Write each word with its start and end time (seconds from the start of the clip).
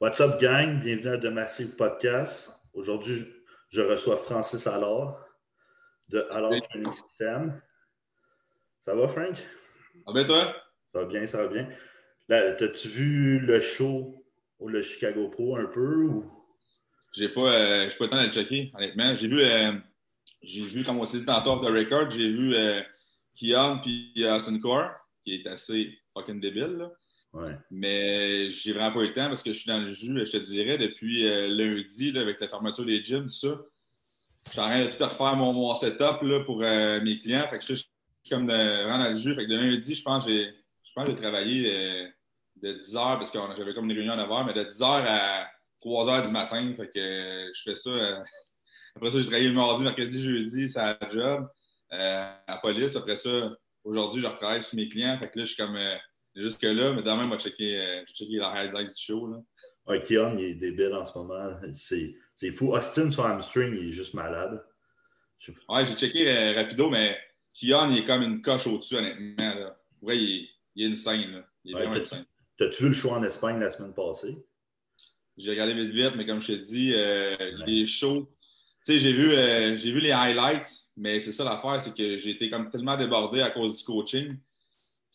What's 0.00 0.20
up, 0.20 0.40
gang? 0.40 0.80
Bienvenue 0.80 1.08
à 1.08 1.18
The 1.18 1.24
Massive 1.24 1.74
Podcast. 1.74 2.52
Aujourd'hui, 2.72 3.26
je 3.70 3.80
reçois 3.80 4.16
Francis 4.16 4.64
Allard 4.68 5.18
de 6.08 6.24
Allard 6.30 6.52
Training 6.70 6.92
System. 6.92 7.60
Ça 8.84 8.94
va, 8.94 9.08
Frank? 9.08 9.34
Ça 10.06 10.12
va 10.12 10.24
toi? 10.24 10.54
Ça 10.92 11.00
va 11.00 11.04
bien, 11.04 11.26
ça 11.26 11.44
va 11.44 11.48
bien. 11.48 11.68
T'as-tu 12.28 12.86
vu 12.86 13.40
le 13.40 13.60
show 13.60 14.24
ou 14.60 14.68
le 14.68 14.82
Chicago 14.82 15.30
Pro 15.30 15.56
un 15.56 15.66
peu? 15.66 16.04
Ou... 16.04 16.30
J'ai 17.14 17.30
pas, 17.30 17.52
euh, 17.52 17.90
pas 17.98 18.04
le 18.04 18.08
temps 18.08 18.22
de 18.22 18.26
le 18.26 18.32
checker, 18.32 18.70
honnêtement. 18.76 19.16
J'ai 19.16 19.26
vu, 19.26 19.42
euh, 19.42 19.72
j'ai 20.42 20.62
vu, 20.62 20.84
comme 20.84 21.00
on 21.00 21.06
s'est 21.06 21.18
dit 21.18 21.26
dans 21.26 21.42
Top 21.42 21.60
the 21.60 21.70
Record, 21.70 22.12
j'ai 22.12 22.30
vu 22.30 22.54
euh, 22.54 22.80
Kian 23.34 23.80
puis 23.82 24.12
Austin 24.24 24.60
Core, 24.60 24.92
qui 25.24 25.34
est 25.34 25.46
assez 25.48 25.98
fucking 26.14 26.40
débile. 26.40 26.76
Là. 26.76 26.92
Mais 27.70 28.50
j'ai 28.50 28.72
vraiment 28.72 28.92
pas 28.92 29.00
eu 29.00 29.08
le 29.08 29.12
temps 29.12 29.28
parce 29.28 29.42
que 29.42 29.52
je 29.52 29.58
suis 29.58 29.68
dans 29.68 29.78
le 29.78 29.90
jus, 29.90 30.26
je 30.26 30.32
te 30.32 30.36
dirais, 30.38 30.78
depuis 30.78 31.26
euh, 31.26 31.48
lundi, 31.48 32.16
avec 32.16 32.40
la 32.40 32.48
fermeture 32.48 32.84
des 32.84 33.02
gyms, 33.04 33.24
tout 33.24 33.28
ça. 33.28 33.60
Je 34.46 34.52
suis 34.52 34.60
en 34.60 34.68
train 34.68 34.84
de 34.84 35.04
refaire 35.04 35.36
mon, 35.36 35.74
setup 35.74 36.22
là, 36.22 36.40
pour 36.44 36.62
euh, 36.62 37.00
mes 37.02 37.18
clients. 37.18 37.46
Fait 37.48 37.58
que 37.58 37.66
je 37.66 37.74
suis 37.74 37.88
comme 38.30 38.46
de, 38.46 38.52
vraiment 38.52 38.98
dans 38.98 39.10
le 39.10 39.14
jus. 39.14 39.34
Fait 39.34 39.44
que 39.44 39.50
de 39.50 39.56
lundi, 39.56 39.94
je 39.94 40.02
pense 40.02 40.24
que 40.24 40.30
j'ai, 40.30 40.46
je 40.46 41.06
j'ai 41.06 41.14
travaillé 41.16 41.70
euh, 41.70 42.08
de 42.62 42.72
10 42.72 42.94
h 42.94 43.18
parce 43.18 43.30
que 43.30 43.38
j'avais 43.56 43.74
comme 43.74 43.90
une 43.90 43.96
réunion 43.96 44.14
à 44.14 44.16
9 44.16 44.28
h, 44.28 44.46
mais 44.46 44.54
de 44.54 44.64
10 44.64 44.80
h 44.80 45.04
à 45.06 45.48
3 45.80 46.06
h 46.06 46.26
du 46.26 46.32
matin. 46.32 46.74
Fait 46.76 46.88
que 46.88 47.50
je 47.54 47.62
fais 47.62 47.74
ça. 47.74 47.90
après 48.96 49.10
ça, 49.10 49.18
j'ai 49.18 49.26
travaillé 49.26 49.48
le 49.48 49.54
mardi, 49.54 49.82
mercredi, 49.82 50.22
jeudi, 50.22 50.72
à 50.76 50.98
job, 51.10 51.46
à 51.90 52.42
la 52.48 52.56
police. 52.56 52.96
Après 52.96 53.16
ça, 53.16 53.52
aujourd'hui, 53.84 54.22
je 54.22 54.26
retravaille 54.26 54.62
sur 54.62 54.76
mes 54.76 54.88
clients. 54.88 55.18
Fait 55.18 55.28
que 55.28 55.38
là, 55.38 55.44
je 55.44 55.52
suis 55.52 55.62
comme 55.62 55.78
jusque-là, 56.34 56.92
mais 56.92 57.02
demain, 57.02 57.38
checker, 57.38 57.80
euh, 57.80 58.04
checker 58.06 58.36
la 58.36 58.48
highlights 58.48 58.94
du 58.94 59.02
show. 59.02 59.26
Là. 59.26 59.38
Ouais, 59.86 60.02
Keon, 60.02 60.36
il 60.38 60.44
est 60.44 60.54
débile 60.54 60.92
en 60.94 61.04
ce 61.04 61.16
moment. 61.16 61.58
C'est 61.72 62.52
fou. 62.52 62.74
Austin, 62.74 63.10
son 63.10 63.24
hamstring, 63.24 63.74
il 63.74 63.88
est 63.88 63.92
juste 63.92 64.14
malade. 64.14 64.62
Ouais, 65.68 65.86
j'ai 65.86 65.94
checké 65.94 66.28
euh, 66.28 66.54
rapido, 66.54 66.90
mais 66.90 67.16
Keon, 67.54 67.88
il 67.90 67.98
est 67.98 68.04
comme 68.04 68.22
une 68.22 68.42
coche 68.42 68.66
au-dessus, 68.66 68.96
honnêtement. 68.96 69.54
Là. 69.54 69.78
Ouais, 70.02 70.18
il, 70.18 70.42
est, 70.42 70.48
il 70.74 70.86
est 70.86 70.92
insane. 70.92 71.32
Là. 71.32 71.44
Il 71.64 71.72
est 71.72 71.74
ouais, 71.74 71.86
vraiment 71.86 72.00
insane. 72.00 72.26
T'as-tu 72.58 72.82
vu 72.82 72.88
le 72.88 72.94
show 72.94 73.10
en 73.10 73.22
Espagne 73.22 73.60
la 73.60 73.70
semaine 73.70 73.94
passée? 73.94 74.36
J'ai 75.36 75.50
regardé 75.50 75.72
vite 75.74 75.92
vite, 75.92 76.16
mais 76.16 76.26
comme 76.26 76.42
je 76.42 76.48
te 76.48 76.58
dis, 76.58 76.92
euh, 76.94 77.36
les 77.66 77.86
shows. 77.86 78.28
Tu 78.84 78.92
sais, 78.92 78.98
j'ai 78.98 79.12
vu, 79.12 79.32
euh, 79.32 79.74
vu 79.76 80.00
les 80.00 80.10
highlights, 80.10 80.88
mais 80.96 81.20
c'est 81.20 81.32
ça 81.32 81.44
l'affaire, 81.44 81.80
c'est 81.80 81.96
que 81.96 82.18
j'ai 82.18 82.30
été 82.30 82.50
comme 82.50 82.68
tellement 82.68 82.96
débordé 82.96 83.40
à 83.40 83.50
cause 83.50 83.76
du 83.76 83.84
coaching 83.84 84.36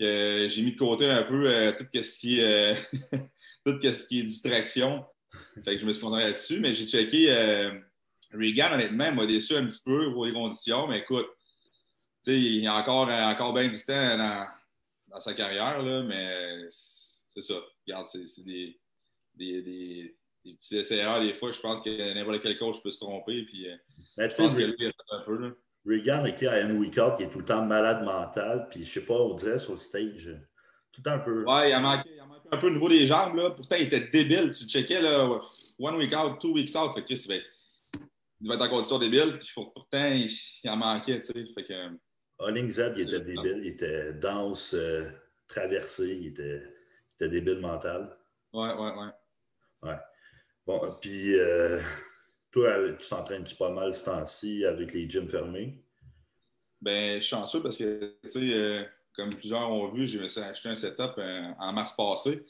que 0.03 0.49
j'ai 0.49 0.61
mis 0.61 0.73
de 0.73 0.77
côté 0.77 1.09
un 1.09 1.23
peu 1.23 1.47
euh, 1.47 1.71
tout 1.71 1.85
ce 1.91 2.19
qui 2.19 2.39
est 2.39 2.43
euh, 2.43 2.75
tout 3.65 3.79
ce 3.81 4.07
qui 4.07 4.19
est 4.19 4.23
distraction. 4.23 5.05
Fait 5.63 5.75
que 5.75 5.81
je 5.81 5.85
me 5.85 5.93
suis 5.93 6.01
concentré 6.01 6.25
là-dessus, 6.25 6.59
mais 6.59 6.73
j'ai 6.73 6.87
checké 6.87 7.31
euh, 7.31 7.73
Regan, 8.31 8.73
honnêtement, 8.73 9.13
m'a 9.13 9.25
déçu 9.25 9.55
un 9.55 9.65
petit 9.65 9.81
peu 9.83 10.11
pour 10.11 10.25
les 10.25 10.33
conditions, 10.33 10.87
mais 10.87 10.99
écoute, 10.99 11.27
il 12.27 12.63
y 12.63 12.67
a 12.67 12.75
encore, 12.75 13.09
encore 13.09 13.53
bien 13.53 13.67
du 13.67 13.79
temps 13.83 14.17
dans, 14.17 15.19
sa 15.19 15.33
carrière, 15.33 15.81
là, 15.81 16.03
mais 16.03 16.63
c'est 16.69 17.41
ça. 17.41 17.55
Regarde, 17.85 18.07
c'est 18.07 18.43
des, 18.43 18.79
des, 19.35 19.61
des, 19.61 20.15
des, 20.43 20.53
petits 20.53 20.77
essais 20.77 21.03
des 21.21 21.37
fois. 21.37 21.51
Je 21.51 21.59
pense 21.59 21.81
que 21.81 22.13
n'importe 22.13 22.41
quel 22.41 22.57
coach 22.57 22.81
peut 22.81 22.91
se 22.91 22.99
tromper. 22.99 23.43
Puis, 23.43 23.67
je 24.17 24.35
pense 24.35 24.55
que 24.55 24.61
lui, 24.61 24.75
il 24.79 24.87
a 24.87 24.91
fait 24.91 24.95
un 25.11 25.21
peu. 25.21 25.37
Là. 25.37 25.51
Regan 26.03 26.35
qui 26.35 26.47
a 26.47 26.53
un 26.53 26.75
week 26.75 26.93
qui 26.93 27.23
est 27.23 27.29
tout 27.29 27.39
le 27.39 27.45
temps 27.45 27.65
malade 27.65 28.03
mental, 28.03 28.67
puis 28.69 28.83
je 28.83 28.91
sais 28.99 29.05
pas, 29.05 29.15
on 29.15 29.35
dirait 29.35 29.57
sur 29.57 29.71
le 29.73 29.77
stage, 29.77 30.29
tout 30.91 31.01
le 31.01 31.03
temps 31.03 31.15
un 31.15 31.19
peu. 31.19 31.43
Ouais, 31.45 31.69
il 31.69 31.73
a 31.73 31.79
manqué, 31.79 32.09
il 32.13 32.19
a 32.19 32.25
manqué 32.25 32.49
un 32.51 32.57
peu 32.57 32.67
au 32.67 32.71
niveau 32.71 32.89
des 32.89 33.05
jambes, 33.05 33.35
là. 33.35 33.51
Pourtant, 33.51 33.77
il 33.77 33.87
était 33.87 34.07
débile. 34.09 34.51
Tu 34.51 34.65
checkais, 34.65 35.01
là, 35.01 35.39
one 35.79 35.95
week 35.95 36.13
out, 36.15 36.39
two 36.39 36.53
weeks 36.53 36.75
out. 36.75 36.93
Fait 36.93 37.01
que 37.01 37.07
Chris, 37.07 37.25
il 38.41 38.47
va 38.47 38.55
être 38.55 38.61
en 38.61 38.69
condition 38.69 38.99
débile, 38.99 39.39
puis 39.39 39.49
pourtant, 39.55 40.07
il, 40.11 40.29
il 40.63 40.69
en 40.69 40.77
manquait, 40.77 41.19
tu 41.21 41.27
sais. 41.27 41.45
Fait 41.53 41.63
que. 41.63 41.97
Holling 42.39 42.69
Z, 42.69 42.93
il 42.97 43.03
était 43.03 43.21
débile, 43.21 43.61
il 43.63 43.67
était 43.67 44.13
dense, 44.13 44.73
euh, 44.73 45.09
traversé, 45.47 46.17
il 46.19 46.27
était, 46.27 46.61
il 46.61 47.25
était 47.25 47.29
débile 47.29 47.59
mental. 47.59 48.17
Ouais, 48.51 48.73
ouais, 48.73 48.91
ouais. 48.91 49.89
Ouais. 49.89 49.97
Bon, 50.65 50.79
puis. 50.99 51.39
Euh... 51.39 51.79
Toi, 52.51 52.75
tu 52.99 53.09
t'entraînes-tu 53.09 53.55
pas 53.55 53.71
mal 53.71 53.95
ce 53.95 54.05
temps-ci 54.05 54.63
avec 54.63 54.93
les 54.93 55.09
gyms 55.09 55.27
fermés? 55.27 55.82
Ben, 56.83 57.15
je 57.15 57.19
suis 57.21 57.29
chanceux 57.29 57.61
parce 57.61 57.77
que, 57.77 58.13
tu 58.23 58.29
sais, 58.29 58.39
euh, 58.41 58.83
comme 59.15 59.33
plusieurs 59.33 59.71
ont 59.71 59.87
vu, 59.87 60.05
j'ai 60.05 60.21
acheté 60.21 60.67
un 60.67 60.75
setup 60.75 61.13
euh, 61.17 61.51
en 61.57 61.71
mars 61.71 61.93
passé. 61.95 62.45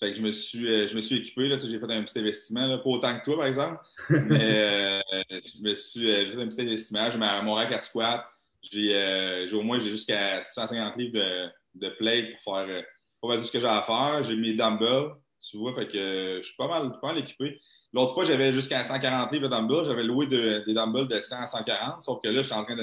Fait 0.00 0.10
que 0.10 0.16
je 0.16 0.22
me 0.22 0.32
suis, 0.32 0.66
euh, 0.66 0.88
je 0.88 0.96
me 0.96 1.02
suis 1.02 1.16
équipé, 1.16 1.48
là, 1.48 1.58
j'ai 1.58 1.78
fait 1.78 1.92
un 1.92 2.02
petit 2.02 2.18
investissement, 2.18 2.66
là, 2.66 2.78
pas 2.78 2.88
autant 2.88 3.18
que 3.18 3.24
toi, 3.24 3.36
par 3.36 3.46
exemple. 3.46 3.78
Mais 4.08 5.02
je 5.30 5.62
me 5.62 5.74
suis 5.74 6.06
fait 6.06 6.40
un 6.40 6.48
petit 6.48 6.62
investissement. 6.62 7.10
J'ai 7.10 7.18
mon 7.18 7.54
rack 7.54 7.72
à 7.72 7.80
squat. 7.80 8.24
J'ai 8.62 9.46
au 9.52 9.62
moins 9.62 9.78
j'ai 9.78 9.90
jusqu'à 9.90 10.42
150 10.42 10.96
livres 10.96 11.12
de, 11.12 11.48
de 11.74 11.88
plate 11.90 12.24
pour 12.42 12.54
faire, 12.54 12.84
pour 13.20 13.30
faire 13.30 13.40
tout 13.40 13.46
ce 13.46 13.52
que 13.52 13.60
j'ai 13.60 13.66
à 13.66 13.82
faire. 13.82 14.22
J'ai 14.22 14.36
mis 14.36 14.56
dumbbells. 14.56 15.10
Tu 15.46 15.58
vois, 15.58 15.74
fait 15.74 15.86
que 15.86 16.38
je 16.38 16.42
suis 16.42 16.56
pas 16.56 16.68
mal, 16.68 16.98
pas 17.02 17.08
mal 17.08 17.18
équipé. 17.18 17.60
L'autre 17.92 18.14
fois, 18.14 18.24
j'avais 18.24 18.50
jusqu'à 18.50 18.82
140 18.82 19.30
livres 19.30 19.48
de 19.48 19.54
dumbbells. 19.54 19.84
J'avais 19.84 20.04
loué 20.04 20.26
des 20.26 20.72
dumbbells 20.72 21.06
de 21.06 21.20
100 21.20 21.36
à 21.42 21.46
140, 21.46 22.02
sauf 22.02 22.22
que 22.22 22.30
là, 22.30 22.42
j'étais 22.42 22.54
en 22.54 22.64
train 22.64 22.76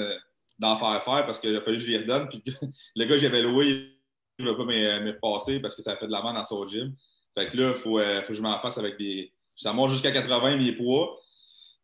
d'en 0.58 0.76
faire 0.76 1.02
faire 1.02 1.26
parce 1.26 1.38
qu'il 1.40 1.54
a 1.56 1.60
fallu 1.60 1.76
que 1.76 1.82
je 1.82 1.88
les 1.88 1.98
redonne. 1.98 2.28
Puis 2.28 2.42
le 2.96 3.04
gars 3.04 3.14
que 3.14 3.20
j'avais 3.20 3.42
loué, 3.42 3.96
il 4.38 4.44
ne 4.44 4.50
va 4.50 4.56
pas 4.56 4.64
me 4.64 5.18
passer 5.18 5.60
parce 5.60 5.74
que 5.74 5.82
ça 5.82 5.96
fait 5.96 6.06
de 6.06 6.12
la 6.12 6.22
main 6.22 6.32
dans 6.32 6.44
son 6.44 6.66
gym. 6.66 6.94
Fait 7.34 7.48
que 7.48 7.56
là, 7.56 7.70
il 7.70 7.74
faut, 7.74 7.98
euh, 7.98 8.20
faut, 8.22 8.28
que 8.28 8.34
je 8.34 8.42
m'en 8.42 8.58
fasse 8.58 8.78
avec 8.78 8.98
des. 8.98 9.32
Ça 9.56 9.72
monte 9.72 9.90
jusqu'à 9.90 10.12
80 10.12 10.56
mes 10.56 10.72
poids. 10.72 11.18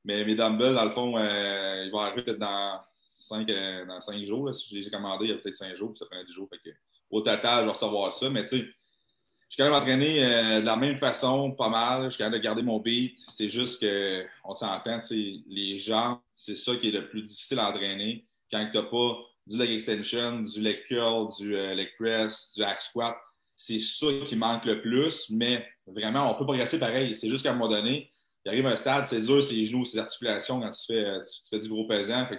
Mais 0.05 0.25
mes 0.25 0.35
dumbbells, 0.35 0.75
dans 0.75 0.85
le 0.85 0.91
fond, 0.91 1.19
euh, 1.19 1.83
ils 1.85 1.91
vont 1.91 1.99
arriver 1.99 2.23
peut-être 2.23 2.39
dans 2.39 2.81
5, 3.15 3.51
euh, 3.51 3.87
dans 3.87 4.01
5 4.01 4.25
jours. 4.25 4.47
Là. 4.47 4.53
Si 4.53 4.69
je 4.71 4.77
les 4.77 4.87
ai 4.87 4.91
commandés, 4.91 5.27
il 5.27 5.31
y 5.31 5.35
a 5.35 5.37
peut-être 5.37 5.57
5 5.57 5.75
jours, 5.75 5.91
puis 5.91 5.99
ça 5.99 6.07
prend 6.07 6.23
10 6.23 6.33
jours. 6.33 6.49
Fait 6.49 6.59
que, 6.59 6.75
au 7.11 7.21
total, 7.21 7.61
je 7.61 7.65
vais 7.65 7.73
recevoir 7.73 8.13
ça. 8.13 8.31
Mais 8.31 8.43
tu 8.45 8.59
sais, 8.59 8.59
je 8.59 9.55
suis 9.55 9.63
quand 9.63 9.65
même 9.65 9.75
entraîné 9.75 10.25
euh, 10.25 10.61
de 10.61 10.67
la 10.67 10.77
même 10.77 10.97
façon, 10.97 11.53
pas 11.53 11.69
mal. 11.69 12.05
Je 12.05 12.11
suis 12.11 12.19
capable 12.19 12.37
de 12.37 12.43
garder 12.43 12.63
mon 12.63 12.79
beat. 12.79 13.19
C'est 13.29 13.49
juste 13.49 13.85
qu'on 13.85 14.55
s'entend, 14.55 15.01
les 15.11 15.79
gens, 15.79 16.23
c'est 16.33 16.57
ça 16.57 16.77
qui 16.77 16.89
est 16.89 16.93
le 16.93 17.09
plus 17.09 17.23
difficile 17.23 17.59
à 17.59 17.69
entraîner 17.69 18.28
quand 18.51 18.69
tu 18.71 18.77
n'as 18.77 18.85
pas 18.85 19.17
du 19.47 19.59
leg 19.59 19.71
extension, 19.71 20.41
du 20.41 20.61
leg 20.61 20.85
curl, 20.87 21.29
du 21.39 21.57
euh, 21.57 21.75
leg 21.75 21.89
press, 21.99 22.53
du 22.55 22.63
hack 22.63 22.81
squat. 22.81 23.17
C'est 23.57 23.81
ça 23.81 24.07
qui 24.27 24.37
manque 24.37 24.65
le 24.67 24.81
plus, 24.81 25.31
mais 25.31 25.67
vraiment, 25.87 26.31
on 26.31 26.35
peut 26.35 26.45
progresser 26.45 26.79
pareil. 26.79 27.17
C'est 27.17 27.29
juste 27.29 27.43
qu'à 27.43 27.51
un 27.51 27.55
moment 27.55 27.71
donné, 27.71 28.13
il 28.45 28.49
arrive 28.51 28.67
un 28.67 28.77
stade, 28.77 29.07
c'est 29.07 29.21
dur, 29.21 29.43
ses 29.43 29.65
genoux, 29.65 29.85
ses 29.85 29.99
articulations 29.99 30.61
quand 30.61 30.71
tu 30.71 30.87
fais, 30.87 31.05
euh, 31.05 31.59
du 31.59 31.69
gros 31.69 31.87
pesant. 31.87 32.27
Fait 32.27 32.39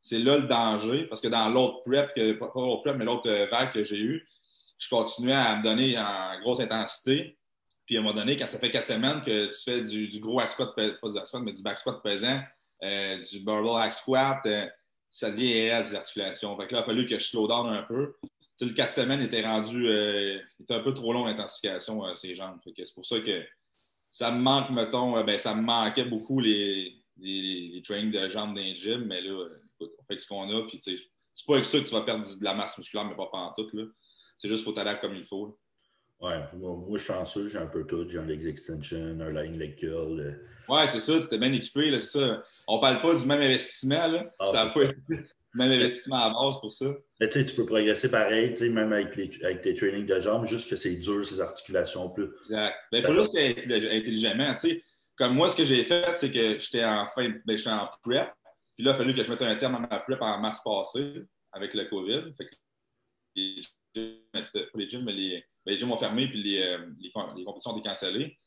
c'est 0.00 0.18
là 0.20 0.38
le 0.38 0.46
danger, 0.46 1.04
parce 1.04 1.20
que 1.20 1.28
dans 1.28 1.48
l'autre 1.48 1.82
prep, 1.84 2.14
que, 2.14 2.32
pas 2.32 2.50
l'autre 2.54 2.82
prep, 2.82 2.96
mais 2.96 3.04
l'autre 3.04 3.28
vague 3.50 3.72
que 3.72 3.82
j'ai 3.82 3.98
eue, 3.98 4.26
je 4.78 4.88
continuais 4.88 5.32
à 5.32 5.56
me 5.56 5.64
donner 5.64 5.98
en 5.98 6.38
grosse 6.40 6.60
intensité. 6.60 7.36
Puis 7.86 7.96
à 7.96 8.00
un 8.00 8.02
moment 8.02 8.14
donné, 8.14 8.36
quand 8.36 8.46
ça 8.46 8.58
fait 8.58 8.70
quatre 8.70 8.86
semaines 8.86 9.20
que 9.20 9.46
tu 9.46 9.62
fais 9.64 9.82
du, 9.82 10.20
gros 10.20 10.40
hack 10.40 10.50
squat, 10.50 10.74
pas 10.74 11.08
du 11.08 11.18
hack 11.18 11.26
squat, 11.26 11.42
mais 11.42 11.52
du 11.52 11.62
back 11.62 11.78
squat 11.78 12.02
pesant, 12.02 12.40
euh, 12.82 13.22
du 13.22 13.40
barbell 13.40 13.76
hack 13.76 13.92
squat, 13.92 14.40
euh, 14.46 14.66
ça 15.10 15.30
devient 15.30 15.52
réel 15.52 15.84
des 15.84 15.94
articulations. 15.94 16.56
Fait 16.56 16.66
que 16.66 16.74
là, 16.74 16.80
il 16.80 16.82
a 16.82 16.84
fallu 16.84 17.06
que 17.06 17.18
je 17.18 17.24
slow 17.24 17.46
down 17.46 17.68
un 17.68 17.82
peu. 17.82 18.14
Tu 18.22 18.28
sais, 18.56 18.64
le 18.66 18.72
quatre 18.72 18.92
semaines 18.92 19.20
était 19.20 19.44
rendu, 19.44 19.88
euh, 19.88 20.38
était 20.60 20.74
un 20.74 20.80
peu 20.80 20.94
trop 20.94 21.12
long 21.12 21.26
l'intensification, 21.26 22.02
ces 22.14 22.34
jambes. 22.34 22.58
c'est 22.64 22.94
pour 22.94 23.04
ça 23.04 23.20
que 23.20 23.44
ça 24.10 24.30
me 24.30 24.40
manque, 24.40 24.70
mettons, 24.70 25.22
ben, 25.24 25.38
ça 25.38 25.54
me 25.54 25.62
manquait 25.62 26.04
beaucoup 26.04 26.40
les, 26.40 26.94
les, 27.18 27.82
trainings 27.84 28.10
de 28.10 28.28
jambes 28.28 28.54
d'un 28.54 28.74
gym, 28.74 29.04
mais 29.04 29.20
là, 29.20 29.46
écoute, 29.74 29.92
on 29.98 30.04
fait 30.04 30.18
ce 30.18 30.26
qu'on 30.26 30.48
a, 30.48 30.66
puis 30.66 30.80
c'est 30.82 31.46
pas 31.46 31.54
avec 31.54 31.66
ça 31.66 31.78
que 31.78 31.84
tu 31.84 31.92
vas 31.92 32.02
perdre 32.02 32.24
de 32.24 32.44
la 32.44 32.54
masse 32.54 32.78
musculaire, 32.78 33.04
mais 33.04 33.14
pas 33.14 33.28
en 33.32 33.52
tout, 33.52 33.68
là. 33.74 33.84
C'est 34.38 34.48
juste 34.48 34.64
qu'il 34.64 34.72
faut 34.72 34.76
t'adapter 34.76 35.06
comme 35.06 35.16
il 35.16 35.24
faut. 35.24 35.58
Ouais, 36.20 36.38
moi, 36.54 36.76
moi, 36.76 36.98
je 36.98 37.04
suis 37.04 37.12
chanceux, 37.12 37.48
j'ai 37.48 37.58
un 37.58 37.66
peu 37.66 37.86
tout. 37.86 38.08
J'ai 38.08 38.18
un 38.18 38.24
leg 38.24 38.44
extension, 38.46 39.18
un 39.20 39.30
line 39.30 39.58
leg 39.58 39.76
curl. 39.76 40.20
Euh. 40.20 40.72
Ouais, 40.72 40.88
c'est 40.88 41.00
ça, 41.00 41.18
tu 41.18 41.26
étais 41.26 41.38
bien 41.38 41.52
équipé, 41.52 41.90
là, 41.90 41.98
c'est 41.98 42.18
ça. 42.18 42.44
On 42.66 42.80
parle 42.80 43.00
pas 43.00 43.14
du 43.14 43.24
même 43.26 43.40
investissement, 43.40 44.06
là. 44.06 44.24
Ah, 44.38 44.46
ça 44.46 44.64
n'a 44.64 44.70
pas 44.70 44.82
été 44.84 44.94
le 45.08 45.24
même 45.54 45.72
investissement 45.72 46.16
à 46.16 46.30
base 46.30 46.60
pour 46.60 46.72
ça. 46.72 46.86
Mais 47.20 47.28
tu 47.28 47.44
peux 47.44 47.64
progresser 47.64 48.10
pareil, 48.10 48.52
même 48.70 48.92
avec, 48.92 49.16
les, 49.16 49.30
avec 49.44 49.62
tes 49.62 49.74
trainings 49.74 50.06
de 50.06 50.20
jambes, 50.20 50.46
juste 50.46 50.68
que 50.68 50.76
c'est 50.76 50.96
dur, 50.96 51.24
ces 51.24 51.40
articulations 51.40 52.10
plus. 52.10 52.28
Exact. 52.42 52.76
Il 52.92 53.02
faut 53.02 53.14
juste 53.14 53.36
être 53.36 53.92
intelligemment. 53.92 54.54
Comme 55.16 55.34
moi, 55.34 55.48
ce 55.48 55.56
que 55.56 55.64
j'ai 55.64 55.84
fait, 55.84 56.16
c'est 56.16 56.30
que 56.30 56.60
j'étais 56.60 56.84
en 56.84 57.06
fin, 57.06 57.32
ben, 57.46 57.58
en 57.66 57.88
prep. 58.02 58.32
Puis 58.74 58.84
là, 58.84 58.90
il 58.90 58.94
a 58.94 58.94
fallu 58.94 59.14
que 59.14 59.22
je 59.22 59.30
mette 59.30 59.40
un 59.40 59.56
terme 59.56 59.76
à 59.76 59.80
ma 59.80 59.98
prep 60.00 60.20
en 60.20 60.38
mars 60.38 60.60
passé 60.62 61.22
avec 61.52 61.72
le 61.72 61.86
COVID. 61.86 62.34
Fait 62.36 62.44
que 62.44 62.54
les 63.34 63.62
gyms, 63.94 65.06
les, 65.08 65.44
ben, 65.64 65.72
les 65.72 65.78
gyms 65.78 65.90
ont 65.90 65.98
fermé 65.98 66.28
puis 66.28 66.42
les, 66.42 66.62
euh, 66.62 66.86
les, 67.00 67.10
compétitions 67.44 67.72
ont 67.72 67.78
été 67.78 67.88
cancellées. 67.88 68.38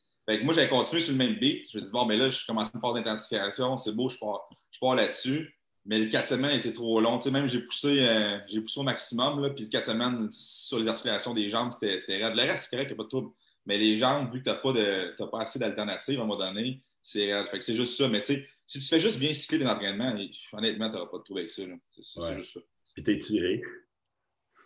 Moi, 0.44 0.54
j'avais 0.54 0.70
continué 0.70 1.02
sur 1.02 1.12
le 1.12 1.18
même 1.18 1.36
beat. 1.36 1.70
Je 1.72 1.80
me 1.80 1.84
dis, 1.84 1.92
bon, 1.92 2.06
mais 2.06 2.18
là, 2.18 2.30
je 2.30 2.46
commence 2.46 2.70
une 2.74 2.80
phase 2.80 2.96
d'intensification, 2.96 3.78
c'est 3.78 3.96
beau, 3.96 4.10
je 4.10 4.18
pars, 4.18 4.50
je 4.72 4.80
pars 4.80 4.96
là-dessus. 4.96 5.56
Mais 5.86 5.98
le 5.98 6.06
4 6.08 6.30
semaines 6.30 6.58
était 6.58 6.74
trop 6.74 7.00
long. 7.02 7.20
même 7.32 7.50
j'ai 7.50 7.62
poussé, 7.62 8.06
euh, 8.08 8.38
j'ai 8.48 8.62
poussé 8.62 8.80
au 8.80 8.84
maximum. 8.84 9.42
Là, 9.42 9.50
puis 9.50 9.64
le 9.64 9.70
4 9.70 9.86
semaines 9.86 10.28
sur 10.32 10.80
les 10.80 10.88
articulations 10.88 11.34
des 11.34 11.50
jambes, 11.50 11.72
c'était 11.72 12.24
raide. 12.24 12.36
Le 12.36 12.42
reste, 12.42 12.66
c'est 12.66 12.76
correct, 12.76 12.92
il 12.92 12.94
n'y 12.94 12.94
a 12.94 12.98
pas 12.98 13.04
de 13.04 13.10
trouble. 13.10 13.32
Mais 13.66 13.78
les 13.78 13.98
jambes, 13.98 14.32
vu 14.32 14.40
que 14.40 14.44
tu 14.44 14.50
n'as 14.50 14.56
pas, 14.56 14.74
de, 14.74 15.26
pas 15.26 15.42
assez 15.42 15.58
d'alternatives 15.58 16.20
à 16.20 16.24
un 16.24 16.26
moment 16.26 16.40
donné, 16.40 16.82
c'est 17.02 17.30
Fait 17.50 17.58
que 17.58 17.64
c'est 17.64 17.76
juste 17.76 17.98
ça. 17.98 18.08
Mais 18.08 18.22
tu 18.22 18.34
sais, 18.34 18.48
si 18.66 18.80
tu 18.80 18.86
fais 18.86 19.00
juste 19.00 19.18
bien 19.18 19.34
cycler 19.34 19.58
des 19.58 19.66
entraînements, 19.66 20.16
honnêtement, 20.54 20.90
tu 20.90 20.96
n'auras 20.96 21.10
pas 21.10 21.18
de 21.18 21.24
trouver 21.24 21.42
avec 21.42 21.52
ça. 21.52 21.64
C'est 22.00 22.36
juste 22.36 22.54
ça. 22.54 22.60
Puis 22.94 23.04
t'es 23.04 23.18
tiré. 23.18 23.64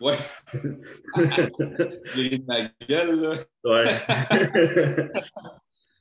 Ouais. 0.00 0.18
J'ai 2.14 2.38
de 2.38 2.44
ma 2.44 2.70
gueule, 2.88 3.20
là. 3.20 3.44
Ouais. 3.64 4.02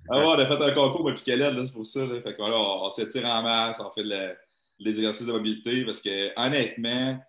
ah 0.10 0.19
ouais, 0.19 0.25
on 0.25 0.31
a 0.31 0.45
fait 0.45 0.63
un 0.63 0.74
concours, 0.74 1.06
mais 1.06 1.16
puis 1.16 1.24
c'est 1.25 1.74
pour 1.74 1.86
ça. 1.86 2.07
Fait 2.22 2.36
on, 2.40 2.86
on 2.86 2.90
s'étire 2.90 3.25
en 3.25 3.44
masse, 3.44 3.80
on 3.80 3.92
fait 3.92 4.04
les 4.80 4.98
exercices 4.98 5.28
de 5.28 5.31
mobilité 5.31 5.86
parce 5.86 6.00
que, 6.00 6.31
honnêtement, 6.40 7.19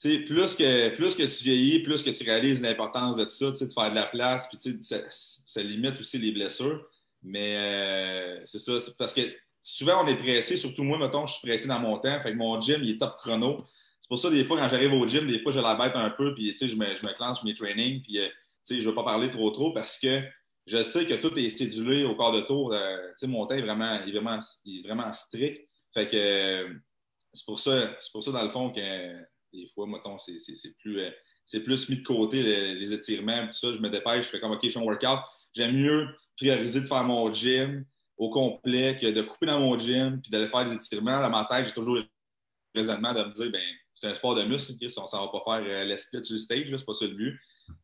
plus 0.00 0.54
que, 0.54 0.94
plus 0.94 1.14
que 1.14 1.24
tu 1.24 1.44
vieillis, 1.44 1.80
plus 1.80 2.02
que 2.02 2.10
tu 2.10 2.24
réalises 2.24 2.62
l'importance 2.62 3.16
de 3.16 3.28
ça, 3.28 3.50
de 3.50 3.72
faire 3.72 3.90
de 3.90 3.94
la 3.94 4.06
place, 4.06 4.48
puis 4.48 4.78
ça, 4.82 4.98
ça 5.10 5.62
limite 5.62 5.98
aussi 6.00 6.18
les 6.18 6.30
blessures. 6.30 6.86
Mais 7.22 7.56
euh, 7.56 8.40
c'est 8.44 8.60
ça, 8.60 8.72
parce 8.96 9.12
que 9.12 9.22
souvent 9.60 10.04
on 10.04 10.06
est 10.06 10.16
pressé, 10.16 10.56
surtout 10.56 10.84
moi, 10.84 10.98
mettons, 10.98 11.26
je 11.26 11.34
suis 11.34 11.48
pressé 11.48 11.66
dans 11.66 11.80
mon 11.80 11.98
temps, 11.98 12.20
fait 12.20 12.32
que 12.32 12.36
mon 12.36 12.60
gym, 12.60 12.80
il 12.82 12.90
est 12.90 12.98
top 12.98 13.16
chrono. 13.18 13.66
C'est 14.00 14.08
pour 14.08 14.18
ça, 14.18 14.30
des 14.30 14.44
fois, 14.44 14.58
quand 14.58 14.68
j'arrive 14.68 14.92
au 14.94 15.06
gym, 15.06 15.26
des 15.26 15.40
fois, 15.40 15.52
je 15.52 15.60
la 15.60 15.74
bête 15.74 15.96
un 15.96 16.10
peu, 16.10 16.34
puis 16.34 16.56
je 16.58 16.76
me, 16.76 16.86
je 16.86 17.06
me 17.06 17.14
clenche 17.14 17.42
mes 17.42 17.54
trainings, 17.54 18.02
puis 18.02 18.18
euh, 18.18 18.28
je 18.68 18.74
ne 18.76 18.82
veux 18.82 18.94
pas 18.94 19.04
parler 19.04 19.30
trop 19.30 19.50
trop 19.50 19.72
parce 19.72 19.98
que 19.98 20.22
je 20.66 20.82
sais 20.82 21.06
que 21.06 21.14
tout 21.14 21.36
est 21.38 21.50
cédulé 21.50 22.04
au 22.04 22.14
corps 22.14 22.32
de 22.32 22.42
tour. 22.42 22.72
Euh, 22.72 22.96
mon 23.24 23.46
temps 23.46 23.54
est 23.54 23.62
vraiment, 23.62 23.94
est 24.04 24.10
vraiment, 24.10 24.38
est 24.66 24.86
vraiment 24.86 25.12
strict. 25.14 25.66
Fait 25.94 26.06
que 26.06 26.80
c'est 27.32 27.44
pour 27.46 27.58
ça, 27.58 27.96
c'est 27.98 28.12
pour 28.12 28.22
ça, 28.22 28.32
dans 28.32 28.42
le 28.42 28.50
fond, 28.50 28.70
que 28.70 28.80
des 29.52 29.66
fois, 29.74 29.86
mettons, 29.86 30.18
c'est 30.18 30.36
plus, 30.80 31.00
euh, 31.00 31.10
c'est 31.46 31.62
plus 31.62 31.88
mis 31.88 31.98
de 31.98 32.02
côté 32.02 32.42
les, 32.74 32.92
étirements, 32.92 33.46
tout 33.46 33.54
ça. 33.54 33.72
Je 33.72 33.78
me 33.78 33.88
dépêche, 33.88 34.26
je 34.26 34.30
fais 34.30 34.40
comme 34.40 34.52
OK, 34.52 34.60
je 34.62 34.68
suis 34.68 34.78
en 34.78 34.84
workout. 34.84 35.20
J'aime 35.54 35.76
mieux 35.76 36.06
prioriser 36.36 36.82
de 36.82 36.86
faire 36.86 37.04
mon 37.04 37.32
gym 37.32 37.84
au 38.18 38.30
complet 38.30 38.98
que 39.00 39.06
de 39.06 39.22
couper 39.22 39.46
dans 39.46 39.60
mon 39.60 39.78
gym 39.78 40.20
puis 40.20 40.30
d'aller 40.30 40.48
faire 40.48 40.68
des 40.68 40.74
étirements. 40.74 41.20
Dans 41.20 41.30
ma 41.30 41.46
tête, 41.46 41.66
j'ai 41.66 41.72
toujours 41.72 41.96
le 41.96 42.04
raisonnement 42.74 43.14
de 43.14 43.24
me 43.24 43.32
dire 43.32 43.50
ben 43.50 43.62
c'est 44.00 44.08
un 44.08 44.14
sport 44.14 44.34
de 44.34 44.44
muscle, 44.44 44.72
on 44.72 44.84
ne 44.84 45.26
va 45.26 45.28
pas 45.28 45.62
faire 45.62 45.82
euh, 45.82 45.84
l'esprit 45.84 46.24
sur 46.24 46.34
le 46.34 46.40
stage, 46.40 46.64
c'est 46.68 46.84
pas 46.84 46.94
ça 46.94 47.06
le 47.06 47.14
but. 47.14 47.38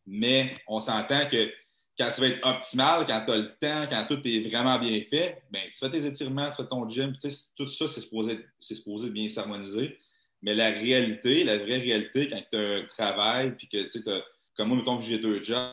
Mais 0.06 0.54
on 0.66 0.80
s'entend 0.80 1.28
que 1.28 1.50
quand 1.98 2.10
tu 2.14 2.20
vas 2.20 2.28
être 2.28 2.46
optimal, 2.46 3.06
quand 3.06 3.24
tu 3.24 3.32
as 3.32 3.36
le 3.36 3.48
temps, 3.60 3.86
quand 3.88 4.06
tout 4.08 4.20
est 4.26 4.48
vraiment 4.48 4.78
bien 4.78 5.00
fait, 5.10 5.42
ben, 5.50 5.62
tu 5.72 5.78
fais 5.78 5.90
tes 5.90 6.04
étirements, 6.04 6.50
tu 6.50 6.56
fais 6.56 6.68
ton 6.68 6.88
gym, 6.88 7.12
tout 7.56 7.68
ça, 7.68 7.88
c'est 7.88 8.00
supposé, 8.00 8.40
supposé 8.58 9.10
bien 9.10 9.28
s'harmoniser. 9.28 9.98
Mais 10.42 10.54
la 10.54 10.70
réalité, 10.70 11.44
la 11.44 11.58
vraie 11.58 11.78
réalité, 11.78 12.28
quand 12.28 12.42
tu 12.50 12.58
as 12.58 12.76
un 12.76 12.82
travail, 12.82 13.56
puis 13.56 13.68
que 13.68 13.82
tu 13.84 14.02
sais, 14.02 14.22
comme 14.56 14.68
moi, 14.68 14.76
mettons 14.76 14.98
que 14.98 15.04
j'ai 15.04 15.18
deux 15.18 15.42
jobs, 15.42 15.70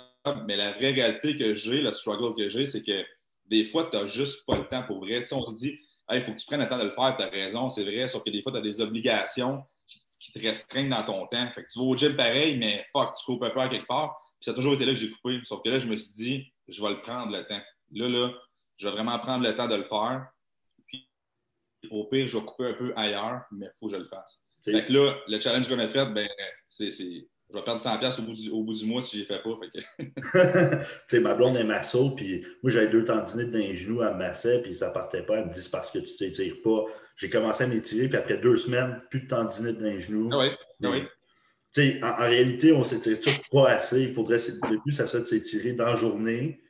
mais 0.48 0.56
la 0.56 0.72
vraie 0.74 0.92
réalité 0.92 1.36
que 1.36 1.54
j'ai, 1.54 1.82
le 1.82 1.94
struggle 1.94 2.36
que 2.36 2.50
j'ai, 2.50 2.66
c'est 2.66 2.84
que 2.84 3.04
des 3.48 3.66
fois, 3.66 3.90
tu 3.92 3.98
n'as 3.98 4.08
juste 4.08 4.46
pas 4.46 4.58
le 4.58 4.68
temps 4.68 4.84
pour 4.84 5.00
vrai. 5.00 5.26
on 5.34 5.46
se 5.46 5.56
dit, 5.56 5.78
il 6.12 6.22
faut 6.22 6.32
que 6.32 6.38
tu 6.38 6.46
prennes 6.46 6.62
le 6.62 6.70
temps 6.70 6.78
de 6.78 6.84
le 6.84 6.92
faire, 6.92 7.16
tu 7.18 7.24
as 7.24 7.30
raison, 7.30 7.70
c'est 7.70 7.84
vrai, 7.84 8.08
sauf 8.08 8.24
que 8.24 8.30
des 8.30 8.42
fois, 8.42 8.52
tu 8.52 8.60
as 8.60 8.62
des 8.62 8.80
obligations 8.80 9.64
qui, 10.22 10.32
te 10.32 10.40
restreignent 10.40 10.90
dans 10.90 11.04
ton 11.04 11.28
temps. 11.28 11.50
Fait 11.52 11.64
que 11.64 11.68
tu 11.72 11.80
vas 11.80 11.86
au 11.86 11.98
gym 11.98 12.16
pareil, 12.16 12.58
mais 12.58 12.86
fuck, 12.92 13.16
tu 13.16 13.26
coupes 13.26 13.44
un 13.44 13.50
peu 13.50 13.60
à 13.60 13.70
quelque 13.70 13.88
part. 13.88 14.22
Puis 14.40 14.46
ça 14.46 14.52
a 14.52 14.54
toujours 14.54 14.74
été 14.74 14.86
là 14.86 14.94
que 14.94 15.00
j'ai 15.00 15.12
coupé. 15.12 15.40
Sauf 15.44 15.62
que 15.64 15.70
là, 15.70 15.80
je 15.80 15.88
me 15.88 15.96
suis 15.96 16.14
dit, 16.14 16.54
je 16.68 16.82
vais 16.82 16.90
le 16.90 17.02
prendre 17.02 17.32
le 17.36 17.46
temps. 17.46 17.62
Là, 17.94 18.08
là, 18.08 18.32
je 18.78 18.88
vais 18.88 18.94
vraiment 18.94 19.18
prendre 19.20 19.44
le 19.44 19.56
temps 19.56 19.68
de 19.68 19.76
le 19.76 19.84
faire. 19.84 20.28
Puis 20.88 21.10
au 21.90 22.06
pire, 22.06 22.28
je 22.28 22.38
vais 22.38 22.46
couper 22.46 22.66
un 22.68 22.74
peu 22.74 22.94
ailleurs, 22.96 23.42
mais 23.52 23.66
il 23.66 23.72
faut 23.80 23.88
que 23.88 23.94
je 23.94 23.98
le 23.98 24.08
fasse. 24.08 24.44
Fait 24.64 24.86
que 24.86 24.94
là, 24.94 25.18
le 25.28 25.40
challenge 25.40 25.68
qu'on 25.68 25.80
a 25.80 25.88
fait, 25.88 26.06
ben, 26.08 26.30
c'est, 26.70 26.92
je 27.52 27.58
vais 27.58 27.64
perdre 27.64 27.82
100$ 27.82 28.20
au 28.20 28.24
bout 28.24 28.34
du, 28.34 28.50
au 28.50 28.64
bout 28.64 28.74
du 28.74 28.86
mois 28.86 29.02
si 29.02 29.18
je 29.18 29.22
ne 29.22 29.28
fais 29.28 29.42
pas. 29.42 29.50
tu 31.10 31.16
sais, 31.16 31.20
ma 31.20 31.34
blonde 31.34 31.58
est 31.58 31.64
masso, 31.64 32.12
puis 32.12 32.46
moi, 32.64 32.72
j'avais 32.72 32.88
deux 32.88 33.06
tendinites 33.06 33.52
dans 33.52 33.60
les 33.60 33.76
genoux, 33.76 34.02
à 34.02 34.12
me 34.12 34.20
massait, 34.20 34.62
puis 34.62 34.76
ça 34.76 34.90
ne 34.90 34.94
partait 34.94 35.24
pas. 35.24 35.38
Elle 35.38 35.48
me 35.48 35.54
dit, 35.54 35.62
c'est 35.62 35.72
parce 35.72 35.92
que 35.92 36.00
tu 36.00 36.12
ne 36.12 36.18
t'étires 36.18 36.62
pas. 36.64 36.86
J'ai 37.16 37.30
commencé 37.30 37.64
à 37.64 37.68
m'étirer, 37.68 38.08
puis 38.08 38.18
après 38.18 38.38
deux 38.38 38.58
semaines, 38.58 39.02
plus 39.10 39.22
de 39.22 39.28
tendinites 39.28 39.78
dans 39.78 39.86
les 39.86 40.02
genoux. 40.02 40.30
Ah 40.32 40.40
oui, 40.40 40.48
ah 40.84 40.90
oui. 40.92 41.04
Sais, 41.72 42.02
en, 42.04 42.16
réalité, 42.18 42.74
on 42.74 42.84
s'étire 42.84 43.18
pas 43.52 43.70
assez. 43.70 44.04
Il 44.04 44.14
faudrait, 44.14 44.38
le 44.38 44.84
but, 44.84 44.94
ça 44.94 45.08
serait 45.08 45.24
de 45.24 45.28
s'étirer 45.28 45.74
dans 45.74 45.86
la 45.86 45.96
journée, 45.96 46.62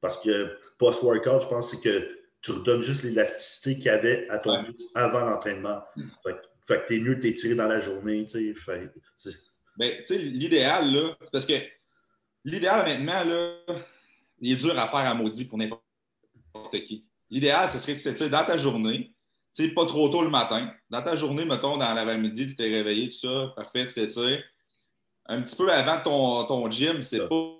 parce 0.00 0.20
que 0.20 0.56
post-workout, 0.78 1.42
je 1.42 1.48
pense, 1.48 1.70
c'est 1.70 1.80
que 1.80 2.08
tu 2.42 2.52
redonnes 2.52 2.82
juste 2.82 3.02
l'élasticité 3.04 3.74
qu'il 3.76 3.86
y 3.86 3.90
avait 3.90 4.26
à 4.30 4.38
ton 4.38 4.62
but 4.62 4.80
avant 4.94 5.20
l'entraînement. 5.20 5.82
Fait 6.24 6.36
fait 6.66 6.82
que 6.82 6.86
t'es 6.86 6.98
mieux 7.00 7.16
de 7.16 7.20
t'étirer 7.20 7.56
dans 7.56 7.66
la 7.66 7.80
journée, 7.80 8.26
tu 8.26 8.54
sais. 9.18 9.30
Ben, 9.80 9.96
tu 10.00 10.06
sais, 10.08 10.18
l'idéal, 10.18 10.92
là, 10.92 11.16
parce 11.32 11.46
que 11.46 11.54
l'idéal, 12.44 12.84
maintenant, 12.86 13.24
là, 13.24 13.54
il 14.38 14.52
est 14.52 14.56
dur 14.56 14.78
à 14.78 14.86
faire 14.86 15.00
à 15.00 15.14
maudit 15.14 15.46
pour 15.46 15.56
n'importe 15.56 16.82
qui. 16.84 17.06
L'idéal, 17.30 17.66
ce 17.70 17.78
serait 17.78 17.96
que 17.96 18.10
tu 18.10 18.28
dans 18.28 18.44
ta 18.44 18.58
journée, 18.58 19.14
tu 19.56 19.66
sais, 19.66 19.72
pas 19.72 19.86
trop 19.86 20.10
tôt 20.10 20.20
le 20.20 20.28
matin. 20.28 20.70
Dans 20.90 21.00
ta 21.00 21.16
journée, 21.16 21.46
mettons, 21.46 21.78
dans 21.78 21.94
l'avant-midi, 21.94 22.48
tu 22.48 22.56
t'es 22.56 22.68
réveillé, 22.68 23.08
tout 23.08 23.16
ça, 23.16 23.54
parfait, 23.56 23.86
tu 23.86 23.94
t'étires. 23.94 24.44
Un 25.24 25.40
petit 25.40 25.56
peu 25.56 25.72
avant 25.72 26.02
ton, 26.02 26.44
ton 26.44 26.70
gym, 26.70 27.00
c'est 27.00 27.26
pas 27.26 27.56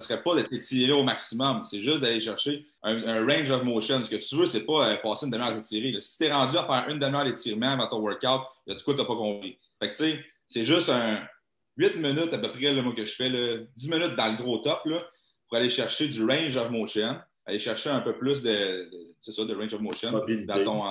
ne 0.00 0.04
serait 0.04 0.22
pas 0.22 0.36
de 0.36 0.42
t'étirer 0.42 0.92
au 0.92 1.02
maximum, 1.02 1.64
c'est 1.64 1.80
juste 1.80 1.98
d'aller 1.98 2.20
chercher 2.20 2.64
un, 2.84 3.26
range 3.26 3.50
of 3.50 3.64
motion. 3.64 4.04
Ce 4.04 4.08
que 4.08 4.16
tu 4.16 4.36
veux, 4.36 4.46
c'est 4.46 4.64
pas 4.64 4.88
euh, 4.88 4.96
passer 4.98 5.26
une 5.26 5.32
demi-heure 5.32 5.50
à 5.50 5.54
t'étirer. 5.54 6.00
Si 6.00 6.16
tu 6.16 6.24
es 6.24 6.32
rendu 6.32 6.56
à 6.56 6.64
faire 6.64 6.88
une 6.88 7.00
demi-heure 7.00 7.24
d'étirement 7.24 7.72
avant 7.72 7.88
ton 7.88 7.98
workout, 7.98 8.46
il 8.66 8.72
y 8.72 8.76
a 8.76 8.80
quoi 8.80 8.94
n'as 8.94 9.04
pas 9.04 9.16
compris. 9.16 9.58
Fait 9.82 9.90
que 9.90 9.96
tu 9.96 10.04
sais, 10.04 10.24
c'est 10.46 10.64
juste 10.64 10.88
un 10.88 11.20
8 11.80 11.96
minutes 11.96 12.34
à 12.34 12.38
peu 12.38 12.52
près 12.52 12.72
le 12.72 12.82
mot 12.82 12.92
que 12.92 13.06
je 13.06 13.14
fais, 13.14 13.30
là, 13.30 13.58
10 13.74 13.90
minutes 13.90 14.14
dans 14.14 14.30
le 14.30 14.36
gros 14.36 14.58
top 14.58 14.84
là, 14.84 14.98
pour 15.48 15.56
aller 15.56 15.70
chercher 15.70 16.08
du 16.08 16.22
range 16.24 16.56
of 16.56 16.70
motion, 16.70 17.18
aller 17.46 17.58
chercher 17.58 17.88
un 17.88 18.00
peu 18.00 18.16
plus 18.18 18.42
de, 18.42 18.90
c'est 19.18 19.32
ça, 19.32 19.44
de 19.46 19.54
range 19.54 19.72
of 19.72 19.80
motion 19.80 20.12
dans 20.12 20.62
ton. 20.62 20.84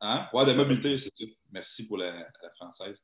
hein? 0.00 0.26
Ouais, 0.32 0.46
de 0.46 0.52
mobilité, 0.54 0.96
c'est 0.98 1.12
ça. 1.14 1.24
Merci 1.52 1.86
pour 1.86 1.98
la, 1.98 2.26
française. 2.56 3.02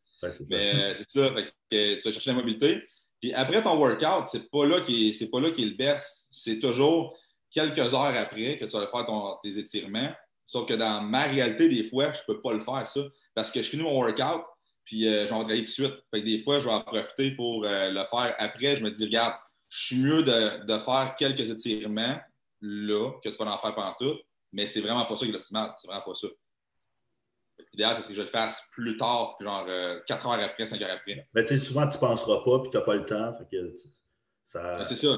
Mais 0.49 0.95
c'est 0.97 1.11
ça, 1.11 1.35
fait 1.35 1.53
que, 1.71 1.95
tu 1.97 2.09
vas 2.09 2.13
chercher 2.13 2.31
la 2.31 2.37
mobilité. 2.37 2.83
Puis 3.21 3.35
après 3.35 3.63
ton 3.63 3.77
workout, 3.77 4.27
c'est 4.27 4.51
pas 4.51 4.65
là 4.65 4.81
qui 4.81 5.11
est, 5.11 5.31
pas 5.31 5.41
là 5.41 5.51
qui 5.51 5.63
est 5.63 5.67
le 5.67 5.77
best. 5.77 6.27
C'est 6.31 6.59
toujours 6.59 7.19
quelques 7.51 7.79
heures 7.79 8.17
après 8.17 8.57
que 8.57 8.65
tu 8.65 8.73
vas 8.73 8.87
faire 8.87 9.39
tes 9.43 9.59
étirements. 9.59 10.11
Sauf 10.47 10.67
que 10.67 10.75
dans 10.75 11.03
ma 11.03 11.25
réalité, 11.25 11.69
des 11.69 11.85
fois, 11.85 12.13
je 12.13 12.21
peux 12.27 12.41
pas 12.41 12.55
le 12.55 12.61
faire, 12.61 12.87
ça. 12.87 13.03
Parce 13.35 13.51
que 13.51 13.63
je 13.63 13.69
finis 13.69 13.83
mon 13.83 13.95
workout, 13.95 14.43
puis 14.91 15.07
euh, 15.07 15.25
je 15.25 15.33
vais 15.33 15.57
tout 15.59 15.63
de 15.63 15.67
suite. 15.67 15.95
Fait 16.13 16.21
que 16.21 16.27
des 16.27 16.41
fois, 16.41 16.59
je 16.59 16.67
vais 16.67 16.75
en 16.75 16.81
profiter 16.81 17.31
pour 17.31 17.65
euh, 17.65 17.91
le 17.91 18.05
faire 18.07 18.35
après. 18.39 18.77
Je 18.77 18.83
me 18.83 18.91
dis, 18.91 19.05
regarde, 19.05 19.37
je 19.69 19.87
suis 19.87 19.97
mieux 19.99 20.25
de, 20.25 20.79
faire 20.81 21.15
quelques 21.17 21.49
étirements 21.49 22.19
là 22.61 23.13
que 23.23 23.29
de 23.29 23.37
pas 23.37 23.45
en 23.45 23.57
faire 23.57 23.73
pendant 23.77 23.95
tout. 23.95 24.19
Mais 24.53 24.67
c'est 24.67 24.81
vraiment 24.81 25.07
pas 25.07 25.15
ça 25.15 25.25
qui 25.25 25.31
est 25.31 25.35
l'optimal. 25.35 25.73
C'est 25.77 25.87
vraiment 25.87 26.03
pas 26.05 26.15
ça. 26.15 26.27
L'idéal, 27.73 27.95
c'est 27.95 28.09
que 28.09 28.15
je 28.15 28.23
le 28.23 28.27
fasse 28.27 28.69
plus 28.73 28.97
tard, 28.97 29.37
genre 29.41 29.65
4 30.09 30.27
euh, 30.27 30.29
heures 30.29 30.45
après, 30.45 30.67
5 30.67 30.83
heures 30.83 30.91
après. 30.91 31.29
Mais 31.35 31.45
tu 31.45 31.57
sais, 31.57 31.65
souvent, 31.65 31.87
tu 31.87 31.95
ne 31.95 32.01
penseras 32.01 32.43
pas, 32.45 32.59
puis 32.59 32.71
tu 32.73 32.77
n'as 32.77 32.83
pas 32.83 32.97
le 32.97 33.07
temps. 33.07 33.33
ça... 34.45 34.77
Ben, 34.77 34.85
c'est 34.85 34.97
ça. 34.97 35.17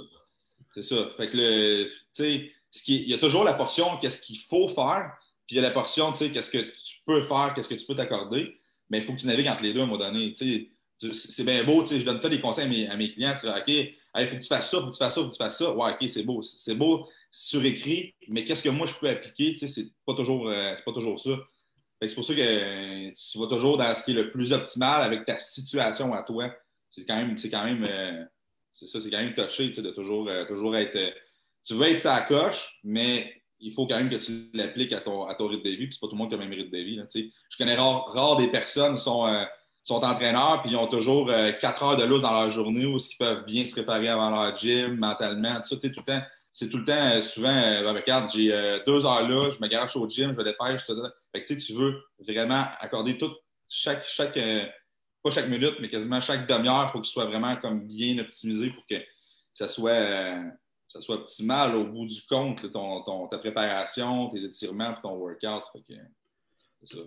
C'est 0.73 0.83
ça. 0.83 0.97
Fait 1.17 1.31
que 1.31 1.37
le, 1.39 1.87
tu 1.87 1.93
sais, 2.11 2.53
il 2.89 3.09
y 3.09 3.15
a 3.15 3.19
toujours 3.19 3.45
la 3.45 3.55
portion 3.55 3.97
qu'est-ce 3.97 4.21
qu'il 4.21 4.39
faut 4.39 4.69
faire, 4.69 5.17
puis 5.47 5.57
il 5.57 5.57
y 5.57 5.59
a 5.61 5.63
la 5.63 5.71
portion, 5.71 6.13
tu 6.13 6.19
sais, 6.19 6.31
qu'est-ce 6.31 6.51
que 6.51 6.59
tu 6.59 6.99
peux 7.07 7.23
faire, 7.23 7.55
qu'est-ce 7.55 7.71
que 7.71 7.75
tu 7.75 7.87
peux 7.87 7.95
t'accorder. 7.95 8.61
Mais 8.93 8.99
il 8.99 9.05
faut 9.05 9.15
que 9.15 9.21
tu 9.21 9.27
navigues 9.27 9.49
entre 9.49 9.63
les 9.63 9.73
deux 9.73 9.81
à 9.81 9.85
un 9.85 9.87
moment 9.87 9.99
donné. 9.99 10.33
C'est 10.37 11.45
bien 11.45 11.65
beau, 11.65 11.85
je 11.85 12.05
donne 12.05 12.21
tous 12.21 12.29
les 12.29 12.41
conseils 12.41 12.67
à 12.67 12.69
mes, 12.69 12.87
à 12.89 12.97
mes 12.97 13.11
clients. 13.11 13.35
Tu 13.41 13.49
OK, 13.49 13.67
il 13.67 14.29
faut 14.29 14.37
que 14.37 14.43
tu 14.43 14.49
fasses 14.49 14.71
ça, 14.71 14.77
il 14.77 14.81
faut 14.83 14.91
que 14.91 14.93
tu 14.93 14.99
fasses 14.99 15.15
ça, 15.15 15.21
il 15.21 15.25
faut 15.25 15.31
que 15.31 15.37
tu 15.37 15.43
fasses 15.43 15.59
ça. 15.59 15.75
Ouais, 15.75 15.93
OK, 15.93 16.09
c'est 16.09 16.23
beau. 16.23 16.43
C'est 16.43 16.75
beau 16.75 17.09
surécrit, 17.31 18.15
mais 18.29 18.45
qu'est-ce 18.45 18.63
que 18.63 18.69
moi 18.69 18.87
je 18.87 18.95
peux 18.95 19.09
appliquer? 19.09 19.57
C'est 19.57 19.87
pas 20.05 20.15
toujours, 20.15 20.49
euh, 20.49 20.75
pas 20.85 20.93
toujours 20.93 21.19
ça. 21.19 21.31
C'est 22.09 22.15
pour 22.15 22.25
ça 22.25 22.35
que 22.35 23.11
tu 23.11 23.39
vas 23.39 23.47
toujours 23.47 23.77
dans 23.77 23.95
ce 23.95 24.03
qui 24.05 24.11
est 24.11 24.15
le 24.15 24.31
plus 24.31 24.53
optimal 24.53 25.03
avec 25.03 25.25
ta 25.25 25.39
situation 25.39 26.13
à 26.13 26.23
toi. 26.23 26.53
C'est 26.91 27.07
quand 27.07 27.17
même, 27.17 27.37
quand 27.39 27.65
même, 27.65 27.87
euh, 27.89 28.25
ça, 28.73 29.01
c'est 29.01 29.11
quand 29.11 29.23
même 29.23 29.35
touché 29.35 29.71
de 29.71 29.91
toujours, 29.91 30.29
euh, 30.29 30.45
toujours 30.45 30.77
être. 30.77 30.97
Euh, 30.97 31.11
tu 31.65 31.75
veux 31.75 31.87
être 31.87 32.01
sa 32.01 32.21
coche, 32.23 32.81
mais 32.83 33.42
il 33.63 33.73
faut 33.73 33.87
quand 33.87 33.97
même 33.97 34.11
que 34.11 34.17
tu 34.17 34.51
l'appliques 34.55 34.93
à 34.93 35.01
ton, 35.01 35.27
à 35.27 35.35
ton 35.35 35.47
rythme 35.49 35.63
de 35.63 35.71
vie. 35.71 35.87
Puis 35.87 35.93
c'est 35.93 36.01
pas 36.01 36.09
tout 36.09 36.15
le 36.15 36.19
monde 36.19 36.29
qui 36.29 36.35
a 36.35 36.39
le 36.39 36.45
même 36.45 36.53
rythme 36.53 36.71
de 36.71 36.83
vie. 36.83 37.01
je 37.51 37.57
connais 37.57 37.77
rare, 37.77 38.37
des 38.37 38.49
personnes 38.49 38.95
qui 38.95 39.03
sont, 39.03 39.47
sont 39.83 40.05
entraîneurs 40.05 40.63
puis 40.63 40.73
ils 40.73 40.77
ont 40.77 40.89
toujours 40.89 41.31
quatre 41.61 41.83
heures 41.83 41.97
de 41.97 42.05
loose 42.05 42.23
dans 42.23 42.33
leur 42.33 42.51
journée 42.51 42.87
où 42.87 42.99
ils 42.99 43.17
peuvent 43.19 43.45
bien 43.45 43.65
se 43.65 43.73
préparer 43.73 44.09
avant 44.09 44.31
leur 44.31 44.55
gym, 44.55 44.97
mentalement, 44.97 45.57
tout 45.57 45.69
ça, 45.69 45.77
tout 45.77 45.89
le 45.99 46.05
temps 46.05 46.23
c'est 46.53 46.69
tout 46.69 46.79
le 46.79 46.85
temps, 46.85 46.93
euh, 46.93 47.23
souvent, 47.23 47.49
euh, 47.49 47.93
regarde, 47.93 48.31
j'ai 48.31 48.53
euh, 48.53 48.79
deux 48.87 49.07
heures 49.07 49.27
là, 49.27 49.51
je 49.51 49.61
me 49.61 49.69
garage 49.69 49.97
au 49.97 50.09
gym, 50.09 50.33
je 50.33 50.37
me 50.37 50.45
dépêche, 50.45 50.85
tout 50.85 50.95
ça. 50.95 51.13
Fait 51.35 51.43
que, 51.43 51.55
tu 51.55 51.73
veux 51.73 52.03
vraiment 52.19 52.67
accorder 52.79 53.17
toute, 53.17 53.37
chaque, 53.69 54.07
chaque 54.07 54.39
pas 55.23 55.31
chaque 55.31 55.49
minute, 55.49 55.77
mais 55.81 55.89
quasiment 55.89 56.21
chaque 56.21 56.47
demi-heure, 56.47 56.91
il 56.91 56.93
faut 56.93 57.05
ce 57.05 57.13
soit 57.13 57.25
vraiment 57.25 57.57
comme 57.57 57.87
bien 57.87 58.19
optimisé 58.19 58.71
pour 58.71 58.85
que 58.87 58.97
ça 59.55 59.69
soit, 59.69 60.35
ça 60.93 61.01
soit 61.01 61.17
optimal 61.17 61.75
au 61.75 61.87
bout 61.87 62.07
du 62.07 62.21
compte, 62.29 62.71
ton, 62.71 63.29
ta 63.29 63.39
préparation, 63.39 64.29
tes 64.29 64.45
étirements, 64.45 64.95
ton 65.03 65.17
workout. 65.17 65.65
ça. 66.85 66.99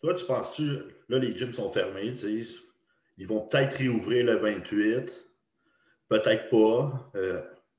Toi, 0.00 0.14
tu 0.14 0.24
penses-tu, 0.24 0.78
là, 1.08 1.18
les 1.18 1.36
gyms 1.36 1.52
sont 1.52 1.70
fermés, 1.70 2.12
tu 2.14 2.44
sais, 2.44 2.54
ils 3.16 3.26
vont 3.26 3.46
peut-être 3.46 3.76
réouvrir 3.76 4.26
le 4.26 4.36
28, 4.36 5.12
peut-être 6.08 6.50
pas 6.50 7.12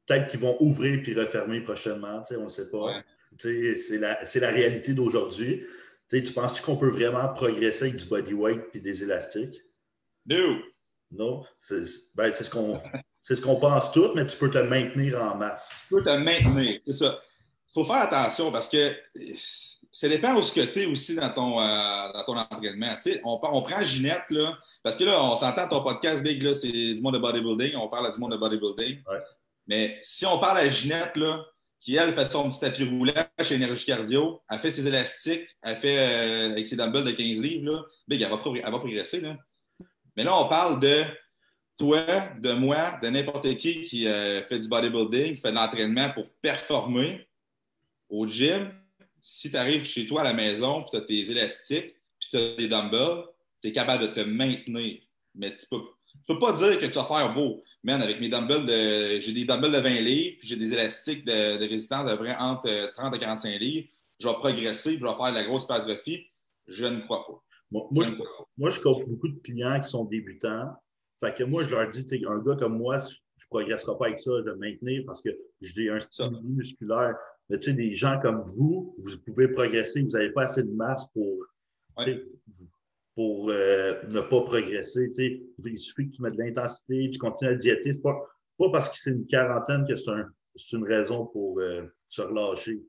peut-être 0.10 0.32
qu'ils 0.32 0.39
vont 0.39 0.58
ouvrir 0.60 1.01
puis 1.04 1.13
refermer 1.13 1.62
prochainement, 1.62 2.24
on 2.32 2.46
ne 2.46 2.50
sait 2.50 2.70
pas. 2.70 3.04
C'est 3.38 3.98
la, 4.00 4.20
la, 4.24 4.50
réalité 4.50 4.94
d'aujourd'hui. 4.94 5.63
Tu 6.10 6.34
penses-tu 6.34 6.63
qu'on 6.63 6.78
peut 6.78 6.89
vraiment 6.89 7.32
progresser 7.34 7.86
avec 7.86 7.98
du 7.98 8.06
bodyweight 8.08 8.62
et 8.74 8.80
des 8.80 9.04
élastiques? 9.04 9.62
Non. 10.25 10.60
Non? 11.12 11.46
C'est 11.62 11.84
ben, 12.16 12.32
ce 12.34 12.50
qu'on 12.50 12.82
c'est 13.24 13.36
ce 13.36 13.42
qu'on 13.42 13.58
pense 13.58 13.92
tous, 13.92 14.12
mais 14.16 14.26
tu 14.26 14.38
peux 14.38 14.50
te 14.50 14.58
maintenir 14.58 15.22
en 15.22 15.36
masse. 15.36 15.70
Tu 15.88 15.96
peux 15.96 16.04
te 16.04 16.18
maintenir, 16.18 16.80
c'est 16.82 16.94
ça. 16.94 17.20
Il 17.70 17.74
faut 17.74 17.86
faire 17.86 18.02
attention 18.02 18.52
parce 18.52 18.68
que 18.68 18.96
ça 19.92 20.08
dépend 20.08 20.34
où 20.36 20.42
ce 20.42 20.52
que 20.52 20.62
tu 20.62 20.82
es 20.82 20.86
aussi 20.86 21.16
dans 21.16 21.30
ton, 21.30 21.62
euh, 21.62 22.12
dans 22.14 22.24
ton 22.24 22.38
entraînement. 22.38 22.96
on, 23.24 23.40
on 23.44 23.62
prend 23.62 23.84
Ginette, 23.84 24.24
là, 24.30 24.58
parce 24.84 24.96
que 24.96 25.04
là, 25.04 25.24
on 25.24 25.36
s'entend 25.36 25.68
ton 25.68 25.84
podcast 25.84 26.24
Big, 26.24 26.42
là, 26.42 26.54
c'est 26.54 26.72
du 26.72 27.02
monde 27.02 27.16
de 27.16 27.20
bodybuilding, 27.20 27.76
on 27.76 27.88
parle 27.88 28.12
du 28.12 28.20
monde 28.20 28.32
de 28.32 28.38
bodybuilding. 28.38 29.02
Mais 29.68 30.00
si 30.02 30.26
on 30.26 30.40
parle 30.40 30.60
à 30.60 30.70
Ginette, 30.70 31.16
là, 31.16 31.46
qui, 31.80 31.96
elle, 31.96 32.14
fait 32.14 32.26
son 32.26 32.50
petit 32.50 32.60
tapis 32.60 32.84
roulant 32.84 33.14
chez 33.42 33.56
Énergie 33.56 33.86
Cardio, 33.86 34.42
elle 34.50 34.60
fait 34.60 34.72
ses 34.72 34.88
élastiques, 34.88 35.48
elle 35.62 35.78
fait 35.78 35.98
euh, 35.98 36.52
avec 36.52 36.66
ses 36.66 36.76
dumbbells 36.76 37.06
de 37.06 37.12
15 37.12 37.42
livres, 37.42 37.72
là, 37.72 37.84
Big, 38.08 38.22
elle 38.22 38.30
va, 38.30 38.42
elle 38.46 38.62
va 38.72 38.80
progresser. 38.80 39.22
Là. 39.22 39.38
Mais 40.16 40.24
là, 40.24 40.38
on 40.38 40.50
parle 40.50 40.80
de 40.80 41.04
toi, 41.80 42.06
de 42.40 42.52
moi, 42.52 43.00
de 43.02 43.08
n'importe 43.08 43.56
qui 43.56 43.86
qui 43.86 44.06
euh, 44.06 44.44
fait 44.44 44.60
du 44.60 44.68
bodybuilding, 44.68 45.36
qui 45.36 45.42
fait 45.42 45.50
de 45.50 45.56
l'entraînement 45.56 46.12
pour 46.12 46.30
performer 46.42 47.26
au 48.10 48.28
gym. 48.28 48.72
Si 49.22 49.50
tu 49.50 49.58
arrives 49.58 49.86
chez 49.86 50.06
toi 50.06 50.22
à 50.22 50.24
la 50.26 50.34
maison, 50.34 50.82
puis 50.82 50.90
tu 50.92 50.98
as 50.98 51.02
tes 51.02 51.32
élastiques, 51.32 51.96
puis 52.20 52.30
tu 52.32 52.38
as 52.38 52.56
des 52.56 52.68
dumbbells, 52.68 53.24
tu 53.62 53.70
es 53.70 53.72
capable 53.72 54.04
de 54.04 54.08
te 54.08 54.20
maintenir. 54.20 55.00
Mais 55.36 55.56
tu 55.56 55.66
peux, 55.68 55.80
peux 56.28 56.38
pas 56.38 56.52
dire 56.52 56.78
que 56.80 56.86
tu 56.86 56.92
vas 56.92 57.06
faire 57.06 57.34
beau. 57.34 57.64
Man, 57.82 58.02
avec 58.02 58.20
mes 58.20 58.28
dumbbells, 58.28 58.66
de, 58.66 59.22
j'ai 59.22 59.32
des 59.32 59.46
dumbbells 59.46 59.72
de 59.72 59.80
20 59.80 59.90
livres, 60.02 60.36
puis 60.38 60.50
j'ai 60.50 60.58
des 60.58 60.74
élastiques 60.74 61.24
de, 61.26 61.58
résistance 61.60 62.10
de 62.10 62.16
vrai 62.16 62.36
entre 62.38 62.92
30 62.94 63.16
et 63.16 63.20
45 63.20 63.58
livres. 63.58 63.88
Je 64.20 64.28
vais 64.28 64.34
progresser, 64.34 64.92
puis 64.92 65.00
je 65.00 65.06
vais 65.06 65.16
faire 65.16 65.30
de 65.30 65.36
la 65.36 65.44
grosse 65.46 65.64
hypertrophie. 65.64 66.26
Je 66.68 66.86
ne 66.86 67.00
crois 67.00 67.26
pas. 67.26 67.42
Moi, 67.72 68.04
je, 68.04 68.12
moi, 68.58 68.70
je 68.70 68.82
coach 68.82 69.06
beaucoup 69.08 69.30
de 69.30 69.40
clients 69.40 69.80
qui 69.80 69.90
sont 69.90 70.04
débutants 70.04 70.76
fait 71.22 71.36
que 71.36 71.44
moi, 71.44 71.64
je 71.64 71.70
leur 71.70 71.90
dis, 71.90 72.08
un 72.28 72.40
gars 72.40 72.56
comme 72.56 72.78
moi, 72.78 73.00
je 73.00 73.46
ne 73.46 73.50
progresserai 73.50 73.98
pas 73.98 74.08
avec 74.08 74.20
ça, 74.20 74.32
de 74.32 74.52
maintenir 74.54 75.04
parce 75.06 75.22
que 75.22 75.30
j'ai 75.62 75.90
un 75.90 76.00
style 76.00 76.32
musculaire. 76.44 77.16
Mais 77.50 77.60
tu 77.60 77.72
sais, 77.72 77.74
des 77.76 77.96
gens 77.96 78.20
comme 78.22 78.44
vous, 78.48 78.96
vous 79.00 79.18
pouvez 79.26 79.48
progresser, 79.48 80.04
vous 80.04 80.10
n'avez 80.10 80.32
pas 80.32 80.44
assez 80.44 80.64
de 80.64 80.72
masse 80.72 81.08
pour, 81.14 81.46
pour 83.16 83.50
euh, 83.50 84.02
ne 84.08 84.22
pas 84.22 84.42
progresser. 84.42 85.12
Il 85.66 85.80
suffit 85.80 86.10
que 86.10 86.16
tu 86.16 86.22
mettes 86.22 86.36
de 86.36 86.44
l'intensité, 86.44 87.10
tu 87.12 87.20
continues 87.20 87.52
à 87.52 87.56
diéter. 87.56 87.92
Ce 87.92 87.98
n'est 87.98 88.04
pas, 88.04 88.18
pas 88.58 88.70
parce 88.72 88.90
que 88.90 88.98
c'est 88.98 89.12
une 89.12 89.26
quarantaine 89.26 89.86
que 89.88 89.96
c'est 89.96 90.12
un, 90.12 90.30
une 90.74 90.84
raison 90.86 91.26
pour 91.26 91.60
euh, 91.60 91.84
se 92.08 92.22
relâcher. 92.22 92.80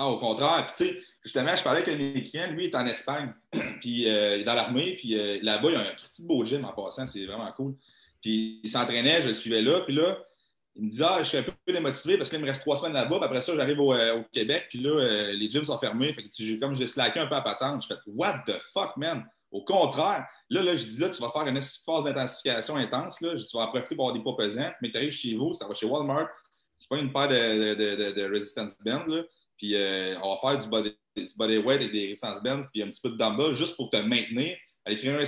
Ah, 0.00 0.08
au 0.08 0.18
contraire. 0.18 0.64
Puis, 0.68 0.86
tu 0.86 0.94
sais, 0.94 1.02
justement, 1.24 1.56
je 1.56 1.62
parlais 1.64 1.82
avec 1.82 1.98
mes 1.98 2.22
clients, 2.22 2.48
lui, 2.52 2.66
il 2.66 2.70
est 2.70 2.76
en 2.76 2.86
Espagne, 2.86 3.34
puis 3.80 4.08
euh, 4.08 4.36
il 4.36 4.42
est 4.42 4.44
dans 4.44 4.54
l'armée, 4.54 4.94
puis 4.96 5.18
euh, 5.18 5.40
là-bas, 5.42 5.70
il 5.70 5.74
y 5.74 5.76
a 5.76 5.80
un 5.80 5.94
petit 5.94 6.24
beau 6.24 6.44
gym 6.44 6.64
en 6.64 6.72
passant, 6.72 7.04
c'est 7.08 7.26
vraiment 7.26 7.50
cool. 7.52 7.74
Puis 8.22 8.60
il 8.62 8.70
s'entraînait, 8.70 9.22
je 9.22 9.28
le 9.28 9.34
suivais 9.34 9.60
là, 9.60 9.80
puis 9.80 9.96
là, 9.96 10.16
il 10.76 10.84
me 10.84 10.90
disait, 10.90 11.04
ah, 11.04 11.18
je 11.24 11.28
suis 11.30 11.38
un 11.38 11.42
peu 11.42 11.52
démotivé 11.72 12.16
parce 12.16 12.30
qu'il 12.30 12.38
me 12.38 12.46
reste 12.46 12.60
trois 12.60 12.76
semaines 12.76 12.92
là-bas, 12.92 13.16
puis 13.16 13.24
après 13.24 13.42
ça, 13.42 13.56
j'arrive 13.56 13.80
au, 13.80 13.92
euh, 13.92 14.22
Québec, 14.32 14.66
puis 14.70 14.78
là, 14.78 15.32
les 15.32 15.50
gyms 15.50 15.64
sont 15.64 15.78
fermés. 15.78 16.14
Fait 16.14 16.22
que 16.22 16.60
comme 16.60 16.76
j'ai 16.76 16.86
slacké 16.86 17.18
un 17.18 17.26
peu 17.26 17.34
à 17.34 17.42
patente, 17.42 17.82
je 17.82 17.88
fais, 17.88 18.00
what 18.06 18.44
the 18.46 18.54
fuck, 18.72 18.96
man? 18.96 19.26
Au 19.50 19.64
contraire, 19.64 20.26
là, 20.48 20.62
là, 20.62 20.76
je 20.76 20.86
dis, 20.86 21.00
là, 21.00 21.08
tu 21.08 21.20
vas 21.20 21.30
faire 21.30 21.44
une 21.48 21.60
phase 21.60 22.04
d'intensification 22.04 22.76
intense, 22.76 23.20
là, 23.20 23.34
tu 23.34 23.56
vas 23.56 23.64
en 23.64 23.68
profiter 23.68 23.96
pour 23.96 24.04
avoir 24.04 24.16
des 24.16 24.22
poids 24.22 24.36
pesants, 24.36 24.70
mais 24.80 24.92
tu 24.92 24.96
arrives 24.96 25.10
chez 25.10 25.34
vous, 25.34 25.54
ça 25.54 25.66
va 25.66 25.74
chez 25.74 25.86
Walmart, 25.86 26.28
c'est 26.78 26.88
pas 26.88 26.98
une 26.98 27.12
paire 27.12 27.28
de, 27.28 27.74
de, 27.74 28.12
de, 28.12 28.32
resistance 28.32 28.76
band, 28.84 29.04
là. 29.08 29.24
Puis 29.58 29.74
euh, 29.74 30.16
on 30.22 30.34
va 30.34 30.40
faire 30.40 30.58
du 30.58 30.68
body, 30.68 30.94
du 31.16 31.58
weight 31.58 31.80
avec 31.80 31.92
des 31.92 32.06
résistances 32.06 32.42
bands, 32.42 32.62
puis 32.72 32.82
un 32.82 32.88
petit 32.88 33.00
peu 33.00 33.10
de 33.10 33.16
dumbbell 33.16 33.54
juste 33.54 33.76
pour 33.76 33.90
te 33.90 33.96
maintenir, 33.96 34.56
aller 34.84 34.96
créer 34.96 35.12
un 35.12 35.26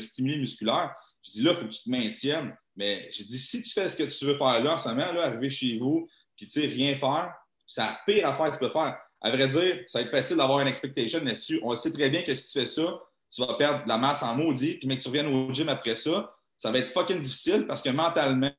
stimuli, 0.00 0.38
musculaire. 0.38 0.94
Je 1.24 1.30
dis 1.30 1.42
là, 1.42 1.52
il 1.52 1.56
faut 1.56 1.64
que 1.64 1.72
tu 1.72 1.84
te 1.84 1.90
maintiennes. 1.90 2.54
Mais 2.74 3.08
j'ai 3.12 3.24
dit, 3.24 3.38
si 3.38 3.62
tu 3.62 3.70
fais 3.70 3.88
ce 3.88 3.96
que 3.96 4.02
tu 4.04 4.24
veux 4.24 4.36
faire 4.36 4.62
là 4.62 4.72
en 4.72 4.78
ce 4.78 4.88
moment, 4.88 5.12
là, 5.12 5.26
arriver 5.26 5.50
chez 5.50 5.78
vous, 5.78 6.08
puis 6.36 6.46
tu 6.48 6.60
sais, 6.60 6.66
rien 6.66 6.96
faire, 6.96 7.32
c'est 7.66 7.80
la 7.80 8.00
pire 8.06 8.28
affaire 8.28 8.46
que 8.46 8.58
tu 8.58 8.58
peux 8.58 8.70
faire. 8.70 8.98
À 9.20 9.30
vrai 9.30 9.48
dire, 9.48 9.84
ça 9.86 9.98
va 9.98 10.02
être 10.04 10.10
facile 10.10 10.38
d'avoir 10.38 10.60
une 10.60 10.68
expectation 10.68 11.22
là-dessus. 11.22 11.60
On 11.62 11.76
sait 11.76 11.92
très 11.92 12.10
bien 12.10 12.22
que 12.22 12.34
si 12.34 12.52
tu 12.52 12.60
fais 12.60 12.66
ça, 12.66 13.00
tu 13.30 13.40
vas 13.40 13.54
perdre 13.54 13.84
de 13.84 13.88
la 13.88 13.98
masse 13.98 14.22
en 14.22 14.34
maudit, 14.34 14.74
puis 14.74 14.88
mais 14.88 14.98
que 14.98 15.02
tu 15.02 15.08
reviennes 15.08 15.28
au 15.28 15.52
gym 15.52 15.68
après 15.68 15.96
ça, 15.96 16.34
ça 16.58 16.70
va 16.70 16.78
être 16.78 16.92
fucking 16.92 17.20
difficile 17.20 17.66
parce 17.66 17.82
que 17.82 17.90
mentalement, 17.90 18.52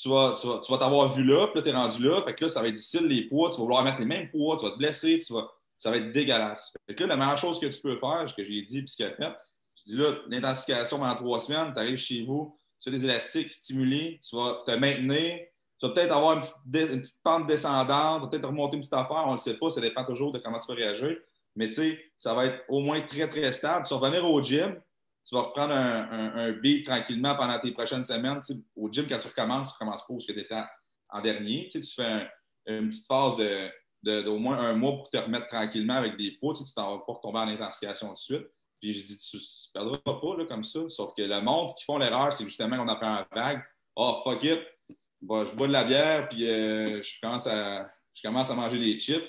tu 0.00 0.08
vas, 0.08 0.34
tu 0.38 0.46
vas, 0.46 0.78
t'avoir 0.78 1.12
vu 1.12 1.24
là, 1.24 1.48
puis 1.48 1.56
là, 1.56 1.62
tu 1.62 1.68
es 1.68 1.72
rendu 1.72 2.04
là. 2.04 2.22
Fait 2.22 2.34
que 2.34 2.44
là, 2.44 2.48
ça 2.48 2.62
va 2.62 2.68
être 2.68 2.74
difficile, 2.74 3.06
les 3.06 3.22
poids, 3.22 3.50
tu 3.50 3.56
vas 3.56 3.62
vouloir 3.62 3.82
mettre 3.82 3.98
les 3.98 4.06
mêmes 4.06 4.30
poids, 4.30 4.56
tu 4.56 4.64
vas 4.64 4.70
te 4.70 4.78
blesser, 4.78 5.18
tu 5.18 5.32
vas, 5.32 5.50
ça 5.76 5.90
va 5.90 5.96
être 5.96 6.12
dégueulasse. 6.12 6.72
Fait 6.86 6.94
que 6.94 7.02
là, 7.02 7.08
la 7.08 7.16
meilleure 7.16 7.38
chose 7.38 7.58
que 7.58 7.66
tu 7.66 7.80
peux 7.80 7.98
faire, 7.98 8.24
ce 8.28 8.34
que 8.34 8.44
j'ai 8.44 8.62
dit, 8.62 8.82
puis 8.82 8.88
ce 8.88 8.96
qu'il 8.96 9.06
a 9.06 9.10
fait, 9.10 9.34
je 9.76 9.92
dis 9.92 9.96
là, 9.96 10.14
l'intensification 10.28 10.98
pendant 10.98 11.16
trois 11.16 11.40
semaines, 11.40 11.72
tu 11.72 11.80
arrives 11.80 11.98
chez 11.98 12.24
vous, 12.24 12.56
tu 12.80 12.88
as 12.88 12.92
des 12.92 13.04
élastiques 13.04 13.52
stimulés, 13.52 14.20
tu 14.22 14.36
vas 14.36 14.62
te 14.64 14.70
maintenir, 14.70 15.40
tu 15.80 15.86
vas 15.86 15.92
peut-être 15.92 16.12
avoir 16.12 16.34
une 16.34 16.42
petite, 16.42 17.20
pente 17.24 17.46
descendante, 17.46 18.20
tu 18.20 18.24
vas 18.24 18.30
peut-être 18.30 18.46
remonter 18.46 18.76
une 18.76 18.80
petite 18.80 18.94
affaire, 18.94 19.24
on 19.24 19.32
ne 19.32 19.32
le 19.32 19.38
sait 19.38 19.56
pas, 19.56 19.70
ça 19.70 19.80
dépend 19.80 20.04
toujours 20.04 20.30
de 20.30 20.38
comment 20.38 20.60
tu 20.60 20.68
vas 20.68 20.74
réagir. 20.74 21.16
Mais 21.56 21.68
tu 21.68 21.74
sais, 21.74 22.04
ça 22.18 22.34
va 22.34 22.46
être 22.46 22.64
au 22.68 22.80
moins 22.80 23.00
très, 23.00 23.26
très 23.26 23.52
stable. 23.52 23.84
Tu 23.86 23.94
vas 23.94 24.00
revenir 24.00 24.28
au 24.28 24.40
gym, 24.40 24.80
tu 25.28 25.34
vas 25.34 25.42
reprendre 25.42 25.74
un, 25.74 26.48
un, 26.48 26.82
tranquillement 26.84 27.34
pendant 27.36 27.58
tes 27.58 27.72
prochaines 27.72 28.04
semaines. 28.04 28.40
au 28.74 28.90
gym, 28.90 29.06
quand 29.06 29.18
tu 29.18 29.28
recommences, 29.28 29.70
tu 29.70 29.74
ne 29.74 29.78
recommences 29.78 30.06
pas 30.06 30.14
où 30.14 30.18
tu 30.18 30.30
étais 30.30 30.62
en 31.10 31.20
dernier. 31.20 31.68
Tu, 31.70 31.82
fais 31.82 32.26
une 32.66 32.88
petite 32.88 33.06
phase 33.06 33.36
de, 33.36 34.22
d'au 34.22 34.38
moins 34.38 34.58
un 34.58 34.72
mois 34.72 34.92
pour 34.92 35.10
te 35.10 35.18
remettre 35.18 35.48
tranquillement 35.48 35.94
avec 35.94 36.16
des 36.16 36.32
poids. 36.32 36.54
Tu 36.54 36.62
ne 36.62 36.68
t'en 36.74 36.96
vas 36.96 37.04
pas 37.06 37.12
retomber 37.12 37.38
en 37.40 37.48
intensification 37.48 38.08
tout 38.08 38.14
de 38.14 38.18
suite. 38.18 38.46
Puis 38.80 38.92
je 38.94 39.06
dis, 39.06 39.18
tu 39.18 39.36
ne 39.36 39.72
perdras 39.74 39.98
pas 39.98 40.36
là, 40.38 40.46
comme 40.46 40.64
ça. 40.64 40.80
Sauf 40.88 41.12
que 41.14 41.22
le 41.22 41.40
monde, 41.42 41.68
qui 41.76 41.84
font 41.84 41.98
l'erreur, 41.98 42.32
c'est 42.32 42.44
justement 42.44 42.78
qu'on 42.78 42.88
apprend 42.88 43.16
un 43.16 43.26
vague. 43.34 43.62
Oh, 43.96 44.20
fuck 44.24 44.42
it. 44.44 44.62
je 44.88 45.54
bois 45.54 45.66
de 45.66 45.72
la 45.72 45.84
bière, 45.84 46.28
puis 46.28 46.48
euh, 46.48 47.02
je, 47.02 47.20
commence 47.20 47.46
à, 47.48 47.90
je 48.14 48.22
commence 48.22 48.50
à 48.50 48.54
manger 48.54 48.78
des 48.78 48.98
chips. 48.98 49.24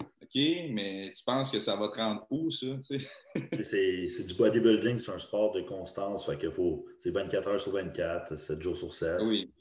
OK, 0.00 0.40
mais 0.70 1.12
tu 1.14 1.22
penses 1.24 1.50
que 1.50 1.60
ça 1.60 1.76
va 1.76 1.88
te 1.88 1.96
rendre 1.96 2.26
où, 2.30 2.50
ça? 2.50 2.66
c'est 2.82 4.26
du 4.26 4.34
bodybuilding, 4.34 4.98
c'est 4.98 5.12
un 5.12 5.18
sport 5.18 5.52
de 5.52 5.60
constance. 5.62 6.26
Fait 6.26 6.36
que 6.36 6.50
faut, 6.50 6.86
c'est 6.98 7.10
24 7.10 7.48
heures 7.48 7.60
sur 7.60 7.72
24, 7.72 8.36
7 8.36 8.60
jours 8.60 8.76
sur 8.76 8.92
7. 8.92 9.18
Oui. 9.22 9.52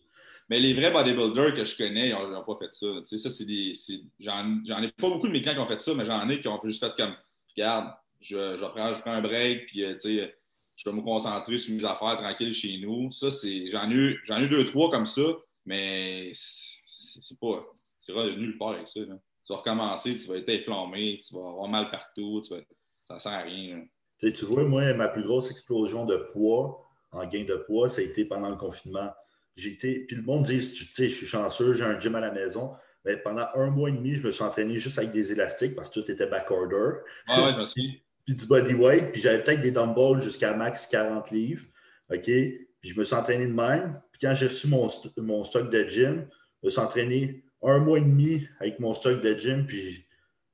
Mais 0.49 0.59
les 0.59 0.73
vrais 0.73 0.91
bodybuilders 0.91 1.53
que 1.53 1.65
je 1.65 1.77
connais, 1.77 2.09
ils 2.09 2.15
n'ont 2.15 2.43
pas 2.43 2.57
fait 2.59 2.73
ça. 2.73 2.87
ça 3.03 3.29
c'est 3.29 3.45
des, 3.45 3.73
j'en, 4.19 4.83
ai 4.83 4.91
pas 4.91 5.09
beaucoup 5.09 5.27
de 5.27 5.31
mes 5.31 5.41
clients 5.41 5.53
qui 5.53 5.59
ont 5.59 5.67
fait 5.67 5.81
ça, 5.81 5.93
mais 5.93 6.05
j'en 6.05 6.27
ai 6.27 6.39
qui 6.39 6.47
ont 6.47 6.59
juste 6.63 6.83
fait 6.83 6.93
comme 6.97 7.15
regarde, 7.55 7.93
je, 8.19 8.57
je, 8.57 8.65
prends, 8.65 8.93
je 8.93 9.01
prends 9.01 9.13
un 9.13 9.21
break, 9.21 9.67
puis 9.67 9.83
euh, 9.83 9.95
je 10.03 10.89
vais 10.89 10.95
me 10.95 11.01
concentrer 11.01 11.59
sur 11.59 11.75
mes 11.75 11.85
affaires 11.85 12.17
tranquilles 12.17 12.53
chez 12.53 12.79
nous. 12.79 13.11
Ça, 13.11 13.29
c'est, 13.31 13.69
j'en, 13.69 13.89
ai 13.89 13.93
eu, 13.93 14.23
ai 14.27 14.41
eu 14.41 14.49
deux, 14.49 14.65
trois 14.65 14.89
comme 14.89 15.05
ça, 15.05 15.21
mais 15.65 16.31
c'est, 16.33 17.39
pas. 17.39 17.63
C'est 17.99 18.13
nulle 18.13 18.57
part 18.57 18.71
avec 18.71 18.87
ça. 18.87 19.01
Là 19.01 19.15
tu 19.45 19.53
vas 19.53 19.59
recommencer, 19.59 20.15
tu 20.15 20.27
vas 20.27 20.37
être 20.37 20.49
inflammé, 20.49 21.19
tu 21.25 21.33
vas 21.33 21.49
avoir 21.49 21.67
mal 21.67 21.89
partout, 21.89 22.41
tu 22.45 22.53
vas... 22.53 22.61
ça 23.05 23.15
ne 23.15 23.19
sert 23.19 23.31
à 23.31 23.41
rien. 23.41 23.85
Tu 24.19 24.45
vois, 24.45 24.63
moi, 24.63 24.93
ma 24.93 25.09
plus 25.09 25.23
grosse 25.23 25.51
explosion 25.51 26.05
de 26.05 26.15
poids, 26.15 26.85
en 27.11 27.25
gain 27.27 27.43
de 27.43 27.55
poids, 27.55 27.89
ça 27.89 28.01
a 28.01 28.03
été 28.03 28.25
pendant 28.25 28.49
le 28.49 28.55
confinement. 28.55 29.11
Été, 29.57 30.05
puis 30.07 30.15
le 30.15 30.23
monde 30.23 30.43
dit, 30.43 30.59
tu 30.59 30.85
sais, 30.85 31.09
je 31.09 31.13
suis 31.13 31.27
chanceux, 31.27 31.73
j'ai 31.73 31.83
un 31.83 31.99
gym 31.99 32.15
à 32.15 32.19
la 32.19 32.31
maison. 32.31 32.73
Mais 33.05 33.17
pendant 33.17 33.45
un 33.55 33.69
mois 33.69 33.89
et 33.89 33.91
demi, 33.91 34.15
je 34.15 34.25
me 34.25 34.31
suis 34.31 34.43
entraîné 34.43 34.79
juste 34.79 34.97
avec 34.97 35.11
des 35.11 35.31
élastiques 35.31 35.75
parce 35.75 35.89
que 35.89 35.99
tout 35.99 36.09
était 36.09 36.25
backorder. 36.25 36.99
Ah 37.27 37.43
ouais, 37.43 37.53
je 37.53 37.59
me 37.59 37.65
suis. 37.65 38.01
puis 38.25 38.35
du 38.35 38.45
bodyweight, 38.45 39.11
puis 39.11 39.21
j'avais 39.21 39.43
peut-être 39.43 39.61
des 39.61 39.71
dumbbells 39.71 40.21
jusqu'à 40.21 40.53
max 40.53 40.87
40 40.87 41.29
livres. 41.31 41.65
OK? 42.11 42.23
Puis 42.23 42.89
je 42.89 42.97
me 42.97 43.03
suis 43.03 43.15
entraîné 43.15 43.45
de 43.45 43.53
même. 43.53 44.01
Puis 44.11 44.21
quand 44.21 44.33
j'ai 44.33 44.47
reçu 44.47 44.67
mon, 44.67 44.89
mon 45.17 45.43
stock 45.43 45.69
de 45.69 45.87
gym, 45.87 46.27
je 46.61 46.67
me 46.67 46.71
suis 46.71 46.79
entraîné 46.79 47.43
un 47.63 47.79
mois 47.79 47.97
et 47.97 48.01
demi 48.01 48.47
avec 48.59 48.79
mon 48.79 48.93
stock 48.93 49.21
de 49.21 49.37
gym, 49.37 49.65
puis 49.65 50.05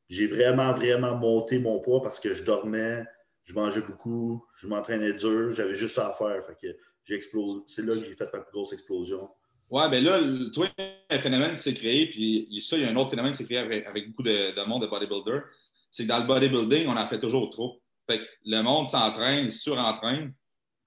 j'ai 0.09 0.27
vraiment, 0.27 0.73
vraiment 0.73 1.15
monté 1.15 1.59
mon 1.59 1.79
poids 1.79 2.01
parce 2.01 2.19
que 2.19 2.33
je 2.33 2.43
dormais, 2.43 3.05
je 3.43 3.53
mangeais 3.53 3.81
beaucoup, 3.81 4.45
je 4.55 4.67
m'entraînais 4.67 5.13
dur, 5.13 5.53
j'avais 5.53 5.75
juste 5.75 5.95
ça 5.95 6.09
à 6.09 6.13
faire. 6.13 6.45
Fait 6.45 6.55
que 6.61 6.77
j'ai 7.03 7.15
explosé. 7.15 7.61
C'est 7.67 7.85
là 7.85 7.95
que 7.95 8.03
j'ai 8.03 8.15
fait 8.15 8.31
ma 8.31 8.39
plus 8.39 8.51
grosse 8.51 8.73
explosion. 8.73 9.29
Ouais, 9.69 9.87
ben 9.89 10.03
là, 10.03 10.19
toi, 10.53 10.67
il 10.77 10.83
y 10.83 10.87
a 10.87 11.15
un 11.15 11.19
phénomène 11.19 11.55
qui 11.55 11.63
s'est 11.63 11.73
créé, 11.73 12.07
puis 12.07 12.59
ça, 12.61 12.75
il 12.77 12.83
y 12.83 12.85
a 12.85 12.89
un 12.89 12.95
autre 12.95 13.11
phénomène 13.11 13.33
qui 13.33 13.39
s'est 13.39 13.45
créé 13.45 13.57
avec, 13.59 14.07
beaucoup 14.07 14.23
de, 14.23 14.65
monde 14.67 14.81
de 14.81 14.87
bodybuilders. 14.87 15.43
C'est 15.91 16.03
que 16.03 16.07
dans 16.07 16.19
le 16.19 16.27
bodybuilding, 16.27 16.87
on 16.87 16.97
en 16.97 17.07
fait 17.07 17.19
toujours 17.19 17.49
trop. 17.51 17.79
Fait 18.09 18.19
que 18.19 18.25
le 18.45 18.61
monde 18.61 18.87
s'entraîne, 18.87 19.45
il 19.45 19.51
surentraîne. 19.51 20.33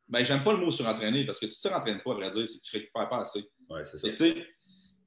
Ben, 0.08 0.24
j'aime 0.24 0.42
pas 0.42 0.52
le 0.52 0.58
mot 0.58 0.70
surentraîner 0.70 1.24
parce 1.24 1.38
que 1.38 1.46
tu 1.46 1.52
ne 1.52 1.56
surentraînes 1.56 2.02
pas, 2.02 2.12
à 2.12 2.14
vrai 2.14 2.30
dire, 2.30 2.48
c'est 2.48 2.58
que 2.58 2.64
tu 2.64 2.76
ne 2.76 2.80
récupères 2.80 3.08
pas 3.08 3.20
assez. 3.20 3.44
Ouais, 3.70 3.84
c'est 3.84 3.98
ça 3.98 4.08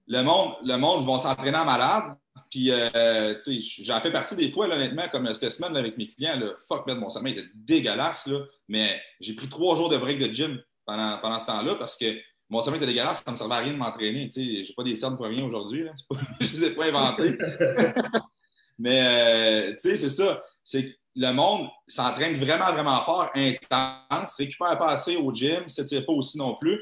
le 0.08 0.22
monde, 0.22 0.54
le 0.64 0.78
monde 0.78 1.06
vont 1.06 1.18
s'entraîner 1.18 1.58
en 1.58 1.66
malade. 1.66 2.16
Puis, 2.52 2.70
euh, 2.72 3.34
tu 3.44 3.62
sais, 3.62 3.84
j'en 3.84 4.00
fais 4.02 4.12
partie 4.12 4.36
des 4.36 4.50
fois, 4.50 4.68
honnêtement, 4.68 5.08
comme 5.12 5.34
cette 5.34 5.52
semaine 5.52 5.76
avec 5.76 5.98
mes 5.98 6.08
clients. 6.08 6.40
Là, 6.40 6.52
fuck, 6.68 6.88
mon 6.88 7.10
sommeil 7.10 7.34
était 7.34 7.48
dégueulasse. 7.54 8.28
Là, 8.28 8.40
mais 8.68 9.02
j'ai 9.20 9.36
pris 9.36 9.50
trois 9.50 9.76
jours 9.76 9.90
de 9.90 9.98
break 9.98 10.20
de 10.20 10.34
gym 10.34 10.62
pendant, 10.86 11.18
pendant 11.18 11.40
ce 11.40 11.46
temps-là 11.48 11.76
parce 11.76 11.98
que 11.98 12.06
Mon 12.50 12.62
sommeil 12.62 12.78
était 12.78 12.92
dégueulasse, 12.92 13.24
ça 13.24 13.32
ne 13.32 13.32
me 13.32 13.38
servait 13.38 13.56
à 13.56 13.60
rien 13.60 13.74
de 13.74 13.78
m'entraîner. 13.78 14.30
Je 14.34 14.40
n'ai 14.40 14.74
pas 14.78 14.84
des 14.84 14.96
cernes 14.96 15.18
pour 15.18 15.26
rien 15.26 15.44
aujourd'hui. 15.44 15.88
je 16.40 16.46
ne 16.46 16.52
les 16.52 16.64
ai 16.66 16.70
pas 16.72 16.86
inventés. 16.86 17.38
Mais, 18.78 19.02
euh, 19.02 19.72
tu 19.72 19.90
sais, 19.90 19.98
c'est 19.98 20.10
ça. 20.10 20.44
C'est 20.64 20.86
que 20.86 20.96
le 21.16 21.32
monde 21.32 21.70
s'entraîne 21.88 22.36
vraiment, 22.36 22.72
vraiment 22.74 23.02
fort, 23.02 23.30
intense, 23.34 24.34
récupère 24.38 24.78
pas 24.78 24.90
assez 24.90 25.16
au 25.16 25.34
gym, 25.34 25.64
ne 25.64 25.70
s'étire 25.70 26.06
pas 26.06 26.14
aussi 26.14 26.38
non 26.38 26.56
plus. 26.56 26.80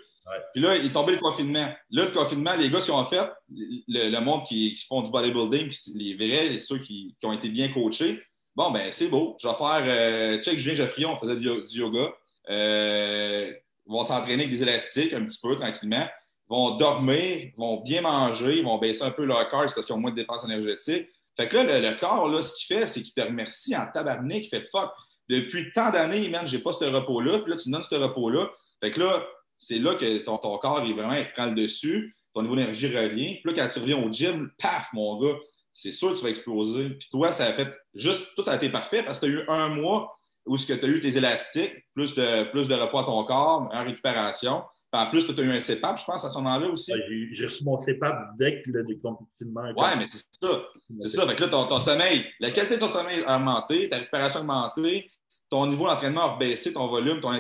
Puis 0.54 0.62
là, 0.62 0.78
il 0.78 0.86
est 0.86 0.94
tombé 0.94 1.14
le 1.14 1.20
confinement. 1.20 1.68
Là, 1.92 2.06
le 2.06 2.12
confinement, 2.12 2.54
les 2.56 2.70
gars 2.70 2.80
qui 2.80 2.92
ont 2.92 3.06
fait, 3.06 3.30
le, 3.50 4.20
monde 4.20 4.44
qui, 4.44 4.76
font 4.88 5.02
du 5.02 5.12
bodybuilding, 5.12 5.72
les 5.96 6.16
vrais, 6.16 6.60
ceux 6.60 6.78
qui, 6.78 7.16
ont 7.24 7.34
été 7.34 7.50
bien 7.50 7.70
coachés, 7.70 8.22
bon, 8.56 8.72
ben 8.72 8.92
c'est 8.92 9.10
beau. 9.10 9.36
Je 9.40 9.48
vais 9.48 9.54
faire, 9.54 9.84
euh, 9.86 10.42
check 10.42 10.58
Julien 10.58 10.76
Geoffrion, 10.76 11.14
on 11.14 11.18
faisait 11.18 11.36
du, 11.36 11.50
yoga. 11.78 12.14
Euh, 12.50 13.52
ils 13.86 13.92
vont 13.92 14.04
s'entraîner 14.04 14.44
avec 14.44 14.52
des 14.52 14.64
élastiques 14.64 15.14
un 15.14 15.26
petit 15.26 15.40
peu, 15.42 15.56
tranquillement. 15.56 16.08
Ils 16.50 16.50
vont 16.50 16.78
dormir, 16.78 17.18
ils 17.18 17.54
vont 17.58 17.82
bien 17.82 18.02
manger, 18.02 18.60
ils 18.60 18.64
vont 18.64 18.78
baisser 18.78 19.04
un 19.04 19.12
peu 19.12 19.26
leur 19.26 19.50
cœur 19.50 19.62
parce 19.62 19.86
qu'ils 19.86 19.96
ont 19.96 20.00
moins 20.00 20.12
de 20.12 20.16
dépenses 20.16 20.46
énergétiques. 20.46 21.10
Fait 21.36 21.48
que 21.50 21.58
là, 21.58 21.80
le, 21.80 22.00
corps, 22.00 22.30
là, 22.30 22.44
ce 22.44 22.54
qu'il 22.54 22.76
fait, 22.76 22.88
c'est 22.88 23.02
qu'il 23.02 23.14
te 23.14 23.22
remercie 23.22 23.76
en 23.76 23.86
tabarnak, 23.92 24.46
il 24.46 24.50
fait 24.50 24.70
fuck. 24.72 24.92
Depuis 25.30 25.72
tant 25.74 25.90
d'années, 25.90 26.30
man, 26.30 26.48
j'ai 26.48 26.60
pas 26.60 26.74
ce 26.74 26.84
repos-là, 26.86 27.40
puis 27.40 27.52
là, 27.52 27.58
tu 27.58 27.70
me 27.70 27.74
donnes 27.74 27.84
ce 27.84 27.96
repos-là. 27.96 28.50
Fait 28.82 28.92
que 28.92 29.00
là, 29.00 29.26
c'est 29.64 29.80
là 29.80 29.96
que 29.96 30.18
ton, 30.20 30.38
ton, 30.38 30.58
corps, 30.58 30.84
il 30.86 30.94
vraiment, 30.94 31.14
il 31.14 31.32
prend 31.32 31.46
le 31.46 31.56
dessus, 31.56 32.16
ton 32.34 32.42
niveau 32.42 32.56
d'énergie 32.56 32.88
revient. 32.88 33.40
Puis 33.44 33.44
là, 33.46 33.54
quand 33.56 33.70
tu 33.74 33.80
reviens 33.80 34.04
au 34.04 34.12
gym, 34.12 34.52
paf, 34.60 34.90
mon 34.94 35.18
gars, 35.20 35.36
c'est 35.72 35.92
sûr 35.92 36.12
que 36.12 36.18
tu 36.18 36.24
vas 36.24 36.30
exploser. 36.30 36.90
Puis 36.92 37.08
toi, 37.12 37.32
ça 37.32 37.46
a 37.46 37.54
fait 37.54 37.74
juste, 37.94 38.36
tout 38.36 38.44
ça 38.44 38.54
a 38.54 38.56
été 38.56 38.70
parfait 38.70 39.04
parce 39.04 39.20
que 39.20 39.26
tu 39.26 39.32
as 39.32 39.36
eu 39.36 39.46
un 39.48 39.70
mois 39.70 40.18
où 40.46 40.58
tu 40.58 40.72
as 40.72 40.88
eu 40.88 41.00
tes 41.00 41.18
élastiques, 41.18 41.74
plus 41.94 42.14
de, 42.16 42.52
plus 42.52 42.68
de 42.68 42.76
repos 42.76 43.00
à 43.00 43.04
ton 43.06 43.24
corps, 43.24 43.70
en 43.72 43.84
récupération. 43.84 44.64
En 44.92 45.10
plus, 45.10 45.26
tu 45.26 45.42
as 45.42 45.44
eu 45.44 45.52
un 45.52 45.60
CEPAP, 45.60 46.00
je 46.00 46.06
pense, 46.06 46.24
à 46.24 46.30
ce 46.30 46.38
moment-là 46.38 46.68
aussi. 46.68 46.94
j'ai 47.32 47.46
reçu 47.46 47.64
mon 47.64 47.80
CEPAP 47.80 48.38
dès 48.38 48.62
que 48.62 48.70
le 48.70 48.84
décompétitionnement. 48.84 49.64
Oui, 49.76 49.88
mais 49.98 50.06
c'est 50.12 50.26
ça. 50.40 50.64
C'est 51.02 51.10
ça. 51.10 51.28
Fait 51.28 51.36
que 51.36 51.44
là, 51.44 51.50
ton, 51.50 51.80
sommeil, 51.80 52.26
la 52.40 52.52
qualité 52.52 52.76
de 52.76 52.80
ton 52.80 52.88
sommeil 52.88 53.24
a 53.26 53.38
augmenté, 53.38 53.90
ta 53.90 53.98
récupération 53.98 54.42
a 54.42 54.44
augmenté, 54.44 55.10
ton 55.50 55.66
niveau 55.66 55.88
d'entraînement 55.88 56.36
a 56.36 56.38
baissé, 56.38 56.74
ton 56.74 56.88
volume, 56.88 57.20
ton, 57.22 57.34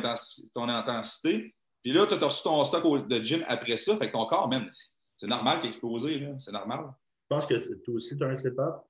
ton 0.53 0.67
intensité. 0.67 1.53
Puis 1.83 1.91
là, 1.91 2.07
tu 2.07 2.13
as 2.13 2.17
reçu 2.17 2.43
ton 2.43 2.63
stock 2.63 3.07
de 3.07 3.21
gym 3.21 3.43
après 3.45 3.77
ça. 3.77 3.97
Fait 3.97 4.07
que 4.07 4.13
ton 4.13 4.25
corps, 4.25 4.47
man, 4.47 4.69
c'est 5.17 5.27
normal 5.27 5.59
qu'il 5.59 5.67
ait 5.67 5.69
explosé. 5.69 6.27
C'est 6.39 6.53
normal. 6.53 6.85
Je 7.23 7.35
pense 7.35 7.45
que 7.45 7.55
toi 7.55 7.95
aussi, 7.95 8.17
tu 8.17 8.23
as 8.23 8.27
un 8.27 8.37
CEPAP. 8.37 8.85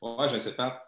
Oui, 0.00 0.28
j'ai 0.28 0.36
un 0.36 0.40
CEPAP. 0.40 0.86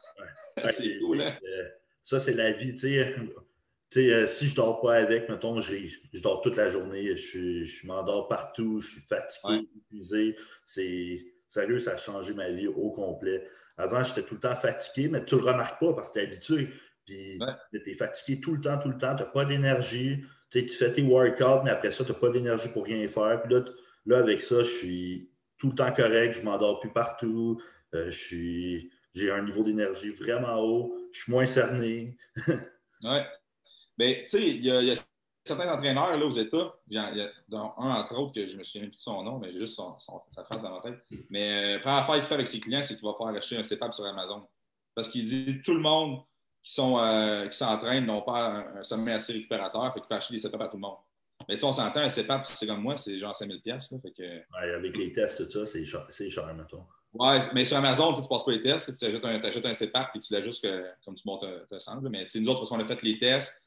c'est 0.73 0.99
cool, 0.99 1.21
hein? 1.21 1.37
Euh, 1.45 1.69
ça, 2.03 2.19
c'est 2.19 2.35
la 2.35 2.53
vie. 2.53 2.75
Tu 2.75 2.79
sais, 2.79 4.13
euh, 4.13 4.27
si 4.27 4.47
je 4.47 4.51
ne 4.53 4.57
dors 4.57 4.81
pas 4.81 4.95
avec, 4.95 5.29
mettons, 5.29 5.61
je, 5.61 5.75
je 6.13 6.23
dors 6.23 6.41
toute 6.41 6.57
la 6.57 6.71
journée, 6.71 7.17
je, 7.17 7.65
je 7.65 7.87
m'endors 7.87 8.29
partout, 8.29 8.81
je 8.81 8.89
suis 8.89 9.01
fatigué, 9.03 9.69
épuisé. 9.77 10.37
C'est 10.65 11.25
sérieux, 11.51 11.81
ça 11.81 11.93
a 11.93 11.97
changé 11.99 12.33
ma 12.33 12.51
vie 12.51 12.67
au 12.67 12.91
complet. 12.91 13.47
Avant, 13.77 14.03
j'étais 14.03 14.23
tout 14.23 14.35
le 14.35 14.41
temps 14.41 14.57
fatigué, 14.57 15.09
mais 15.09 15.25
tu 15.25 15.35
ne 15.35 15.41
le 15.41 15.47
remarques 15.49 15.81
pas 15.81 15.93
parce 15.93 16.09
que 16.09 16.15
tu 16.15 16.21
es 16.21 16.29
habitué. 16.29 16.69
Puis 17.05 17.39
tu 17.73 17.91
es 17.91 17.95
fatigué 17.95 18.41
tout 18.41 18.55
le 18.55 18.61
temps, 18.61 18.79
tout 18.79 18.89
le 18.89 18.99
temps, 18.99 19.15
tu 19.15 19.23
n'as 19.23 19.29
pas 19.29 19.45
d'énergie. 19.45 20.25
Tu 20.51 20.69
fais 20.69 20.93
tes 20.93 21.03
workouts, 21.03 21.65
mais 21.65 21.71
après 21.71 21.91
ça, 21.91 22.05
tu 22.05 22.13
n'as 22.13 22.19
pas 22.19 22.31
d'énergie 22.31 22.69
pour 22.69 22.85
rien 22.85 23.07
faire. 23.09 23.43
Puis 23.43 23.55
là, 23.55 23.65
là, 24.07 24.19
avec 24.19 24.41
ça, 24.41 24.63
je 24.63 24.71
suis 24.71 25.31
tout 25.59 25.69
le 25.69 25.75
temps 25.75 25.93
correct, 25.93 26.37
je 26.37 26.43
m'endors 26.43 26.81
plus 26.81 26.93
partout. 26.93 27.61
Euh, 27.95 28.11
j'ai 28.11 29.31
un 29.31 29.43
niveau 29.43 29.63
d'énergie 29.63 30.11
vraiment 30.11 30.57
haut, 30.59 30.97
je 31.13 31.23
suis 31.23 31.33
moins 31.33 31.47
cerné. 31.47 32.17
oui. 32.47 33.19
Bien, 33.99 34.15
tu 34.21 34.29
sais, 34.29 34.49
il 34.49 34.65
y, 34.65 34.71
a 34.71 34.95
certains 35.43 35.73
entraîneurs 35.73 36.19
là, 36.19 36.27
aux 36.27 36.31
États, 36.31 36.75
il 36.89 36.97
y, 36.97 36.99
a, 36.99 37.31
un 37.79 37.95
entre 37.95 38.19
autres 38.19 38.35
que 38.35 38.47
je 38.47 38.59
me 38.59 38.65
souviens 38.65 38.89
plus 38.89 38.97
de 38.97 39.01
son 39.01 39.23
nom, 39.23 39.39
mais 39.39 39.53
j'ai 39.53 39.61
juste 39.61 39.81
sa 40.29 40.45
face 40.45 40.63
dans 40.63 40.71
ma 40.71 40.83
tête. 40.83 41.03
Mais 41.31 41.49
la 41.49 41.77
euh, 41.77 41.79
première 41.79 41.99
affaire 41.99 42.17
qu'il 42.17 42.25
fait 42.25 42.35
avec 42.35 42.49
ses 42.49 42.61
clients, 42.61 42.83
c'est 42.83 42.97
qu'il 42.97 43.07
va 43.07 43.15
faire 43.17 43.29
acheter 43.29 43.57
un 43.57 43.63
CEPAP 43.63 43.95
sur 43.95 44.05
Amazon. 44.05 44.47
Parce 44.95 45.09
qu'il 45.09 45.25
dit 45.25 45.63
tout 45.63 45.75
le 45.75 45.81
monde 45.81 46.21
qui 46.67 46.73
sont 46.73 46.99
euh, 46.99 47.47
qui 47.47 47.57
s'entraînent 47.57 48.07
n'ont 48.07 48.23
pas 48.23 48.67
un, 48.77 48.83
sommet 48.83 49.13
assez 49.13 49.33
récupérateur, 49.33 49.95
fait 49.95 50.01
qu'il 50.01 50.09
fait 50.09 50.15
acheter 50.15 50.35
des 50.35 50.41
CEPAP 50.41 50.63
à 50.63 50.67
tout 50.67 50.77
le 50.77 50.81
monde. 50.81 50.97
Mais 51.49 51.55
tu 51.55 51.61
sais, 51.61 51.67
on 51.67 51.73
s'entend, 51.73 52.01
un 52.01 52.09
CEPAP, 52.09 52.45
c'est 52.45 52.67
comme 52.67 52.83
moi, 52.83 52.97
c'est 52.97 53.21
genre 53.21 53.33
5000$. 53.33 53.63
Là, 53.65 53.79
fait 53.79 54.11
que... 54.11 54.23
ouais, 54.23 54.75
avec 54.75 54.97
les 54.97 55.13
tests, 55.13 55.49
tout 55.49 55.65
ça, 55.65 55.65
c'est 55.65 55.85
cher, 55.85 56.05
cher, 56.11 56.55
mettons. 56.55 56.83
Ouais, 57.15 57.39
mais 57.55 57.65
sur 57.65 57.77
Amazon, 57.77 58.13
tu 58.15 58.21
ne 58.21 58.27
passes 58.27 58.45
pas 58.45 58.51
les 58.51 58.63
tests, 58.63 58.99
tu 58.99 59.05
achètes 59.05 59.25
un, 59.25 59.41
achètes 59.41 59.65
un 59.65 59.75
CEPAP 59.75 60.17
et 60.17 60.19
tu 60.19 60.33
l'ajustes 60.33 60.67
comme 61.05 61.15
tu 61.15 61.23
montes 61.25 61.47
te 61.71 61.79
semble. 61.79 62.09
Mais 62.09 62.27
nous 62.35 62.49
autres, 62.49 62.59
parce 62.59 62.71
qu'on 62.71 62.81
a 62.81 62.87
fait 62.87 63.01
les 63.03 63.21
tests, 63.21 63.63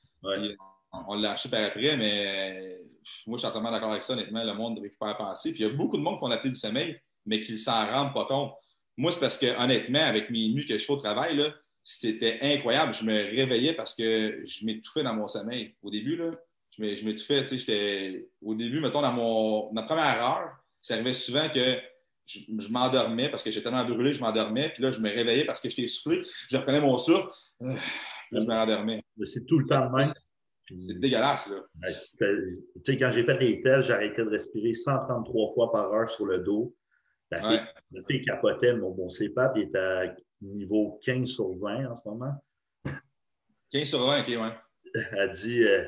on, 0.91 1.15
l'a 1.15 1.31
acheté 1.31 1.47
par 1.47 1.63
après, 1.63 1.95
mais 1.95 2.81
moi, 3.25 3.37
je 3.37 3.39
suis 3.39 3.47
entièrement 3.47 3.71
d'accord 3.71 3.91
avec 3.91 4.03
ça. 4.03 4.11
Honnêtement, 4.11 4.43
le 4.43 4.53
monde 4.53 4.77
récupère 4.77 5.15
pas 5.15 5.31
assez. 5.31 5.53
Puis 5.53 5.63
il 5.63 5.67
y 5.67 5.69
a 5.69 5.73
beaucoup 5.73 5.95
de 5.95 6.01
monde 6.01 6.17
qui 6.19 6.25
ont 6.25 6.31
appelé 6.31 6.49
du 6.49 6.59
sommeil, 6.59 6.99
mais 7.25 7.39
qui 7.39 7.53
ne 7.53 7.57
s'en 7.57 7.89
rendent 7.89 8.13
pas 8.13 8.25
compte. 8.25 8.55
Moi, 8.97 9.13
c'est 9.13 9.21
parce 9.21 9.37
que, 9.37 9.57
honnêtement, 9.57 10.03
avec 10.03 10.29
mes 10.29 10.49
nuits 10.49 10.65
que 10.65 10.77
je 10.77 10.83
fais 10.83 10.91
au 10.91 10.97
travail, 10.97 11.49
c'était 11.91 12.37
incroyable. 12.43 12.93
Je 12.93 13.03
me 13.03 13.13
réveillais 13.13 13.73
parce 13.73 13.95
que 13.95 14.43
je 14.45 14.63
m'étouffais 14.63 15.01
dans 15.01 15.15
mon 15.15 15.27
sommeil. 15.27 15.75
Au 15.81 15.89
début, 15.89 16.17
là, 16.17 16.29
je 16.77 17.03
m'étouffais. 17.03 17.43
Au 18.43 18.53
début, 18.53 18.79
mettons, 18.79 19.01
dans 19.01 19.11
mon, 19.11 19.73
ma 19.73 19.81
première 19.81 20.23
heure, 20.23 20.51
ça 20.83 20.93
arrivait 20.93 21.15
souvent 21.15 21.49
que 21.49 21.79
je, 22.27 22.71
m'endormais 22.71 23.29
parce 23.29 23.41
que 23.41 23.49
j'étais 23.49 23.63
tellement 23.63 23.85
brûlé, 23.85 24.13
je 24.13 24.21
m'endormais. 24.21 24.69
Puis 24.69 24.83
là, 24.83 24.91
je 24.91 24.99
me 24.99 25.09
réveillais 25.09 25.45
parce 25.45 25.59
que 25.61 25.67
j'étais 25.67 25.81
essoufflé. 25.81 26.21
Je 26.51 26.57
reprenais 26.57 26.79
mon 26.79 26.95
souffle. 26.99 27.27
Là, 27.59 27.75
je 28.33 28.45
me 28.45 28.55
rendormais. 28.55 29.03
C'est 29.25 29.47
tout 29.47 29.57
le 29.57 29.65
temps 29.65 29.89
de 29.89 29.95
même. 29.95 30.13
C'est 30.67 30.99
dégueulasse, 30.99 31.49
là. 31.49 31.63
tu 32.19 32.83
sais, 32.85 32.97
quand 32.99 33.09
j'ai 33.11 33.23
fait 33.23 33.39
les 33.39 33.63
tests, 33.63 33.87
j'arrêtais 33.87 34.23
de 34.23 34.29
respirer 34.29 34.75
133 34.75 35.53
fois 35.55 35.71
par 35.71 35.91
heure 35.91 36.07
sur 36.07 36.27
le 36.27 36.37
dos. 36.37 36.75
La 37.31 37.49
ouais. 37.49 37.61
fille, 38.07 38.23
capotait, 38.23 38.75
mon, 38.75 38.91
bon 38.91 39.09
CEPAP 39.09 39.53
il 39.55 39.61
est 39.63 39.75
à 39.75 40.13
niveau 40.41 40.99
15 41.03 41.27
sur 41.27 41.55
20 41.57 41.91
en 41.91 41.95
ce 41.95 42.01
moment. 42.05 42.33
15 43.71 43.87
sur 43.87 44.05
20, 44.05 44.21
OK, 44.21 44.27
ouais. 44.27 45.03
Elle 45.11 45.31
dit, 45.31 45.63
euh, 45.63 45.83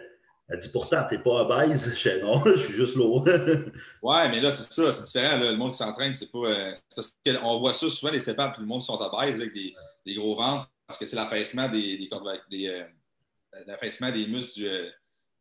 elle 0.49 0.59
dit 0.59 0.69
pourtant, 0.69 1.05
t'es 1.09 1.19
pas 1.19 1.43
obèse. 1.43 1.93
Je 1.95 2.09
dis 2.09 2.21
non, 2.21 2.43
je 2.45 2.55
suis 2.55 2.73
juste 2.73 2.95
lourd. 2.95 3.23
ouais, 4.03 4.29
mais 4.29 4.41
là, 4.41 4.51
c'est 4.51 4.71
ça, 4.71 4.91
c'est 4.91 5.03
différent. 5.03 5.37
Le 5.37 5.55
monde 5.55 5.71
qui 5.71 5.77
s'entraîne, 5.77 6.13
c'est 6.13 6.31
pas. 6.31 6.45
Euh, 6.45 6.73
parce 6.95 7.17
qu'on 7.25 7.59
voit 7.59 7.73
ça 7.73 7.89
souvent, 7.89 8.11
les 8.11 8.19
CEPAP, 8.19 8.53
puis 8.53 8.61
le 8.61 8.67
monde 8.67 8.81
qui 8.81 8.87
sont 8.87 8.99
obèses 8.99 9.39
avec 9.39 9.53
des, 9.53 9.73
des 10.05 10.15
gros 10.15 10.35
ventres 10.35 10.69
parce 10.91 10.99
que 10.99 11.05
c'est 11.05 11.15
l'affaissement 11.15 11.69
des, 11.69 11.97
des, 11.97 12.09
des, 12.49 12.67
euh, 12.67 12.83
l'affaissement 13.65 14.11
des 14.11 14.27
muscles 14.27 14.91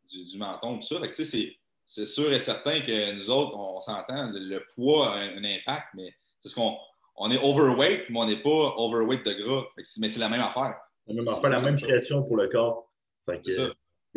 du, 0.09 0.23
du, 0.23 0.37
menton, 0.37 0.79
tout 0.79 0.87
ça. 0.87 0.95
c'est 1.85 2.05
sûr 2.05 2.31
et 2.31 2.39
certain 2.39 2.79
que 2.79 3.11
nous 3.11 3.29
autres, 3.29 3.57
on, 3.57 3.81
s'entend, 3.81 4.31
le, 4.31 4.65
poids 4.73 5.13
a 5.13 5.17
un, 5.17 5.43
impact, 5.43 5.87
mais 5.93 6.09
c'est 6.41 6.47
ce 6.47 6.55
qu'on 6.55 6.77
on 7.23 7.29
est 7.29 7.37
overweight, 7.37 8.09
mais 8.09 8.19
on 8.19 8.25
n'est 8.25 8.41
pas 8.41 8.73
overweight 8.77 9.23
de 9.23 9.33
gras. 9.33 9.63
mais 9.99 10.09
c'est 10.09 10.19
la 10.19 10.27
même 10.27 10.41
affaire. 10.41 10.75
La 11.07 11.15
même 11.15 11.25
la 11.43 11.59
même 11.61 11.79
pression 11.79 12.23
pour 12.23 12.37
le 12.37 12.47
corps. 12.47 12.91
Fait 13.25 13.41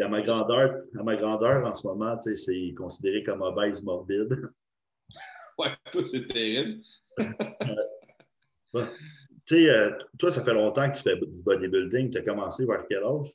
à 0.03 0.09
ma 0.09 0.23
grandeur, 0.23 0.83
à 0.99 1.03
ma 1.03 1.15
grandeur 1.15 1.67
en 1.67 1.75
ce 1.75 1.87
moment, 1.87 2.19
c'est 2.23 2.75
considéré 2.77 3.23
comme 3.23 3.43
obèse 3.43 3.83
morbide. 3.83 4.51
Ouais, 5.57 5.69
toi, 5.93 6.03
c'est 6.05 6.27
terrible. 6.27 6.83
Tu 9.47 9.57
sais, 9.57 9.71
euh, 9.71 9.93
toi, 10.19 10.33
ça 10.33 10.43
fait 10.43 10.55
longtemps 10.55 10.91
que 10.91 10.97
tu 10.97 11.03
fais 11.03 11.17
du 11.17 11.27
bodybuilding. 11.27 12.11
Tu 12.11 12.19
as 12.19 12.23
commencé 12.23 12.65
vers 12.65 12.85
quel 12.89 13.05
âge? 13.05 13.29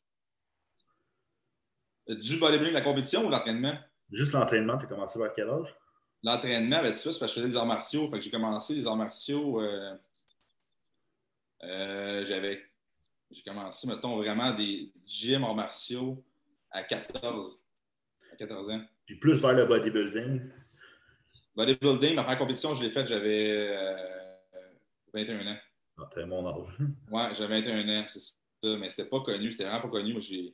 Du 2.09 2.37
bodybuilding, 2.37 2.73
la 2.73 2.81
compétition 2.81 3.25
ou 3.25 3.29
l'entraînement? 3.29 3.75
Juste 4.11 4.33
l'entraînement, 4.33 4.77
tu 4.79 4.85
as 4.85 4.89
commencé 4.89 5.17
vers 5.17 5.31
quel 5.33 5.49
âge? 5.49 5.73
L'entraînement, 6.23 6.81
tu 6.81 6.87
sais, 6.87 7.13
c'est 7.13 7.19
parce 7.19 7.19
que 7.19 7.27
je 7.27 7.33
faisais 7.35 7.47
des 7.47 7.57
arts 7.57 7.65
martiaux. 7.65 8.09
Fait 8.09 8.17
que 8.17 8.21
j'ai 8.21 8.31
commencé 8.31 8.75
les 8.75 8.85
arts 8.85 8.97
martiaux. 8.97 9.61
Euh, 9.61 9.95
euh, 11.63 12.25
j'avais. 12.25 12.61
J'ai 13.31 13.41
commencé, 13.43 13.87
mettons, 13.87 14.17
vraiment 14.17 14.51
des 14.53 14.91
gyms 15.05 15.43
arts 15.43 15.55
martiaux 15.55 16.23
à 16.71 16.83
14. 16.83 17.59
À 18.33 18.35
14 18.35 18.69
ans. 18.71 18.81
Puis 19.05 19.15
plus 19.15 19.35
vers 19.35 19.53
le 19.53 19.65
bodybuilding? 19.65 20.41
Bodybuilding, 21.55 22.15
ma 22.15 22.23
première 22.23 22.39
compétition, 22.39 22.73
je 22.73 22.83
l'ai 22.83 22.89
faite, 22.89 23.07
j'avais 23.07 23.75
21 25.13 25.47
ans. 25.47 25.57
Ah, 25.97 26.07
très 26.11 26.25
mon 26.25 26.47
âge. 26.47 26.77
Oui, 27.11 27.21
j'avais 27.33 27.61
21 27.61 28.01
ans, 28.01 28.03
c'est 28.07 28.19
ça. 28.19 28.77
Mais 28.77 28.89
c'était 28.89 29.09
pas 29.09 29.21
connu, 29.21 29.51
c'était 29.51 29.65
vraiment 29.65 29.81
pas 29.81 29.89
connu. 29.89 30.13
Moi, 30.13 30.21
j'ai, 30.21 30.53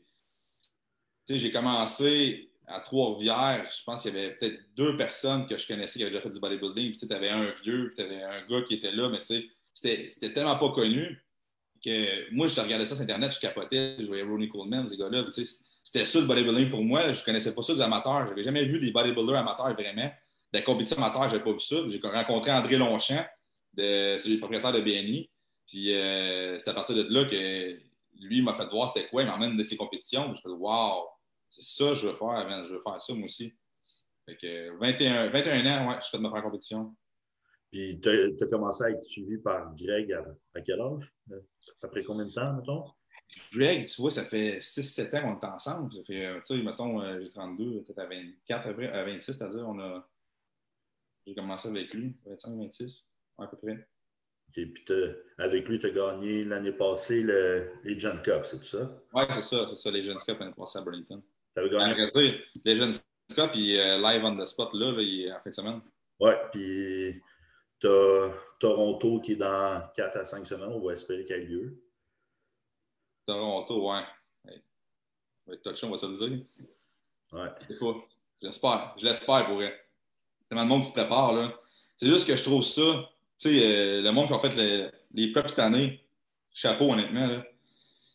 j'ai 1.27 1.51
commencé 1.51 2.51
à 2.67 2.79
Trois-Rivières. 2.79 3.67
Je 3.69 3.83
pense 3.83 4.01
qu'il 4.01 4.13
y 4.13 4.17
avait 4.17 4.35
peut-être 4.35 4.59
deux 4.75 4.97
personnes 4.97 5.45
que 5.45 5.57
je 5.57 5.67
connaissais 5.67 5.99
qui 5.99 6.03
avaient 6.03 6.11
déjà 6.11 6.21
fait 6.21 6.29
du 6.29 6.39
bodybuilding. 6.39 6.95
tu 6.95 7.13
avais 7.13 7.29
un 7.29 7.51
vieux, 7.63 7.87
puis 7.87 7.95
tu 7.95 8.01
avais 8.01 8.23
un 8.23 8.45
gars 8.47 8.61
qui 8.61 8.75
était 8.75 8.91
là, 8.91 9.09
mais 9.09 9.21
tu 9.21 9.35
sais, 9.73 10.09
c'était, 10.09 10.33
tellement 10.33 10.57
pas 10.57 10.71
connu 10.71 11.23
que 11.83 12.31
moi, 12.33 12.47
je 12.47 12.59
regardais 12.59 12.85
ça 12.85 12.95
sur 12.95 13.03
Internet, 13.03 13.33
je 13.33 13.39
capotais, 13.39 13.97
je 13.99 14.05
voyais 14.05 14.23
Ronnie 14.23 14.49
Coleman, 14.49 14.87
ces 14.87 14.97
gars-là. 14.97 15.25
C'était 15.83 16.05
ça 16.05 16.19
le 16.19 16.25
bodybuilding 16.25 16.69
pour 16.69 16.83
moi. 16.83 17.13
Je 17.13 17.23
connaissais 17.23 17.53
pas 17.53 17.61
ça 17.61 17.75
des 17.75 17.81
amateurs. 17.81 18.27
J'avais 18.27 18.43
jamais 18.43 18.65
vu 18.65 18.79
des 18.79 18.91
bodybuilders 18.91 19.35
amateurs 19.35 19.73
vraiment. 19.73 20.11
Des 20.53 20.63
compétitions 20.63 20.97
amateurs, 21.03 21.29
j'avais 21.29 21.43
pas 21.43 21.51
vu 21.51 21.59
ça. 21.59 21.75
J'ai 21.87 21.99
rencontré 22.01 22.51
André 22.51 22.77
Longchamp, 22.77 23.25
de, 23.73 24.15
le 24.29 24.37
propriétaire 24.37 24.71
de 24.71 24.81
BNI. 24.81 25.29
Puis 25.67 25.93
euh, 25.93 26.57
c'est 26.59 26.69
à 26.69 26.73
partir 26.73 26.95
de 26.95 27.03
là 27.03 27.25
que 27.25 27.79
lui 28.19 28.41
m'a 28.41 28.55
fait 28.55 28.67
voir 28.67 28.89
c'était 28.89 29.07
quoi, 29.07 29.23
il 29.23 29.27
m'emmène 29.27 29.57
de 29.57 29.63
ses 29.63 29.75
compétitions. 29.75 30.33
Fais 30.35 30.49
Waouh, 30.49 31.03
c'est 31.13 31.14
ça 31.61 31.89
que 31.89 31.95
je 31.95 32.07
veux 32.07 32.15
faire, 32.15 32.63
je 32.65 32.75
veux 32.75 32.81
faire 32.81 33.01
ça 33.01 33.13
moi 33.13 33.25
aussi. 33.25 33.55
Fait 34.25 34.37
que 34.37 34.77
21, 34.79 35.29
21 35.29 35.65
ans, 35.65 35.89
ouais, 35.89 35.99
je 36.03 36.09
fais 36.09 36.17
de 36.17 36.23
ma 36.23 36.29
première 36.29 36.45
compétition. 36.45 36.95
Puis 37.71 37.99
tu 38.01 38.09
as, 38.09 38.47
commencé 38.47 38.83
à 38.83 38.89
être 38.89 39.03
suivi 39.03 39.37
par 39.37 39.75
Greg 39.75 40.11
à, 40.13 40.61
quel 40.61 40.81
âge? 40.81 41.13
Après 41.83 42.03
combien 42.03 42.25
de 42.25 42.31
temps, 42.31 42.53
mettons? 42.53 42.85
Greg, 43.51 43.85
tu 43.85 44.01
vois, 44.01 44.11
ça 44.11 44.23
fait 44.23 44.59
6-7 44.59 45.17
ans 45.17 45.21
qu'on 45.21 45.47
est 45.47 45.51
ensemble. 45.51 45.93
Ça 45.93 46.03
fait, 46.03 46.25
euh, 46.25 46.39
tu 46.45 46.55
sais, 46.55 46.63
mettons, 46.63 47.01
euh, 47.01 47.19
j'ai 47.21 47.29
32, 47.29 47.83
peut-être 47.83 47.99
à 47.99 48.05
24, 48.05 48.69
après, 48.69 48.87
à 48.89 49.03
26, 49.03 49.33
c'est-à-dire, 49.33 49.67
on 49.67 49.79
a. 49.79 50.09
J'ai 51.27 51.35
commencé 51.35 51.67
avec 51.67 51.93
lui, 51.93 52.15
25, 52.25 52.55
26, 52.55 53.09
à 53.39 53.47
peu 53.47 53.57
près. 53.57 53.87
Et 54.57 54.67
puis 54.67 54.85
avec 55.37 55.67
lui, 55.67 55.79
tu 55.79 55.87
as 55.87 55.89
gagné 55.89 56.45
l'année 56.45 56.71
passée 56.71 57.21
le, 57.21 57.71
les 57.83 57.99
John 57.99 58.21
Cup, 58.21 58.45
c'est 58.45 58.59
tout 58.59 58.63
ça? 58.63 59.03
Oui, 59.13 59.23
c'est 59.31 59.41
ça, 59.41 59.67
c'est 59.67 59.75
ça, 59.75 59.91
les 59.91 60.03
John 60.03 60.17
Cup 60.17 60.39
l'année 60.39 60.53
passée 60.55 60.79
à 60.79 60.81
Burlington. 60.81 61.21
Tu 61.55 61.61
avais 61.61 61.69
gagné? 61.69 62.41
Les 62.63 62.75
John 62.75 62.93
Cup, 63.35 63.51
il 63.55 63.75
est 63.75 63.97
live 63.97 64.25
on 64.25 64.35
the 64.37 64.45
spot 64.45 64.69
là, 64.73 64.91
là 64.91 65.01
il 65.01 65.25
est 65.25 65.31
en 65.31 65.39
fin 65.39 65.49
de 65.49 65.55
semaine. 65.55 65.81
Oui, 66.19 66.31
puis 66.51 67.21
tu 67.79 67.87
as 67.87 68.31
Toronto 68.59 69.21
qui 69.21 69.33
est 69.33 69.37
dans 69.37 69.89
4 69.95 70.17
à 70.17 70.25
5 70.25 70.45
semaines, 70.45 70.69
on 70.69 70.85
va 70.85 70.93
espérer 70.93 71.25
qu'il 71.25 71.35
ait 71.35 71.45
lieu. 71.45 71.81
Toronto, 73.25 73.89
ouais. 73.89 74.03
Va 75.47 75.53
être 75.53 75.61
touché, 75.61 75.85
on 75.87 75.91
va 75.91 75.97
se 75.97 76.05
le 76.05 76.15
dire. 76.15 76.45
Ouais. 77.31 77.49
C'est 77.67 77.79
pas. 77.79 77.95
Je 78.41 78.47
l'espère. 78.47 78.95
Je 78.97 79.05
l'espère 79.05 79.45
pour 79.45 79.55
vrai. 79.55 79.79
Tellement 80.49 80.63
de 80.63 80.69
monde 80.69 80.81
qui 80.81 80.89
se 80.89 80.93
prépare, 80.93 81.33
là. 81.33 81.53
C'est 81.97 82.07
juste 82.07 82.27
que 82.27 82.35
je 82.35 82.43
trouve 82.43 82.63
ça 82.63 83.09
tu 83.37 83.49
sais, 83.49 83.65
euh, 83.65 84.01
le 84.01 84.11
monde 84.11 84.27
qui 84.27 84.33
a 84.33 84.39
fait 84.39 84.55
les, 84.55 84.89
les 85.13 85.31
preps 85.31 85.49
cette 85.49 85.59
année, 85.59 86.01
chapeau, 86.53 86.91
honnêtement. 86.91 87.41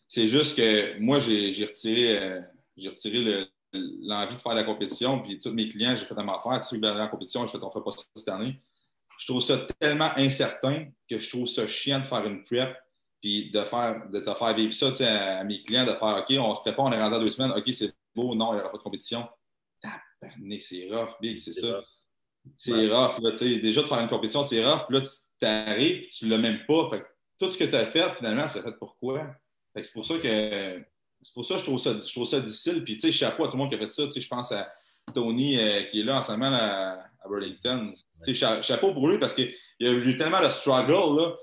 C'est 0.08 0.28
juste 0.28 0.56
que 0.56 0.98
moi, 0.98 1.18
j'ai 1.18 1.64
retiré, 1.64 2.18
euh, 2.18 2.40
retiré 2.88 3.46
l'envie 3.72 4.36
de 4.36 4.40
faire 4.40 4.54
la 4.54 4.64
compétition. 4.64 5.22
Puis 5.22 5.40
tous 5.40 5.52
mes 5.52 5.68
clients, 5.68 5.94
j'ai 5.96 6.04
fait 6.04 6.18
à 6.18 6.22
m'affaire. 6.22 6.60
Tu 6.60 6.76
sais, 6.76 6.78
la 6.78 7.08
compétition, 7.08 7.46
j'ai 7.46 7.52
fait, 7.52 7.64
on 7.64 7.70
fait 7.70 7.82
pas 7.84 7.90
ça 7.90 8.02
cette 8.14 8.28
année. 8.28 8.60
Je 9.18 9.26
trouve 9.26 9.42
ça 9.42 9.58
tellement 9.78 10.10
incertain 10.16 10.86
que 11.08 11.18
je 11.18 11.28
trouve 11.28 11.46
ça 11.46 11.68
chiant 11.68 11.98
de 11.98 12.06
faire 12.06 12.24
une 12.24 12.42
prep 12.42 12.74
puis 13.20 13.50
de, 13.50 13.60
faire, 13.64 14.08
de 14.08 14.18
te 14.18 14.34
faire 14.34 14.54
vivre 14.54 14.72
ça 14.72 14.86
à, 15.00 15.40
à, 15.40 15.44
mes 15.44 15.62
clients, 15.62 15.84
de 15.84 15.92
faire 15.92 16.16
OK, 16.16 16.34
on 16.38 16.54
se 16.54 16.60
prépare, 16.60 16.86
on 16.86 16.92
est 16.92 17.02
rendu 17.02 17.16
à 17.16 17.18
deux 17.18 17.30
semaines, 17.30 17.52
OK, 17.54 17.68
c'est 17.74 17.92
beau, 18.14 18.34
non, 18.34 18.52
il 18.52 18.56
n'y 18.56 18.60
aura 18.60 18.70
pas 18.70 18.78
de 18.78 18.82
compétition. 18.82 19.28
c'est 20.60 20.88
rough, 20.90 21.10
big, 21.20 21.38
c'est 21.38 21.52
ça. 21.52 21.82
C'est 22.56 22.88
rough. 22.88 23.18
Là, 23.20 23.30
déjà, 23.32 23.82
de 23.82 23.86
faire 23.86 24.00
une 24.00 24.08
compétition, 24.08 24.42
c'est 24.42 24.64
rough. 24.64 24.86
Puis 24.88 24.98
là, 24.98 25.02
tu 25.02 25.46
arrives, 25.46 26.08
tu 26.08 26.24
ne 26.24 26.30
l'as 26.30 26.38
même 26.38 26.60
pas. 26.66 26.88
Fait 26.90 27.04
tout 27.38 27.50
ce 27.50 27.58
que 27.58 27.64
tu 27.64 27.74
as 27.74 27.86
fait, 27.86 28.10
finalement, 28.14 28.48
c'est 28.48 28.62
fait 28.62 28.76
pourquoi? 28.78 29.26
C'est 29.74 29.92
pour 29.92 30.06
ça 30.06 30.18
que 30.18 30.82
c'est 31.22 31.34
pour 31.34 31.44
ça 31.44 31.54
que 31.54 31.60
je 31.60 31.64
trouve 31.64 32.26
ça, 32.26 32.40
difficile. 32.40 32.82
Puis, 32.84 32.96
tu 32.96 33.08
sais, 33.08 33.12
chapeau 33.12 33.44
à 33.44 33.46
tout 33.46 33.52
le 33.52 33.58
monde 33.58 33.68
qui 33.68 33.76
a 33.76 33.78
fait 33.78 33.92
ça? 33.92 34.06
Tu 34.06 34.12
sais, 34.12 34.20
je 34.20 34.28
pense 34.28 34.52
à 34.52 34.72
Tony 35.14 35.58
euh, 35.58 35.82
qui 35.84 36.00
est 36.00 36.04
là 36.04 36.16
en 36.16 36.20
ce 36.20 36.32
moment 36.32 36.50
à, 36.52 36.98
Burlington. 37.28 37.92
Tu 38.24 38.34
sais, 38.34 38.62
chapeau 38.62 38.92
pour 38.92 39.08
lui 39.08 39.18
parce 39.18 39.34
qu'il 39.34 39.54
a 39.82 39.90
eu 39.90 40.16
tellement 40.16 40.40
de 40.40 40.48
struggle, 40.48 41.20
là, 41.20 41.36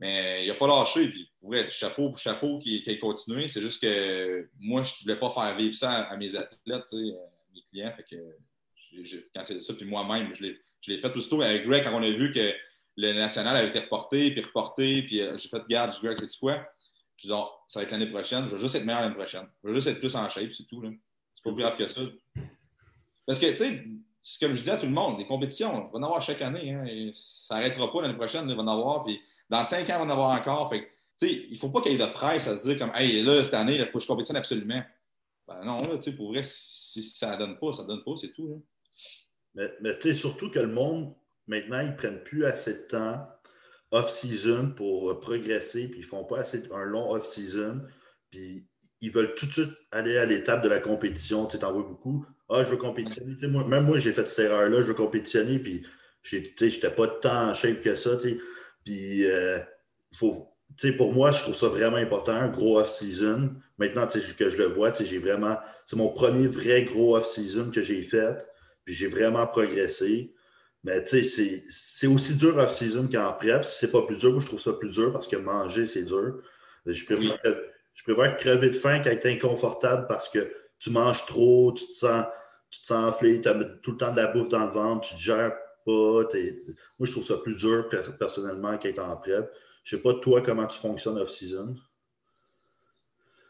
mais 0.00 0.44
il 0.44 0.48
n'a 0.48 0.54
pas 0.54 0.66
lâché. 0.66 1.08
Puis, 1.08 1.30
vrai, 1.42 1.70
chapeau, 1.70 2.14
chapeau 2.16 2.58
qui, 2.58 2.82
qui 2.82 2.90
a 2.90 2.96
continué. 2.96 3.48
C'est 3.48 3.60
juste 3.60 3.80
que 3.80 4.48
moi, 4.58 4.82
je 4.82 4.92
ne 4.92 5.02
voulais 5.02 5.20
pas 5.20 5.30
faire 5.30 5.56
vivre 5.56 5.74
ça 5.74 5.92
à, 5.92 6.16
mes 6.16 6.34
athlètes, 6.34 6.84
tu 6.90 6.96
sais, 6.96 7.14
à 7.14 7.54
mes 7.54 7.62
clients. 7.70 7.92
Fait 7.96 8.04
que 8.10 8.16
j'ai 9.04 9.26
cancellé 9.34 9.62
ça. 9.62 9.74
Puis 9.74 9.86
moi-même, 9.86 10.34
je 10.34 10.42
l'ai 10.88 11.00
fait 11.00 11.16
aussitôt 11.16 11.40
avec 11.42 11.66
Greg 11.66 11.84
quand 11.84 11.94
on 11.94 12.02
a 12.02 12.10
vu 12.10 12.32
que 12.32 12.52
le 12.96 13.12
national 13.12 13.56
avait 13.56 13.68
été 13.68 13.80
reporté, 13.80 14.30
puis 14.32 14.40
reporté, 14.42 15.02
puis 15.02 15.22
euh, 15.22 15.38
j'ai 15.38 15.48
fait 15.48 15.62
garde, 15.68 15.94
Greg, 16.02 16.18
c'est 16.18 16.38
quoi? 16.38 16.66
Je 17.22 17.28
dis, 17.28 17.34
ça 17.68 17.78
va 17.78 17.84
être 17.84 17.92
l'année 17.92 18.10
prochaine, 18.10 18.48
je 18.48 18.56
vais 18.56 18.60
juste 18.60 18.74
être 18.74 18.84
meilleur 18.84 19.02
l'année 19.02 19.14
prochaine. 19.14 19.46
Je 19.62 19.68
vais 19.68 19.74
juste 19.76 19.86
être 19.86 20.00
plus 20.00 20.14
en 20.16 20.28
shape, 20.28 20.52
c'est 20.52 20.66
tout. 20.66 20.82
C'est 20.82 21.44
pas 21.44 21.52
plus 21.52 21.62
grave 21.62 21.76
que 21.76 21.86
ça. 21.86 22.00
Parce 23.24 23.38
que, 23.38 23.50
tu 23.52 23.58
sais, 23.58 23.84
comme 24.40 24.54
je 24.54 24.62
dis 24.62 24.70
à 24.70 24.76
tout 24.76 24.86
le 24.86 24.92
monde, 24.92 25.18
des 25.18 25.26
compétitions, 25.26 25.88
on 25.88 25.92
va 25.92 25.98
en 26.00 26.02
avoir 26.02 26.20
chaque 26.20 26.42
année. 26.42 26.72
Hein, 26.72 27.10
ça 27.12 27.56
n'arrêtera 27.56 27.92
pas 27.92 28.02
l'année 28.02 28.16
prochaine, 28.16 28.48
il 28.48 28.56
va 28.56 28.62
en 28.62 28.66
avoir. 28.66 29.04
Puis 29.04 29.20
dans 29.48 29.64
cinq 29.64 29.88
ans, 29.90 29.98
on 30.00 30.06
va 30.06 30.06
en 30.06 30.10
avoir 30.10 30.30
encore. 30.40 30.68
Fait 30.68 30.88
il 31.20 31.52
ne 31.52 31.56
faut 31.56 31.68
pas 31.68 31.80
qu'il 31.80 31.92
y 31.92 31.94
ait 31.94 31.98
de 31.98 32.12
presse 32.12 32.48
à 32.48 32.56
se 32.56 32.68
dire 32.68 32.76
comme, 32.76 32.90
hey, 32.94 33.22
là, 33.22 33.44
cette 33.44 33.54
année, 33.54 33.76
il 33.76 33.86
faut 33.86 33.98
que 33.98 34.00
je 34.00 34.08
compétitionne 34.08 34.38
absolument. 34.38 34.82
Ben 35.46 35.64
non, 35.64 35.78
là, 35.78 35.98
pour 36.16 36.32
vrai, 36.32 36.42
si 36.42 37.02
ça 37.02 37.34
ne 37.34 37.38
donne 37.38 37.58
pas, 37.60 37.72
ça 37.72 37.84
ne 37.84 37.88
donne 37.88 38.02
pas, 38.02 38.16
c'est 38.16 38.32
tout. 38.32 38.64
Mais, 39.54 39.70
mais 39.80 39.96
tu 39.98 40.08
sais, 40.08 40.14
surtout 40.14 40.50
que 40.50 40.58
le 40.58 40.72
monde, 40.72 41.14
maintenant, 41.46 41.78
ils 41.78 41.90
ne 41.90 41.96
prennent 41.96 42.24
plus 42.24 42.44
assez 42.44 42.74
de 42.74 42.88
temps 42.88 43.24
off-season 43.92 44.72
pour 44.74 45.20
progresser, 45.20 45.88
puis 45.88 46.00
ils 46.00 46.06
font 46.06 46.24
pas 46.24 46.40
assez 46.40 46.62
un 46.72 46.84
long 46.84 47.12
off-season, 47.12 47.82
puis 48.30 48.66
ils 49.02 49.10
veulent 49.10 49.34
tout 49.34 49.46
de 49.46 49.52
suite 49.52 49.72
aller 49.90 50.16
à 50.16 50.24
l'étape 50.24 50.62
de 50.62 50.68
la 50.68 50.80
compétition. 50.80 51.46
Tu 51.46 51.58
t'en 51.58 51.72
vois 51.72 51.82
beaucoup. 51.82 52.24
Ah, 52.48 52.64
je 52.64 52.70
veux 52.70 52.76
compétitionner. 52.76 53.36
moi, 53.48 53.66
même 53.66 53.84
moi, 53.84 53.98
j'ai 53.98 54.12
fait 54.12 54.26
cette 54.28 54.46
erreur-là, 54.46 54.82
je 54.82 54.86
veux 54.86 54.94
compétitionner, 54.94 55.58
puis 55.58 55.84
je 56.22 56.36
n'étais 56.36 56.90
pas 56.90 57.08
tant 57.08 57.50
en 57.50 57.54
shape 57.54 57.80
que 57.80 57.96
ça. 57.96 58.12
Puis, 58.84 59.24
euh, 59.26 59.58
faut, 60.14 60.48
pour 60.96 61.12
moi, 61.12 61.32
je 61.32 61.40
trouve 61.40 61.56
ça 61.56 61.68
vraiment 61.68 61.96
important, 61.96 62.32
un 62.32 62.48
gros 62.48 62.78
off-season. 62.78 63.54
Maintenant 63.78 64.06
que 64.06 64.20
je 64.50 64.56
le 64.56 64.66
vois, 64.66 64.92
j'ai 64.94 65.18
vraiment. 65.18 65.58
C'est 65.84 65.96
mon 65.96 66.08
premier 66.08 66.46
vrai 66.46 66.84
gros 66.84 67.16
off-season 67.16 67.70
que 67.70 67.82
j'ai 67.82 68.02
fait. 68.02 68.46
Puis 68.84 68.94
j'ai 68.94 69.08
vraiment 69.08 69.46
progressé. 69.46 70.32
Mais 70.84 71.04
tu 71.04 71.24
sais, 71.24 71.64
c'est 71.68 72.06
aussi 72.08 72.34
dur 72.34 72.56
off-season 72.56 73.08
qu'en 73.08 73.32
prep. 73.34 73.64
Si 73.64 73.78
c'est 73.78 73.92
pas 73.92 74.02
plus 74.02 74.16
dur, 74.16 74.32
moi 74.32 74.40
je 74.40 74.46
trouve 74.46 74.60
ça 74.60 74.72
plus 74.72 74.90
dur 74.90 75.12
parce 75.12 75.28
que 75.28 75.36
manger, 75.36 75.86
c'est 75.86 76.02
dur. 76.02 76.42
Je 76.84 77.04
préfère, 77.04 77.38
je 77.94 78.02
préfère 78.02 78.36
crever 78.36 78.70
de 78.70 78.76
faim 78.76 79.00
qu'être 79.00 79.26
inconfortable 79.26 80.06
parce 80.08 80.28
que 80.28 80.52
tu 80.78 80.90
manges 80.90 81.24
trop, 81.26 81.72
tu 81.72 81.86
te 81.86 81.92
sens, 81.92 82.24
tu 82.70 82.80
te 82.80 82.86
sens 82.86 83.10
enflé, 83.10 83.40
tu 83.40 83.48
as 83.48 83.54
tout 83.82 83.92
le 83.92 83.96
temps 83.96 84.10
de 84.10 84.16
la 84.16 84.26
bouffe 84.26 84.48
dans 84.48 84.66
le 84.66 84.72
ventre, 84.72 85.08
tu 85.08 85.14
te 85.14 85.20
gères 85.20 85.54
pas. 85.86 85.92
Moi, 85.92 86.26
je 87.02 87.10
trouve 87.12 87.24
ça 87.24 87.36
plus 87.36 87.54
dur 87.54 87.88
personnellement 88.18 88.76
qu'être 88.78 88.98
en 88.98 89.16
prep. 89.16 89.48
Je 89.84 89.96
sais 89.96 90.02
pas, 90.02 90.14
toi, 90.14 90.42
comment 90.42 90.66
tu 90.66 90.78
fonctionnes 90.78 91.18
off-season? 91.18 91.76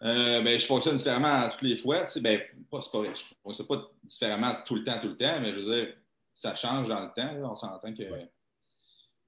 Euh, 0.03 0.43
ben, 0.43 0.59
je 0.59 0.67
fonctionne 0.67 0.97
différemment 0.97 1.49
toutes 1.49 1.63
les 1.63 1.77
fois. 1.77 2.01
Tu 2.01 2.13
sais, 2.13 2.21
ben, 2.21 2.41
pas, 2.71 2.81
pas 2.81 2.99
vrai. 2.99 3.13
Je 3.15 3.23
ne 3.23 3.37
fonctionne 3.43 3.67
pas 3.67 3.91
différemment 4.03 4.57
tout 4.67 4.75
le 4.75 4.83
temps, 4.83 4.99
tout 5.01 5.09
le 5.09 5.17
temps, 5.17 5.41
mais 5.41 5.55
je 5.55 5.61
veux 5.61 5.75
dire, 5.75 5.95
ça 6.35 6.55
change 6.55 6.89
dans 6.89 7.01
le 7.01 7.11
temps. 7.15 7.51
On 7.51 7.55
s'entend 7.55 7.93
que 7.93 8.05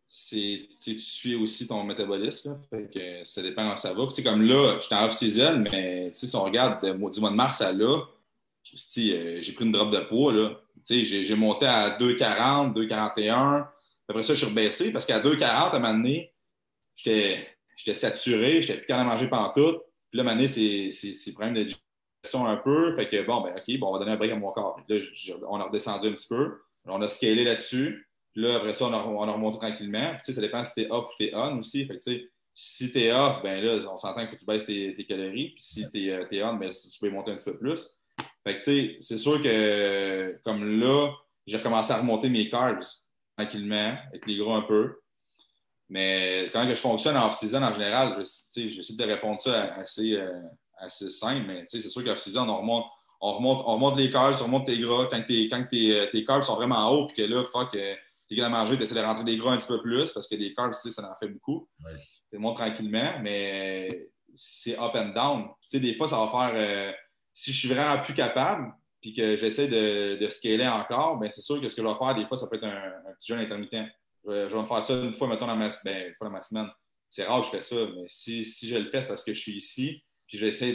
c'est, 0.09 0.69
tu 0.85 0.99
suis 1.01 1.35
aussi 1.35 1.67
ton 1.67 1.83
métabolisme. 1.83 2.61
fait 2.71 2.89
que 2.93 3.25
ça 3.25 3.43
dépend 3.43 3.73
où 3.73 3.77
ça 3.77 3.93
va. 3.93 4.07
Comme 4.23 4.43
là, 4.43 4.77
je 4.79 4.87
suis 4.87 4.95
en 4.95 5.07
off-season, 5.07 5.65
mais 5.71 6.13
si 6.15 6.35
on 6.37 6.45
regarde 6.45 6.85
du 6.85 7.21
mois 7.21 7.31
de 7.31 7.35
mars 7.35 7.61
à 7.61 7.73
là, 7.73 7.99
euh, 7.99 9.39
j'ai 9.43 9.53
pris 9.53 9.65
une 9.65 9.73
drop 9.73 9.91
de 9.91 9.99
poids. 10.01 10.33
Là. 10.33 10.61
J'ai, 10.89 11.35
monté 11.35 11.67
à 11.67 11.99
2,40, 11.99 12.75
2,41. 12.75 13.67
Après 14.09 14.23
ça, 14.23 14.35
je 14.35 14.39
suis 14.39 14.49
rebaissé 14.49 14.93
parce 14.93 15.05
qu'à 15.05 15.21
2,40, 15.21 15.43
à 15.43 15.77
un 15.77 15.79
moment 15.81 15.95
donné, 15.95 16.33
j'étais, 16.95 17.49
j'étais 17.77 17.95
saturé, 17.95 18.63
j'étais 18.63 18.79
plus 18.79 18.87
capable 18.87 19.09
de 19.09 19.15
manger 19.15 19.29
pendant 19.29 19.53
tout. 19.53 19.81
Puis 20.11 20.23
là, 20.23 20.31
à 20.31 20.49
c'est, 20.49 20.93
c'est, 20.93 21.33
problème 21.33 21.55
de 21.55 21.65
digestion 21.65 22.47
un 22.47 22.57
peu. 22.57 22.95
Fait 22.97 23.09
que 23.09 23.27
bon, 23.27 23.41
ben, 23.41 23.57
OK, 23.57 23.79
bon, 23.79 23.89
on 23.89 23.93
va 23.95 23.99
donner 23.99 24.13
un 24.13 24.17
break 24.17 24.31
à 24.31 24.37
mon 24.37 24.53
corps. 24.53 24.81
Puis 24.87 24.99
là, 24.99 25.37
on 25.49 25.61
a 25.61 25.65
redescendu 25.65 26.09
un 26.09 26.13
petit 26.13 26.29
peu. 26.29 26.61
On 26.87 27.03
a 27.03 27.09
scalé 27.09 27.45
là-dessus. 27.45 28.09
Puis 28.33 28.43
là, 28.43 28.57
après 28.57 28.75
ça, 28.75 28.87
on 28.87 28.93
a, 28.93 28.99
on 28.99 29.29
a 29.29 29.33
remonté 29.33 29.59
tranquillement. 29.59 30.11
Puis, 30.11 30.19
tu 30.19 30.25
sais, 30.25 30.33
ça 30.35 30.41
dépend 30.41 30.65
si 30.65 30.75
t'es 30.75 30.91
off 30.91 31.07
ou 31.07 31.17
t'es 31.19 31.33
on 31.35 31.59
aussi. 31.59 31.87
Fait 31.87 31.99
que, 31.99 32.03
tu 32.03 32.13
sais, 32.13 32.31
si 32.53 32.93
t'es 32.93 33.13
off, 33.13 33.43
ben 33.43 33.63
là, 33.63 33.91
on 33.91 33.97
s'entend 33.97 34.27
que 34.27 34.37
tu 34.37 34.45
baisses 34.45 34.65
tes, 34.65 35.07
calories. 35.09 35.51
Puis 35.51 35.63
si 35.63 35.91
t'es 35.91 36.11
euh, 36.11 36.27
es 36.31 36.43
on, 36.43 36.55
ben, 36.55 36.71
tu 36.71 36.99
peux 37.01 37.11
monter 37.11 37.33
un 37.33 37.37
petit 37.37 37.51
peu 37.51 37.59
plus. 37.59 37.99
Fait 38.45 38.59
que, 38.59 38.65
tu 38.65 38.65
sais, 38.65 38.97
c'est 39.01 39.19
sûr 39.19 39.41
que, 39.41 40.39
comme 40.45 40.81
là, 40.81 41.13
j'ai 41.47 41.57
recommencé 41.57 41.93
à 41.93 41.99
remonter 41.99 42.29
mes 42.29 42.49
carbs 42.49 42.85
tranquillement, 43.37 43.97
avec 44.09 44.27
les 44.27 44.37
gros 44.37 44.53
un 44.53 44.63
peu. 44.63 45.01
Mais 45.89 46.51
quand 46.53 46.69
je 46.69 46.75
fonctionne 46.75 47.17
en 47.17 47.29
off-season, 47.29 47.63
en 47.63 47.73
général, 47.73 48.23
j'essaie 48.55 48.95
de 48.95 49.05
répondre 49.05 49.41
ça 49.41 49.75
assez, 49.75 50.15
euh, 50.15 50.41
assez 50.79 51.11
simple, 51.11 51.47
mais 51.47 51.65
c'est 51.67 51.81
sûr 51.81 52.05
qu'off-season, 52.05 52.49
on 52.49 52.59
remonte, 52.59 52.87
on, 53.25 53.37
remonte, 53.37 53.63
on 53.67 53.75
remonte 53.75 53.99
les 53.99 54.11
carbs, 54.11 54.37
on 54.41 54.45
remonte 54.45 54.67
tes 54.67 54.79
gras. 54.79 55.07
Quand, 55.11 55.23
tes, 55.23 55.49
quand 55.49 55.65
tes, 55.69 56.01
euh, 56.01 56.07
tes 56.07 56.25
carbs 56.25 56.43
sont 56.43 56.57
vraiment 56.57 56.91
hauts, 56.91 57.07
puis 57.07 57.17
que 57.17 57.23
là, 57.31 57.45
fuck, 57.45 57.75
euh, 57.75 57.95
t'es 58.29 58.41
à 58.41 58.49
manger, 58.49 58.77
tu 58.77 58.83
essaies 58.83 58.95
de 58.95 59.01
rentrer 59.01 59.25
des 59.25 59.37
gras 59.37 59.53
un 59.53 59.59
petit 59.59 59.69
peu 59.69 59.81
plus, 59.81 60.13
parce 60.13 60.29
que 60.29 60.35
les 60.35 60.53
carbs, 60.53 60.73
ça 60.75 61.11
en 61.11 61.17
fait 61.19 61.29
beaucoup. 61.29 61.69
Tu 62.31 62.39
montes 62.39 62.57
tranquillement, 62.57 63.21
mais 63.23 64.09
c'est 64.35 64.79
up 64.79 64.93
and 64.95 65.11
down. 65.15 65.49
des 65.73 65.95
fois, 65.95 66.09
ça 66.09 66.19
va 66.19 66.29
faire. 66.29 66.95
si 67.33 67.53
je 67.53 67.59
suis 67.59 67.69
vraiment 67.69 68.03
plus 68.03 68.15
capable, 68.15 68.73
puis 69.01 69.13
que 69.13 69.37
j'essaie 69.37 69.69
de, 69.69 70.19
de 70.19 70.29
scaler 70.31 70.67
encore, 70.67 71.19
ben 71.19 71.29
c'est 71.31 71.43
sûr 71.43 71.61
que 71.61 71.69
ce 71.69 71.77
que 71.77 71.83
je 71.83 71.87
vais 71.87 71.95
faire, 71.99 72.15
des 72.15 72.27
fois, 72.27 72.39
ça 72.39 72.47
peut 72.49 72.57
être 72.57 72.65
un, 72.65 72.93
un 73.09 73.15
petit 73.15 73.33
jeûne 73.33 73.41
intermittent 73.41 73.91
je 74.27 74.55
vais 74.55 74.63
me 74.63 74.67
faire 74.67 74.85
ça 74.85 74.95
une 74.95 75.13
fois, 75.13 75.29
mettons, 75.29 75.47
dans 75.47 75.57
ma, 75.57 75.71
ben, 75.85 76.15
dans 76.21 76.31
ma 76.31 76.43
semaine. 76.43 76.69
C'est 77.09 77.25
rare 77.25 77.41
que 77.41 77.47
je 77.47 77.51
fais 77.53 77.63
ça, 77.63 77.77
mais 77.95 78.05
si, 78.09 78.45
si, 78.45 78.69
je 78.69 78.77
le 78.77 78.91
fais, 78.91 79.03
c'est 79.03 79.09
parce 79.09 79.23
que 79.23 79.35
je 79.35 79.41
suis 79.41 79.57
ici, 79.57 80.03
puis 80.35 80.41
j'essaie 80.41 80.73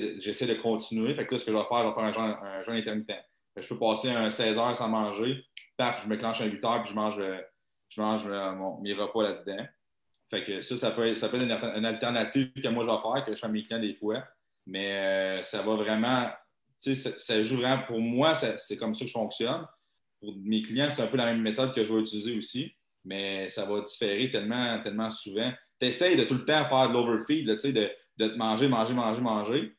de, 0.47 0.53
de 0.53 0.61
continuer. 0.61 1.13
Fait 1.15 1.25
que 1.25 1.37
ce 1.37 1.43
que 1.43 1.51
je 1.51 1.57
vais 1.57 1.63
faire, 1.65 1.83
je 1.83 1.87
vais 1.89 1.93
faire 1.93 2.39
un 2.41 2.63
jeûne, 2.63 2.77
intermittent. 2.77 3.25
je 3.57 3.67
peux 3.67 3.77
passer 3.77 4.09
un 4.09 4.31
16 4.31 4.57
heures 4.57 4.77
sans 4.77 4.87
manger, 4.87 5.43
paf, 5.75 6.03
je 6.03 6.07
me 6.07 6.15
clenche 6.15 6.39
un 6.39 6.45
8 6.45 6.63
heures, 6.63 6.81
puis 6.81 6.91
je 6.91 6.95
mange, 6.95 7.21
je 7.89 8.01
mange 8.01 8.21
euh, 8.25 8.53
mes 8.81 8.93
repas 8.93 9.23
là-dedans. 9.23 9.65
Fait 10.29 10.43
que 10.45 10.61
ça, 10.61 10.77
ça 10.77 10.91
peut 10.91 11.07
être, 11.07 11.17
ça 11.17 11.27
peut 11.27 11.35
être 11.35 11.75
une, 11.75 11.85
alternative 11.85 12.53
que 12.53 12.67
moi 12.69 12.85
je 12.85 12.91
vais 12.91 12.97
faire, 12.97 13.25
que 13.25 13.35
je 13.35 13.39
fais 13.39 13.47
à 13.47 13.49
mes 13.49 13.63
clients 13.63 13.81
des 13.81 13.95
fois. 13.95 14.23
Mais 14.65 14.91
euh, 14.91 15.43
ça 15.43 15.61
va 15.61 15.75
vraiment, 15.75 16.29
tu 16.81 16.95
sais, 16.95 17.17
ça, 17.17 17.43
joue 17.43 17.57
vraiment, 17.57 17.83
pour 17.83 17.99
moi, 17.99 18.35
c'est 18.35 18.77
comme 18.77 18.93
ça 18.93 19.01
que 19.01 19.07
je 19.07 19.13
fonctionne. 19.13 19.67
pour 20.21 20.37
mes 20.37 20.61
clients, 20.61 20.89
c'est 20.89 21.01
un 21.01 21.07
peu 21.07 21.17
la 21.17 21.25
même 21.25 21.41
méthode 21.41 21.75
que 21.75 21.83
je 21.83 21.93
vais 21.93 21.99
utiliser 21.99 22.37
aussi, 22.37 22.73
mais 23.03 23.49
ça 23.49 23.65
va 23.65 23.81
différer 23.81 24.31
tellement, 24.31 24.79
tellement 24.79 25.09
souvent. 25.09 25.51
Tu 25.81 25.87
essaies 25.87 26.15
de 26.15 26.23
tout 26.23 26.35
le 26.35 26.45
temps 26.45 26.63
faire 26.63 26.87
de 26.87 26.93
l'overfeed, 26.93 27.45
de, 27.45 27.91
de 28.19 28.27
te 28.27 28.35
manger, 28.35 28.67
manger, 28.67 28.93
manger, 28.93 29.21
manger. 29.21 29.75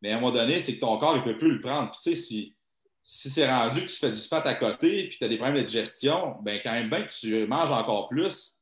Mais 0.00 0.10
à 0.10 0.16
un 0.16 0.20
moment 0.20 0.32
donné, 0.32 0.58
c'est 0.58 0.74
que 0.74 0.80
ton 0.80 0.98
corps 0.98 1.16
ne 1.16 1.22
peut 1.22 1.38
plus 1.38 1.52
le 1.52 1.60
prendre. 1.60 1.90
Puis, 1.92 2.00
tu 2.02 2.10
sais, 2.10 2.16
si, 2.16 2.56
si 3.02 3.30
c'est 3.30 3.48
rendu 3.48 3.82
que 3.82 3.90
tu 3.90 3.96
fais 3.96 4.10
du 4.10 4.20
fat 4.20 4.40
à 4.40 4.54
côté 4.54 5.08
puis 5.08 5.18
tu 5.18 5.24
as 5.24 5.28
des 5.28 5.36
problèmes 5.36 5.60
de 5.60 5.66
digestion, 5.66 6.36
ben 6.42 6.60
quand 6.62 6.72
même 6.72 6.88
bien 6.88 7.02
que 7.02 7.12
tu 7.12 7.46
manges 7.46 7.70
encore 7.70 8.08
plus, 8.08 8.58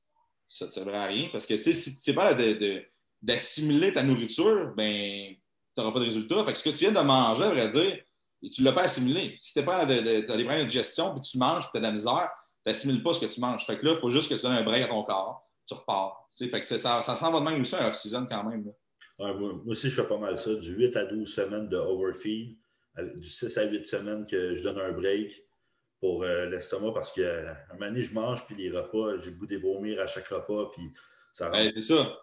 ça 0.48 0.66
ne 0.66 0.70
servira 0.70 1.04
à 1.04 1.06
rien. 1.06 1.28
Parce 1.30 1.46
que, 1.46 1.54
tu 1.54 1.62
sais, 1.62 1.74
si 1.74 2.00
tu 2.00 2.10
n'es 2.10 2.16
pas 2.16 2.32
là 2.32 2.82
d'assimiler 3.22 3.92
ta 3.92 4.02
nourriture, 4.02 4.74
ben 4.76 5.34
tu 5.74 5.80
n'auras 5.80 5.92
pas 5.92 6.00
de 6.00 6.04
résultat. 6.04 6.44
Fait 6.44 6.52
que 6.52 6.58
ce 6.58 6.64
que 6.64 6.70
tu 6.70 6.84
viens 6.84 6.92
de 6.92 7.00
manger, 7.00 7.44
à 7.44 7.50
vrai 7.50 7.68
dire, 7.68 7.98
tu 8.48 8.62
ne 8.62 8.66
l'as 8.66 8.72
pas 8.72 8.82
assimilé. 8.82 9.34
Si 9.38 9.52
tu 9.52 9.60
de, 9.60 10.00
des 10.00 10.22
problèmes 10.24 10.62
de 10.62 10.68
digestion 10.68 11.12
puis 11.12 11.20
tu 11.20 11.38
manges 11.38 11.64
puis 11.64 11.72
tu 11.72 11.76
as 11.78 11.80
de 11.80 11.86
la 11.86 11.92
misère, 11.92 12.28
tu 12.64 12.70
n'assimiles 12.70 13.02
pas 13.02 13.14
ce 13.14 13.20
que 13.20 13.26
tu 13.26 13.40
manges. 13.40 13.66
Fait 13.66 13.78
que 13.78 13.84
là, 13.84 13.92
il 13.92 13.98
faut 13.98 14.10
juste 14.10 14.28
que 14.28 14.34
tu 14.34 14.42
donnes 14.42 14.56
un 14.56 14.62
break 14.62 14.84
à 14.84 14.88
ton 14.88 15.02
corps. 15.04 15.46
Tu 15.66 15.74
repars. 15.74 16.26
fait 16.36 16.48
que 16.48 16.62
ça, 16.62 16.78
ça 16.78 17.16
s'en 17.16 17.30
va 17.30 17.40
de 17.40 17.44
même 17.44 17.60
aussi 17.60 17.76
un 17.76 17.86
off-season 17.86 18.26
quand 18.28 18.44
même. 18.44 18.72
Moi, 19.20 19.60
aussi, 19.66 19.90
je 19.90 20.00
fais 20.00 20.08
pas 20.08 20.18
mal 20.18 20.38
ça. 20.38 20.54
Du 20.54 20.72
8 20.72 20.96
à 20.96 21.04
12 21.04 21.28
semaines 21.28 21.68
de 21.68 21.76
overfeed, 21.76 22.56
du 23.16 23.28
6 23.28 23.58
à 23.58 23.64
8 23.64 23.86
semaines 23.86 24.26
que 24.26 24.56
je 24.56 24.62
donne 24.62 24.78
un 24.78 24.92
break 24.92 25.44
pour 26.00 26.24
euh, 26.24 26.46
l'estomac 26.46 26.92
parce 26.92 27.12
qu'à 27.12 27.50
un 27.70 27.74
moment 27.74 27.86
donné, 27.90 28.02
je 28.02 28.14
mange, 28.14 28.46
puis 28.46 28.56
les 28.56 28.70
repas, 28.70 29.18
j'ai 29.18 29.30
le 29.30 29.36
goût 29.36 29.46
de 29.46 29.58
vomir 29.58 30.00
à 30.00 30.06
chaque 30.06 30.28
repas, 30.28 30.70
puis 30.72 30.90
ça 31.32 31.52
c'est 31.52 31.82
ça. 31.82 32.18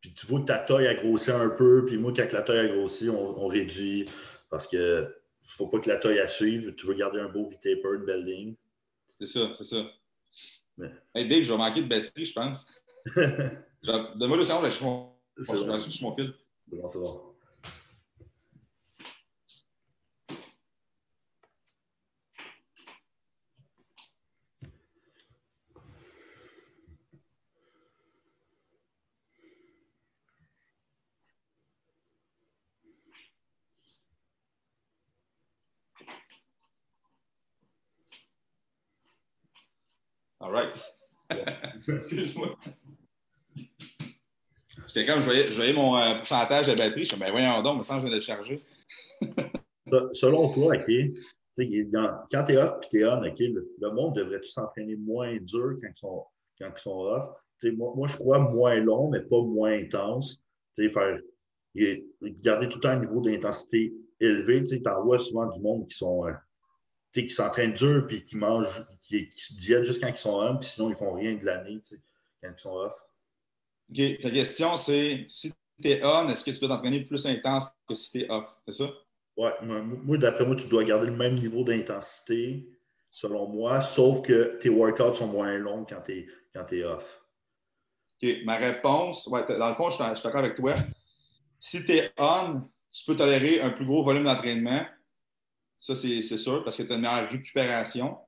Puis 0.00 0.14
tu 0.14 0.26
vois 0.26 0.40
que 0.40 0.46
ta 0.46 0.58
taille 0.58 0.86
a 0.86 0.94
grossi 0.94 1.30
un 1.30 1.50
peu, 1.50 1.84
puis 1.84 1.98
moi, 1.98 2.12
quand 2.16 2.32
la 2.32 2.42
taille 2.42 2.58
a 2.58 2.68
grossi, 2.68 3.10
on, 3.10 3.46
réduit 3.48 4.08
parce 4.48 4.66
que 4.66 5.02
ne 5.02 5.08
faut 5.48 5.66
pas 5.66 5.80
que 5.80 5.88
la 5.88 5.98
taille 5.98 6.20
à 6.20 6.28
suivre. 6.28 6.70
Tu 6.70 6.86
veux 6.86 6.94
garder 6.94 7.20
un 7.20 7.28
beau 7.28 7.48
V-taper, 7.48 7.96
une 7.96 8.04
belle 8.04 8.24
ligne. 8.24 8.54
C'est 9.18 9.26
ça, 9.26 9.50
c'est 9.54 9.64
ça. 9.64 9.84
Mais... 10.78 10.90
Hey, 11.14 11.28
Big, 11.28 11.44
je 11.44 11.52
vais 11.52 11.58
manquer 11.58 11.82
de 11.82 11.88
batterie, 11.88 12.24
je 12.24 12.32
pense. 12.32 12.66
Donne-moi 13.82 14.38
le 14.38 14.44
son, 14.44 14.64
je 14.64 14.70
suis 14.70 14.84
je 15.40 16.04
mon 16.04 16.14
fil. 16.14 16.34
c'est 16.88 16.98
bon. 16.98 17.20
All 40.42 40.50
right. 40.50 40.70
Excuse-moi. 41.88 42.56
Comme, 45.10 45.20
je 45.20 45.54
voyais, 45.54 45.72
mon 45.72 45.96
euh, 45.96 46.14
pourcentage 46.14 46.68
de 46.68 46.74
batterie. 46.74 47.04
Je 47.04 47.16
me 47.16 47.20
ben 47.20 47.30
voyons 47.32 47.62
donc, 47.62 47.78
mais 47.78 47.84
sans 47.84 47.98
je 47.98 48.04
vais 48.04 48.14
le 48.14 48.20
charger. 48.20 48.62
Selon 50.12 50.52
toi, 50.52 50.76
quand 50.76 52.44
tu 52.44 52.52
es 52.52 52.56
off 52.56 52.84
et 52.84 52.88
tu 52.90 53.00
es 53.00 53.04
on, 53.04 53.20
le, 53.20 53.90
monde 53.90 54.14
devrait-tu 54.14 54.48
s'entraîner 54.48 54.94
moins 54.96 55.36
dur 55.40 55.78
quand 55.82 55.88
ils 55.88 55.98
sont, 55.98 56.24
quand 56.58 56.70
ils 56.76 56.80
sont 56.80 56.98
off? 57.00 57.28
Moi, 57.76 58.08
je 58.08 58.16
crois 58.16 58.38
moins 58.38 58.76
long, 58.76 59.10
mais 59.10 59.20
pas 59.20 59.42
moins 59.42 59.72
intense. 59.72 60.40
Faire, 60.76 61.18
garder 61.74 62.68
tout 62.68 62.76
le 62.76 62.80
temps 62.80 62.90
un 62.90 63.00
niveau 63.00 63.20
d'intensité 63.20 63.92
élevé. 64.20 64.62
Tu 64.64 64.80
en 64.86 65.02
vois 65.02 65.18
souvent 65.18 65.46
du 65.46 65.60
monde 65.60 65.88
qui 65.88 65.96
sont 65.96 66.26
euh, 66.26 66.32
qui 67.12 67.28
s'entraînent 67.28 67.74
dur 67.74 68.06
puis 68.06 68.24
qui 68.24 68.36
mangent 68.36 68.86
qui, 69.02 69.28
se 69.34 69.54
diètent 69.58 69.84
juste 69.84 70.00
quand 70.00 70.08
ils 70.08 70.16
sont 70.16 70.40
on, 70.40 70.56
puis 70.56 70.68
sinon, 70.68 70.90
ils 70.90 70.96
font 70.96 71.12
rien 71.14 71.34
de 71.34 71.44
l'année 71.44 71.80
quand 72.40 72.50
ils 72.56 72.60
sont 72.60 72.70
off. 72.70 72.94
OK. 73.90 74.20
Ta 74.20 74.30
question, 74.30 74.76
c'est 74.76 75.24
si 75.28 75.52
tu 75.80 75.88
es 75.88 76.04
on, 76.04 76.28
est-ce 76.28 76.44
que 76.44 76.50
tu 76.50 76.60
dois 76.60 76.68
t'entraîner 76.68 77.00
plus 77.00 77.26
intense 77.26 77.66
que 77.88 77.94
si 77.94 78.10
tu 78.12 78.18
es 78.20 78.30
off? 78.30 78.46
C'est 78.66 78.84
ça? 78.84 78.90
Oui. 79.36 79.48
Moi, 79.62 80.18
d'après 80.18 80.44
moi, 80.44 80.56
tu 80.56 80.68
dois 80.68 80.84
garder 80.84 81.06
le 81.06 81.16
même 81.16 81.34
niveau 81.34 81.64
d'intensité, 81.64 82.68
selon 83.10 83.48
moi, 83.48 83.80
sauf 83.80 84.22
que 84.22 84.58
tes 84.60 84.68
workouts 84.68 85.14
sont 85.14 85.26
moins 85.26 85.56
longs 85.58 85.84
quand 85.84 86.02
tu 86.02 86.28
es, 86.72 86.84
off. 86.84 87.20
OK. 88.22 88.28
Ma 88.44 88.56
réponse, 88.56 89.26
ouais, 89.28 89.46
dans 89.58 89.68
le 89.68 89.74
fond, 89.74 89.88
je 89.90 89.96
suis 89.96 90.22
d'accord 90.22 90.40
avec 90.40 90.56
toi. 90.56 90.76
Si 91.58 91.84
tu 91.84 91.92
es 91.92 92.12
on, 92.18 92.62
tu 92.92 93.04
peux 93.04 93.16
tolérer 93.16 93.60
un 93.60 93.70
plus 93.70 93.86
gros 93.86 94.04
volume 94.04 94.24
d'entraînement. 94.24 94.84
Ça, 95.76 95.94
c'est 95.94 96.22
sûr, 96.22 96.62
parce 96.62 96.76
que 96.76 96.82
tu 96.82 96.92
as 96.92 96.96
une 96.96 97.02
meilleure 97.02 97.30
récupération 97.30 98.18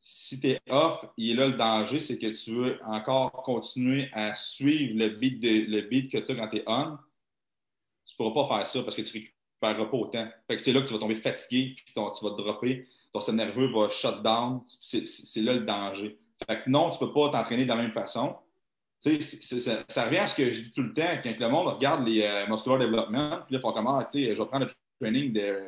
si 0.00 0.40
tu 0.40 0.48
es 0.48 0.60
off, 0.68 1.04
il 1.16 1.32
est 1.32 1.34
là 1.34 1.48
le 1.48 1.56
danger, 1.56 2.00
c'est 2.00 2.18
que 2.18 2.28
tu 2.28 2.54
veux 2.54 2.78
encore 2.84 3.32
continuer 3.42 4.08
à 4.12 4.34
suivre 4.34 4.94
le 4.96 5.08
beat, 5.08 6.12
que 6.12 6.18
tu 6.18 6.32
as 6.32 6.34
quand 6.34 6.48
tu 6.48 6.56
es 6.58 6.64
on. 6.66 6.96
Tu 8.04 8.14
ne 8.14 8.16
pourras 8.16 8.46
pas 8.46 8.58
faire 8.58 8.68
ça 8.68 8.82
parce 8.82 8.94
que 8.94 9.02
tu 9.02 9.18
ne 9.18 9.22
récupéreras 9.24 9.90
pas 9.90 9.96
autant. 9.96 10.28
c'est 10.58 10.72
là 10.72 10.80
que 10.80 10.86
tu 10.86 10.92
vas 10.92 11.00
tomber 11.00 11.16
fatigué, 11.16 11.74
puis 11.74 11.84
tu 11.92 12.00
vas 12.00 12.10
te 12.10 12.42
dropper, 12.42 12.86
ton 13.12 13.20
système 13.20 13.36
nerveux 13.36 13.68
va 13.72 13.88
shut 13.88 14.22
down. 14.22 14.60
C'est 14.66 15.40
là 15.42 15.54
le 15.54 15.64
danger. 15.64 16.18
Fait 16.46 16.62
que 16.62 16.70
non, 16.70 16.90
tu 16.90 17.02
ne 17.02 17.08
peux 17.08 17.14
pas 17.14 17.30
t'entraîner 17.30 17.64
de 17.64 17.68
la 17.68 17.76
même 17.76 17.92
façon. 17.92 18.36
ça, 19.00 20.04
revient 20.04 20.18
à 20.18 20.26
ce 20.26 20.36
que 20.36 20.50
je 20.50 20.60
dis 20.60 20.72
tout 20.72 20.82
le 20.82 20.92
temps, 20.92 21.18
quand 21.22 21.34
le 21.38 21.48
monde 21.48 21.68
regarde 21.68 22.06
les 22.06 22.22
euh, 22.22 22.46
muscular 22.46 22.78
development, 22.78 23.44
puis 23.46 23.54
là, 23.54 23.58
ils 23.58 23.60
font 23.60 23.72
comment, 23.72 23.98
ah, 23.98 24.08
je 24.12 24.18
vais 24.18 24.34
prendre 24.34 24.66
le 24.66 24.72
training 25.00 25.32
de, 25.32 25.64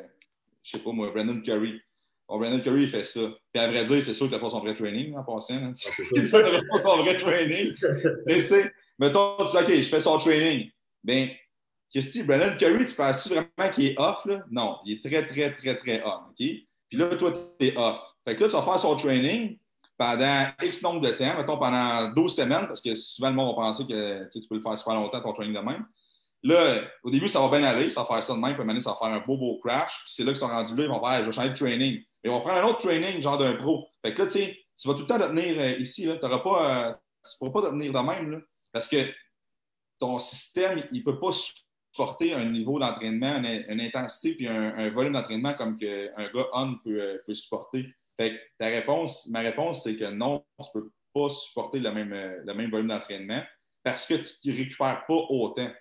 je 0.63 0.71
sais 0.71 0.79
pas 0.83 0.91
moi, 0.91 1.09
Brandon 1.09 1.41
Curry. 1.41 1.81
Bon, 2.29 2.37
Brandon 2.37 2.59
Curry, 2.59 2.83
il 2.83 2.89
fait 2.89 3.05
ça. 3.05 3.21
Puis 3.51 3.61
à 3.61 3.67
vrai 3.67 3.85
dire, 3.85 4.03
c'est 4.03 4.13
sûr 4.13 4.27
qu'il 4.27 4.35
n'a 4.35 4.39
pas 4.39 4.51
son 4.51 4.59
vrai 4.59 4.75
training 4.75 5.15
en 5.17 5.23
passant. 5.23 5.55
Hein. 5.55 5.71
il 6.15 6.25
n'a 6.25 6.61
pas 6.69 6.77
son 6.77 6.97
vrai 6.97 7.17
training. 7.17 7.73
Mais 8.27 8.41
tu 8.41 8.45
sais, 8.45 8.71
mettons, 8.99 9.35
tu 9.37 9.45
dis, 9.45 9.57
OK, 9.57 9.81
je 9.81 9.89
fais 9.89 9.99
son 9.99 10.17
training. 10.19 10.69
Bien, 11.03 11.29
qu'est-ce 11.91 12.19
que 12.19 12.25
Brandon 12.25 12.55
Curry, 12.55 12.85
tu 12.85 12.95
penses-tu 12.95 13.29
vraiment 13.29 13.73
qu'il 13.73 13.87
est 13.87 13.99
off? 13.99 14.25
Là? 14.25 14.43
Non, 14.51 14.77
il 14.85 14.93
est 14.93 15.03
très, 15.03 15.25
très, 15.25 15.51
très, 15.53 15.75
très 15.77 16.03
off. 16.03 16.21
OK? 16.29 16.35
Puis 16.37 16.97
là, 16.97 17.07
toi, 17.15 17.33
tu 17.59 17.65
es 17.65 17.77
off. 17.77 17.99
Fait 18.27 18.35
que 18.35 18.41
là, 18.41 18.47
tu 18.47 18.53
vas 18.53 18.61
faire 18.61 18.79
son 18.79 18.95
training 18.95 19.57
pendant 19.97 20.45
X 20.61 20.83
nombre 20.83 21.01
de 21.01 21.09
temps, 21.09 21.35
mettons 21.35 21.57
pendant 21.57 22.11
12 22.13 22.33
semaines, 22.33 22.67
parce 22.67 22.81
que 22.81 22.95
souvent 22.95 23.29
le 23.29 23.35
monde 23.35 23.55
va 23.55 23.63
penser 23.63 23.85
que 23.85 24.29
tu 24.29 24.47
peux 24.47 24.55
le 24.55 24.61
faire 24.61 24.77
super 24.77 24.95
longtemps, 24.95 25.19
ton 25.19 25.33
training 25.33 25.55
de 25.55 25.59
même. 25.59 25.85
Là, 26.43 26.81
au 27.03 27.09
début, 27.09 27.27
ça 27.27 27.41
va 27.41 27.57
bien 27.57 27.67
aller, 27.67 27.89
ça 27.89 28.01
va 28.01 28.07
faire 28.07 28.23
ça 28.23 28.33
de 28.33 28.39
même, 28.39 28.55
puis 28.55 28.63
maintenant, 28.63 28.79
ça 28.79 28.91
va 28.91 28.95
faire 28.95 29.07
un 29.09 29.25
beau, 29.25 29.35
beau 29.35 29.59
crash. 29.61 30.03
Puis 30.05 30.13
c'est 30.13 30.23
là 30.23 30.31
qu'ils 30.31 30.39
sont 30.39 30.47
rendus 30.47 30.75
là, 30.75 30.83
ils 30.83 30.89
vont 30.89 31.03
faire, 31.03 31.21
je 31.21 31.25
vais 31.25 31.31
changer 31.33 31.49
de 31.49 31.55
training. 31.55 32.01
Mais 32.23 32.29
on 32.29 32.39
va 32.39 32.41
prendre 32.41 32.65
un 32.65 32.69
autre 32.69 32.79
training, 32.79 33.21
genre 33.21 33.37
d'un 33.37 33.55
pro. 33.55 33.87
Fait 34.03 34.13
que 34.13 34.19
là, 34.19 34.25
tu 34.25 34.33
sais, 34.33 34.59
tu 34.77 34.87
vas 34.87 34.93
tout 34.93 35.01
le 35.01 35.07
temps 35.07 35.19
te 35.19 35.23
tenir 35.23 35.59
euh, 35.59 35.77
ici. 35.77 36.05
Là. 36.05 36.13
Euh, 36.13 36.17
tu 36.19 36.25
ne 36.27 37.37
pourras 37.39 37.51
pas 37.51 37.67
te 37.67 37.71
tenir 37.71 37.91
de 37.91 37.99
même. 37.99 38.31
Là, 38.31 38.37
parce 38.71 38.87
que 38.87 38.97
ton 39.99 40.19
système, 40.19 40.83
il 40.91 40.99
ne 40.99 41.03
peut 41.03 41.19
pas 41.19 41.31
supporter 41.31 42.33
un 42.33 42.45
niveau 42.45 42.79
d'entraînement, 42.79 43.37
une, 43.37 43.81
intensité 43.81 44.35
puis 44.35 44.47
un, 44.47 44.89
volume 44.91 45.13
d'entraînement 45.13 45.53
comme 45.53 45.77
que 45.77 46.09
un 46.15 46.31
gars 46.31 46.47
on 46.53 46.75
peut, 46.83 47.01
euh, 47.01 47.17
peut, 47.25 47.33
supporter. 47.33 47.93
Fait 48.17 48.35
que 48.35 48.39
ta 48.57 48.67
réponse, 48.67 49.27
ma 49.27 49.39
réponse, 49.39 49.83
c'est 49.83 49.95
que 49.95 50.05
non, 50.05 50.45
tu 50.61 50.69
ne 50.75 50.81
peux 50.81 50.91
pas 51.13 51.29
supporter 51.29 51.79
le 51.79 51.91
même, 51.91 52.13
le 52.45 52.53
même 52.53 52.69
volume 52.69 52.87
d'entraînement 52.87 53.41
parce 53.83 54.05
que 54.05 54.15
tu 54.15 54.49
ne 54.49 54.57
récupères 54.57 55.05
pas 55.07 55.13
autant. 55.29 55.71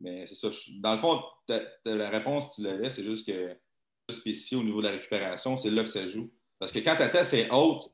Mais 0.00 0.26
c'est 0.26 0.34
ça. 0.34 0.48
Dans 0.80 0.92
le 0.92 0.98
fond, 0.98 1.22
la 1.84 2.10
réponse, 2.10 2.54
tu 2.54 2.62
l'avais, 2.62 2.90
c'est 2.90 3.04
juste 3.04 3.26
que 3.26 3.56
spécifié 4.12 4.56
au 4.56 4.62
niveau 4.62 4.80
de 4.80 4.86
la 4.86 4.92
récupération, 4.92 5.56
c'est 5.56 5.70
là 5.70 5.82
que 5.82 5.88
ça 5.88 6.06
joue. 6.08 6.30
Parce 6.58 6.72
que 6.72 6.78
quand 6.78 6.96
ta 6.96 7.08
test 7.08 7.34
est 7.34 7.50
haute, 7.50 7.90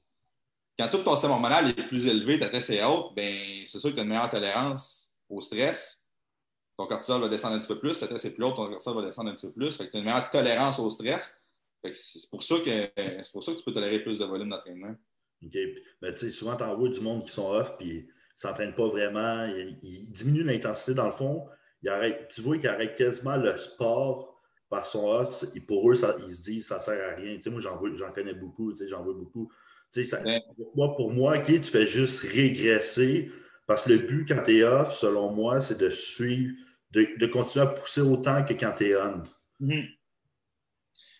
quand 0.79 0.89
tout 0.89 0.99
ton 0.99 1.15
système 1.15 1.33
hormonal 1.33 1.71
est 1.71 1.89
plus 1.89 2.07
élevé, 2.07 2.39
ta 2.39 2.49
test 2.49 2.71
est 2.71 2.85
haute, 2.85 3.15
ben, 3.15 3.35
c'est 3.65 3.79
sûr 3.79 3.91
que 3.91 3.95
tu 3.95 4.01
as 4.01 4.05
une 4.05 4.09
meilleure 4.09 4.31
tolérance 4.31 5.13
au 5.29 5.41
stress. 5.41 6.05
Ton 6.77 6.87
cortisol 6.87 7.21
va 7.21 7.29
descendre 7.29 7.57
un 7.57 7.59
petit 7.59 7.69
peu 7.69 7.79
plus, 7.79 7.99
ta 7.99 8.07
test 8.07 8.25
est 8.25 8.31
plus 8.31 8.45
haute, 8.45 8.57
ton 8.57 8.69
cortisol 8.69 8.97
va 8.97 9.07
descendre 9.07 9.31
un 9.31 9.35
petit 9.35 9.47
peu 9.47 9.53
plus. 9.53 9.77
tu 9.77 9.85
as 9.85 9.99
une 9.99 10.05
meilleure 10.05 10.31
tolérance 10.31 10.79
au 10.79 10.89
stress. 10.91 11.43
C'est 11.95 12.31
pour, 12.31 12.43
ça 12.43 12.57
que, 12.61 13.33
pour 13.33 13.43
ça 13.43 13.53
que 13.53 13.59
tu 13.59 13.65
peux 13.65 13.73
tolérer 13.73 13.99
plus 14.01 14.19
de 14.19 14.25
volume 14.25 14.51
d'entraînement. 14.51 14.95
OK. 15.45 15.59
Ben, 16.01 16.17
souvent, 16.17 16.57
tu 16.57 16.63
envoies 16.63 16.91
du 16.91 17.01
monde 17.01 17.25
qui 17.25 17.33
sont 17.33 17.51
off 17.51 17.77
puis 17.77 18.09
s'entraînent 18.37 18.75
pas 18.75 18.87
vraiment. 18.87 19.45
Ils, 19.83 20.11
diminuent 20.11 20.45
l'intensité 20.45 20.95
dans 20.95 21.07
le 21.07 21.13
fond. 21.13 21.49
tu 21.83 22.41
vois 22.41 22.59
qu'ils 22.59 22.69
arrêtent 22.69 22.97
quasiment 22.97 23.37
le 23.37 23.57
sport 23.57 24.32
par 24.73 24.87
son 24.87 25.07
off, 25.07 25.45
pour 25.69 25.91
eux, 25.91 25.95
ça, 25.95 26.17
ils 26.27 26.35
se 26.35 26.41
disent 26.41 26.67
ça 26.67 26.79
ne 26.79 26.81
sert 26.81 27.13
à 27.13 27.15
rien. 27.15 27.39
moi, 27.51 27.61
j'en 27.61 28.11
connais 28.11 28.33
beaucoup, 28.33 28.73
j'en 28.89 29.03
vois 29.03 29.13
beaucoup. 29.13 29.53
moi, 30.75 30.97
pour 30.97 31.13
moi, 31.13 31.39
tu 31.41 31.63
fais 31.63 31.87
juste 31.87 32.21
régresser 32.21 33.31
parce 33.67 33.83
que 33.83 33.91
le 33.91 33.99
but 33.99 34.27
quand 34.27 34.43
tu 34.43 34.57
es 34.57 34.63
off, 34.63 34.97
selon 34.97 35.31
moi, 35.31 35.61
c'est 35.61 35.77
de 35.79 35.91
suivre, 35.91 36.55
de, 36.91 37.27
continuer 37.27 37.67
à 37.67 37.69
pousser 37.69 38.01
autant 38.01 38.43
que 38.47 38.55
quand 38.55 38.73
tu 38.79 38.87
es 38.87 38.97
on. 38.97 39.23
Mhm. 39.61 39.85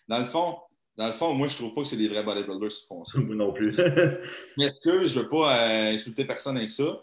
Dans 0.07 0.19
le 0.19 0.25
fond, 0.25 0.57
dans 0.97 1.05
le 1.05 1.13
fond, 1.13 1.35
moi, 1.35 1.47
je 1.47 1.55
trouve 1.55 1.75
pas 1.75 1.83
que 1.83 1.87
c'est 1.87 1.97
des 1.97 2.07
vrais 2.07 2.23
bodybuilders 2.23 2.69
qui 2.69 2.87
font 2.87 3.05
ça. 3.05 3.19
Moi 3.21 3.35
non 3.35 3.53
plus. 3.53 3.75
mais 4.57 4.65
est-ce 4.65 4.81
que 4.81 5.03
je 5.03 5.19
ne 5.19 5.23
veux 5.23 5.29
pas 5.29 5.69
euh, 5.69 5.93
insulter 5.93 6.25
personne 6.25 6.57
avec 6.57 6.71
ça? 6.71 7.01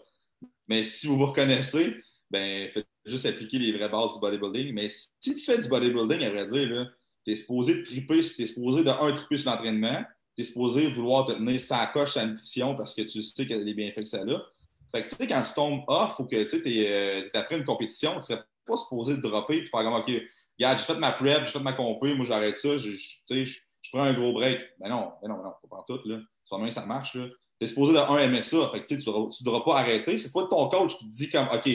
Mais 0.67 0.83
si 0.83 1.07
vous 1.07 1.17
vous 1.17 1.27
reconnaissez, 1.27 1.95
ben, 2.31 2.69
faites 2.71 2.87
juste 3.05 3.25
appliquer 3.25 3.59
les 3.59 3.71
vraies 3.73 3.89
bases 3.89 4.13
du 4.13 4.19
bodybuilding. 4.19 4.73
Mais 4.73 4.89
si 4.89 5.35
tu 5.35 5.37
fais 5.37 5.59
du 5.59 5.67
bodybuilding, 5.67 6.23
à 6.23 6.29
vrai 6.29 6.47
dire, 6.47 6.91
tu 7.25 7.31
es 7.31 7.35
supposé 7.35 7.83
triper, 7.83 8.21
tu 8.21 8.41
es 8.41 8.45
supposé 8.45 8.83
de 8.83 8.89
un 8.89 9.13
triper 9.13 9.37
sur 9.37 9.51
l'entraînement, 9.51 10.03
tu 10.35 10.41
es 10.41 10.45
supposé 10.45 10.87
vouloir 10.87 11.25
te 11.25 11.33
tenir 11.33 11.59
sa 11.59 11.87
coche, 11.87 12.13
sa 12.13 12.25
nutrition 12.25 12.75
parce 12.75 12.95
que 12.95 13.01
tu 13.01 13.21
sais 13.21 13.53
a 13.53 13.59
des 13.59 13.73
bienfaits 13.73 14.01
que 14.01 14.05
ça 14.05 14.21
a. 14.21 14.41
Fait 14.91 15.03
que, 15.03 15.09
tu 15.09 15.15
sais, 15.15 15.27
quand 15.27 15.41
tu 15.43 15.53
tombes 15.53 15.83
off 15.87 16.19
ou 16.19 16.25
que 16.25 16.43
tu 16.43 16.69
es, 16.69 17.23
euh, 17.23 17.29
après 17.33 17.57
une 17.57 17.63
compétition, 17.63 18.15
tu 18.15 18.23
serais 18.23 18.41
pas 18.65 18.77
supposé 18.77 19.15
te 19.15 19.21
dropper 19.21 19.57
et 19.57 19.65
faire 19.65 19.83
comme, 19.83 19.93
OK, 19.93 20.11
regarde, 20.59 20.79
j'ai 20.79 20.85
fait 20.85 20.99
ma 20.99 21.11
prep, 21.13 21.45
j'ai 21.45 21.53
fait 21.53 21.59
ma 21.59 21.73
compé, 21.73 22.13
moi 22.13 22.25
j'arrête 22.25 22.57
ça, 22.57 22.77
je, 22.77 22.91
je, 22.91 23.15
je, 23.29 23.59
prends 23.91 24.03
un 24.03 24.13
gros 24.13 24.33
break. 24.33 24.59
Ben 24.79 24.89
non, 24.89 25.11
ben 25.21 25.29
non, 25.29 25.37
ben 25.37 25.43
non, 25.43 25.53
pas 25.69 25.85
tout, 25.87 25.99
là. 26.05 26.19
C'est 26.43 26.57
pas 26.57 26.71
ça 26.71 26.85
marche, 26.85 27.15
là. 27.15 27.27
Tu 27.59 27.65
es 27.65 27.67
supposé 27.67 27.93
de 27.93 27.99
un 27.99 28.41
ça. 28.41 28.69
Fait 28.73 28.81
que, 28.81 28.87
tu 28.87 28.95
ne 28.95 29.45
devras, 29.45 29.61
pas 29.63 29.79
arrêter. 29.79 30.17
C'est 30.17 30.33
pas 30.33 30.43
ton 30.45 30.67
coach 30.67 30.97
qui 30.97 31.05
te 31.05 31.11
dit 31.11 31.29
comme, 31.29 31.47
OK, 31.53 31.69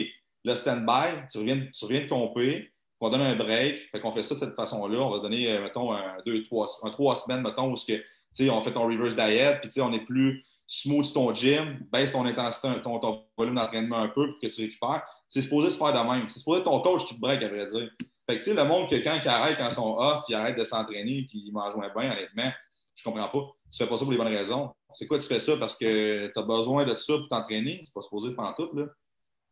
le 0.47 0.55
stand-by, 0.55 1.27
tu 1.29 1.39
reviens, 1.39 1.67
tu 1.73 1.85
reviens 1.85 2.03
de 2.03 2.09
compé, 2.09 2.71
on 3.01 3.09
donne 3.09 3.21
un 3.21 3.35
break. 3.35 3.89
Fait 3.91 3.99
qu'on 3.99 4.11
fait 4.11 4.23
ça 4.23 4.35
de 4.35 4.39
cette 4.39 4.55
façon-là. 4.55 4.99
On 4.99 5.09
va 5.09 5.19
donner, 5.19 5.51
euh, 5.51 5.61
mettons, 5.61 5.91
un, 5.91 6.17
deux, 6.25 6.41
trois, 6.43 6.67
un, 6.83 6.89
trois 6.89 7.15
semaines, 7.15 7.41
mettons, 7.41 7.71
où 7.71 7.75
que, 7.75 8.49
on 8.49 8.61
fait 8.61 8.71
ton 8.71 8.87
reverse 8.87 9.15
diet, 9.15 9.59
puis 9.61 9.81
on 9.81 9.91
est 9.93 10.05
plus 10.05 10.43
smooth 10.67 11.11
ton 11.13 11.33
gym, 11.33 11.79
baisse 11.91 12.11
ton 12.11 12.25
intensité, 12.25 12.69
ton, 12.81 13.25
volume 13.37 13.55
d'entraînement 13.55 13.97
un 13.97 14.07
peu 14.07 14.31
pour 14.31 14.39
que 14.41 14.47
tu 14.47 14.61
récupères. 14.61 15.03
C'est 15.27 15.41
supposé 15.41 15.69
se 15.69 15.77
faire 15.77 15.93
de 15.93 16.11
même. 16.11 16.27
C'est 16.27 16.39
supposé 16.39 16.63
ton 16.63 16.79
coach 16.81 17.05
qui 17.05 17.15
te 17.15 17.19
break, 17.19 17.43
à 17.43 17.49
vrai 17.49 17.65
dire. 17.65 17.89
Fait 18.29 18.39
que, 18.39 18.43
tu 18.43 18.51
sais, 18.51 18.53
le 18.53 18.63
monde 18.65 18.89
que 18.89 18.95
quand 18.95 19.19
ils 19.21 19.27
arrêtent, 19.27 19.57
quand 19.57 19.69
ils 19.69 19.73
sont 19.73 19.95
off, 19.97 20.23
ils 20.29 20.35
arrêtent 20.35 20.57
de 20.57 20.65
s'entraîner 20.65 21.25
puis 21.29 21.43
ils 21.45 21.51
mangent 21.51 21.75
moins 21.75 21.91
bien, 21.95 22.11
honnêtement, 22.11 22.51
je 22.95 23.03
comprends 23.03 23.29
pas. 23.29 23.47
Tu 23.71 23.77
fais 23.77 23.89
pas 23.89 23.97
ça 23.97 24.03
pour 24.03 24.11
les 24.11 24.17
bonnes 24.17 24.27
raisons. 24.27 24.71
C'est 24.93 25.07
quoi, 25.07 25.19
tu 25.19 25.25
fais 25.25 25.39
ça 25.39 25.55
parce 25.57 25.77
que 25.77 26.27
tu 26.27 26.39
as 26.39 26.43
besoin 26.43 26.85
de 26.85 26.95
ça 26.95 27.17
pour 27.17 27.27
t'entraîner? 27.27 27.81
C'est 27.83 27.93
pas 27.93 28.01
supposé 28.01 28.33
faire 28.33 28.53
tout, 28.57 28.69
là. 28.73 28.85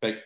Fait 0.01 0.15
que, 0.15 0.19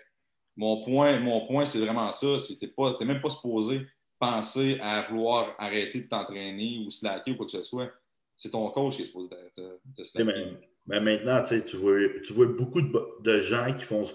mon 0.59 0.83
point, 0.83 1.17
mon 1.19 1.47
point 1.47 1.65
c'est 1.65 1.79
vraiment 1.79 2.11
ça. 2.11 2.27
Tu 2.37 2.65
n'es 2.65 3.05
même 3.05 3.21
pas 3.21 3.29
supposé 3.29 3.87
penser 4.19 4.77
à 4.81 5.07
vouloir 5.09 5.55
arrêter 5.57 6.01
de 6.01 6.07
t'entraîner 6.07 6.83
ou 6.85 6.91
slacker 6.91 7.31
ou 7.31 7.35
quoi 7.37 7.45
que 7.45 7.53
ce 7.53 7.63
soit. 7.63 7.89
C'est 8.35 8.49
ton 8.49 8.69
coach 8.69 8.97
qui 8.97 9.03
est 9.03 9.05
supposé 9.05 9.29
te, 9.55 10.03
slacker. 10.03 10.57
Mais, 10.85 10.99
maintenant, 10.99 11.41
tu 11.43 11.77
vois, 11.77 11.97
tu 12.25 12.33
vois 12.33 12.47
beaucoup 12.47 12.81
de, 12.81 13.39
gens 13.39 13.73
qui 13.73 13.85
font 13.85 14.09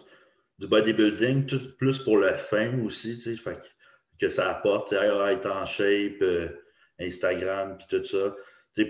du 0.59 0.67
bodybuilding, 0.67 1.47
tout 1.47 1.77
plus 1.79 1.99
pour 2.01 2.19
la 2.19 2.37
fame 2.37 2.85
aussi, 2.85 3.19
fait 3.19 3.59
que, 4.19 4.29
ça 4.29 4.51
apporte, 4.51 4.93
être 4.93 5.51
en 5.51 5.65
shape, 5.65 6.21
euh, 6.21 6.49
Instagram, 7.01 7.79
puis 7.79 7.87
tout 7.89 8.05
ça. 8.05 8.35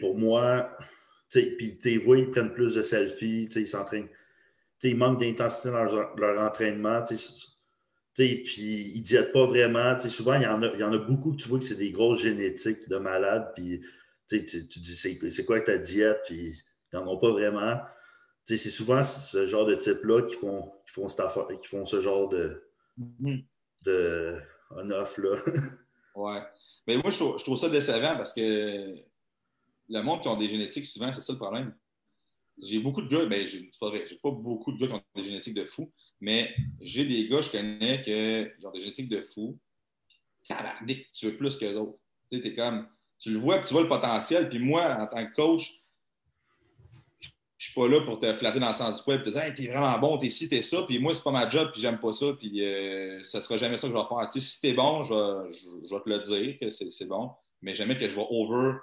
pour 0.00 0.18
moi, 0.18 0.76
puis 1.30 1.78
tu 1.80 1.98
vois, 1.98 2.18
ils 2.18 2.30
prennent 2.30 2.52
plus 2.52 2.74
de 2.74 2.82
selfies, 2.82 3.48
ils 3.54 3.68
s'entraînent 3.68 4.08
ils 4.88 4.96
manquent 4.96 5.20
d'intensité 5.20 5.70
dans 5.70 5.84
leur, 5.84 6.40
entraînement. 6.40 7.02
Puis 8.14 8.44
ils 8.94 8.98
ne 8.98 9.04
diètent 9.04 9.32
pas 9.32 9.46
vraiment. 9.46 9.98
souvent, 10.00 10.34
il 10.34 10.42
y, 10.42 10.46
en 10.46 10.62
a, 10.62 10.68
il 10.74 10.80
y 10.80 10.84
en 10.84 10.92
a 10.92 10.98
beaucoup 10.98 11.32
que 11.32 11.42
tu 11.42 11.48
vois 11.48 11.58
que 11.58 11.64
c'est 11.64 11.74
des 11.74 11.90
grosses 11.90 12.22
génétiques 12.22 12.88
de 12.88 12.96
malades. 12.96 13.52
Puis 13.54 13.82
tu, 14.28 14.44
tu 14.46 14.78
dis, 14.80 14.96
c'est 14.96 15.44
quoi 15.44 15.60
ta 15.60 15.78
diète? 15.78 16.20
Puis 16.26 16.62
ils 16.92 16.96
n'en 16.96 17.06
ont 17.08 17.18
pas 17.18 17.30
vraiment. 17.30 17.80
C'est 18.46 18.58
souvent 18.58 19.02
ce 19.02 19.46
genre 19.46 19.66
de 19.66 19.74
type-là 19.74 20.22
qui 20.22 20.34
font, 20.34 20.70
qui, 20.86 20.92
font 20.92 21.06
qui 21.08 21.68
font 21.68 21.86
ce 21.86 22.00
genre 22.02 22.28
de, 22.28 22.62
mm-hmm. 22.98 23.44
de 23.86 24.38
on-off. 24.70 25.18
ouais. 26.14 26.42
Mais 26.86 26.98
moi, 26.98 27.10
je 27.10 27.18
trouve, 27.18 27.38
je 27.38 27.44
trouve, 27.44 27.56
ça 27.56 27.70
décevant 27.70 28.16
parce 28.16 28.34
que 28.34 28.96
le 29.88 30.02
monde 30.02 30.20
qui 30.20 30.28
ont 30.28 30.36
des 30.36 30.48
génétiques, 30.48 30.86
souvent, 30.86 31.10
c'est 31.10 31.22
ça 31.22 31.32
le 31.32 31.38
problème. 31.38 31.74
J'ai 32.62 32.78
beaucoup 32.78 33.02
de 33.02 33.08
gars, 33.08 33.26
ben, 33.26 33.46
j'ai 33.46 33.70
pas 33.80 33.90
j'ai 34.06 34.16
pas 34.16 34.30
beaucoup 34.30 34.72
de 34.72 34.78
gars 34.78 34.86
qui 34.86 34.92
ont 34.94 35.02
des 35.16 35.24
génétiques 35.24 35.54
de 35.54 35.64
fou, 35.64 35.92
mais 36.20 36.54
j'ai 36.80 37.04
des 37.04 37.28
gars, 37.28 37.40
je 37.40 37.50
connais, 37.50 38.02
qui 38.02 38.66
ont 38.66 38.70
des 38.70 38.80
génétiques 38.80 39.08
de 39.08 39.22
fou. 39.22 39.58
Cabardic, 40.44 41.10
tu 41.12 41.26
veux 41.26 41.36
plus 41.36 41.56
que 41.56 41.72
d'autres. 41.72 41.98
Tu 42.30 42.40
tu 43.18 43.30
le 43.30 43.38
vois, 43.38 43.58
puis 43.58 43.68
tu 43.68 43.72
vois 43.72 43.82
le 43.82 43.88
potentiel. 43.88 44.48
Puis 44.48 44.58
moi, 44.58 44.96
en 45.00 45.06
tant 45.06 45.24
que 45.26 45.32
coach, 45.34 45.84
je 47.64 47.70
suis 47.70 47.74
pas 47.74 47.88
là 47.88 48.00
pour 48.02 48.18
te 48.18 48.30
flatter 48.34 48.60
dans 48.60 48.68
le 48.68 48.74
sens 48.74 48.98
du 48.98 49.02
poil 49.04 49.20
et 49.20 49.22
te 49.22 49.30
dire 49.30 49.42
hey, 49.42 49.54
t'es 49.54 49.66
vraiment 49.68 49.98
bon, 49.98 50.18
t'es 50.18 50.28
ci, 50.28 50.48
t'es 50.48 50.60
ça, 50.60 50.82
puis 50.82 50.98
moi, 50.98 51.14
c'est 51.14 51.22
pas 51.22 51.30
ma 51.30 51.48
job, 51.48 51.70
puis 51.72 51.80
j'aime 51.80 51.98
pas 51.98 52.12
ça, 52.12 52.26
puis 52.38 52.62
euh, 52.62 53.22
ça 53.22 53.40
sera 53.40 53.56
jamais 53.56 53.78
ça 53.78 53.88
que 53.88 53.94
je 53.94 53.98
vais 53.98 54.04
faire. 54.06 54.28
Tu 54.30 54.40
sais, 54.40 54.46
si 54.46 54.60
t'es 54.60 54.74
bon, 54.74 55.02
je, 55.02 55.14
vais 55.14 56.00
te 56.00 56.08
le 56.08 56.18
dire 56.18 56.58
que 56.58 56.68
c'est 56.68 57.06
bon, 57.06 57.30
mais 57.62 57.74
jamais 57.74 57.96
que 57.96 58.06
je 58.06 58.16
vais 58.16 58.26
over 58.28 58.74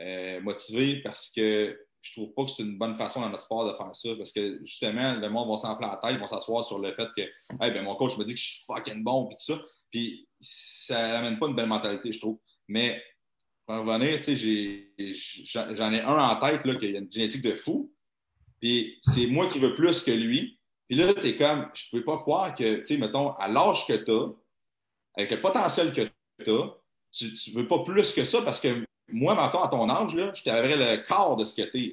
euh, 0.00 0.40
motiver 0.40 1.02
parce 1.02 1.30
que 1.30 1.78
je 2.02 2.12
trouve 2.12 2.34
pas 2.34 2.44
que 2.44 2.50
c'est 2.50 2.64
une 2.64 2.76
bonne 2.76 2.96
façon 2.96 3.20
dans 3.20 3.30
notre 3.30 3.44
sport 3.44 3.70
de 3.70 3.76
faire 3.76 3.94
ça 3.94 4.08
parce 4.16 4.32
que 4.32 4.60
justement, 4.64 5.14
le 5.14 5.30
monde 5.30 5.48
va 5.48 5.56
s'enfler 5.56 5.86
la 5.86 5.96
tête, 5.96 6.12
ils 6.14 6.18
vont 6.18 6.26
s'asseoir 6.26 6.64
sur 6.64 6.80
le 6.80 6.92
fait 6.94 7.08
que 7.16 7.22
ben, 7.56 7.82
mon 7.82 7.94
coach 7.94 8.18
me 8.18 8.24
dit 8.24 8.34
que 8.34 8.38
je 8.40 8.44
suis 8.44 8.64
fucking 8.66 9.04
bon 9.04 9.26
puis 9.26 9.36
tout 9.36 9.54
ça. 9.54 9.62
Puis 9.90 10.28
ça 10.40 11.08
n'amène 11.12 11.38
pas 11.38 11.46
une 11.46 11.54
belle 11.54 11.68
mentalité, 11.68 12.10
je 12.10 12.18
trouve. 12.18 12.38
Mais 12.66 13.02
pour 13.66 13.76
revenir, 13.76 14.20
j'en 15.76 15.92
ai, 15.92 16.00
un 16.00 16.18
en 16.18 16.40
tête 16.40 16.64
là, 16.64 16.74
qui 16.74 16.86
a 16.86 16.98
une 16.98 17.12
génétique 17.12 17.42
de 17.42 17.54
fou. 17.54 17.92
Puis 18.60 18.98
c'est 19.02 19.26
moi 19.28 19.48
qui 19.48 19.60
veux 19.60 19.74
plus 19.74 20.02
que 20.02 20.10
lui. 20.10 20.58
Puis 20.88 20.98
là, 20.98 21.14
tu 21.14 21.26
es 21.26 21.36
comme, 21.36 21.70
je 21.72 21.84
ne 21.92 21.98
peux 21.98 22.04
pas 22.04 22.18
croire 22.18 22.54
que, 22.54 22.78
tu 22.78 22.84
sais, 22.84 22.96
mettons, 22.96 23.32
à 23.34 23.48
l'âge 23.48 23.86
que 23.86 23.92
tu 23.92 24.10
as, 24.10 24.28
avec 25.14 25.30
le 25.30 25.40
potentiel 25.40 25.92
que 25.92 26.02
tu 26.42 26.50
as, 26.50 26.74
tu 27.12 27.24
ne 27.24 27.60
veux 27.60 27.68
pas 27.68 27.84
plus 27.84 28.12
que 28.12 28.24
ça 28.24 28.42
parce 28.42 28.60
que 28.60 28.84
moi, 29.12 29.34
maintenant, 29.34 29.62
à 29.62 29.68
ton 29.68 29.88
âge, 29.88 30.14
là, 30.14 30.32
je 30.34 30.42
t'avais 30.42 30.76
le 30.76 31.06
corps 31.06 31.36
de 31.36 31.44
ce 31.44 31.54
que 31.54 31.70
tu 31.70 31.86
es. 31.86 31.92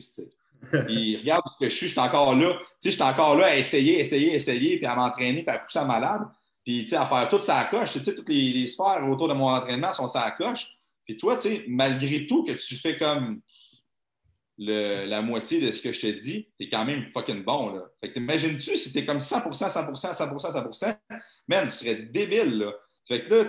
Puis 0.85 1.17
regarde 1.17 1.43
ce 1.53 1.65
que 1.65 1.69
je 1.69 1.75
suis, 1.75 1.87
je 1.87 1.91
suis 1.91 1.99
encore 1.99 2.35
là. 2.35 2.53
Tu 2.59 2.65
sais, 2.79 2.91
je 2.91 2.95
suis 2.95 3.03
encore 3.03 3.35
là 3.35 3.47
à 3.47 3.55
essayer, 3.55 3.99
essayer, 3.99 4.33
essayer, 4.33 4.77
puis 4.77 4.85
à 4.85 4.95
m'entraîner, 4.95 5.43
puis 5.43 5.55
à 5.55 5.59
pousser 5.59 5.79
à 5.79 5.85
malade. 5.85 6.21
Puis, 6.65 6.83
tu 6.83 6.89
sais, 6.89 6.97
à 6.97 7.05
faire 7.05 7.29
toute 7.29 7.41
sa 7.41 7.63
coche. 7.65 7.93
Tu 7.93 8.03
sais, 8.03 8.15
toutes 8.15 8.29
les, 8.29 8.67
sphères 8.67 9.07
autour 9.09 9.27
de 9.27 9.33
mon 9.33 9.49
entraînement 9.49 9.93
sont 9.93 10.07
sa 10.07 10.31
coche. 10.31 10.67
Puis 11.05 11.17
toi, 11.17 11.37
tu 11.37 11.49
sais, 11.49 11.65
malgré 11.67 12.27
tout 12.27 12.43
que 12.43 12.51
tu 12.51 12.75
fais 12.75 12.97
comme 12.97 13.41
la 14.57 15.21
moitié 15.21 15.61
de 15.61 15.71
ce 15.71 15.81
que 15.81 15.93
je 15.93 16.01
te 16.01 16.07
dis, 16.07 16.49
tu 16.59 16.65
es 16.65 16.69
quand 16.69 16.83
même 16.83 17.09
fucking 17.13 17.43
bon, 17.43 17.73
là. 17.73 17.83
Fait 18.01 18.09
que 18.09 18.15
t'imagines-tu 18.15 18.77
si 18.77 18.91
t'es 18.91 19.05
comme 19.05 19.19
100%, 19.19 19.51
100%, 19.51 20.13
100%, 20.13 20.51
100%, 20.51 20.97
man, 21.47 21.65
tu 21.65 21.71
serais 21.71 21.95
débile, 21.95 22.57
là. 22.57 22.73
Fait 23.07 23.25
que 23.25 23.33
là, 23.33 23.45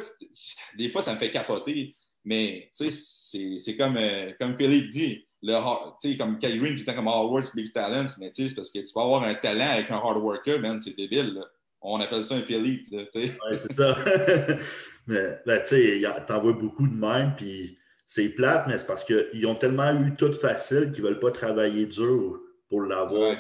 des 0.77 0.91
fois, 0.91 1.03
ça 1.03 1.13
me 1.13 1.19
fait 1.19 1.31
capoter. 1.31 1.95
Mais 2.25 2.69
c'est 2.73 3.77
comme, 3.77 3.97
euh, 3.97 4.33
comme 4.39 4.57
Philippe 4.57 4.89
dit, 4.91 5.27
le, 5.43 6.17
comme 6.19 6.39
Kyrie, 6.39 6.75
tu 6.75 6.85
comme 6.85 7.09
hard 7.09 7.31
work, 7.31 7.55
big 7.55 7.73
talents, 7.73 8.13
mais 8.19 8.31
c'est 8.33 8.55
parce 8.55 8.71
que 8.71 8.79
tu 8.79 8.93
vas 8.95 9.03
avoir 9.03 9.23
un 9.23 9.35
talent 9.35 9.71
avec 9.71 9.91
un 9.91 9.97
hard 9.97 10.19
worker, 10.19 10.61
man, 10.61 10.81
c'est 10.81 10.97
débile. 10.97 11.43
On 11.81 11.99
appelle 11.99 12.25
ça 12.25 12.35
un 12.35 12.43
Philippe. 12.43 12.89
Oui, 12.91 13.31
c'est 13.57 13.73
ça. 13.73 13.97
mais 15.07 15.41
ben, 15.47 15.63
tu 15.63 15.69
sais, 15.69 16.03
t'en 16.27 16.41
vois 16.41 16.53
beaucoup 16.53 16.87
de 16.87 16.95
même, 16.95 17.35
puis 17.37 17.79
c'est 18.07 18.29
plate, 18.31 18.67
mais 18.67 18.77
c'est 18.77 18.87
parce 18.87 19.05
qu'ils 19.05 19.47
ont 19.47 19.55
tellement 19.55 19.99
eu 19.99 20.15
tout 20.15 20.33
facile 20.35 20.93
qu'ils 20.93 21.05
ne 21.05 21.09
veulent 21.09 21.21
pas 21.21 21.31
travailler 21.31 21.87
dur 21.87 22.39
pour 22.69 22.83
l'avoir. 22.83 23.37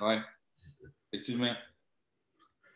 Oui, 0.00 0.06
ouais. 0.06 0.18
effectivement. 1.12 1.54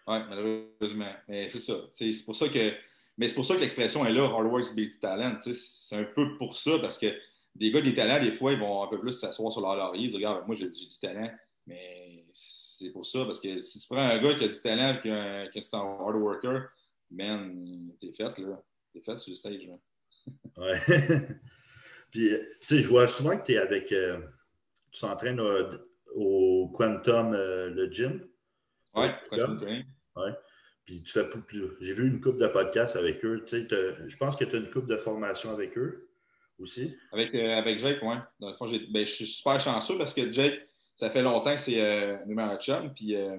Oui, 0.06 0.18
malheureusement. 0.28 1.12
Mais 1.28 1.48
c'est 1.48 1.60
ça. 1.60 1.74
C'est 1.90 2.12
pour 2.24 2.36
ça 2.36 2.48
que 2.48 2.72
mais 3.16 3.28
c'est 3.28 3.34
pour 3.34 3.44
ça 3.44 3.54
que 3.54 3.60
l'expression 3.60 4.04
est 4.04 4.12
là, 4.12 4.24
hard 4.24 4.46
work 4.46 4.74
beats 4.74 4.98
talent. 5.00 5.38
C'est 5.40 5.96
un 5.96 6.04
peu 6.04 6.36
pour 6.36 6.56
ça, 6.56 6.78
parce 6.80 6.98
que 6.98 7.06
des 7.54 7.70
gars 7.70 7.80
des 7.80 7.94
talents, 7.94 8.22
des 8.22 8.32
fois, 8.32 8.52
ils 8.52 8.58
vont 8.58 8.82
un 8.82 8.88
peu 8.88 8.98
plus 8.98 9.12
s'asseoir 9.12 9.52
sur 9.52 9.60
leur 9.60 9.76
laurier, 9.76 10.08
dire 10.08 10.16
Regarde, 10.16 10.46
moi, 10.46 10.56
j'ai 10.56 10.68
du 10.68 10.98
talent. 11.00 11.30
Mais 11.66 12.26
c'est 12.32 12.90
pour 12.90 13.06
ça, 13.06 13.24
parce 13.24 13.40
que 13.40 13.60
si 13.62 13.78
tu 13.78 13.86
prends 13.86 13.98
un 13.98 14.18
gars 14.18 14.34
qui 14.34 14.44
a 14.44 14.48
du 14.48 14.60
talent 14.60 14.96
et 14.96 15.00
qui, 15.00 15.58
est 15.58 15.74
un 15.74 15.78
hard 15.78 16.16
worker, 16.16 16.68
man, 17.10 17.92
t'es 18.00 18.12
fait, 18.12 18.36
là. 18.38 18.62
T'es 18.92 19.00
fait 19.00 19.18
sur 19.18 19.30
le 19.30 19.36
stage. 19.36 19.66
Là. 19.66 19.76
ouais. 20.58 20.80
Puis, 22.10 22.30
tu 22.60 22.66
sais, 22.66 22.82
je 22.82 22.88
vois 22.88 23.08
souvent 23.08 23.36
que 23.36 23.44
tu 23.44 23.52
es 23.52 23.58
avec. 23.58 23.90
Euh, 23.92 24.20
tu 24.92 25.00
t'entraînes 25.00 25.40
au, 25.40 25.66
au, 26.14 26.68
Quantum, 26.68 27.32
euh, 27.32 27.70
le 27.70 27.90
gym. 27.90 28.24
Ouais, 28.94 29.12
Quantum 29.28 29.56
Training. 29.56 29.84
Ouais. 30.14 30.30
Puis 30.84 31.02
tu 31.02 31.12
fais 31.12 31.28
plus. 31.28 31.70
J'ai 31.80 31.94
vu 31.94 32.06
une 32.06 32.20
coupe 32.20 32.38
de 32.38 32.46
podcasts 32.46 32.96
avec 32.96 33.24
eux. 33.24 33.44
Je 33.50 34.16
pense 34.16 34.36
que 34.36 34.44
tu 34.44 34.56
as 34.56 34.58
une 34.58 34.70
coupe 34.70 34.86
de 34.86 34.96
formation 34.96 35.50
avec 35.50 35.76
eux 35.78 36.10
aussi. 36.58 36.94
Avec, 37.12 37.34
euh, 37.34 37.56
avec 37.56 37.78
Jake, 37.78 37.98
oui. 38.02 38.16
Dans 38.38 38.50
le 38.50 38.56
fond, 38.56 38.66
ben, 38.66 39.06
je 39.06 39.10
suis 39.10 39.26
super 39.26 39.58
chanceux 39.58 39.96
parce 39.98 40.12
que 40.12 40.30
Jake, 40.30 40.60
ça 40.96 41.10
fait 41.10 41.22
longtemps 41.22 41.54
que 41.54 41.60
c'est 41.60 41.80
euh, 41.80 42.24
numéro 42.26 42.56
chum. 42.56 42.92
Puis 42.94 43.16
euh, 43.16 43.38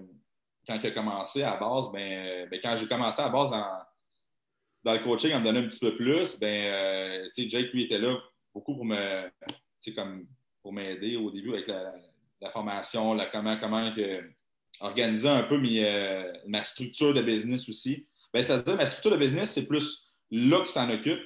quand 0.68 0.78
il 0.82 0.88
a 0.88 0.92
commencé 0.92 1.44
à 1.44 1.58
base, 1.58 1.92
ben, 1.94 2.28
euh, 2.28 2.46
ben 2.48 2.60
quand 2.62 2.76
j'ai 2.78 2.88
commencé 2.88 3.22
à 3.22 3.30
base 3.30 3.52
dans, 3.52 3.78
dans 4.84 4.94
le 4.94 5.00
coaching, 5.00 5.32
à 5.32 5.40
me 5.40 5.46
donner 5.46 5.60
un 5.60 5.68
petit 5.68 5.80
peu 5.80 5.96
plus, 5.96 6.40
ben, 6.40 7.30
Jake, 7.36 7.72
lui, 7.74 7.84
était 7.84 8.00
là 8.00 8.18
beaucoup 8.54 8.76
pour 8.76 8.86
me 8.86 9.30
comme 9.96 10.26
pour 10.64 10.74
m'aider 10.74 11.16
au 11.16 11.30
début 11.30 11.54
avec 11.54 11.68
la, 11.68 12.50
formation, 12.50 13.14
la, 13.14 13.28
comment, 13.28 13.58
comment 13.60 13.94
que 13.94 14.24
organiser 14.80 15.30
un 15.30 15.44
peu 15.44 15.62
euh, 15.64 16.34
ma 16.48 16.64
structure 16.64 17.14
de 17.14 17.22
business 17.22 17.70
aussi. 17.70 18.08
Ben, 18.34 18.44
C'est-à-dire, 18.44 18.76
ma 18.76 18.88
structure 18.88 19.12
de 19.12 19.18
business, 19.18 19.52
c'est 19.52 19.68
plus 19.68 20.08
là 20.32 20.64
qui 20.66 20.72
s'en 20.72 20.90
occupe. 20.90 21.22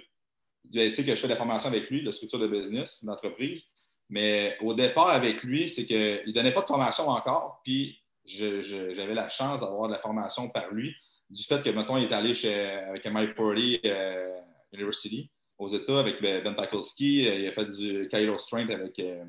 Tu 0.71 0.93
sais, 0.93 1.03
que 1.03 1.15
je 1.15 1.21
fais 1.21 1.27
de 1.27 1.33
la 1.33 1.37
formation 1.37 1.69
avec 1.69 1.89
lui, 1.89 2.01
la 2.01 2.11
structure 2.11 2.39
de 2.39 2.47
business, 2.47 3.03
d'entreprise. 3.03 3.63
Mais 4.09 4.57
au 4.61 4.73
départ, 4.73 5.09
avec 5.09 5.43
lui, 5.43 5.69
c'est 5.69 5.85
qu'il 5.85 6.23
ne 6.27 6.31
donnait 6.31 6.53
pas 6.53 6.61
de 6.61 6.67
formation 6.67 7.07
encore. 7.07 7.61
Puis, 7.63 7.99
j'avais 8.25 9.13
la 9.13 9.29
chance 9.29 9.61
d'avoir 9.61 9.87
de 9.87 9.93
la 9.93 9.99
formation 9.99 10.49
par 10.49 10.71
lui, 10.71 10.93
du 11.29 11.43
fait 11.43 11.63
que, 11.63 11.69
mettons, 11.69 11.97
il 11.97 12.05
est 12.05 12.13
allé 12.13 12.33
chez, 12.33 12.53
avec 12.53 13.05
Mike 13.05 13.35
Forley 13.35 13.79
euh, 13.85 14.39
University 14.73 15.31
aux 15.57 15.67
États 15.67 15.99
avec 15.99 16.21
Ben, 16.21 16.43
ben 16.43 16.53
Pakulski. 16.53 17.23
Il 17.23 17.47
a 17.47 17.51
fait 17.51 17.65
du 17.65 18.07
Kylo 18.09 18.37
Strength 18.37 18.71
avec, 18.71 18.99
euh, 18.99 19.25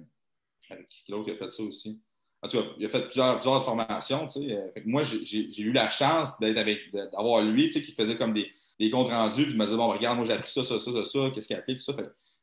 l'autre 1.08 1.26
qui 1.26 1.30
a 1.30 1.36
fait 1.36 1.50
ça 1.50 1.62
aussi? 1.62 2.00
En 2.42 2.48
tout 2.48 2.58
cas, 2.58 2.68
il 2.78 2.86
a 2.86 2.88
fait 2.88 3.02
plusieurs, 3.02 3.34
plusieurs 3.36 3.64
formations. 3.64 4.26
Tu 4.26 4.40
sais. 4.40 4.58
Fait 4.74 4.82
que 4.82 4.88
moi, 4.88 5.02
j'ai 5.02 5.60
eu 5.60 5.72
la 5.72 5.90
chance 5.90 6.38
d'être 6.40 6.58
avec, 6.58 6.92
d'avoir 6.92 7.42
lui, 7.42 7.66
tu 7.66 7.72
sais, 7.72 7.82
qui 7.82 7.92
faisait 7.92 8.16
comme 8.16 8.32
des, 8.32 8.50
des 8.78 8.90
comptes 8.90 9.08
rendus, 9.08 9.42
puis 9.42 9.52
il 9.52 9.58
m'a 9.58 9.66
dit 9.66 9.76
Bon, 9.76 9.88
regarde, 9.88 10.16
moi, 10.16 10.26
j'ai 10.26 10.32
appris 10.32 10.50
ça, 10.50 10.64
ça, 10.64 10.78
ça, 10.78 10.90
ça, 10.92 11.04
ça 11.04 11.30
qu'est-ce 11.34 11.46
qu'il 11.46 11.56
a 11.56 11.58
appris, 11.58 11.76
tout 11.76 11.82
ça. 11.82 11.94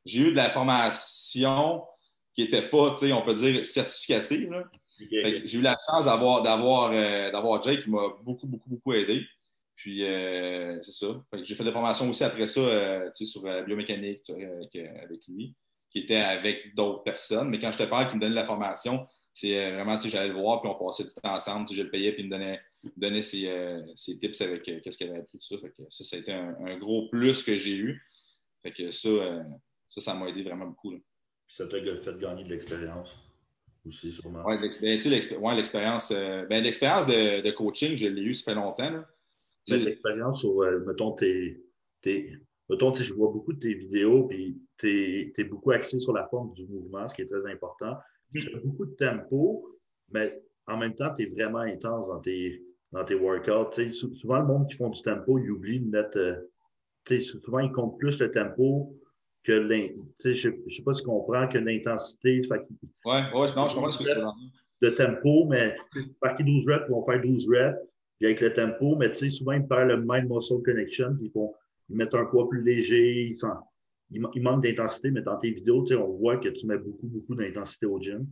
J'ai 0.06 0.22
eu 0.22 0.32
de 0.32 0.36
la 0.36 0.50
formation 0.52 1.84
qui 2.34 2.44
n'était 2.44 2.70
pas, 2.70 2.92
tu 2.92 3.08
sais, 3.08 3.14
on 3.14 3.24
peut 3.24 3.34
dire, 3.34 3.66
certificative. 3.66 4.50
J'ai 5.00 5.58
eu 5.58 5.62
la 5.62 5.76
chance 5.90 6.06
d'avoir, 6.06 6.44
d'avoir, 6.44 6.92
euh, 6.94 7.32
d'avoir 7.32 7.62
Jay 7.64 7.80
qui 7.80 7.90
m'a 7.90 8.04
beaucoup, 8.24 8.48
beaucoup, 8.48 8.70
beaucoup 8.70 8.94
aidé. 8.94 9.26
Puis, 9.76 10.04
euh, 10.04 10.80
c'est 10.82 10.92
ça. 10.92 11.08
J'ai 11.42 11.56
fait 11.56 11.64
des 11.64 11.72
formations 11.72 12.10
aussi 12.10 12.24
après 12.24 12.48
ça, 12.48 12.62
euh, 12.62 13.10
tu 13.16 13.26
sais, 13.26 13.32
sur 13.32 13.46
la 13.46 13.64
biomécanique 13.64 14.30
avec 14.30 15.28
lui, 15.28 15.56
qui 15.90 16.00
était 16.00 16.16
avec 16.16 16.76
d'autres 16.76 17.04
personnes. 17.04 17.50
Mais 17.50 17.60
quand 17.60 17.72
je 17.72 17.80
te 17.80 17.84
parle, 17.84 18.10
qui 18.10 18.16
me 18.16 18.22
donnait 18.22 18.36
la 18.36 18.46
formation, 18.46 19.08
c'est 19.40 19.72
vraiment, 19.72 19.98
tu 19.98 20.04
sais, 20.04 20.10
j'allais 20.10 20.30
le 20.30 20.40
voir, 20.40 20.62
puis 20.62 20.72
on 20.72 20.84
passait 20.84 21.04
du 21.04 21.14
temps 21.14 21.36
ensemble, 21.36 21.72
je 21.72 21.84
le 21.84 21.92
payais, 21.92 22.12
puis 22.12 22.24
il 22.24 22.26
me 22.26 22.32
donnait, 22.32 22.60
donner 22.96 23.22
ses, 23.22 23.48
tips 24.20 24.42
avec 24.42 24.64
qu'est-ce 24.64 24.98
qu'elle 24.98 25.12
avait 25.12 25.20
appris, 25.20 25.38
tout 25.38 25.46
ça. 25.46 25.62
Fait 25.62 25.70
que 25.70 25.84
ça, 25.92 26.04
ça 26.04 26.16
a 26.16 26.20
été 26.20 26.34
un, 26.34 26.78
gros 26.80 27.08
plus 27.10 27.44
que 27.44 27.56
j'ai 27.56 27.76
eu. 27.76 28.02
Fait 28.64 28.72
que 28.72 28.90
ça, 28.90 29.10
ça, 29.90 30.02
ça 30.02 30.16
m'a 30.16 30.30
aidé 30.30 30.42
vraiment 30.42 30.66
beaucoup. 30.66 30.92
Ça 31.50 31.68
t'a 31.68 31.78
fait 31.80 32.18
gagner 32.18 32.46
de 32.46 32.50
l'expérience 32.50 33.10
aussi, 33.86 34.12
sûrement. 34.12 34.44
Oui, 34.44 34.56
ben, 34.58 34.72
l'expérience 35.12 36.12
euh, 36.12 36.46
ben, 36.48 36.64
de, 36.64 37.42
de, 37.42 37.52
coaching, 37.52 37.96
je 37.96 38.08
l'ai 38.08 38.24
eu, 38.24 38.34
ça 38.34 38.52
fait 38.52 38.56
longtemps. 38.56 39.04
L'expérience 39.68 40.40
sur, 40.40 40.64
euh, 40.64 40.80
mettons, 40.80 41.12
tes, 41.12 41.64
tes, 42.02 42.40
mettons, 42.72 42.92
je 42.92 43.14
vois 43.14 43.32
beaucoup 43.32 43.54
de 43.54 43.60
tes 43.60 43.76
vidéos, 43.76 44.24
puis 44.24 44.60
tu 44.80 45.32
es, 45.38 45.44
beaucoup 45.44 45.70
axé 45.70 46.00
sur 46.00 46.14
la 46.14 46.28
forme 46.28 46.54
du 46.54 46.66
mouvement, 46.66 47.08
ce 47.08 47.14
qui 47.14 47.22
est 47.22 47.28
très 47.28 47.52
important. 47.52 47.98
Tu 48.34 48.56
as 48.56 48.60
beaucoup 48.60 48.86
de 48.86 48.96
tempo, 48.96 49.68
mais 50.12 50.42
en 50.68 50.78
même 50.78 50.96
temps, 50.96 51.14
tu 51.14 51.24
es 51.24 51.26
vraiment 51.28 51.60
intense 51.60 52.08
dans 52.08 52.20
tes, 52.20 52.62
dans 52.92 53.06
tes 53.06 53.16
workouts. 53.16 53.92
souvent, 53.92 54.40
le 54.40 54.46
monde 54.46 54.68
qui 54.68 54.76
font 54.76 54.90
du 54.90 55.02
tempo, 55.02 55.40
il 55.40 55.52
oublie 55.52 55.80
de 55.80 55.90
mettre. 55.90 56.18
Euh, 56.18 57.20
souvent, 57.22 57.60
ils 57.60 57.72
comptent 57.72 57.98
plus 57.98 58.20
le 58.20 58.32
tempo 58.32 58.94
que 59.44 59.62
je 59.62 60.30
ne 60.30 60.36
sais 60.36 60.84
pas 60.84 60.94
si 60.94 61.02
tu 61.02 61.08
comprends 61.08 61.48
que 61.48 61.58
l'intensité. 61.58 62.42
Oui, 62.50 62.58
ouais, 63.06 63.22
non, 63.56 63.68
je 63.68 63.76
comprends 63.76 63.90
ce 63.90 64.04
que 64.04 64.04
tu 64.04 64.20
De 64.82 64.90
tempo, 64.90 65.46
mais 65.46 65.78
par 66.20 66.36
qui 66.36 66.44
12 66.44 66.68
reps, 66.68 66.84
ils 66.88 66.92
vont 66.92 67.06
faire 67.06 67.22
12 67.22 67.48
reps, 67.50 67.78
puis 68.18 68.28
avec 68.28 68.42
le 68.42 68.52
tempo, 68.52 68.98
mais 68.98 69.10
tu 69.12 69.18
sais, 69.18 69.30
souvent, 69.30 69.54
ils 69.54 69.66
perdent 69.66 69.90
le 69.90 70.04
mind-muscle 70.06 70.62
connection, 70.64 71.16
puis 71.16 71.28
ils, 71.28 71.32
font, 71.32 71.54
ils 71.90 71.96
mettent 71.96 72.14
un 72.14 72.26
poids 72.26 72.50
plus 72.50 72.62
léger, 72.62 73.28
ils, 73.28 73.38
ils, 74.12 74.42
manquent 74.42 74.64
d'intensité, 74.64 75.12
mais 75.12 75.22
dans 75.22 75.38
tes 75.38 75.52
vidéos, 75.52 75.86
on 75.92 76.18
voit 76.18 76.38
que 76.38 76.50
tu 76.50 76.66
mets 76.66 76.78
beaucoup, 76.78 77.08
beaucoup 77.08 77.36
d'intensité 77.36 77.86
au 77.86 78.02
gym. 78.02 78.26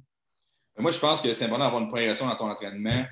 Moi, 0.77 0.91
je 0.91 0.99
pense 0.99 1.21
que 1.21 1.33
c'est 1.33 1.45
important 1.45 1.65
d'avoir 1.65 1.81
une 1.81 1.87
progression 1.87 2.27
dans 2.27 2.35
ton 2.35 2.49
entraînement 2.49 3.05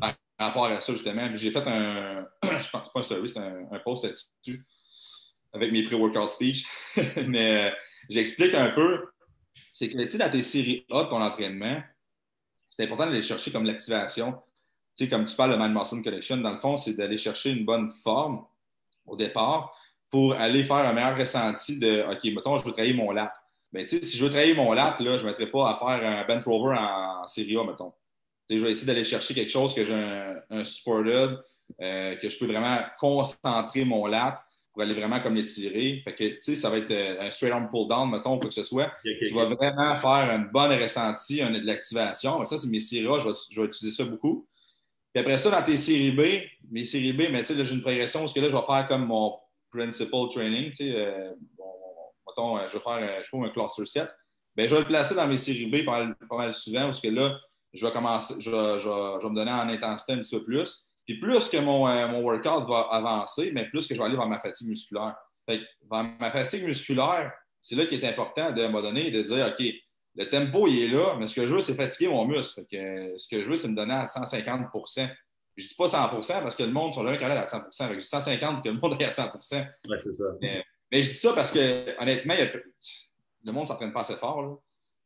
par 0.00 0.16
rapport 0.38 0.66
à 0.66 0.80
ça, 0.80 0.92
justement. 0.92 1.36
J'ai 1.36 1.50
fait 1.50 1.66
un, 1.66 2.26
je 2.42 2.70
pense 2.70 2.92
pas 2.92 3.00
un 3.00 3.02
story, 3.02 3.28
c'est 3.28 3.38
un, 3.38 3.78
post 3.84 4.04
là-dessus 4.04 4.66
avec 5.52 5.72
mes 5.72 5.84
pré-workout 5.84 6.30
speech. 6.30 6.66
Mais 7.28 7.68
euh, 7.68 7.74
j'explique 8.10 8.54
un 8.54 8.70
peu. 8.70 9.06
C'est 9.72 9.88
que, 9.88 10.02
tu 10.02 10.10
sais, 10.10 10.18
dans 10.18 10.30
tes 10.30 10.42
séries 10.42 10.84
A 10.90 11.04
de 11.04 11.08
ton 11.08 11.22
entraînement, 11.22 11.80
c'est 12.68 12.84
important 12.84 13.06
d'aller 13.06 13.22
chercher 13.22 13.52
comme 13.52 13.64
l'activation. 13.64 14.32
Tu 14.96 15.04
sais, 15.04 15.10
comme 15.10 15.26
tu 15.26 15.36
parles 15.36 15.52
de 15.52 15.56
Mind 15.56 15.72
Muscle 15.72 16.02
Collection, 16.02 16.36
dans 16.38 16.50
le 16.50 16.58
fond, 16.58 16.76
c'est 16.76 16.94
d'aller 16.94 17.18
chercher 17.18 17.52
une 17.52 17.64
bonne 17.64 17.92
forme 18.02 18.44
au 19.06 19.16
départ 19.16 19.76
pour 20.14 20.32
aller 20.34 20.62
faire 20.62 20.76
un 20.76 20.92
meilleur 20.92 21.18
ressenti 21.18 21.76
de 21.76 22.04
OK, 22.08 22.22
mettons, 22.32 22.56
je 22.56 22.64
veux 22.64 22.70
travailler 22.70 22.94
mon 22.94 23.10
lat. 23.10 23.32
Mais 23.72 23.84
tu 23.84 23.96
sais, 23.96 24.04
si 24.04 24.16
je 24.16 24.22
veux 24.22 24.30
travailler 24.30 24.54
mon 24.54 24.72
lat, 24.72 24.96
là, 25.00 25.18
je 25.18 25.24
ne 25.24 25.28
mettrai 25.28 25.48
pas 25.48 25.72
à 25.72 25.74
faire 25.74 26.08
un 26.08 26.24
bent 26.24 26.40
rover 26.44 26.76
en, 26.78 27.26
série 27.26 27.56
A, 27.56 27.64
mettons. 27.64 27.92
Tu 28.48 28.54
sais, 28.54 28.58
je 28.60 28.64
vais 28.64 28.70
essayer 28.70 28.86
d'aller 28.86 29.02
chercher 29.02 29.34
quelque 29.34 29.50
chose 29.50 29.74
que 29.74 29.84
j'ai 29.84 29.92
un, 29.92 30.36
un 30.50 30.64
supported, 30.64 31.40
euh, 31.82 32.14
que 32.14 32.30
je 32.30 32.38
peux 32.38 32.46
vraiment 32.46 32.78
concentrer 32.96 33.84
mon 33.84 34.06
lat 34.06 34.40
pour 34.72 34.84
aller 34.84 34.94
vraiment 34.94 35.18
comme 35.18 35.34
l'étirer. 35.34 36.00
Fait 36.04 36.14
que, 36.14 36.28
tu 36.34 36.38
sais, 36.38 36.54
ça 36.54 36.70
va 36.70 36.78
être 36.78 36.92
euh, 36.92 37.26
un 37.26 37.32
straight 37.32 37.52
arm 37.52 37.68
pull 37.68 37.88
down, 37.88 38.08
mettons, 38.08 38.38
quoi 38.38 38.50
que 38.50 38.54
ce 38.54 38.62
soit. 38.62 38.92
Je 39.04 39.34
vais 39.34 39.54
vraiment 39.56 39.96
faire 39.96 40.30
une 40.32 40.48
bonne 40.52 40.80
ressenti, 40.80 41.42
une, 41.42 41.58
de 41.58 41.66
l'activation. 41.66 42.46
Ça, 42.46 42.56
c'est 42.56 42.68
mes 42.68 42.78
séries 42.78 43.08
A, 43.08 43.18
je 43.18 43.60
vais, 43.60 43.66
utiliser 43.66 43.96
ça 43.96 44.08
beaucoup. 44.08 44.46
Puis 45.12 45.20
après 45.20 45.38
ça, 45.38 45.50
dans 45.50 45.64
tes 45.64 45.76
séries 45.76 46.12
B, 46.12 46.22
mes 46.70 46.84
séries 46.84 47.12
B, 47.12 47.22
mais 47.32 47.40
tu 47.40 47.46
sais, 47.46 47.54
là, 47.54 47.64
j'ai 47.64 47.74
une 47.74 47.82
progression 47.82 48.20
parce 48.20 48.32
que 48.32 48.38
là, 48.38 48.48
je 48.48 48.56
vais 48.56 48.64
faire 48.64 48.86
comme 48.86 49.06
mon 49.06 49.34
principal 49.74 50.28
training, 50.30 50.70
tu 50.70 50.76
sais, 50.76 50.92
euh, 50.94 51.30
mettons, 52.26 52.58
euh, 52.58 52.68
je 52.68 52.74
vais 52.74 52.82
faire, 52.82 53.24
je 53.24 53.28
fais 53.28 53.38
un 53.38 53.48
cluster 53.50 53.86
set. 53.86 54.14
Bien, 54.56 54.66
je 54.68 54.74
vais 54.74 54.80
le 54.82 54.86
placer 54.86 55.14
dans 55.14 55.26
mes 55.26 55.38
séries 55.38 55.66
B 55.66 55.84
pas 55.84 56.06
mal, 56.30 56.54
souvent 56.54 56.84
parce 56.84 57.00
que 57.00 57.08
là, 57.08 57.38
je 57.72 57.84
vais 57.84 57.92
commencer, 57.92 58.34
je, 58.38 58.50
je 58.50 59.22
vais 59.22 59.30
me 59.30 59.34
donner 59.34 59.50
en 59.50 59.68
intensité 59.68 60.12
un 60.12 60.18
petit 60.18 60.36
peu 60.36 60.44
plus. 60.44 60.92
Puis 61.06 61.18
plus 61.18 61.48
que 61.48 61.58
mon, 61.58 61.86
euh, 61.88 62.08
mon, 62.08 62.22
workout 62.22 62.66
va 62.68 62.80
avancer, 62.90 63.50
mais 63.52 63.68
plus 63.68 63.86
que 63.86 63.94
je 63.94 64.00
vais 64.00 64.06
aller 64.06 64.16
vers 64.16 64.28
ma 64.28 64.40
fatigue 64.40 64.68
musculaire. 64.68 65.14
Fait 65.48 65.60
vers 65.90 66.04
ma 66.18 66.30
fatigue 66.30 66.64
musculaire, 66.64 67.32
c'est 67.60 67.76
là 67.76 67.84
qu'il 67.86 68.02
est 68.02 68.08
important 68.08 68.52
de 68.52 68.66
me 68.66 68.80
donner 68.80 69.10
de 69.10 69.22
dire 69.22 69.46
OK, 69.46 69.66
le 70.16 70.28
tempo 70.28 70.66
il 70.66 70.82
est 70.82 70.88
là, 70.88 71.16
mais 71.18 71.26
ce 71.26 71.34
que 71.34 71.46
je 71.46 71.54
veux, 71.54 71.60
c'est 71.60 71.74
fatiguer 71.74 72.08
mon 72.08 72.24
muscle. 72.24 72.62
Fait 72.62 72.76
que, 72.76 73.18
ce 73.18 73.28
que 73.28 73.42
je 73.42 73.48
veux, 73.48 73.56
c'est 73.56 73.68
me 73.68 73.76
donner 73.76 73.94
à 73.94 74.06
150 74.06 74.70
Je 75.56 75.64
ne 75.64 75.68
dis 75.68 75.74
pas 75.74 75.86
100% 75.86 76.42
parce 76.42 76.56
que 76.56 76.62
le 76.64 76.72
monde 76.72 76.92
sont 76.92 77.04
jamais 77.04 77.18
carré 77.18 77.34
à 77.34 77.46
100 77.46 77.70
Fait 77.70 77.88
que 77.88 77.94
je 77.94 77.98
dis 78.00 78.06
150 78.06 78.64
que 78.64 78.68
le 78.68 78.78
monde 78.80 78.96
est 79.00 79.04
à 79.04 79.10
100 79.10 79.22
ouais, 79.34 79.40
c'est 79.50 80.12
ça. 80.12 80.24
Mais, 80.40 81.02
je 81.02 81.10
dis 81.10 81.16
ça 81.16 81.32
parce 81.32 81.50
que, 81.50 82.00
honnêtement, 82.00 82.34
le 83.44 83.52
monde 83.52 83.62
ne 83.62 83.66
s'entraîne 83.66 83.92
pas 83.92 84.00
assez 84.00 84.16
fort. 84.16 84.62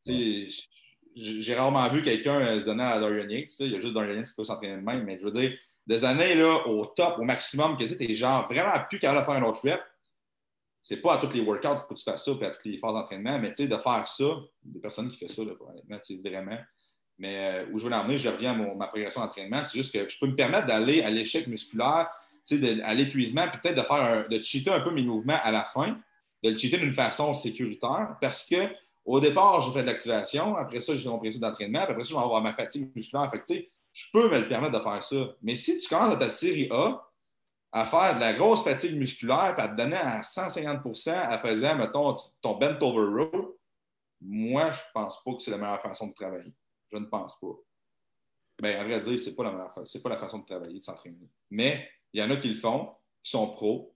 J'ai 0.06 1.54
rarement 1.54 1.88
vu 1.90 2.02
quelqu'un 2.02 2.40
euh, 2.40 2.60
se 2.60 2.64
donner 2.64 2.84
à 2.84 3.00
Dorian 3.00 3.28
Yates. 3.28 3.58
Il 3.60 3.72
y 3.72 3.76
a 3.76 3.80
juste 3.80 3.92
Dorian 3.92 4.14
Yates 4.14 4.28
qui 4.28 4.36
peut 4.36 4.44
s'entraîner 4.44 4.76
de 4.76 4.82
même, 4.82 5.04
mais 5.04 5.18
je 5.18 5.24
veux 5.24 5.32
dire, 5.32 5.52
des 5.86 6.04
années 6.04 6.34
là, 6.34 6.66
au 6.66 6.86
top, 6.86 7.18
au 7.18 7.24
maximum, 7.24 7.76
que 7.76 7.84
tu 7.84 8.10
es 8.10 8.14
genre 8.14 8.46
vraiment 8.46 8.72
plus 8.88 8.98
capable 8.98 9.20
de 9.20 9.24
faire 9.24 9.42
un 9.42 9.48
autre 9.48 9.68
rep, 9.68 9.80
c'est 10.82 11.00
pas 11.00 11.14
à 11.14 11.18
tous 11.18 11.34
les 11.34 11.40
workouts 11.40 11.68
qu'il 11.68 11.78
faut 11.78 11.94
que 11.94 11.98
tu 11.98 12.04
fasses 12.04 12.24
ça, 12.24 12.34
puis 12.34 12.46
à 12.46 12.50
toutes 12.50 12.64
les 12.64 12.78
phases 12.78 12.92
d'entraînement, 12.92 13.38
mais 13.38 13.48
tu 13.48 13.64
sais, 13.64 13.68
de 13.68 13.76
faire 13.76 14.06
ça, 14.06 14.24
des 14.62 14.80
personnes 14.80 15.10
qui 15.10 15.18
font 15.18 15.28
ça, 15.28 15.44
là, 15.44 15.52
honnêtement, 15.60 15.98
vraiment. 16.24 16.58
Mais 17.18 17.36
euh, 17.36 17.66
où 17.72 17.78
je 17.78 17.84
veux 17.84 17.90
l'emmener, 17.90 18.18
je 18.18 18.28
reviens 18.28 18.52
à 18.52 18.74
ma 18.74 18.86
progression 18.86 19.20
d'entraînement, 19.20 19.64
c'est 19.64 19.78
juste 19.78 19.92
que 19.92 20.08
je 20.08 20.18
peux 20.18 20.26
me 20.26 20.36
permettre 20.36 20.66
d'aller 20.66 21.02
à 21.02 21.10
l'échec 21.10 21.46
musculaire, 21.46 22.08
à 22.82 22.94
l'épuisement, 22.94 23.46
puis 23.48 23.60
peut-être 23.60 23.76
de 23.76 23.82
faire 23.82 24.26
de 24.28 24.40
cheater 24.40 24.72
un 24.72 24.80
peu 24.80 24.90
mes 24.90 25.02
mouvements 25.02 25.38
à 25.42 25.50
la 25.50 25.64
fin, 25.64 25.98
de 26.42 26.50
le 26.50 26.56
cheater 26.56 26.78
d'une 26.78 26.94
façon 26.94 27.34
sécuritaire, 27.34 28.16
parce 28.20 28.44
que 28.44 28.56
au 29.04 29.20
départ, 29.20 29.62
j'ai 29.62 29.72
fait 29.72 29.80
de 29.80 29.86
l'activation, 29.86 30.56
après 30.56 30.80
ça, 30.80 30.94
j'ai 30.94 31.08
mon 31.08 31.18
principe 31.18 31.40
d'entraînement, 31.40 31.80
après 31.80 32.04
ça, 32.04 32.10
je 32.10 32.14
vais 32.14 32.20
avoir 32.20 32.42
ma 32.42 32.52
fatigue 32.52 32.90
musculaire. 32.94 33.30
Fait 33.30 33.70
je 33.90 34.04
peux 34.12 34.28
me 34.28 34.38
le 34.38 34.48
permettre 34.48 34.78
de 34.78 34.82
faire 34.82 35.02
ça. 35.02 35.16
Mais 35.42 35.56
si 35.56 35.80
tu 35.80 35.88
commences 35.88 36.12
à 36.12 36.18
ta 36.18 36.28
série 36.28 36.68
A 36.70 37.08
à 37.72 37.86
faire 37.86 38.16
de 38.16 38.20
la 38.20 38.34
grosse 38.34 38.62
fatigue 38.62 38.96
musculaire 38.96 39.54
et 39.58 39.62
à 39.62 39.68
te 39.68 39.76
donner 39.76 39.96
à 39.96 40.20
150% 40.20 41.10
à 41.10 41.38
faisant, 41.38 41.76
mettons, 41.76 42.14
ton 42.42 42.58
bent 42.58 42.76
over 42.82 43.24
row, 43.24 43.58
moi, 44.20 44.72
je 44.72 44.78
ne 44.78 44.92
pense 44.92 45.24
pas 45.24 45.32
que 45.32 45.42
c'est 45.42 45.50
la 45.52 45.58
meilleure 45.58 45.80
façon 45.80 46.08
de 46.08 46.12
travailler. 46.12 46.52
Je 46.92 46.98
ne 46.98 47.06
pense 47.06 47.38
pas. 47.40 47.54
Bien, 48.60 48.80
à 48.80 48.84
vrai 48.84 49.00
dire, 49.00 49.18
ce 49.18 49.30
n'est 49.30 49.36
pas, 49.36 49.44
la 49.44 49.52
pas 49.52 50.08
la 50.08 50.16
façon 50.16 50.38
de 50.38 50.46
travailler, 50.46 50.78
de 50.78 50.84
s'entraîner. 50.84 51.28
Mais 51.50 51.88
il 52.12 52.20
y 52.20 52.22
en 52.22 52.30
a 52.30 52.36
qui 52.36 52.48
le 52.48 52.54
font, 52.54 52.90
qui 53.22 53.30
sont 53.30 53.48
pros, 53.48 53.94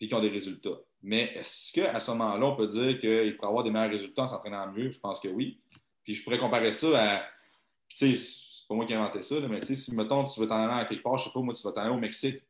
et 0.00 0.08
qui 0.08 0.14
ont 0.14 0.20
des 0.20 0.28
résultats. 0.28 0.78
Mais 1.02 1.32
est-ce 1.34 1.72
qu'à 1.72 2.00
ce, 2.00 2.10
moment-là, 2.12 2.46
on 2.46 2.56
peut 2.56 2.68
dire 2.68 2.98
qu'il 2.98 3.36
pourrait 3.36 3.48
avoir 3.48 3.64
des 3.64 3.70
meilleurs 3.70 3.90
résultats 3.90 4.22
en 4.22 4.26
s'entraînant 4.26 4.70
mieux? 4.72 4.90
Je 4.90 4.98
pense 4.98 5.20
que 5.20 5.28
oui. 5.28 5.60
Puis 6.04 6.14
je 6.14 6.24
pourrais 6.24 6.38
comparer 6.38 6.72
ça 6.72 7.16
à. 7.16 7.26
Tu 7.88 8.16
sais, 8.16 8.64
pas 8.68 8.74
moi 8.74 8.84
qui 8.84 8.92
ai 8.92 8.96
inventé 8.96 9.22
ça, 9.22 9.40
mais 9.48 9.60
tu 9.60 9.66
sais, 9.66 9.74
si, 9.74 9.94
mettons, 9.94 10.24
tu 10.24 10.38
veux 10.40 10.46
t'en 10.46 10.56
aller 10.56 10.82
à 10.82 10.84
quelque 10.84 11.02
part, 11.02 11.18
je 11.18 11.24
sais 11.24 11.32
pas, 11.32 11.40
moi, 11.40 11.54
tu 11.54 11.62
vas 11.62 11.72
t'en 11.72 11.80
aller 11.82 11.90
au 11.90 11.98
Mexique. 11.98 12.42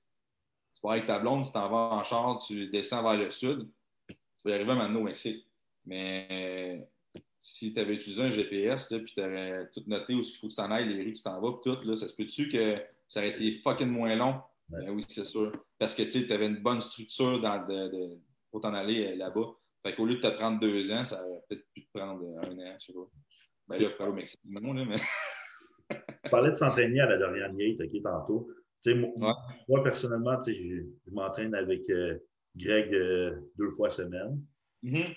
Tu 0.74 0.80
vas 0.82 0.93
avec 0.93 1.07
ta 1.07 1.18
blonde, 1.18 1.45
tu 1.45 1.53
t'en 1.53 1.68
vas 1.68 1.97
en 1.97 2.03
char, 2.03 2.39
tu 2.45 2.68
descends 2.68 3.03
vers 3.03 3.14
le 3.14 3.30
sud, 3.30 3.68
tu 4.09 4.16
vas 4.45 4.51
y 4.51 4.55
arriver 4.55 4.74
maintenant 4.74 5.01
au 5.01 5.05
Mexique. 5.05 5.47
Mais 5.84 6.89
si 7.41 7.72
tu 7.72 7.80
avais 7.80 7.95
utilisé 7.95 8.22
un 8.22 8.30
GPS, 8.30 8.86
puis 8.89 9.12
tu 9.14 9.20
aurais 9.20 9.68
tout 9.72 9.82
noté 9.86 10.14
où 10.14 10.20
il 10.20 10.36
faut 10.36 10.49
que 10.49 10.53
tu 10.53 10.57
t'en 10.57 10.70
ailles, 10.70 10.89
les 10.89 11.03
rues 11.03 11.12
que 11.12 11.18
tu 11.18 11.22
t'en 11.22 11.41
vas, 11.41 11.53
puis 11.53 11.72
tout, 11.72 11.80
là, 11.84 11.97
ça 11.97 12.09
se 12.09 12.14
peut-tu 12.14 12.49
que 12.49 12.76
ça 13.07 13.20
aurait 13.20 13.30
été 13.30 13.53
fucking 13.62 13.89
moins 13.89 14.14
long? 14.16 14.41
Ben 14.68 14.91
oui, 14.91 15.05
c'est 15.09 15.24
sûr. 15.24 15.53
Parce 15.78 15.95
que 15.95 16.03
tu 16.03 16.30
avais 16.32 16.47
une 16.47 16.62
bonne 16.62 16.80
structure 16.80 17.41
dans, 17.41 17.66
de, 17.66 18.18
pour 18.51 18.61
t'en 18.61 18.74
aller 18.74 19.12
euh, 19.12 19.16
là-bas. 19.16 19.55
Fait 19.84 19.95
qu'au 19.95 20.05
lieu 20.05 20.16
de 20.16 20.20
te 20.20 20.34
prendre 20.34 20.59
deux 20.61 20.91
ans, 20.93 21.05
ça 21.05 21.24
aurait 21.24 21.43
peut-être 21.49 21.64
pu 21.72 21.86
te 21.86 21.99
prendre 21.99 22.22
un 22.43 22.59
an, 22.59 22.76
je 22.78 22.86
sais 22.86 22.93
pas. 22.93 23.09
Ben 23.68 23.82
là, 23.82 23.91
pas 23.91 24.09
au 24.09 24.12
Mexique, 24.12 24.41
non, 24.45 24.72
là, 24.72 24.84
mais. 24.84 24.97
Tu 26.24 26.30
parlais 26.30 26.51
de 26.51 26.57
s'entraîner 26.57 27.01
à 27.01 27.07
la 27.07 27.16
dernière 27.16 27.55
gate, 27.55 27.80
OK, 27.80 28.03
tantôt. 28.03 28.51
moi, 29.16 29.36
moi, 29.66 29.82
personnellement, 29.82 30.39
je, 30.47 30.53
je 30.53 31.11
m'entraîne 31.11 31.55
avec 31.55 31.89
euh, 31.89 32.18
Greg 32.55 32.93
euh, 32.93 33.41
deux 33.57 33.70
fois 33.70 33.91
semaine. 33.91 34.43
Mm-hmm. 34.82 35.14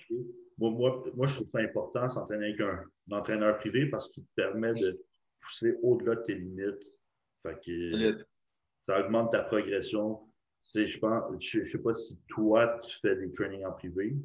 Moi, 0.69 1.03
moi, 1.15 1.27
je 1.27 1.35
trouve 1.35 1.49
ça 1.51 1.59
important 1.59 2.07
s'entraîner 2.09 2.47
avec 2.47 2.61
un, 2.61 2.83
entraîneur 3.11 3.57
privé 3.57 3.87
parce 3.87 4.09
qu'il 4.09 4.23
te 4.23 4.29
permet 4.35 4.73
de 4.73 5.03
pousser 5.39 5.75
au-delà 5.81 6.15
de 6.15 6.21
tes 6.21 6.35
limites. 6.35 6.93
Fait 7.43 7.59
que, 7.65 8.25
ça 8.87 8.99
augmente 8.99 9.31
ta 9.31 9.43
progression. 9.43 10.19
Je 10.75 10.99
pense, 10.99 11.23
je 11.39 11.59
ne 11.61 11.65
sais 11.65 11.79
pas 11.79 11.95
si 11.95 12.19
toi, 12.27 12.79
tu 12.83 12.95
fais 12.99 13.15
des 13.15 13.31
trainings 13.31 13.65
en 13.65 13.71
privé. 13.71 14.15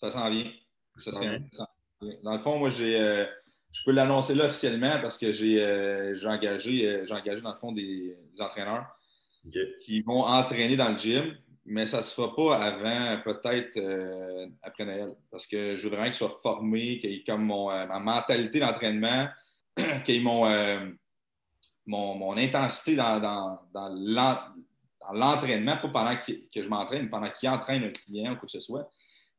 Ça 0.00 0.10
s'en 0.10 0.30
vient. 0.30 0.50
Ça, 0.96 1.10
Dans 2.22 2.34
le 2.34 2.40
fond, 2.40 2.58
moi, 2.58 2.68
j'ai. 2.68 3.00
Euh, 3.00 3.26
je 3.72 3.84
peux 3.84 3.92
l'annoncer 3.92 4.34
là 4.34 4.46
officiellement 4.46 5.00
parce 5.00 5.16
que 5.16 5.32
j'ai 5.32 5.60
engagé, 6.26 7.02
engagé, 7.10 7.42
dans 7.42 7.52
le 7.52 7.58
fond 7.58 7.72
des, 7.72 8.16
entraîneurs 8.40 8.86
qui 9.84 10.02
vont 10.02 10.22
entraîner 10.22 10.76
dans 10.76 10.90
le 10.90 10.98
gym, 10.98 11.36
mais 11.66 11.86
ça 11.86 11.98
ne 11.98 12.02
se 12.02 12.14
fera 12.14 12.34
pas 12.34 12.56
avant 12.56 13.22
peut-être 13.22 13.78
après 14.62 14.84
Noël. 14.84 15.14
Parce 15.30 15.46
que 15.46 15.76
je 15.76 15.88
vraiment 15.88 16.04
qu'ils 16.04 16.14
soient 16.14 16.38
formés, 16.42 16.98
qu'ils 16.98 17.12
aient 17.12 17.24
comme 17.26 17.46
ma 17.46 17.98
mentalité 18.00 18.60
d'entraînement, 18.60 19.28
qu'ils 20.04 20.16
aient 20.16 20.20
mon, 20.20 20.96
mon, 21.86 22.36
intensité 22.36 22.96
dans, 22.96 23.20
dans, 23.20 23.88
l'entraînement, 25.12 25.76
pas 25.76 25.88
pendant 25.88 26.16
que, 26.16 26.32
je 26.62 26.68
m'entraîne, 26.68 27.04
mais 27.04 27.10
pendant 27.10 27.30
qu'il 27.30 27.48
entraîne 27.48 27.84
un 27.84 27.90
client 27.90 28.32
ou 28.32 28.36
quoi 28.36 28.46
que 28.46 28.52
ce 28.52 28.60
soit. 28.60 28.88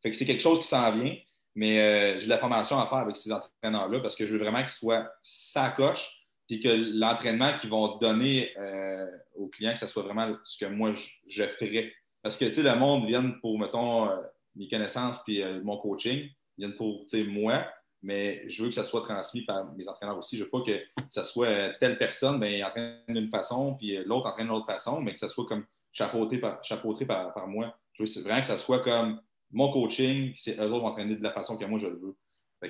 Fait 0.01 0.11
que 0.11 0.17
c'est 0.17 0.25
quelque 0.25 0.41
chose 0.41 0.59
qui 0.59 0.67
s'en 0.67 0.91
vient, 0.91 1.15
mais 1.55 1.79
euh, 1.79 2.19
j'ai 2.19 2.25
de 2.25 2.29
la 2.29 2.37
formation 2.37 2.79
à 2.79 2.87
faire 2.87 2.99
avec 2.99 3.15
ces 3.15 3.31
entraîneurs-là 3.31 3.99
parce 3.99 4.15
que 4.15 4.25
je 4.25 4.33
veux 4.33 4.39
vraiment 4.39 4.61
qu'ils 4.61 4.69
soient 4.69 5.11
sacoche 5.21 6.21
puis 6.47 6.59
que 6.59 6.69
l'entraînement 6.69 7.57
qu'ils 7.57 7.69
vont 7.69 7.97
donner 7.97 8.51
euh, 8.57 9.05
aux 9.35 9.47
clients, 9.47 9.73
que 9.73 9.79
ce 9.79 9.87
soit 9.87 10.03
vraiment 10.03 10.33
ce 10.43 10.65
que 10.65 10.69
moi 10.69 10.91
je, 11.27 11.43
ferais. 11.43 11.93
Parce 12.21 12.37
que, 12.37 12.45
tu 12.45 12.55
sais, 12.55 12.63
le 12.63 12.75
monde 12.75 13.05
vient 13.05 13.31
pour, 13.41 13.57
mettons, 13.59 14.09
euh, 14.09 14.17
mes 14.55 14.67
connaissances 14.67 15.17
puis 15.23 15.43
mon 15.63 15.77
coaching, 15.77 16.29
ils 16.57 16.65
viennent 16.65 16.75
pour, 16.75 17.05
tu 17.05 17.17
sais, 17.17 17.23
moi, 17.23 17.65
mais 18.03 18.49
je 18.49 18.63
veux 18.63 18.69
que 18.69 18.75
ça 18.75 18.83
soit 18.83 19.01
transmis 19.01 19.43
par 19.43 19.71
mes 19.73 19.87
entraîneurs 19.87 20.17
aussi. 20.17 20.37
Je 20.37 20.43
veux 20.43 20.49
pas 20.49 20.61
que 20.61 20.81
ça 21.09 21.23
soit 21.23 21.69
telle 21.79 21.97
personne, 21.97 22.39
ben, 22.39 22.63
entraîne 22.63 23.03
d'une 23.07 23.29
façon, 23.29 23.75
puis 23.75 23.97
l'autre 24.05 24.27
entraîne 24.27 24.47
d'une 24.47 24.55
autre 24.55 24.65
façon, 24.65 25.01
mais 25.01 25.13
que 25.13 25.19
ça 25.19 25.29
soit 25.29 25.45
comme 25.45 25.65
chapeauté 25.93 26.39
par, 26.39 26.63
chapeauté 26.63 27.05
par, 27.05 27.33
par 27.33 27.47
moi. 27.47 27.75
Je 27.93 28.03
veux 28.03 28.23
vraiment 28.23 28.41
que 28.41 28.47
ça 28.47 28.57
soit 28.57 28.79
comme 28.79 29.21
mon 29.51 29.71
coaching, 29.71 30.33
puis 30.33 30.53
eux 30.53 30.73
autres 30.73 30.85
entraîner 30.85 31.15
de 31.15 31.23
la 31.23 31.31
façon 31.31 31.57
que 31.57 31.65
moi 31.65 31.79
je 31.79 31.87
le 31.87 31.99
veux. 31.99 32.17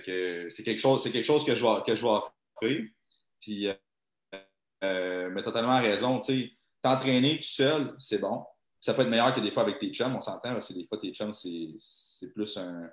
que 0.01 0.49
c'est 0.49 0.63
quelque 0.63 0.79
chose, 0.79 1.01
c'est 1.01 1.11
quelque 1.11 1.25
chose 1.25 1.45
que 1.45 1.55
je 1.55 1.63
vais, 1.63 1.83
que 1.85 1.95
je 1.95 2.01
vais 2.01 2.09
offrir. 2.09 2.87
Puis, 3.39 3.67
euh, 3.67 3.73
euh 4.83 5.29
mais 5.31 5.43
totalement 5.43 5.79
raison. 5.79 6.19
T'entraîner 6.81 7.37
tout 7.37 7.43
seul, 7.43 7.95
c'est 7.99 8.19
bon. 8.19 8.43
Ça 8.81 8.93
peut 8.93 9.03
être 9.03 9.09
meilleur 9.09 9.33
que 9.33 9.39
des 9.39 9.51
fois 9.51 9.63
avec 9.63 9.77
tes 9.77 9.91
chums, 9.91 10.15
on 10.15 10.21
s'entend, 10.21 10.53
parce 10.53 10.67
que 10.67 10.73
des 10.73 10.85
fois, 10.87 10.97
tes 10.97 11.13
chums, 11.13 11.33
c'est 11.33 12.33
plus 12.33 12.57
un, 12.57 12.89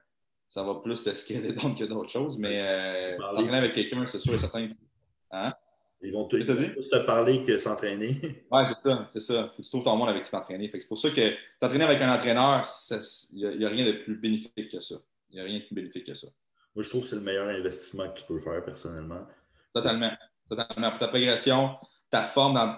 ça 0.49 0.63
va 0.63 0.77
plus 0.77 1.03
te 1.03 1.15
scaler 1.15 1.55
que 1.55 1.85
d'autres 1.85 2.11
choses. 2.11 2.39
Mais 2.39 2.61
euh, 2.61 3.19
t'entraîner 3.19 3.59
avec 3.59 3.75
quelqu'un, 3.75 4.05
c'est 4.07 4.19
sûr 4.19 4.35
et 4.35 4.39
certain. 4.39 4.71
Hein? 5.31 5.55
Ils 6.01 6.13
vont, 6.13 6.29
plus 6.29 6.47
te 6.47 6.99
parler 7.05 7.43
que 7.43 7.59
s'entraîner. 7.59 8.45
Oui, 8.51 8.63
c'est 8.69 8.89
ça, 8.89 9.09
c'est 9.11 9.21
ça. 9.21 9.49
Faut 9.49 9.57
que 9.57 9.63
tu 9.63 9.71
trouves 9.71 9.83
ton 9.83 9.97
monde 9.97 10.09
avec 10.09 10.25
qui 10.25 10.31
t'entraîner. 10.31 10.71
C'est 10.73 10.87
pour 10.87 10.99
ça 10.99 11.11
que 11.11 11.33
t'entraîner 11.59 11.85
avec 11.85 12.01
un 12.01 12.15
entraîneur, 12.15 12.63
il 13.33 13.59
n'y 13.59 13.65
a, 13.65 13.69
rien 13.69 13.85
de 13.85 13.93
plus 13.93 14.17
bénéfique 14.17 14.71
que 14.71 14.81
ça. 14.81 14.95
Il 15.31 15.35
n'y 15.35 15.41
a 15.41 15.45
rien 15.45 15.59
de 15.59 15.65
plus 15.65 15.75
bénéfique 15.75 16.07
que 16.07 16.15
ça. 16.15 16.29
Moi, 16.75 16.85
je 16.85 16.89
trouve 16.89 17.03
que 17.03 17.09
c'est 17.09 17.17
le 17.17 17.23
meilleur 17.23 17.49
investissement 17.49 18.09
que 18.11 18.21
tu 18.21 18.25
peux 18.27 18.39
faire 18.39 18.65
personnellement. 18.65 19.27
Totalement. 19.75 20.13
Totalement. 20.49 20.91
Pour 20.91 20.99
ta 21.01 21.09
progression, 21.09 21.77
ta 22.11 22.23
forme, 22.23 22.55
dans, 22.55 22.77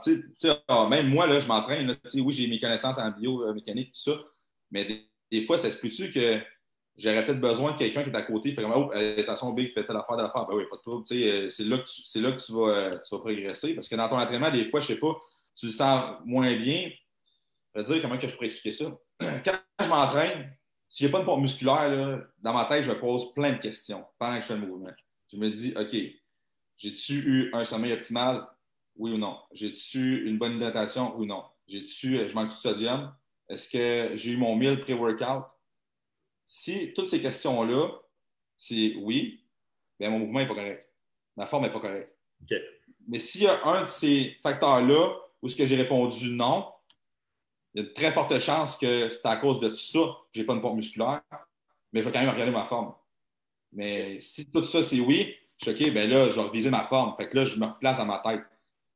ah, 0.69 0.89
même 0.89 1.09
moi, 1.09 1.27
là, 1.27 1.41
je 1.41 1.47
m'entraîne. 1.47 1.97
Oui, 2.15 2.35
j'ai 2.35 2.49
mes 2.49 2.59
connaissances 2.59 2.99
en 2.99 3.11
biomécanique, 3.11 3.93
tout 3.93 4.11
ça. 4.11 4.19
Mais 4.71 4.87
des, 5.31 5.45
fois, 5.45 5.59
ça 5.59 5.71
se 5.71 5.81
peut-tu 5.81 6.11
que 6.11 6.41
j'aurais 6.97 7.25
peut-être 7.25 7.41
besoin 7.41 7.73
de 7.73 7.79
quelqu'un 7.79 8.03
qui 8.03 8.11
est 8.11 8.17
à 8.17 8.23
côté, 8.23 8.53
fait 8.53 8.63
vraiment, 8.63 8.91
oh, 8.93 9.21
attention, 9.21 9.53
Big, 9.53 9.73
fais 9.73 9.85
telle 9.85 9.97
affaire, 9.97 10.17
telle 10.17 10.27
affaire. 10.27 10.47
Ben 10.47 10.57
oui, 10.57 10.65
pas 10.69 10.77
de 10.77 10.83
trouble. 10.83 11.05
Euh, 11.13 11.49
c'est 11.49 11.65
là, 11.65 11.79
que 11.79 11.85
tu, 11.85 12.21
là 12.21 12.33
que 12.33 12.41
tu 12.41 12.53
vas, 12.53 12.69
euh, 12.69 13.19
progresser. 13.19 13.75
Parce 13.75 13.89
que 13.89 13.95
dans 13.95 14.09
ton 14.09 14.19
entraînement, 14.19 14.51
des 14.51 14.69
fois, 14.69 14.81
je 14.81 14.87
sais 14.87 14.99
pas, 14.99 15.17
tu 15.55 15.67
le 15.67 15.73
sens 15.73 16.17
moins 16.25 16.55
bien. 16.57 16.91
Je 17.75 17.81
vais 17.81 17.85
te 17.85 17.93
dire 17.93 18.03
comment 18.03 18.19
que 18.19 18.27
je 18.27 18.35
pourrais 18.35 18.47
expliquer 18.47 18.73
ça. 18.73 18.99
Quand 19.45 19.55
je 19.81 19.89
m'entraîne, 19.89 20.57
si 20.89 21.05
je 21.05 21.07
n'ai 21.07 21.13
pas 21.13 21.21
de 21.21 21.25
pompe 21.25 21.43
musculaire, 21.43 21.89
là, 21.89 22.21
dans 22.39 22.53
ma 22.53 22.65
tête, 22.65 22.83
je 22.83 22.91
me 22.91 22.99
pose 22.99 23.33
plein 23.33 23.53
de 23.53 23.59
questions 23.59 24.05
pendant 24.19 24.37
que 24.37 24.43
je 24.43 24.47
fais 24.47 24.57
le 24.57 24.67
mouvement. 24.67 24.91
Je 25.33 25.37
me 25.37 25.49
dis, 25.49 25.73
OK, 25.77 25.97
j'ai-tu 26.77 27.15
eu 27.15 27.51
un 27.53 27.63
sommeil 27.63 27.93
optimal? 27.93 28.45
Oui 29.01 29.13
ou 29.13 29.19
non? 29.19 29.39
J'ai-tu 29.53 30.29
une 30.29 30.37
bonne 30.37 30.57
hydratation? 30.57 31.15
Oui 31.17 31.23
ou 31.23 31.27
non? 31.27 31.43
J'ai-tu, 31.67 32.19
euh, 32.19 32.29
je 32.29 32.35
manque 32.35 32.49
de 32.49 32.53
sodium? 32.53 33.15
Est-ce 33.49 33.71
que 33.71 34.17
j'ai 34.19 34.33
eu 34.33 34.37
mon 34.37 34.55
meal 34.55 34.83
pré-workout? 34.83 35.47
Si 36.47 36.93
toutes 36.93 37.09
ces 37.09 37.23
questions-là, 37.23 37.89
c'est 38.59 38.95
oui, 39.01 39.43
bien, 39.99 40.11
mon 40.11 40.19
mouvement 40.19 40.41
n'est 40.41 40.47
pas 40.47 40.55
correct. 40.55 40.93
Ma 41.35 41.47
forme 41.47 41.63
n'est 41.63 41.73
pas 41.73 41.81
correcte. 41.81 42.15
Mais 43.09 43.19
s'il 43.19 43.45
y 43.45 43.47
a 43.47 43.65
un 43.65 43.83
de 43.83 43.89
ces 43.89 44.37
facteurs-là 44.43 45.17
où 45.41 45.49
ce 45.49 45.57
que 45.57 45.65
j'ai 45.65 45.77
répondu 45.77 46.33
non, 46.33 46.71
il 47.73 47.81
y 47.81 47.85
a 47.85 47.89
de 47.89 47.95
très 47.95 48.13
fortes 48.13 48.39
chances 48.39 48.77
que 48.77 49.09
c'est 49.09 49.27
à 49.27 49.37
cause 49.37 49.61
de 49.61 49.69
tout 49.69 49.77
ça 49.77 49.99
que 49.99 50.29
je 50.33 50.41
n'ai 50.41 50.47
pas 50.47 50.53
une 50.53 50.61
pompe 50.61 50.77
musculaire, 50.77 51.23
mais 51.93 52.03
je 52.03 52.07
vais 52.07 52.13
quand 52.13 52.21
même 52.21 52.29
regarder 52.29 52.53
ma 52.53 52.67
forme. 52.67 52.93
Mais 53.73 54.21
si 54.21 54.45
tout 54.51 54.65
ça, 54.65 54.83
c'est 54.83 55.01
oui, 55.01 55.35
je 55.57 55.71
suis 55.71 55.87
OK, 55.87 55.93
bien 55.95 56.07
là, 56.07 56.29
je 56.29 56.37
vais 56.37 56.43
reviser 56.43 56.69
ma 56.71 56.85
forme. 56.85 57.15
Fait 57.17 57.31
que 57.31 57.37
là, 57.37 57.47
je 57.47 57.59
me 57.59 57.65
replace 57.65 57.97
dans 57.97 58.05
ma 58.05 58.19
tête. 58.19 58.43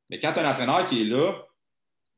Mais 0.09 0.19
quand 0.19 0.33
tu 0.33 0.39
as 0.39 0.47
un 0.47 0.51
entraîneur 0.51 0.85
qui 0.85 1.01
est 1.01 1.05
là, 1.05 1.33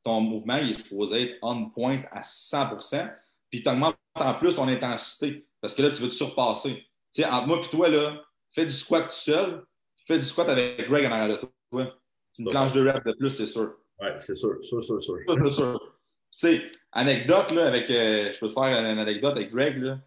ton 0.03 0.21
mouvement 0.21 0.57
il 0.57 0.71
est 0.71 0.79
supposé 0.79 1.23
être 1.23 1.37
on 1.41 1.69
point 1.69 2.01
à 2.11 2.21
100% 2.21 3.13
puis 3.49 3.63
tu 3.63 3.69
augmentes 3.69 3.97
en 4.15 4.33
plus 4.35 4.55
ton 4.55 4.67
intensité 4.67 5.47
parce 5.61 5.73
que 5.73 5.81
là, 5.81 5.89
tu 5.89 6.01
veux 6.01 6.09
te 6.09 6.13
surpasser. 6.13 6.75
Tu 7.13 7.21
sais, 7.21 7.25
entre 7.25 7.47
moi 7.47 7.61
et 7.63 7.69
toi, 7.69 7.89
là, 7.89 8.23
fais 8.51 8.65
du 8.65 8.71
squat 8.71 9.05
tout 9.05 9.11
seul, 9.11 9.65
fais 10.05 10.17
du 10.17 10.23
squat 10.23 10.49
avec 10.49 10.87
Greg 10.87 11.05
en 11.05 11.11
arrière 11.11 11.39
de 11.39 11.47
toi. 11.71 11.97
Une 12.37 12.49
planche 12.49 12.73
de 12.73 12.87
rep 12.87 13.03
de 13.03 13.13
plus, 13.13 13.31
c'est 13.31 13.47
sûr. 13.47 13.73
Oui, 13.99 14.09
c'est 14.21 14.35
sûr, 14.35 14.57
sûr, 14.61 14.83
sûr, 14.83 15.01
sûr. 15.01 15.17
C'est 15.27 15.51
sûr. 15.51 15.97
Tu 16.31 16.39
sais, 16.39 16.71
anecdote, 16.91 17.51
là, 17.51 17.67
avec, 17.67 17.89
euh, 17.89 18.31
je 18.31 18.39
peux 18.39 18.47
te 18.47 18.53
faire 18.53 18.65
une 18.65 18.99
anecdote 18.99 19.35
avec 19.35 19.51
Greg, 19.51 19.77
là. 19.81 19.99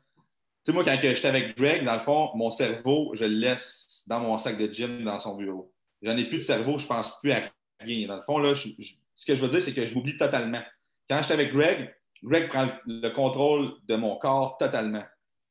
Tu 0.64 0.70
sais, 0.70 0.72
moi, 0.72 0.84
quand 0.84 0.96
j'étais 1.00 1.26
avec 1.26 1.56
Greg, 1.56 1.84
dans 1.84 1.94
le 1.94 2.02
fond, 2.02 2.30
mon 2.36 2.50
cerveau, 2.50 3.12
je 3.14 3.24
le 3.24 3.34
laisse 3.34 4.04
dans 4.06 4.20
mon 4.20 4.38
sac 4.38 4.58
de 4.58 4.72
gym, 4.72 5.02
dans 5.02 5.18
son 5.18 5.34
bureau. 5.34 5.72
J'en 6.02 6.16
ai 6.16 6.24
plus 6.24 6.38
de 6.38 6.42
cerveau, 6.42 6.78
je 6.78 6.86
pense 6.86 7.18
plus 7.20 7.32
à 7.32 7.42
Dans 7.80 8.16
le 8.16 8.22
fond, 8.22 8.38
là, 8.38 8.54
ce 8.54 9.26
que 9.26 9.34
je 9.34 9.40
veux 9.42 9.48
dire, 9.48 9.62
c'est 9.62 9.72
que 9.72 9.86
je 9.86 9.94
m'oublie 9.94 10.16
totalement. 10.16 10.62
Quand 11.08 11.20
j'étais 11.22 11.34
avec 11.34 11.52
Greg, 11.52 11.94
Greg 12.22 12.48
prend 12.48 12.68
le 12.86 13.08
contrôle 13.10 13.72
de 13.88 13.96
mon 13.96 14.16
corps 14.16 14.58
totalement. 14.58 15.04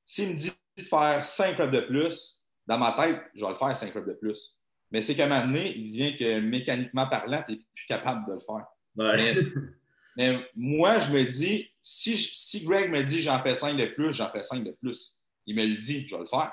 S'il 0.05 0.29
me 0.29 0.33
dit 0.35 0.51
de 0.77 0.83
faire 0.83 1.25
5 1.25 1.57
reps 1.57 1.71
de 1.71 1.81
plus, 1.81 2.41
dans 2.67 2.77
ma 2.77 2.93
tête, 2.93 3.19
je 3.35 3.43
vais 3.43 3.51
le 3.51 3.57
faire 3.57 3.75
5 3.75 3.93
reps 3.93 4.07
de 4.07 4.13
plus. 4.13 4.57
Mais 4.91 5.01
c'est 5.01 5.15
qu'à 5.15 5.25
un 5.25 5.29
moment 5.29 5.45
donné, 5.45 5.75
il 5.75 5.91
devient 5.91 6.15
que 6.15 6.39
mécaniquement 6.39 7.07
parlant, 7.07 7.43
tu 7.47 7.53
n'es 7.53 7.61
plus 7.75 7.85
capable 7.87 8.27
de 8.27 8.33
le 8.33 8.39
faire. 8.39 8.65
Mais, 10.17 10.37
moi, 10.55 10.99
je 10.99 11.11
me 11.11 11.23
dis, 11.23 11.69
si, 11.81 12.17
si 12.17 12.65
Greg 12.65 12.91
me 12.91 13.03
dit 13.03 13.21
j'en 13.21 13.41
fais 13.41 13.55
5 13.55 13.77
de 13.77 13.85
plus, 13.85 14.13
j'en 14.13 14.29
fais 14.29 14.43
5 14.43 14.63
de 14.63 14.71
plus. 14.71 15.21
Il 15.45 15.55
me 15.55 15.65
le 15.65 15.77
dit, 15.77 16.07
je 16.07 16.15
vais 16.15 16.21
le 16.21 16.27
faire. 16.27 16.51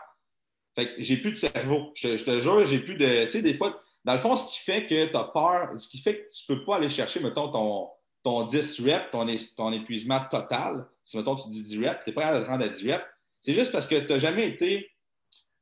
Fait 0.76 0.94
que 0.94 1.02
j'ai 1.02 1.16
plus 1.16 1.32
de 1.32 1.36
cerveau. 1.36 1.92
Je, 1.94 2.16
je 2.16 2.24
te 2.24 2.40
jure, 2.40 2.66
j'ai 2.66 2.78
plus 2.78 2.94
de. 2.94 3.24
Tu 3.24 3.30
sais, 3.30 3.42
des 3.42 3.54
fois, 3.54 3.80
dans 4.06 4.12
le 4.12 4.20
fond, 4.20 4.36
ce 4.36 4.44
qui 4.54 4.60
fait 4.60 4.86
que 4.86 5.06
tu 5.06 5.16
as 5.16 5.24
peur, 5.24 5.68
ce 5.80 5.88
qui 5.88 5.98
fait 5.98 6.18
que 6.18 6.32
tu 6.32 6.52
ne 6.52 6.54
peux 6.54 6.64
pas 6.64 6.76
aller 6.76 6.88
chercher, 6.88 7.18
mettons, 7.18 7.50
ton, 7.50 7.90
ton 8.22 8.44
10 8.44 8.80
reps, 8.82 9.10
ton, 9.10 9.72
épuisement 9.72 10.20
total, 10.30 10.86
si 11.04 11.16
mettons 11.16 11.34
tu 11.34 11.48
dis 11.48 11.60
10 11.60 11.84
reps, 11.84 12.04
tu 12.04 12.10
n'es 12.10 12.14
pas 12.14 12.26
à 12.26 12.40
te 12.40 12.46
rendre 12.46 12.64
à 12.64 12.68
10 12.68 12.88
reps, 12.88 13.04
c'est 13.40 13.52
juste 13.52 13.72
parce 13.72 13.88
que 13.88 13.96
tu 13.96 14.06
n'as 14.06 14.20
jamais 14.20 14.46
été 14.46 14.88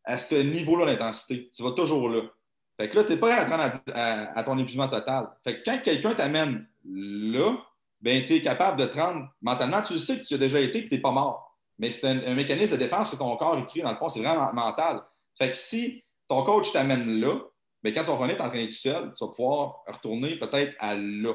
à 0.05 0.19
ce 0.19 0.35
niveau-là 0.35 0.85
d'intensité. 0.85 1.51
Tu 1.57 1.63
vas 1.63 1.71
toujours 1.71 2.11
là. 2.11 2.21
Fait 2.79 2.91
que 2.91 2.97
là, 2.97 3.05
tu 3.05 3.13
n'es 3.13 3.17
pas 3.17 3.35
à 3.35 3.45
rendre 3.47 3.81
à, 3.95 4.45
ton 4.45 4.59
épuisement 4.59 4.89
total. 4.89 5.31
Fait 5.43 5.61
que 5.61 5.65
quand 5.65 5.81
quelqu'un 5.83 6.13
t'amène 6.13 6.69
là, 6.85 7.57
ben, 8.03 8.27
tu 8.27 8.35
es 8.35 8.43
capable 8.43 8.79
de 8.79 8.85
te 8.85 8.99
rendre 8.99 9.27
mentalement. 9.41 9.81
Tu 9.81 9.99
sais 9.99 10.19
que 10.19 10.25
tu 10.25 10.35
as 10.35 10.39
déjà 10.39 10.61
été 10.61 10.81
et 10.81 10.85
que 10.85 10.89
tu 10.91 10.95
n'es 10.97 11.01
pas 11.01 11.13
mort. 11.13 11.59
Mais 11.79 11.93
c'est 11.93 12.09
un, 12.09 12.35
mécanisme 12.35 12.75
de 12.75 12.79
défense 12.79 13.09
que 13.09 13.17
ton 13.17 13.35
corps 13.39 13.57
écrit, 13.57 13.81
dans 13.81 13.93
le 13.93 13.97
fond, 13.97 14.11
c'est 14.11 14.21
vraiment 14.21 14.53
mental. 14.53 15.03
Fait 15.39 15.51
que 15.51 15.57
si 15.57 16.05
ton 16.29 16.45
coach 16.45 16.73
t'amène 16.73 17.21
là, 17.21 17.37
ben, 17.85 17.93
quand 17.93 18.01
tu 18.01 18.09
vas 18.09 18.17
revenir 18.17 18.37
t'entraîner 18.37 18.69
tout 18.69 18.73
seul, 18.73 19.13
tu 19.17 19.25
vas 19.25 19.31
pouvoir 19.31 19.85
retourner 19.87 20.37
peut-être 20.37 20.75
à 20.79 20.97
là 20.97 21.35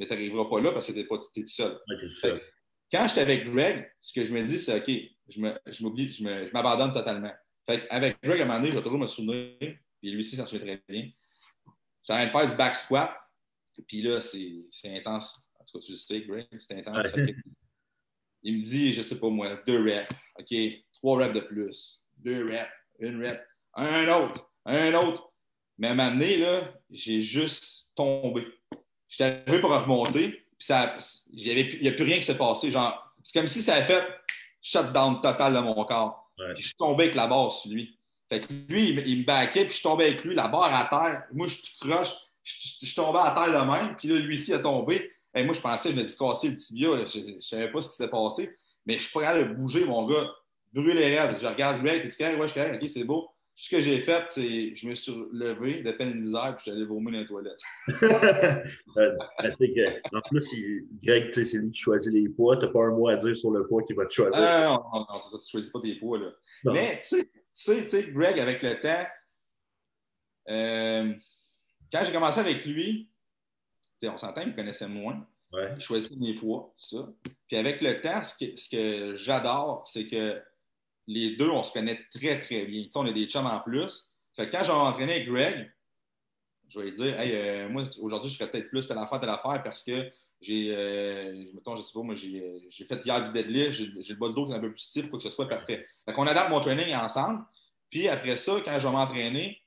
mais 0.00 0.06
tu 0.06 0.14
n'arriveras 0.14 0.46
pas 0.46 0.60
là 0.60 0.72
parce 0.72 0.86
que 0.86 0.92
tu 0.92 1.00
es, 1.00 1.06
tout 1.06 1.46
seul. 1.46 2.42
Quand 2.90 3.06
j'étais 3.06 3.20
avec 3.20 3.44
Greg, 3.44 3.86
ce 4.00 4.14
que 4.14 4.24
je 4.24 4.32
me 4.32 4.42
dis, 4.44 4.58
c'est 4.58 4.78
OK, 4.78 4.90
je 5.28 5.84
m'oublie, 5.84 6.10
je 6.10 6.52
m'abandonne 6.52 6.92
totalement. 6.92 7.32
Fait 7.68 7.86
avec 7.90 8.16
Greg, 8.22 8.40
à 8.40 8.44
un 8.44 8.46
moment 8.46 8.58
donné, 8.60 8.72
je 8.72 8.78
vais 8.78 8.82
toujours 8.82 8.98
me 8.98 9.06
souvenir, 9.06 9.54
puis 9.60 10.10
lui 10.10 10.20
aussi, 10.20 10.36
ça 10.36 10.46
se 10.46 10.56
souvient 10.56 10.74
très 10.74 10.82
bien. 10.88 11.10
J'étais 12.02 12.14
en 12.14 12.16
train 12.16 12.24
de 12.24 12.30
faire 12.30 12.48
du 12.48 12.56
back 12.56 12.76
squat, 12.76 13.14
puis 13.86 14.00
là, 14.00 14.22
c'est 14.22 14.96
intense. 14.96 15.38
En 15.58 15.64
tout 15.64 15.78
cas, 15.78 15.84
tu 15.84 15.92
le 15.92 15.98
sais, 15.98 16.20
Greg, 16.22 16.46
c'est 16.56 16.78
intense. 16.78 17.06
il 18.42 18.56
me 18.56 18.62
dit, 18.62 18.92
je 18.92 18.98
ne 18.98 19.02
sais 19.02 19.20
pas 19.20 19.28
moi, 19.28 19.54
deux 19.66 19.82
reps. 19.82 20.10
OK, 20.40 20.56
trois 20.94 21.18
reps 21.18 21.34
de 21.34 21.40
plus. 21.40 22.06
Deux 22.16 22.50
reps, 22.50 22.70
une 23.00 23.22
rep, 23.22 23.46
un 23.74 24.08
autre, 24.08 24.50
un 24.64 24.94
autre. 24.94 25.29
Mais 25.80 25.88
à 25.88 25.92
un 25.92 25.94
moment 25.94 26.10
donné, 26.10 26.36
là, 26.36 26.60
j'ai 26.90 27.22
juste 27.22 27.90
tombé. 27.96 28.46
J'étais 29.08 29.42
arrivé 29.46 29.60
pour 29.60 29.70
remonter, 29.70 30.44
puis 30.58 30.68
il 31.32 31.80
n'y 31.80 31.88
a 31.88 31.92
plus 31.92 32.04
rien 32.04 32.18
qui 32.18 32.22
s'est 32.22 32.36
passé. 32.36 32.70
Genre, 32.70 33.14
c'est 33.22 33.32
comme 33.32 33.48
si 33.48 33.62
ça 33.62 33.76
avait 33.76 33.86
fait 33.86 34.06
shutdown 34.60 35.22
total 35.22 35.54
de 35.54 35.58
mon 35.60 35.84
corps. 35.86 36.30
Puis 36.54 36.62
je 36.62 36.68
suis 36.68 36.76
tombé 36.76 37.04
avec 37.04 37.16
la 37.16 37.26
barre 37.26 37.50
sur 37.50 37.72
lui. 37.72 37.98
Fait 38.28 38.40
que 38.40 38.52
lui, 38.68 38.90
il, 38.90 39.20
me 39.20 39.24
baquait, 39.24 39.62
puis 39.62 39.70
je 39.70 39.74
suis 39.76 39.82
tombé 39.82 40.04
avec 40.04 40.22
lui, 40.22 40.34
la 40.34 40.48
barre 40.48 40.72
à 40.72 40.84
terre. 40.84 41.24
Moi, 41.32 41.48
je 41.48 41.56
croche, 41.80 42.12
je, 42.42 42.86
suis 42.86 42.94
tombé 42.94 43.18
à 43.18 43.30
terre 43.30 43.64
de 43.64 43.70
même, 43.70 43.96
puis 43.96 44.08
là, 44.08 44.18
lui-ci 44.18 44.52
a 44.52 44.58
tombé. 44.58 45.10
Et 45.34 45.42
moi, 45.44 45.54
je 45.54 45.60
pensais, 45.60 45.90
je 45.90 45.96
me 45.96 46.04
dis 46.04 46.16
casser 46.16 46.50
le 46.50 46.56
tibia, 46.56 46.90
je 47.06 47.34
ne 47.34 47.40
savais 47.40 47.72
pas 47.72 47.80
ce 47.80 47.88
qui 47.88 47.96
s'est 47.96 48.10
passé, 48.10 48.54
mais 48.84 48.94
je 48.94 49.04
suis 49.04 49.12
prêt 49.12 49.26
à 49.26 49.34
le 49.34 49.44
bouger, 49.54 49.86
mon 49.86 50.06
gars. 50.06 50.30
Brûler 50.72 50.94
les 50.94 51.18
rêves. 51.18 51.36
Je 51.40 51.46
regarde 51.46 51.82
Greg, 51.82 52.02
t'es-tu 52.02 52.18
correct? 52.18 52.38
Ouais, 52.38 52.46
je 52.46 52.52
suis 52.52 52.60
correct. 52.60 52.80
OK, 52.80 52.88
c'est 52.88 53.04
beau. 53.04 53.28
Ce 53.60 53.68
que 53.68 53.82
j'ai 53.82 54.00
fait, 54.00 54.24
c'est 54.28 54.74
je 54.74 54.88
me 54.88 54.94
suis 54.94 55.12
levé 55.32 55.82
de 55.82 55.90
peine 55.90 56.08
et 56.08 56.14
de 56.14 56.18
misère 56.20 56.56
puis 56.56 56.58
je 56.58 56.62
suis 56.62 56.70
allé 56.70 56.86
vomir 56.86 57.12
dans 57.12 57.18
les 57.18 57.26
toilettes. 57.26 57.60
Euh, 58.96 59.16
en 60.12 60.20
plus, 60.22 60.84
Greg, 61.02 61.30
c'est 61.32 61.58
lui 61.58 61.70
qui 61.70 61.78
choisit 61.78 62.12
les 62.12 62.28
poids. 62.28 62.56
Tu 62.56 62.66
n'as 62.66 62.72
pas 62.72 62.80
un 62.80 62.90
mot 62.90 63.08
à 63.08 63.16
dire 63.16 63.36
sur 63.36 63.50
le 63.50 63.66
poids 63.66 63.82
qu'il 63.82 63.94
va 63.94 64.06
te 64.06 64.12
choisir. 64.12 64.42
Ah, 64.42 64.64
non, 64.64 64.82
non, 64.92 65.06
non, 65.08 65.20
tu 65.20 65.36
ne 65.36 65.40
choisis 65.42 65.70
pas 65.70 65.80
tes 65.80 65.94
poids. 65.96 66.18
Là. 66.18 66.30
Mais 66.64 67.00
tu 67.00 67.20
sais, 67.52 67.82
tu 67.82 67.88
sais, 67.88 68.10
Greg, 68.10 68.40
avec 68.40 68.62
le 68.62 68.80
temps, 68.80 69.06
euh, 70.50 71.14
quand 71.92 72.04
j'ai 72.04 72.12
commencé 72.12 72.40
avec 72.40 72.64
lui, 72.64 73.10
on 74.02 74.18
s'entend, 74.18 74.42
il 74.42 74.48
me 74.48 74.56
connaissait 74.56 74.88
moins. 74.88 75.26
Ouais. 75.52 75.72
Il 75.76 75.80
choisissait 75.80 76.16
mes 76.16 76.34
poids, 76.34 76.74
tout 76.78 76.96
ça. 76.96 77.08
Puis 77.46 77.56
avec 77.56 77.80
le 77.80 78.00
temps, 78.00 78.22
ce 78.22 78.44
que, 78.44 78.56
ce 78.56 78.70
que 78.70 79.14
j'adore, 79.16 79.86
c'est 79.86 80.08
que 80.08 80.42
les 81.10 81.34
deux, 81.34 81.50
on 81.50 81.64
se 81.64 81.72
connaît 81.72 82.00
très, 82.14 82.40
très 82.40 82.64
bien. 82.66 82.86
on 82.94 83.06
a 83.06 83.12
des 83.12 83.26
chums 83.26 83.46
en 83.46 83.58
plus. 83.60 84.14
Fait 84.36 84.48
que 84.48 84.56
quand 84.56 84.62
j'ai 84.62 84.70
entraîné 84.70 85.14
avec 85.14 85.28
Greg, 85.28 85.72
je 86.68 86.78
vais 86.78 86.84
lui 86.84 86.92
dire, 86.92 87.18
hey, 87.18 87.32
euh, 87.34 87.68
moi, 87.68 87.82
aujourd'hui, 88.00 88.30
je 88.30 88.36
ferais 88.36 88.48
peut-être 88.48 88.68
plus 88.68 88.86
telle 88.86 88.98
affaire, 88.98 89.18
telle 89.18 89.30
affaire 89.30 89.60
parce 89.64 89.82
que 89.82 90.08
j'ai, 90.40 90.72
euh, 90.74 91.46
mettons, 91.52 91.74
je 91.74 91.82
sais 91.82 91.92
pas, 91.92 92.02
moi, 92.02 92.14
j'ai, 92.14 92.62
fait 92.86 93.04
hier 93.04 93.22
du 93.24 93.32
deadlift, 93.32 93.72
j'ai, 93.72 93.86
le 93.86 94.14
bas 94.14 94.28
de 94.28 94.34
dos 94.34 94.46
qui 94.46 94.52
est 94.52 94.54
un 94.54 94.60
peu 94.60 94.70
plus 94.70 94.78
stiff 94.78 95.10
pour 95.10 95.18
que 95.18 95.24
ce 95.24 95.30
soit 95.30 95.48
parfait. 95.48 95.84
Fait 96.04 96.12
qu'on 96.12 96.28
adapte 96.28 96.48
mon 96.48 96.60
training 96.60 96.94
ensemble. 96.94 97.44
Puis 97.90 98.06
après 98.06 98.36
ça, 98.36 98.60
quand 98.64 98.78
je 98.78 98.86
vais 98.86 98.92
m'entraîner, 98.92 99.60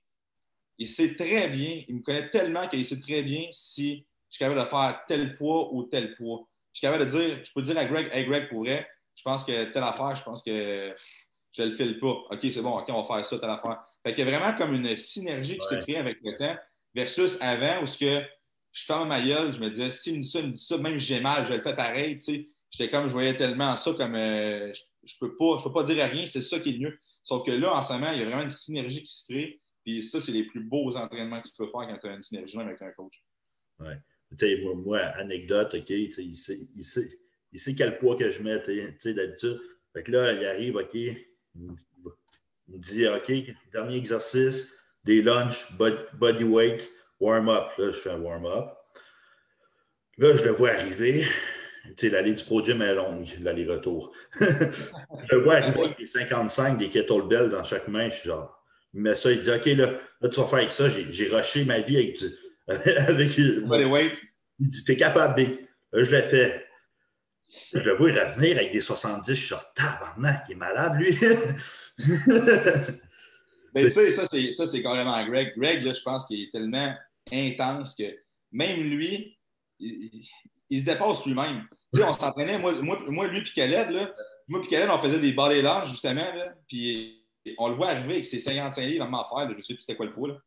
il 0.77 0.87
sait 0.87 1.13
très 1.15 1.49
bien, 1.49 1.83
il 1.89 1.95
me 1.95 2.01
connaît 2.01 2.29
tellement 2.29 2.69
qu'il 2.69 2.85
sait 2.85 3.01
très 3.01 3.21
bien 3.21 3.47
si 3.51 4.07
je 4.29 4.37
suis 4.37 4.39
capable 4.39 4.61
de 4.61 4.65
faire 4.65 5.03
tel 5.09 5.35
poids 5.35 5.73
ou 5.73 5.83
tel 5.83 6.15
poids. 6.15 6.47
Je 6.71 6.79
suis 6.79 6.87
capable 6.87 7.05
de 7.05 7.09
dire, 7.09 7.41
je 7.43 7.51
peux 7.51 7.61
dire 7.61 7.77
à 7.77 7.83
Greg, 7.83 8.07
hey 8.13 8.25
Greg, 8.25 8.47
pourrait, 8.47 8.87
je 9.15 9.21
pense 9.23 9.43
que 9.43 9.65
telle 9.65 9.83
affaire, 9.83 10.15
je 10.15 10.23
pense 10.23 10.41
que 10.41 10.95
je 11.53 11.63
le 11.63 11.71
file 11.71 11.99
pas. 11.99 12.25
OK, 12.31 12.39
c'est 12.41 12.61
bon, 12.61 12.77
OK, 12.77 12.85
on 12.89 13.01
va 13.01 13.15
faire 13.15 13.25
ça, 13.25 13.39
telle 13.39 13.49
affaire. 13.49 13.83
Fait 14.03 14.13
qu'il 14.13 14.25
y 14.25 14.27
a 14.27 14.37
vraiment 14.37 14.57
comme 14.57 14.73
une 14.73 14.95
synergie 14.97 15.57
qui 15.57 15.67
s'est 15.67 15.79
créée 15.81 15.97
avec 15.97 16.17
le 16.23 16.35
temps 16.37 16.55
versus 16.93 17.37
avant 17.41 17.83
où 17.83 17.85
ce 17.85 17.97
que 17.97 18.25
je 18.71 18.85
ferme 18.85 19.09
ma 19.09 19.21
gueule, 19.21 19.53
je 19.53 19.59
me 19.59 19.69
disais, 19.69 19.91
si 19.91 20.11
il 20.11 20.17
me 20.17 20.23
dit 20.23 20.29
ça, 20.29 20.39
il 20.39 20.47
me 20.47 20.51
dit 20.51 20.59
ça, 20.59 20.77
même 20.77 20.99
si 20.99 21.05
j'ai 21.05 21.21
mal, 21.21 21.45
je 21.45 21.53
le 21.53 21.61
fais 21.61 21.75
pareil. 21.75 22.17
Tu 22.17 22.23
sais, 22.23 22.49
j'étais 22.71 22.89
comme, 22.89 23.07
je 23.07 23.13
voyais 23.13 23.37
tellement 23.37 23.77
ça 23.77 23.93
comme, 23.93 24.15
euh, 24.15 24.73
je, 24.73 25.15
ne 25.15 25.27
peux 25.27 25.35
pas, 25.37 25.57
je 25.59 25.63
peux 25.63 25.71
pas 25.71 25.83
dire 25.83 26.03
rien, 26.09 26.25
c'est 26.25 26.41
ça 26.41 26.59
qui 26.59 26.75
est 26.75 26.79
mieux. 26.79 26.97
Sauf 27.23 27.45
que 27.45 27.51
là, 27.51 27.73
en 27.73 27.81
ce 27.81 27.93
moment, 27.93 28.11
il 28.11 28.19
y 28.19 28.21
a 28.23 28.25
vraiment 28.25 28.41
une 28.41 28.49
synergie 28.49 29.03
qui 29.03 29.13
se 29.13 29.31
crée. 29.31 29.61
Puis 29.85 30.01
ça, 30.01 30.19
c'est 30.19 30.31
les 30.31 30.43
plus 30.43 30.63
beaux 30.63 30.95
entraînements 30.95 31.41
que 31.41 31.47
tu 31.49 31.53
peux 31.57 31.65
faire 31.67 31.87
quand 31.87 31.97
tu 31.97 32.07
as 32.07 32.13
une 32.13 32.23
synergie 32.23 32.59
avec 32.59 32.81
un 32.81 32.91
coach. 32.91 33.23
Oui. 33.79 33.93
Tu 34.31 34.37
sais, 34.37 34.57
moi, 34.63 34.73
moi, 34.75 34.99
anecdote, 35.17 35.75
OK, 35.75 35.89
il 35.89 36.11
sait, 36.11 36.23
il, 36.23 36.83
sait, 36.83 37.19
il 37.51 37.59
sait 37.59 37.75
quel 37.75 37.99
poids 37.99 38.15
que 38.15 38.31
je 38.31 38.41
mets, 38.41 38.61
tu 38.63 38.97
sais, 38.99 39.13
d'habitude. 39.13 39.59
Fait 39.93 40.01
que 40.01 40.11
là, 40.11 40.33
il 40.33 40.45
arrive, 40.45 40.75
OK, 40.77 40.97
il 41.55 41.71
me 42.67 42.77
dit 42.77 43.07
OK, 43.07 43.31
dernier 43.71 43.97
exercice, 43.97 44.75
des 45.03 45.21
lunges, 45.21 45.67
body 46.13 46.43
weight, 46.43 46.89
warm-up. 47.19 47.71
Là, 47.77 47.91
je 47.91 47.97
fais 47.97 48.11
un 48.11 48.19
warm-up. 48.19 48.69
Là, 50.17 50.35
je 50.35 50.43
le 50.43 50.51
vois 50.51 50.69
arriver. 50.69 51.25
Tu 51.85 51.93
sais, 51.97 52.09
l'allée 52.09 52.33
du 52.33 52.43
Pro 52.43 52.63
Gym 52.63 52.81
est 52.81 52.95
longue, 52.95 53.27
l'aller-retour. 53.41 54.13
je 54.39 54.45
le 55.31 55.37
vois 55.43 55.55
arriver 55.55 55.83
avec 55.83 55.99
les 55.99 56.05
55 56.05 56.77
des 56.77 56.89
kettlebells 56.89 57.49
dans 57.49 57.63
chaque 57.63 57.87
main. 57.87 58.09
Je 58.09 58.15
suis 58.15 58.29
genre, 58.29 58.63
il 58.93 59.01
met 59.01 59.15
ça, 59.15 59.31
il 59.31 59.41
dit 59.41 59.51
OK, 59.51 59.65
là, 59.65 59.91
là 60.21 60.29
tu 60.29 60.39
vas 60.39 60.47
faire 60.47 60.59
avec 60.59 60.71
ça. 60.71 60.87
J'ai 60.89 61.27
rushé 61.27 61.65
ma 61.65 61.79
vie 61.79 61.97
avec 61.97 62.17
du. 62.17 62.31
avec, 62.67 63.37
body 63.65 63.83
weight. 63.83 64.13
Il 64.59 64.69
dit 64.69 64.83
T'es 64.85 64.95
capable, 64.95 65.35
Big. 65.35 65.67
Là, 65.91 66.03
je 66.03 66.11
l'ai 66.11 66.21
fait. 66.21 66.65
Je 67.73 67.79
le 67.79 67.95
vois 67.95 68.11
revenir 68.11 68.57
avec 68.57 68.71
des 68.71 68.81
70. 68.81 69.33
Je 69.33 69.45
suis 69.45 69.55
tabarnak, 69.75 70.45
il 70.47 70.53
est 70.53 70.55
malade, 70.55 70.93
lui. 70.95 71.17
ben, 73.73 73.85
tu 73.85 73.91
sais, 73.91 74.11
ça, 74.11 74.65
c'est 74.65 74.81
carrément 74.81 75.23
Greg. 75.25 75.53
Greg, 75.57 75.83
là, 75.83 75.93
je 75.93 76.01
pense 76.01 76.25
qu'il 76.25 76.41
est 76.41 76.51
tellement 76.51 76.93
intense 77.31 77.95
que 77.95 78.03
même 78.51 78.81
lui, 78.81 79.37
il, 79.79 80.79
se 80.79 80.85
dépasse 80.85 81.25
lui-même. 81.25 81.67
Tu 81.93 81.99
sais, 81.99 82.05
on 82.05 82.13
s'entraînait, 82.13 82.57
moi, 82.57 82.73
moi, 82.81 82.99
moi, 83.07 83.27
lui, 83.27 83.41
puis 83.41 83.53
Khaled, 83.53 83.89
là, 83.89 84.13
moi, 84.47 84.61
puis 84.61 84.69
Khaled, 84.69 84.89
on 84.89 84.99
faisait 84.99 85.19
des 85.19 85.33
body 85.33 85.61
lunges, 85.61 85.89
justement, 85.89 86.33
là, 86.33 86.53
puis 86.67 87.23
on 87.57 87.69
le 87.69 87.75
voit 87.75 87.89
arriver 87.89 88.13
avec 88.13 88.25
ses 88.25 88.39
55 88.39 88.81
livres 88.83 89.05
à 89.05 89.07
m'en 89.07 89.25
faire, 89.27 89.49
je 89.55 89.61
sais 89.61 89.73
plus 89.73 89.81
c'était 89.81 89.95
quoi 89.95 90.05
le 90.05 90.13
poids, 90.13 90.29
là. 90.29 90.37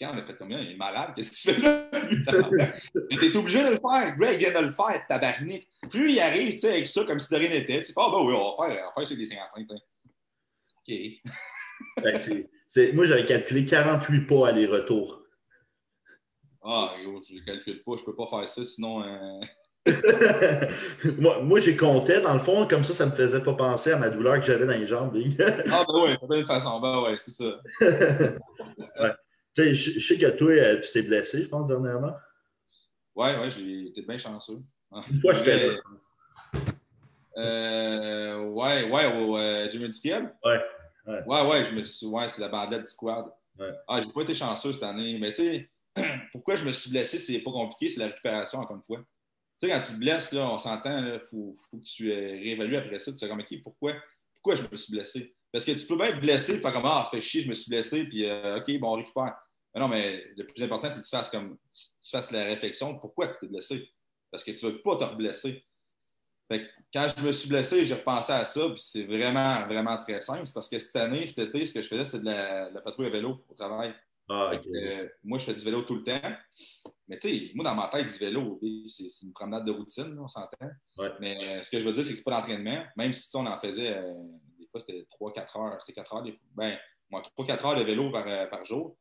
Quand 0.00 0.12
on 0.12 0.18
a 0.18 0.26
fait 0.26 0.36
combien? 0.36 0.58
Il 0.58 0.72
est 0.72 0.76
malade, 0.76 1.12
qu'est-ce 1.14 1.30
que 1.30 1.54
tu 1.54 1.60
fais 1.60 1.62
là? 1.62 1.88
Mais 3.10 3.16
t'es 3.16 3.36
obligé 3.36 3.62
de 3.62 3.70
le 3.70 3.78
faire. 3.78 4.16
Greg 4.18 4.38
vient 4.38 4.60
de 4.60 4.66
le 4.66 4.72
faire, 4.72 5.04
tabarnak. 5.08 5.68
Plus 5.88 6.12
il 6.12 6.20
arrive, 6.20 6.52
tu 6.52 6.58
sais, 6.58 6.70
avec 6.70 6.88
ça, 6.88 7.04
comme 7.04 7.20
si 7.20 7.32
de 7.32 7.38
rien 7.38 7.50
n'était, 7.50 7.80
tu 7.80 7.92
fais, 7.92 8.00
ah, 8.00 8.10
ben 8.10 8.24
oui, 8.24 8.34
on 8.34 8.56
va 8.56 8.68
faire, 8.68 8.82
on 8.82 8.86
va 8.86 8.92
faire 8.96 9.08
sur 9.08 9.16
des 9.16 9.26
55. 9.26 9.66
OK. 10.86 10.94
ben, 12.02 12.94
moi, 12.94 13.04
j'avais 13.04 13.24
calculé 13.24 13.64
48 13.64 14.26
pas 14.26 14.48
aller-retour. 14.48 15.22
Ah, 16.62 16.94
yo, 17.02 17.20
je 17.28 17.36
ne 17.36 17.40
calcule 17.40 17.82
pas, 17.82 17.92
je 17.96 18.00
ne 18.00 18.06
peux 18.06 18.16
pas 18.16 18.26
faire 18.26 18.48
ça, 18.48 18.64
sinon. 18.64 19.04
Euh... 19.04 19.40
moi, 21.18 21.42
moi 21.42 21.60
j'ai 21.60 21.76
compté, 21.76 22.22
dans 22.22 22.32
le 22.32 22.38
fond, 22.38 22.66
comme 22.66 22.82
ça, 22.82 22.94
ça 22.94 23.04
ne 23.04 23.10
me 23.10 23.14
faisait 23.14 23.42
pas 23.42 23.52
penser 23.52 23.92
à 23.92 23.98
ma 23.98 24.08
douleur 24.08 24.40
que 24.40 24.46
j'avais 24.46 24.64
dans 24.64 24.72
les 24.72 24.86
jambes. 24.86 25.14
ah, 25.14 25.84
ben 25.86 25.94
oui, 26.02 26.12
de 26.12 26.38
toute 26.38 26.46
façon, 26.46 26.80
ben 26.80 27.02
oui, 27.04 27.16
c'est 27.18 27.32
ça. 27.32 27.60
Je, 29.56 29.72
je 29.72 30.00
sais 30.00 30.18
que 30.18 30.30
toi, 30.36 30.50
euh, 30.50 30.80
tu 30.80 30.90
t'es 30.92 31.02
blessé, 31.02 31.42
je 31.42 31.48
pense, 31.48 31.66
dernièrement. 31.66 32.14
Oui, 33.14 33.28
oui, 33.40 33.50
j'ai 33.50 33.88
été 33.88 34.02
bien 34.02 34.18
chanceux. 34.18 34.60
Une 35.10 35.20
fois, 35.20 35.32
j'étais 35.32 35.68
là. 35.68 35.74
Euh, 37.36 38.44
ouais, 38.44 38.90
ouais, 38.90 39.06
au 39.06 39.36
euh, 39.36 39.68
Jimmy 39.70 39.88
Ouais. 40.44 40.64
Ouais, 41.06 41.22
ouais, 41.26 41.46
ouais, 41.46 41.64
je 41.64 41.70
me 41.72 41.84
suis. 41.84 42.06
Ouais, 42.06 42.28
c'est 42.28 42.40
la 42.40 42.48
bandette 42.48 42.82
du 42.82 42.90
squad. 42.90 43.26
Ouais. 43.58 43.72
Ah, 43.88 44.00
j'ai 44.00 44.10
pas 44.10 44.22
été 44.22 44.34
chanceux 44.34 44.72
cette 44.72 44.82
année. 44.82 45.18
Mais 45.18 45.30
tu 45.30 45.36
sais, 45.36 45.70
pourquoi 46.32 46.56
je 46.56 46.64
me 46.64 46.72
suis 46.72 46.90
blessé, 46.90 47.18
c'est 47.18 47.38
pas 47.40 47.50
compliqué, 47.50 47.90
c'est 47.90 48.00
la 48.00 48.06
récupération, 48.06 48.60
encore 48.60 48.76
une 48.76 48.82
fois. 48.82 48.98
Tu 49.60 49.68
sais, 49.68 49.72
quand 49.72 49.80
tu 49.80 49.92
te 49.92 49.98
blesses, 49.98 50.32
là, 50.32 50.48
on 50.48 50.58
s'entend, 50.58 51.04
il 51.04 51.20
faut, 51.30 51.56
faut, 51.70 51.78
que 51.78 51.84
tu 51.84 52.12
euh, 52.12 52.16
réévalues 52.16 52.76
après 52.76 52.98
ça. 52.98 53.12
Tu 53.12 53.18
sais, 53.18 53.28
comme, 53.28 53.40
OK, 53.40 53.62
pourquoi, 53.62 53.94
pourquoi 54.34 54.54
je 54.54 54.62
me 54.70 54.76
suis 54.76 54.92
blessé? 54.92 55.34
Parce 55.52 55.64
que 55.64 55.72
tu 55.72 55.86
peux 55.86 55.96
bien 55.96 56.06
être 56.06 56.20
blessé, 56.20 56.58
faire 56.58 56.72
comme, 56.72 56.86
ah, 56.86 57.02
ça 57.04 57.10
fait 57.10 57.20
chier, 57.20 57.42
je 57.42 57.48
me 57.48 57.54
suis 57.54 57.68
blessé, 57.68 58.04
puis 58.04 58.26
euh, 58.26 58.58
OK, 58.58 58.78
bon, 58.78 58.92
on 58.92 58.94
récupère. 58.94 59.36
Mais 59.74 59.80
non, 59.80 59.88
mais 59.88 60.24
le 60.36 60.46
plus 60.46 60.62
important, 60.62 60.90
c'est 60.90 61.00
que 61.00 61.04
tu 61.04 61.10
fasses 61.10 61.28
comme, 61.28 61.58
tu 61.72 62.10
fasses 62.10 62.30
la 62.30 62.44
réflexion, 62.44 62.96
pourquoi 62.98 63.28
tu 63.28 63.40
t'es 63.40 63.48
blessé? 63.48 63.90
Parce 64.30 64.44
que 64.44 64.52
tu 64.52 64.64
ne 64.64 64.70
veux 64.70 64.82
pas 64.82 64.96
te 64.96 65.04
reblesser. 65.04 65.64
Fait 66.50 66.68
quand 66.92 67.08
je 67.16 67.24
me 67.24 67.32
suis 67.32 67.48
blessé, 67.48 67.84
j'ai 67.86 67.94
repensé 67.94 68.32
à 68.32 68.44
ça, 68.44 68.68
puis 68.68 68.80
c'est 68.80 69.04
vraiment, 69.04 69.66
vraiment 69.66 69.96
très 70.02 70.20
simple. 70.20 70.46
C'est 70.46 70.52
parce 70.52 70.68
que 70.68 70.78
cette 70.78 70.94
année, 70.96 71.26
cet 71.26 71.38
été, 71.38 71.66
ce 71.66 71.74
que 71.74 71.82
je 71.82 71.88
faisais, 71.88 72.04
c'est 72.04 72.20
de 72.20 72.26
la, 72.26 72.80
patrouille 72.82 73.06
à 73.06 73.10
vélo 73.10 73.44
au 73.48 73.54
travail. 73.54 73.94
Ah, 74.28 74.52
euh, 74.52 75.08
moi, 75.22 75.38
je 75.38 75.44
fais 75.44 75.54
du 75.54 75.64
vélo 75.64 75.82
tout 75.82 75.96
le 75.96 76.02
temps. 76.02 76.20
Mais 77.08 77.18
tu 77.18 77.28
sais, 77.28 77.50
moi, 77.54 77.64
dans 77.64 77.74
ma 77.74 77.88
tête, 77.88 78.06
du 78.06 78.18
vélo, 78.18 78.60
c'est 78.86 79.22
une 79.22 79.32
promenade 79.32 79.64
de 79.64 79.72
routine, 79.72 80.16
on 80.18 80.28
s'entend. 80.28 80.70
Mais 81.20 81.58
euh, 81.58 81.62
ce 81.62 81.70
que 81.70 81.78
je 81.78 81.84
veux 81.84 81.92
dire, 81.92 82.04
c'est 82.04 82.10
que 82.10 82.16
c'est 82.16 82.24
pas 82.24 82.40
d'entraînement. 82.40 82.84
Même 82.96 83.12
si 83.12 83.34
on 83.36 83.46
en 83.46 83.58
faisait, 83.58 83.96
euh, 83.96 84.14
des 84.58 84.66
fois, 84.68 84.80
c'était 84.80 85.04
3-4 85.20 85.58
heures. 85.58 85.82
C'était 85.82 86.00
4 86.00 86.14
heures, 86.14 86.22
des 86.22 86.32
fois. 86.32 86.40
Ben, 86.54 86.78
moi, 87.10 87.22
3-4 87.38 87.66
heures 87.66 87.76
de 87.76 87.84
vélo 87.84 88.10
par, 88.10 88.24
par 88.48 88.64
jour. 88.64 88.96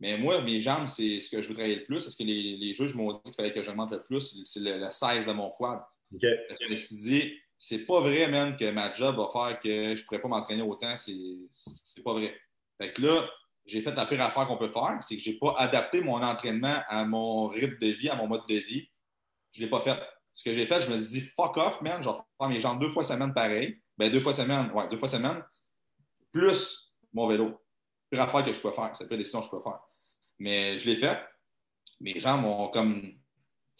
Mais 0.00 0.16
moi, 0.16 0.40
mes 0.40 0.60
jambes, 0.60 0.86
c'est 0.88 1.20
ce 1.20 1.30
que 1.30 1.42
je 1.42 1.48
voudrais 1.48 1.68
le 1.68 1.84
plus. 1.84 2.00
C'est 2.00 2.10
ce 2.10 2.16
que 2.16 2.22
les, 2.22 2.56
les 2.56 2.72
juges 2.72 2.94
m'ont 2.94 3.12
dit 3.12 3.20
qu'il 3.22 3.34
fallait 3.34 3.52
que 3.52 3.62
j'augmente 3.62 3.92
le 3.92 4.02
plus? 4.02 4.42
C'est 4.44 4.60
le, 4.60 4.78
le, 4.78 4.90
16 4.90 5.26
de 5.26 5.32
mon 5.32 5.50
quad. 5.50 5.80
Je 6.18 6.70
me 6.70 6.76
suis 6.76 6.96
dit, 6.96 7.34
c'est 7.58 7.84
pas 7.84 8.00
vrai, 8.00 8.28
man, 8.28 8.56
que 8.56 8.70
ma 8.70 8.92
job 8.94 9.16
va 9.16 9.28
faire 9.30 9.60
que 9.60 9.94
je 9.94 10.04
pourrais 10.04 10.20
pas 10.20 10.28
m'entraîner 10.28 10.62
autant. 10.62 10.94
C'est 10.96 12.02
pas 12.02 12.14
vrai. 12.14 12.34
Fait 12.80 12.92
que 12.94 13.02
là, 13.02 13.28
j'ai 13.66 13.82
fait 13.82 13.92
la 13.92 14.06
pire 14.06 14.22
affaire 14.22 14.46
qu'on 14.46 14.56
peut 14.56 14.72
faire, 14.72 14.98
c'est 15.02 15.16
que 15.16 15.22
j'ai 15.22 15.38
pas 15.38 15.54
adapté 15.58 16.00
mon 16.00 16.22
entraînement 16.22 16.82
à 16.88 17.04
mon 17.04 17.46
rythme 17.46 17.76
de 17.78 17.88
vie, 17.88 18.08
à 18.08 18.16
mon 18.16 18.26
mode 18.26 18.46
de 18.48 18.54
vie. 18.54 18.88
Je 19.52 19.60
l'ai 19.60 19.68
pas 19.68 19.80
fait. 19.80 20.00
Ce 20.32 20.42
que 20.42 20.54
j'ai 20.54 20.66
fait, 20.66 20.80
je 20.80 20.90
me 20.90 20.98
suis 21.00 21.20
dit, 21.20 21.26
fuck 21.36 21.56
off, 21.58 21.82
man, 21.82 22.02
je 22.02 22.08
vais 22.08 22.14
faire 22.38 22.48
mes 22.48 22.60
jambes 22.60 22.80
deux 22.80 22.90
fois 22.90 23.04
semaine 23.04 23.34
pareil. 23.34 23.78
Ben, 23.98 24.10
deux 24.10 24.20
fois 24.20 24.32
semaine, 24.32 24.70
ouais, 24.72 24.88
deux 24.88 24.96
fois 24.96 25.08
semaine, 25.08 25.44
plus 26.32 26.94
mon 27.12 27.28
vélo. 27.28 27.60
Pire 28.08 28.22
affaire 28.22 28.44
que 28.44 28.52
je 28.52 28.60
peux 28.60 28.72
faire. 28.72 28.90
C'est 28.94 29.04
la 29.04 29.08
pire 29.08 29.18
décision 29.18 29.40
que 29.40 29.46
je 29.46 29.50
peux 29.50 29.62
faire. 29.62 29.80
Mais 30.40 30.78
je 30.78 30.90
l'ai 30.90 30.96
fait. 30.96 31.18
Mes 32.00 32.18
jambes 32.18 32.44
ont 32.44 32.68
comme, 32.68 33.12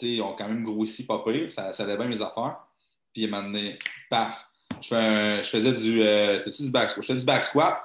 ont 0.02 0.34
quand 0.36 0.48
même 0.48 0.62
grossi 0.62 1.06
pas 1.06 1.24
pire. 1.24 1.50
Ça, 1.50 1.72
ça 1.72 1.82
allait 1.82 1.96
bien 1.96 2.06
mes 2.06 2.22
affaires. 2.22 2.58
Puis, 3.12 3.24
un 3.24 3.28
moment 3.28 3.48
donné, 3.48 3.78
paf, 4.08 4.46
je, 4.80 5.42
faisais 5.42 5.72
du, 5.72 6.02
euh, 6.02 6.38
du 6.38 6.70
back 6.70 6.92
squat? 6.92 7.02
Je 7.02 7.08
faisais 7.08 7.20
du 7.20 7.26
back 7.26 7.42
squat. 7.42 7.82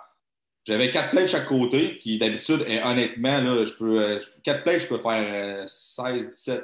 J'avais 0.66 0.90
quatre 0.90 1.12
plates 1.12 1.26
de 1.26 1.30
chaque 1.30 1.48
côté, 1.48 2.00
qui 2.00 2.18
d'habitude, 2.18 2.66
honnêtement, 2.84 3.40
là, 3.40 3.66
je 3.66 3.74
peux, 3.74 4.02
euh, 4.02 4.20
quatre 4.44 4.64
plates, 4.64 4.82
je 4.82 4.88
peux 4.88 4.98
faire 4.98 5.70
16, 5.70 6.32
17, 6.32 6.64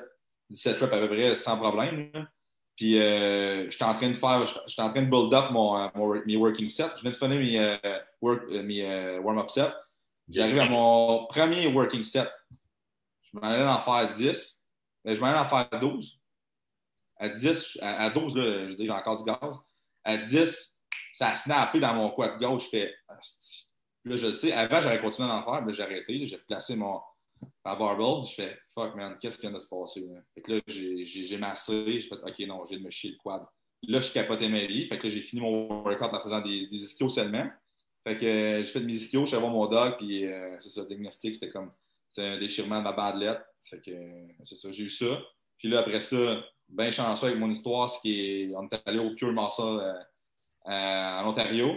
17 0.50 0.80
reps 0.80 0.94
à 0.94 1.00
peu 1.00 1.08
près 1.08 1.36
sans 1.36 1.58
problème. 1.58 2.10
Puis 2.76 3.00
euh, 3.00 3.70
j'étais 3.70 3.84
en 3.84 3.94
train 3.94 4.10
de 4.10 4.16
faire, 4.16 4.48
j'étais 4.66 4.82
en 4.82 4.90
train 4.90 5.04
de 5.04 5.10
build 5.10 5.32
up 5.34 5.52
mon, 5.52 5.92
mon, 5.94 6.20
mes 6.26 6.36
working 6.36 6.68
sets. 6.68 6.96
Je 6.98 7.02
viens 7.04 7.12
de 7.12 7.16
finir 7.16 7.62
euh, 7.62 8.00
work, 8.22 8.50
mes 8.50 9.20
warm-up 9.20 9.52
sets. 9.52 9.72
J'arrive 10.32 10.60
à 10.60 10.66
mon 10.66 11.26
premier 11.28 11.68
working 11.68 12.04
set. 12.04 12.32
Je 13.22 13.32
m'en 13.34 13.44
allais 13.44 13.64
en 13.64 13.82
faire 13.82 14.08
10. 14.08 14.66
Je 15.04 15.20
m'en 15.20 15.28
allais 15.28 15.40
en 15.40 15.46
faire 15.46 15.80
12. 15.80 16.20
À 17.18 17.30
10, 17.30 17.78
à, 17.82 18.10
12, 18.10 18.36
là, 18.36 18.70
je 18.70 18.76
dis 18.76 18.86
j'ai 18.86 18.92
encore 18.92 19.18
du 19.18 19.24
gaz. 19.24 19.60
À 20.04 20.18
10, 20.18 20.80
ça 21.14 21.30
a 21.30 21.36
snappé 21.36 21.80
dans 21.80 21.94
mon 21.94 22.10
quad 22.12 22.40
gauche. 22.40 22.66
Je 22.66 22.70
fais, 22.70 22.96
là, 24.06 24.16
je 24.16 24.28
le 24.28 24.34
sais. 24.34 24.54
Avant, 24.54 24.82
j'aurais 24.82 25.02
continué 25.02 25.30
à 25.30 25.36
en 25.36 25.44
faire, 25.44 25.62
mais 25.64 25.74
j'ai 25.74 25.84
arrêté. 25.84 26.26
J'ai 26.26 26.38
replacé 26.38 26.76
mon, 26.76 27.00
ma 27.66 27.76
barbell. 27.76 28.26
Je 28.26 28.34
fais 28.34 28.58
fuck, 28.74 28.96
man, 28.96 29.18
qu'est-ce 29.20 29.38
qui 29.38 29.42
vient 29.42 29.52
de 29.52 29.60
se 29.60 29.68
passer? 29.68 30.00
Là? 30.02 30.22
Fait 30.34 30.42
que 30.42 30.52
là, 30.54 30.62
j'ai 30.68 31.38
massé. 31.38 32.00
J'ai 32.00 32.08
fait 32.08 32.16
OK, 32.16 32.40
non, 32.48 32.64
j'ai 32.66 32.78
de 32.78 32.84
me 32.84 32.90
chier 32.90 33.12
le 33.12 33.18
quad. 33.18 33.46
Là, 33.84 34.00
je 34.00 34.12
capotais 34.12 34.50
ma 34.50 34.66
vie. 34.66 34.88
Fait 34.88 34.98
que 34.98 35.10
j'ai 35.10 35.22
fini 35.22 35.42
mon 35.42 35.84
workout 35.84 36.14
en 36.14 36.22
faisant 36.22 36.42
des, 36.42 36.68
des 36.68 36.78
ischios 36.78 37.10
seulement. 37.10 37.48
Fait 38.04 38.18
que 38.18 38.26
euh, 38.26 38.58
j'ai 38.60 38.66
fait 38.66 38.80
mes 38.82 38.94
ischios, 38.94 39.22
je 39.22 39.28
suis 39.28 39.38
voir 39.38 39.52
mon 39.52 39.68
doc, 39.68 39.98
puis 39.98 40.26
euh, 40.26 40.56
c'est 40.60 40.70
ça, 40.70 40.86
diagnostic, 40.86 41.36
c'était 41.36 41.50
comme 41.50 41.72
c'est 42.10 42.28
un 42.28 42.38
déchirement 42.38 42.80
de 42.80 42.84
ma 42.84 42.94
badelette. 42.94 43.42
Fait 43.64 43.80
que 43.80 43.92
euh, 43.92 44.28
c'est 44.44 44.56
ça, 44.56 44.72
j'ai 44.72 44.84
eu 44.84 44.90
ça. 44.90 45.20
Puis 45.58 45.70
là, 45.70 45.80
après 45.80 46.02
ça, 46.02 46.44
bien 46.68 46.92
chanceux 46.92 47.28
avec 47.28 47.40
mon 47.40 47.50
histoire, 47.50 47.90
c'est 47.90 48.00
qu'on 48.52 48.68
est 48.68 48.82
allé 48.88 49.00
au 49.00 49.14
Pure 49.14 49.32
Muscle 49.32 50.06
en 50.66 51.28
Ontario. 51.28 51.76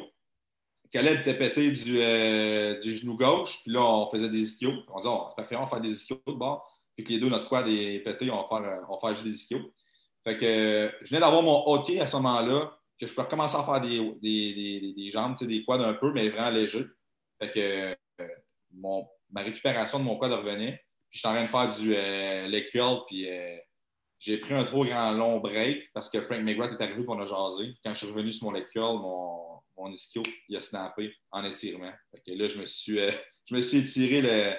Caleb 0.90 1.20
était 1.20 1.36
pété 1.36 1.70
du, 1.70 1.98
du, 2.80 2.96
genou 2.96 3.16
gauche, 3.16 3.60
puis 3.62 3.72
là, 3.72 3.82
on 3.82 4.08
faisait 4.08 4.28
des 4.28 4.40
ischios. 4.40 4.72
On 4.88 4.98
disait, 4.98 5.10
oh, 5.12 5.26
c'est 5.28 5.36
parfait, 5.36 5.56
on 5.56 5.66
faire 5.66 5.80
des 5.80 5.90
ischios 5.90 6.20
de 6.26 6.32
bord. 6.32 6.66
Puis 6.96 7.04
que 7.04 7.12
les 7.12 7.18
deux, 7.18 7.28
notre 7.28 7.48
quad 7.48 7.68
est 7.68 7.98
pété, 7.98 8.30
on 8.30 8.36
va 8.36 8.46
faire, 8.46 8.84
on 8.88 8.94
va 8.94 9.00
faire 9.00 9.10
juste 9.10 9.24
des 9.24 9.34
ischios. 9.34 9.72
Fait 10.22 10.38
que 10.38 10.92
je 11.02 11.10
venais 11.10 11.20
d'avoir 11.20 11.42
mon 11.42 11.68
hockey 11.68 12.00
à 12.00 12.06
ce 12.06 12.16
moment-là, 12.16 12.78
que 13.00 13.06
je 13.06 13.12
pouvais 13.12 13.28
commencer 13.28 13.56
à 13.56 13.64
faire 13.64 13.80
des, 13.80 13.98
des, 14.22 14.54
des, 14.54 14.94
des 14.94 15.10
jambes, 15.10 15.36
des 15.40 15.64
quads 15.64 15.84
un 15.84 15.94
peu, 15.94 16.12
mais 16.12 16.28
vraiment 16.28 16.50
légers. 16.50 16.86
Fait 17.40 17.50
que 17.50 18.22
euh, 18.22 18.28
mon, 18.72 19.08
ma 19.30 19.42
récupération 19.42 19.98
de 19.98 20.04
mon 20.04 20.16
quad 20.16 20.32
revenait. 20.32 20.80
Puis 21.10 21.18
j'étais 21.18 21.28
en 21.28 21.34
train 21.34 21.44
de 21.44 21.48
faire 21.48 21.68
du 21.70 21.94
euh, 21.94 22.48
leg 22.48 22.68
curl, 22.70 23.04
puis 23.06 23.28
j'ai 24.18 24.38
pris 24.38 24.54
un 24.54 24.64
trop 24.64 24.84
grand 24.84 25.12
long 25.12 25.38
break 25.38 25.90
parce 25.92 26.08
que 26.08 26.20
Frank 26.20 26.42
McGrath 26.42 26.72
est 26.72 26.82
arrivé 26.82 27.04
pour 27.04 27.16
nous 27.16 27.26
jaser. 27.26 27.74
Quand 27.84 27.92
je 27.92 27.98
suis 27.98 28.06
revenu 28.06 28.32
sur 28.32 28.46
mon 28.46 28.52
leg 28.52 28.66
curl, 28.68 28.98
mon, 28.98 29.60
mon 29.76 29.90
ischio, 29.90 30.22
il 30.48 30.56
a 30.56 30.60
snappé 30.60 31.14
en 31.30 31.44
étirement. 31.44 31.92
Fait 32.10 32.34
là, 32.34 32.48
je 32.48 32.58
me 32.58 32.64
suis, 32.64 33.00
euh, 33.00 33.10
je 33.46 33.54
me 33.54 33.60
suis 33.60 33.78
étiré 33.78 34.58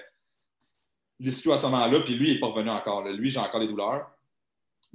l'ischio 1.20 1.54
à 1.54 1.58
ce 1.58 1.66
moment-là, 1.66 2.02
puis 2.02 2.14
lui, 2.16 2.30
il 2.30 2.34
n'est 2.36 2.40
pas 2.40 2.48
revenu 2.48 2.70
encore. 2.70 3.04
Lui, 3.08 3.30
j'ai 3.30 3.40
encore 3.40 3.60
des 3.60 3.68
douleurs, 3.68 4.10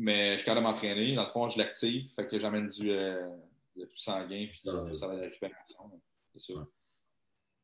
mais 0.00 0.32
je 0.32 0.38
suis 0.38 0.46
capable 0.46 0.64
de 0.64 0.70
m'entraîner. 0.70 1.14
Dans 1.14 1.24
le 1.24 1.30
fond, 1.30 1.48
je 1.48 1.58
l'active, 1.58 2.10
fait 2.16 2.26
que 2.26 2.38
j'amène 2.38 2.68
du, 2.68 2.90
euh, 2.90 3.28
sanguin, 3.94 4.46
puis 4.50 4.60
ça 4.62 4.72
va 4.72 5.14
de 5.14 5.20
la 5.20 5.26
récupération. 5.26 5.90
C'est 6.32 6.40
sûr. 6.40 6.66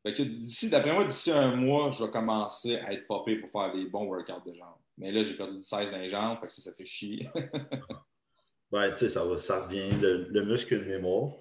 Fait 0.05 0.13
que 0.13 0.23
d'ici, 0.23 0.69
d'après 0.69 0.93
moi, 0.93 1.05
d'ici 1.05 1.33
un 1.33 1.57
mois, 1.57 1.91
je 1.91 2.05
vais 2.05 2.11
commencer 2.11 2.77
à 2.77 2.93
être 2.93 3.07
popé 3.07 3.37
pour 3.37 3.51
faire 3.51 3.73
des 3.73 3.87
bons 3.87 4.05
workouts 4.05 4.51
de 4.51 4.55
jambes. 4.55 4.77
Mais 4.99 5.11
là, 5.11 5.25
j'ai 5.25 5.35
perdu 5.35 5.57
du 5.57 5.63
16 5.63 5.93
dans 5.93 5.99
les 5.99 6.11
jambes, 6.11 6.39
fait 6.41 6.47
que 6.47 6.53
ça, 6.53 6.73
fait 6.73 6.85
chier. 6.85 7.29
ben, 8.71 8.91
tu 8.91 8.99
sais, 8.99 9.09
ça, 9.09 9.23
ça 9.39 9.65
revient, 9.65 9.91
le, 10.01 10.29
le 10.29 10.45
muscle 10.45 10.79
de 10.79 10.85
mémoire. 10.85 11.33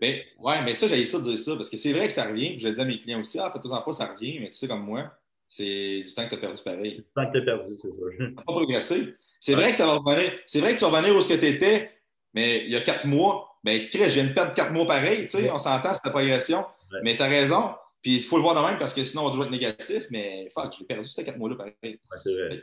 Ben, 0.00 0.20
ouais, 0.40 0.62
mais 0.64 0.74
ça, 0.74 0.88
j'ai 0.88 1.06
ça 1.06 1.18
de 1.18 1.24
dire 1.24 1.38
ça, 1.38 1.54
parce 1.54 1.70
que 1.70 1.76
c'est 1.76 1.92
vrai 1.92 2.08
que 2.08 2.12
ça 2.12 2.26
revient. 2.26 2.58
je 2.58 2.68
le 2.68 2.74
dis 2.74 2.80
à 2.80 2.84
mes 2.84 2.98
clients 2.98 3.20
aussi, 3.20 3.38
ah, 3.38 3.50
faites-en 3.52 3.80
pas, 3.80 3.92
ça 3.92 4.06
revient, 4.06 4.40
mais 4.40 4.50
tu 4.50 4.54
sais, 4.58 4.66
comme 4.66 4.84
moi, 4.84 5.16
c'est 5.48 6.02
du 6.02 6.14
temps 6.14 6.24
que 6.24 6.30
tu 6.30 6.34
as 6.34 6.38
perdu 6.38 6.62
pareil. 6.62 6.96
Du 6.96 7.04
temps 7.14 7.26
que 7.26 7.32
tu 7.32 7.38
as 7.38 7.44
perdu, 7.44 7.72
c'est 7.78 7.90
ça. 7.90 7.96
Tu 8.18 8.34
pas 8.34 8.42
progressé. 8.42 9.14
C'est 9.40 9.54
vrai 9.54 9.70
que 9.70 9.76
ça 9.76 9.86
va 9.86 9.94
revenir. 9.94 10.32
C'est 10.46 10.60
vrai 10.60 10.74
que 10.74 10.78
tu 10.78 10.84
vas 10.84 10.90
revenir 10.90 11.16
où 11.16 11.20
ce 11.20 11.28
que 11.28 11.38
tu 11.38 11.46
étais, 11.46 11.92
mais 12.34 12.64
il 12.64 12.70
y 12.70 12.76
a 12.76 12.80
quatre 12.80 13.06
mois, 13.06 13.58
ben, 13.64 13.88
je 13.90 13.98
viens 13.98 14.24
de 14.24 14.32
perdre 14.32 14.54
quatre 14.54 14.72
mois 14.72 14.86
pareil, 14.86 15.22
tu 15.22 15.38
sais, 15.38 15.50
on 15.50 15.58
s'entend, 15.58 15.94
c'est 15.94 16.00
ta 16.00 16.10
progression. 16.10 16.64
Mais 17.02 17.16
tu 17.16 17.22
as 17.22 17.28
raison. 17.28 17.74
Puis 18.02 18.16
il 18.16 18.22
faut 18.22 18.36
le 18.36 18.42
voir 18.42 18.54
de 18.54 18.66
même 18.66 18.78
parce 18.78 18.94
que 18.94 19.02
sinon 19.02 19.26
on 19.26 19.30
doit 19.30 19.46
être 19.46 19.50
négatif, 19.50 20.06
mais 20.10 20.48
fuck, 20.54 20.72
je 20.72 20.80
l'ai 20.80 20.86
perdu 20.86 21.08
ces 21.08 21.24
quatre 21.24 21.36
mois-là 21.36 21.56
pareil. 21.56 21.76
Ouais, 21.82 21.98
c'est 22.18 22.32
vrai. 22.32 22.62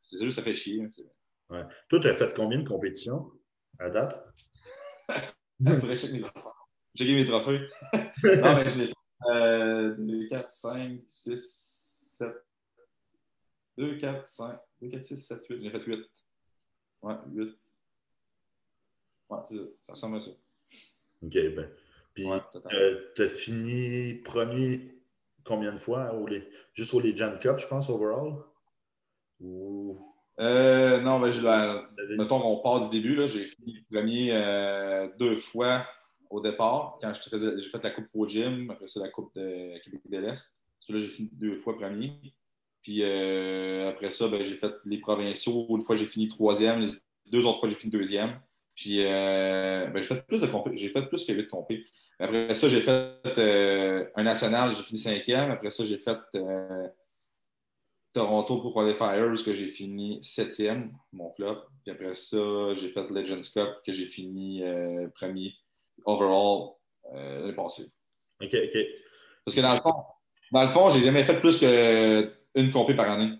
C'est 0.00 0.22
juste, 0.22 0.38
ça 0.38 0.42
fait 0.42 0.54
chier. 0.54 0.82
Hein, 0.82 0.88
ouais. 1.50 1.62
Toi, 1.88 2.00
tu 2.00 2.08
as 2.08 2.14
fait 2.14 2.34
combien 2.36 2.58
de 2.58 2.68
compétitions 2.68 3.30
à 3.78 3.88
date? 3.88 4.22
Faudrait 5.66 5.96
je 5.96 6.06
mes 6.08 6.22
affaires. 6.22 6.66
J'ai 6.94 7.14
mes 7.14 7.24
trophées. 7.24 7.66
non, 7.92 8.54
mais 8.54 8.68
je 8.68 8.78
l'ai 8.78 8.86
fait. 8.86 8.92
2, 9.98 10.28
4, 10.28 10.52
5, 10.52 11.00
6, 11.06 12.04
7. 12.08 12.28
2, 13.78 13.96
4, 13.96 14.28
5. 14.28 14.58
2, 14.82 14.88
4, 14.88 15.04
6, 15.04 15.16
7, 15.16 15.46
8. 15.48 15.62
J'ai 15.62 15.70
fait 15.70 15.84
8. 15.84 16.00
Ouais, 17.02 17.14
8. 17.32 17.58
Ouais, 19.28 19.38
c'est 19.48 19.56
ça. 19.56 19.62
Ça 19.82 19.92
ressemble 19.92 20.16
à 20.16 20.20
ça. 20.20 20.30
OK, 21.22 21.32
ben. 21.32 21.70
Puis, 22.14 22.24
ouais, 22.24 22.38
euh, 22.72 23.12
tu 23.14 23.22
as 23.22 23.28
fini 23.28 24.14
premier 24.14 25.02
combien 25.44 25.72
de 25.72 25.78
fois? 25.78 26.14
Au 26.14 26.26
les... 26.26 26.48
Juste 26.74 26.94
au 26.94 27.00
Legend 27.00 27.38
Cup, 27.38 27.58
je 27.58 27.66
pense, 27.66 27.90
overall? 27.90 28.36
Ou? 29.40 29.98
Euh, 30.40 31.00
non, 31.00 31.20
ben, 31.20 31.30
la, 31.42 31.88
mettons 32.16 32.40
qu'on 32.40 32.58
part 32.58 32.88
du 32.88 32.90
début. 32.90 33.26
J'ai 33.28 33.46
fini 33.46 33.84
premier 33.90 34.30
euh, 34.32 35.08
deux 35.18 35.38
fois 35.38 35.86
au 36.30 36.40
départ, 36.40 36.98
quand 37.00 37.12
j'ai 37.14 37.70
fait 37.70 37.82
la 37.82 37.90
Coupe 37.90 38.08
Pro 38.08 38.26
Gym, 38.26 38.70
après 38.70 38.88
ça, 38.88 39.00
la 39.00 39.08
Coupe 39.08 39.34
de 39.34 39.78
Québec 39.78 40.00
de 40.08 40.18
l'Est. 40.18 40.60
Là, 40.88 40.98
j'ai 40.98 41.08
fini 41.08 41.30
deux 41.32 41.56
fois 41.56 41.76
premier. 41.76 42.12
Puis 42.86 43.00
euh, 43.02 43.88
après 43.88 44.12
ça, 44.12 44.28
ben, 44.28 44.44
j'ai 44.44 44.54
fait 44.54 44.72
les 44.84 44.98
provinciaux. 44.98 45.66
Une 45.70 45.82
fois, 45.82 45.96
j'ai 45.96 46.06
fini 46.06 46.28
troisième. 46.28 46.78
Les 46.78 46.92
deux 47.26 47.44
autres 47.44 47.58
fois, 47.58 47.68
j'ai 47.68 47.74
fini 47.74 47.90
deuxième. 47.90 48.38
Puis 48.76 49.02
ben, 49.02 49.92
j'ai 49.96 50.02
fait 50.02 50.24
plus 50.24 50.40
de 50.40 50.48
J'ai 50.74 50.90
fait 50.90 51.02
plus 51.02 51.24
que 51.24 51.32
huit 51.32 51.48
compé. 51.48 51.84
Après 52.20 52.54
ça, 52.54 52.68
j'ai 52.68 52.80
fait 52.80 54.08
un 54.14 54.22
national, 54.22 54.72
j'ai 54.72 54.82
fini 54.82 55.00
cinquième. 55.00 55.50
Après 55.50 55.72
ça, 55.72 55.84
j'ai 55.84 55.98
fait 55.98 56.16
Toronto 58.16 58.62
pour 58.62 58.72
Qualifiers, 58.72 59.44
que 59.44 59.52
j'ai 59.52 59.66
fini 59.66 60.18
septième, 60.22 60.96
mon 61.12 61.30
flop. 61.34 61.64
Puis 61.82 61.92
après 61.92 62.14
ça, 62.14 62.74
j'ai 62.74 62.88
fait 62.88 63.10
Legends 63.10 63.42
Cup, 63.52 63.68
que 63.84 63.92
j'ai 63.92 64.06
fini 64.06 64.62
euh, 64.62 65.08
premier 65.14 65.52
overall 66.06 66.76
euh, 67.14 67.40
l'année 67.40 67.52
passée. 67.52 67.84
OK, 68.40 68.54
OK. 68.54 68.78
Parce 69.44 69.54
que 69.54 69.60
dans 69.60 69.74
le 69.74 69.80
fond, 69.80 69.94
dans 70.50 70.62
le 70.62 70.68
fond, 70.68 70.88
j'ai 70.88 71.02
jamais 71.02 71.24
fait 71.24 71.38
plus 71.40 71.58
qu'une 72.56 72.70
compé 72.70 72.94
par 72.94 73.10
année. 73.10 73.32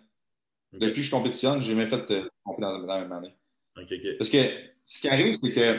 Depuis 0.73 1.01
que 1.01 1.07
je 1.07 1.11
compétitionne, 1.11 1.61
j'ai 1.61 1.73
jamais 1.73 1.89
fait 1.89 2.11
euh, 2.11 2.29
compé 2.45 2.63
dans, 2.63 2.79
la 2.79 3.01
même 3.01 3.13
année. 3.13 3.35
Parce 4.19 4.31
que 4.31 4.39
ce 4.85 5.01
qui 5.01 5.09
arrive, 5.09 5.39
c'est 5.43 5.53
que 5.53 5.79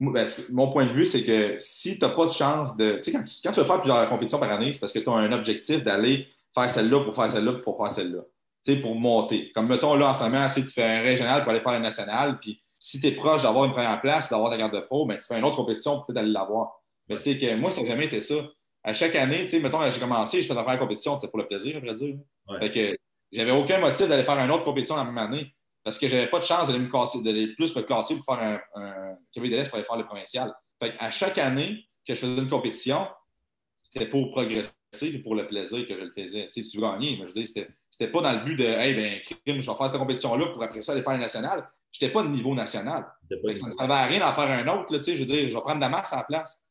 ben, 0.00 0.28
mon 0.50 0.70
point 0.70 0.86
de 0.86 0.92
vue, 0.92 1.06
c'est 1.06 1.24
que 1.24 1.56
si 1.58 1.98
tu 1.98 2.04
n'as 2.04 2.10
pas 2.10 2.26
de 2.26 2.30
chance 2.30 2.76
de. 2.76 2.96
Tu 2.96 3.02
sais, 3.02 3.12
quand 3.12 3.24
tu, 3.24 3.34
quand 3.42 3.52
veux 3.52 3.64
faire 3.64 3.80
plusieurs 3.80 4.08
compétitions 4.08 4.38
par 4.38 4.50
année, 4.52 4.72
c'est 4.72 4.78
parce 4.78 4.92
que 4.92 4.98
tu 4.98 5.08
as 5.08 5.12
un 5.12 5.32
objectif 5.32 5.82
d'aller 5.82 6.28
faire 6.54 6.70
celle-là 6.70 7.04
pour 7.04 7.14
faire 7.14 7.30
celle-là, 7.30 7.58
faut 7.62 7.76
faire 7.76 7.90
celle-là. 7.90 8.22
Tu 8.64 8.74
sais, 8.74 8.80
pour 8.80 8.94
monter. 8.94 9.52
Comme 9.52 9.68
mettons, 9.68 9.94
là, 9.94 10.10
en 10.10 10.14
ce 10.14 10.24
moment, 10.24 10.48
tu 10.52 10.62
fais 10.62 10.82
un 10.82 11.02
régional 11.02 11.42
pour 11.42 11.50
aller 11.50 11.60
faire 11.60 11.72
un 11.72 11.80
national, 11.80 12.38
puis 12.40 12.60
si 12.78 13.00
tu 13.00 13.06
es 13.06 13.12
proche 13.12 13.42
d'avoir 13.42 13.64
une 13.64 13.72
première 13.72 14.00
place, 14.00 14.28
d'avoir 14.28 14.50
ta 14.50 14.58
garde 14.58 14.74
de 14.74 14.80
pro, 14.80 15.06
ben, 15.06 15.18
tu 15.18 15.24
fais 15.26 15.38
une 15.38 15.44
autre 15.44 15.56
compétition 15.56 15.96
pour 15.96 16.06
peut-être 16.06 16.18
aller 16.18 16.30
l'avoir. 16.30 16.80
Mais 17.08 17.16
c'est 17.18 17.38
que 17.38 17.54
moi, 17.54 17.70
ça 17.70 17.82
n'a 17.82 17.88
jamais 17.88 18.06
été 18.06 18.20
ça. 18.20 18.34
À 18.86 18.94
chaque 18.94 19.16
année, 19.16 19.42
tu 19.42 19.48
sais, 19.48 19.60
mettons, 19.60 19.82
j'ai 19.90 19.98
commencé, 19.98 20.40
je 20.40 20.46
fais 20.46 20.54
la 20.54 20.62
première 20.62 20.78
compétition, 20.78 21.16
c'était 21.16 21.26
pour 21.26 21.40
le 21.40 21.48
plaisir, 21.48 21.76
à 21.76 21.80
vrai 21.80 21.94
dire. 21.94 22.16
Fait 22.60 22.70
que 22.70 22.96
j'avais 23.32 23.50
aucun 23.50 23.78
motif 23.78 24.08
d'aller 24.08 24.22
faire 24.22 24.38
une 24.38 24.50
autre 24.52 24.62
compétition 24.62 24.94
la 24.94 25.04
même 25.04 25.18
année. 25.18 25.52
Parce 25.82 25.98
que 25.98 26.06
j'avais 26.06 26.28
pas 26.28 26.38
de 26.38 26.44
chance 26.44 26.68
d'aller 26.68 26.78
me 26.78 26.90
casser, 26.90 27.22
d'aller 27.22 27.48
plus 27.54 27.74
me 27.74 27.82
classer 27.82 28.14
pour 28.14 28.24
faire 28.24 28.60
un, 28.74 28.80
un 28.80 29.16
Québec 29.32 29.68
pour 29.68 29.74
aller 29.76 29.84
faire 29.84 29.96
le 29.96 30.06
provincial. 30.06 30.54
Fait 30.80 30.94
à 31.00 31.10
chaque 31.10 31.36
année 31.38 31.88
que 32.06 32.14
je 32.14 32.20
faisais 32.20 32.38
une 32.38 32.48
compétition, 32.48 33.08
c'était 33.82 34.06
pour 34.06 34.30
progresser 34.30 34.72
et 35.02 35.18
pour 35.18 35.34
le 35.34 35.48
plaisir 35.48 35.84
que 35.86 35.96
je 35.96 36.02
le 36.02 36.12
faisais. 36.12 36.48
Tu, 36.52 36.64
sais, 36.64 36.70
tu 36.70 36.80
gagnais, 36.80 37.16
mais 37.18 37.22
je 37.22 37.26
veux 37.26 37.32
dire, 37.32 37.46
c'était, 37.46 37.68
c'était 37.90 38.10
pas 38.10 38.20
dans 38.20 38.32
le 38.32 38.44
but 38.44 38.54
de 38.54 38.64
Hey, 38.64 38.94
ben, 38.94 39.20
crime, 39.20 39.62
je 39.62 39.70
vais 39.70 39.76
faire 39.76 39.90
cette 39.90 39.98
compétition-là 39.98 40.46
pour 40.46 40.62
après 40.62 40.82
ça 40.82 40.92
aller 40.92 41.02
faire 41.02 41.12
le 41.12 41.18
national. 41.18 41.68
J'étais 41.90 42.12
pas 42.12 42.22
de 42.22 42.28
niveau 42.28 42.54
national. 42.54 43.06
ça 43.30 43.66
ne 43.68 43.72
servait 43.72 43.94
à 43.94 44.06
rien 44.06 44.20
d'en 44.20 44.32
faire 44.32 44.50
un 44.50 44.66
autre. 44.68 44.92
Là, 44.92 44.98
tu 44.98 45.04
sais, 45.04 45.14
je 45.14 45.20
veux 45.20 45.26
dire, 45.26 45.48
je 45.50 45.54
vais 45.54 45.60
prendre 45.60 45.76
de 45.76 45.80
la 45.80 45.88
masse 45.88 46.12
à 46.12 46.18
la 46.18 46.24
place. 46.24 46.65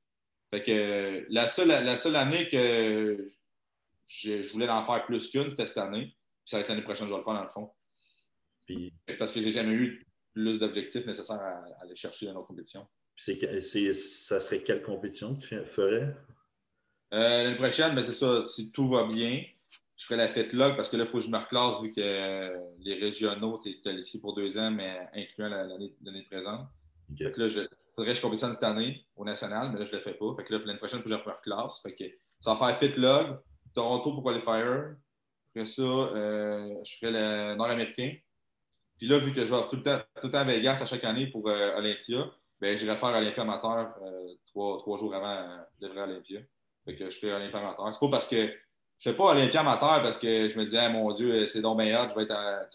Fait 0.53 0.61
que 0.61 1.25
la 1.29 1.47
seule, 1.47 1.67
la 1.67 1.95
seule 1.95 2.15
année 2.15 2.47
que 2.47 3.27
je, 4.07 4.51
voulais 4.51 4.69
en 4.69 4.85
faire 4.85 5.05
plus 5.05 5.29
qu'une, 5.29 5.49
c'était 5.49 5.67
cette 5.67 5.77
année. 5.77 6.05
Puis 6.05 6.51
ça 6.51 6.57
va 6.57 6.61
être 6.61 6.69
l'année 6.69 6.83
prochaine 6.83 7.05
que 7.07 7.09
je 7.09 7.13
vais 7.13 7.19
le 7.19 7.23
faire 7.23 7.33
dans 7.33 7.43
le 7.43 7.49
fond. 7.49 7.71
Puis... 8.65 8.93
Parce 9.17 9.31
que 9.31 9.41
j'ai 9.41 9.51
jamais 9.51 9.73
eu 9.73 10.05
plus 10.33 10.59
d'objectifs 10.59 11.05
nécessaires 11.05 11.41
à, 11.41 11.63
aller 11.81 11.95
chercher 11.95 12.27
dans 12.27 12.33
notre 12.33 12.47
compétition. 12.47 12.87
C'est, 13.17 13.61
c'est, 13.61 13.93
ça 13.93 14.39
serait 14.39 14.61
quelle 14.61 14.81
compétition 14.81 15.35
que 15.35 15.45
tu 15.45 15.65
ferais? 15.65 16.15
Euh, 17.13 17.43
l'année 17.43 17.55
prochaine, 17.55 17.95
ben, 17.95 18.03
c'est 18.03 18.11
ça, 18.11 18.45
si 18.45 18.71
tout 18.71 18.89
va 18.89 19.05
bien, 19.05 19.41
je 19.97 20.05
ferai 20.05 20.17
la 20.17 20.27
fête 20.27 20.51
log 20.51 20.75
parce 20.75 20.89
que 20.89 20.97
là, 20.97 21.05
il 21.05 21.09
faut 21.09 21.19
que 21.19 21.23
je 21.23 21.29
me 21.29 21.37
reclasse 21.37 21.81
vu 21.81 21.91
que 21.93 22.01
euh, 22.01 22.57
les 22.79 22.95
régionaux, 22.95 23.59
tu 23.63 23.69
es 23.69 23.79
qualifié 23.79 24.19
pour 24.19 24.35
deux 24.35 24.57
ans, 24.57 24.71
mais 24.71 25.07
incluant 25.13 25.49
l'année 25.49 26.23
présente. 26.29 26.67
Okay. 27.13 27.31
là, 27.35 27.47
je 27.47 27.61
faudrait 27.95 28.11
que 28.11 28.17
je 28.17 28.21
compétitionne 28.21 28.53
cette 28.53 28.63
année 28.63 29.05
au 29.15 29.23
national, 29.23 29.71
mais 29.71 29.79
là, 29.79 29.85
je 29.85 29.91
ne 29.91 29.95
le 29.97 30.01
fais 30.01 30.13
pas. 30.13 30.35
Fait 30.35 30.43
que 30.43 30.53
là, 30.53 30.59
l'année 30.65 30.77
prochaine, 30.77 30.99
il 30.99 31.03
faut 31.03 31.09
que 31.09 31.15
je 31.15 31.29
reclasse. 31.29 31.81
Fait 31.81 31.95
que 31.95 32.03
ça 32.39 32.53
va 32.53 32.67
faire 32.67 32.77
fit 32.77 32.99
log, 32.99 33.39
Toronto 33.73 34.13
pour 34.13 34.23
qualifier. 34.23 34.51
Après 35.49 35.65
ça, 35.65 35.81
euh, 35.81 36.75
je 36.83 36.97
ferai 36.97 37.11
le 37.11 37.55
nord-américain. 37.55 38.13
Puis 38.97 39.07
là, 39.07 39.19
vu 39.19 39.31
que 39.31 39.45
je 39.45 39.53
vais 39.53 39.61
tout 39.69 39.77
le 39.77 39.83
temps, 39.83 39.99
tout 40.21 40.27
le 40.27 40.31
temps 40.31 40.39
à 40.39 40.43
Vegas 40.43 40.79
à 40.81 40.85
chaque 40.85 41.03
année 41.03 41.27
pour 41.27 41.45
Olympia, 41.45 42.29
ben, 42.59 42.77
j'irai 42.77 42.95
faire 42.95 43.09
Olympia 43.09 43.43
amateur 43.43 43.93
trois, 44.47 44.79
trois, 44.79 44.97
jours 44.97 45.13
avant 45.13 45.59
de 45.81 45.87
vrai 45.87 46.01
Olympia. 46.01 46.39
Fait 46.85 46.95
que 46.95 47.09
je 47.09 47.19
fais 47.19 47.31
Olympia 47.31 47.59
amateur. 47.59 47.93
C'est 47.93 47.99
pas 47.99 48.09
parce 48.09 48.27
que 48.27 48.47
je 48.99 49.09
fais 49.09 49.15
pas 49.15 49.25
Olympia 49.25 49.61
amateur 49.61 50.01
parce 50.01 50.17
que 50.17 50.49
je 50.49 50.57
me 50.57 50.65
disais, 50.65 50.89
mon 50.89 51.11
Dieu, 51.13 51.45
c'est 51.47 51.61
donc 51.61 51.79
bien 51.79 52.01
hot, 52.01 52.09
je 52.09 52.15
vais 52.15 52.23
être, 52.23 52.67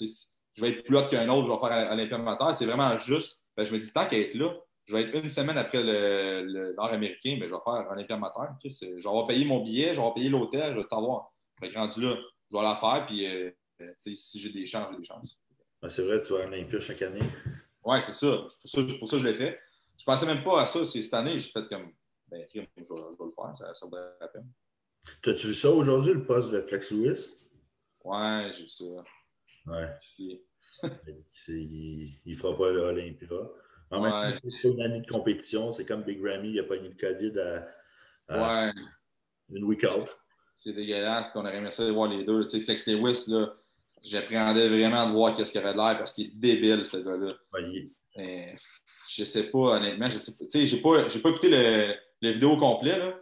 je 0.55 0.63
vais 0.63 0.71
être 0.71 0.85
plus 0.85 0.97
hot 0.97 1.09
qu'un 1.09 1.29
autre, 1.29 1.47
je 1.47 1.53
vais 1.53 1.75
faire 1.75 1.93
Olympia 1.93 2.17
amateur. 2.17 2.57
C'est 2.57 2.67
vraiment 2.67 2.97
juste, 2.99 3.47
ben, 3.57 3.65
je 3.65 3.73
me 3.73 3.79
dis, 3.79 3.93
tant 3.93 4.07
qu'à 4.07 4.19
être 4.19 4.35
là, 4.35 4.53
je 4.91 4.97
vais 4.97 5.03
être 5.03 5.15
une 5.25 5.31
semaine 5.31 5.57
après 5.57 5.83
le, 5.85 6.75
Nord-Américain, 6.75 7.37
mais 7.39 7.47
je 7.47 7.55
vais 7.55 7.61
faire 7.65 7.87
Olympia 7.91 8.17
amateur. 8.17 8.49
je 8.65 8.95
vais 8.95 9.07
avoir 9.07 9.27
payé 9.29 9.45
mon 9.45 9.63
billet, 9.63 9.89
je 9.89 9.93
vais 9.93 9.99
avoir 9.99 10.15
payé 10.15 10.29
l'hôtel, 10.29 10.73
je 10.73 10.79
vais 10.79 10.87
t'avoir. 10.87 11.33
Rendu 11.75 12.01
là, 12.01 12.17
je 12.51 12.57
vais 12.57 12.63
la 12.63 12.75
faire, 12.75 13.07
puis 13.07 13.27
euh, 13.27 13.51
si 13.99 14.41
j'ai 14.41 14.51
des 14.51 14.67
chances, 14.67 14.89
j'ai 14.91 14.99
des 14.99 15.05
chances. 15.05 15.39
c'est 15.91 16.03
vrai, 16.03 16.21
tu 16.23 16.33
vas 16.33 16.41
à 16.41 16.47
Olympia 16.47 16.81
chaque 16.81 17.03
année. 17.03 17.21
Oui, 17.85 18.03
c'est 18.03 18.13
ça. 18.13 18.37
Pour, 18.37 19.09
ça. 19.09 19.17
que 19.17 19.23
je 19.23 19.27
l'ai 19.27 19.35
fait. 19.35 19.61
Je 19.97 20.05
pensais 20.05 20.27
même 20.27 20.43
pas 20.43 20.63
à 20.63 20.67
ça. 20.67 20.85
C'est 20.85 21.03
cette 21.03 21.15
année, 21.15 21.39
j'ai 21.39 21.51
fait 21.51 21.69
comme, 21.69 21.93
ben, 22.29 22.45
je 22.53 22.61
vais, 22.61 22.69
je 22.77 22.83
vais 22.83 23.01
le 23.21 23.33
faire, 23.37 23.57
ça, 23.57 23.73
ça 23.75 23.87
vaut 23.87 23.97
la 24.21 24.29
peine. 24.29 24.51
T'as-tu 25.23 25.49
vu 25.49 25.55
ça 25.55 25.71
aujourd'hui, 25.71 26.15
le 26.15 26.25
poste 26.25 26.51
de 26.51 26.61
Flex 26.61 26.91
Lewis? 26.91 27.37
Ouais, 28.03 28.51
j'ai 28.55 28.65
vu 28.65 28.69
ça. 28.69 28.85
Ouais. 29.67 29.89
il 31.49 32.19
ne 32.27 32.35
fera 32.35 32.57
pas 32.57 32.71
l'Olympia. 32.71 33.29
En 33.91 34.01
même 34.01 34.13
temps, 34.13 34.39
c'est 34.43 34.63
pas 34.63 34.69
une 34.69 34.83
année 34.83 35.01
de 35.01 35.07
compétition. 35.07 35.73
C'est 35.73 35.85
comme 35.85 36.03
Big 36.03 36.25
Ramy, 36.25 36.51
il 36.51 36.61
a 36.61 36.65
pas 36.65 36.77
eu 36.77 36.89
le 36.89 36.95
COVID 36.95 37.39
à, 38.29 38.67
ouais. 38.67 38.73
une 39.53 39.65
week 39.65 39.85
out. 39.85 40.07
C'est 40.57 40.73
dégueulasse. 40.73 41.29
Puis 41.29 41.37
on 41.37 41.41
aurait 41.41 41.57
aimé 41.57 41.71
ça 41.71 41.87
de 41.87 41.91
voir 41.91 42.09
les 42.09 42.25
deux. 42.25 42.45
Tu 42.45 42.59
sais, 42.59 42.61
Flex 42.61 42.87
Lewis, 42.87 43.25
là, 43.29 43.53
j'appréhendais 44.03 44.69
vraiment 44.69 45.07
de 45.07 45.13
voir 45.13 45.35
qu'est-ce 45.35 45.53
qu'il 45.53 45.61
aurait 45.61 45.73
de 45.73 45.79
l'air 45.79 45.99
parce 45.99 46.13
qu'il 46.13 46.27
est 46.27 46.35
débile, 46.35 46.85
ce 46.85 46.99
gars-là. 46.99 47.35
Ouais, 47.53 47.91
Mais, 48.17 48.57
je 49.09 49.25
sais 49.25 49.51
pas, 49.51 49.77
honnêtement. 49.77 50.09
Je 50.09 50.19
sais 50.19 50.33
pas. 50.33 50.51
Tu 50.51 50.61
sais, 50.61 50.67
j'ai 50.67 50.81
pas, 50.81 51.03
pas 51.05 51.31
écouté 51.31 51.49
le, 51.49 51.95
le 52.21 52.31
vidéo 52.31 52.57
complet, 52.57 52.99
là. 52.99 53.15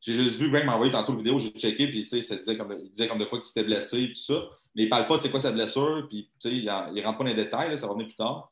J'ai 0.00 0.14
juste 0.14 0.40
vu 0.40 0.50
Greg 0.50 0.64
m'envoyer 0.64 0.92
tantôt 0.92 1.12
la 1.12 1.18
vidéo, 1.18 1.38
j'ai 1.38 1.50
checké, 1.50 1.86
puis 1.88 2.04
tu 2.04 2.08
sais, 2.08 2.22
ça 2.22 2.36
disait 2.36 2.56
comme, 2.56 2.74
il 2.82 2.90
disait 2.90 3.06
comme 3.06 3.18
de 3.18 3.26
quoi 3.26 3.38
qu'il 3.38 3.46
s'était 3.46 3.64
blessé, 3.64 4.04
et 4.04 4.08
tout 4.08 4.14
ça. 4.14 4.48
Mais 4.74 4.82
il 4.82 4.84
ne 4.86 4.90
parle 4.90 5.06
pas 5.06 5.18
de 5.18 5.22
c'est 5.22 5.30
quoi 5.30 5.40
sa 5.40 5.52
blessure, 5.52 6.06
puis 6.08 6.30
tu 6.40 6.48
sais, 6.48 6.56
il 6.56 6.64
ne 6.64 7.02
rentre 7.02 7.18
pas 7.18 7.24
dans 7.24 7.30
les 7.30 7.34
détails, 7.34 7.78
ça 7.78 7.86
va 7.86 7.92
venir 7.92 8.06
plus 8.06 8.16
tard. 8.16 8.50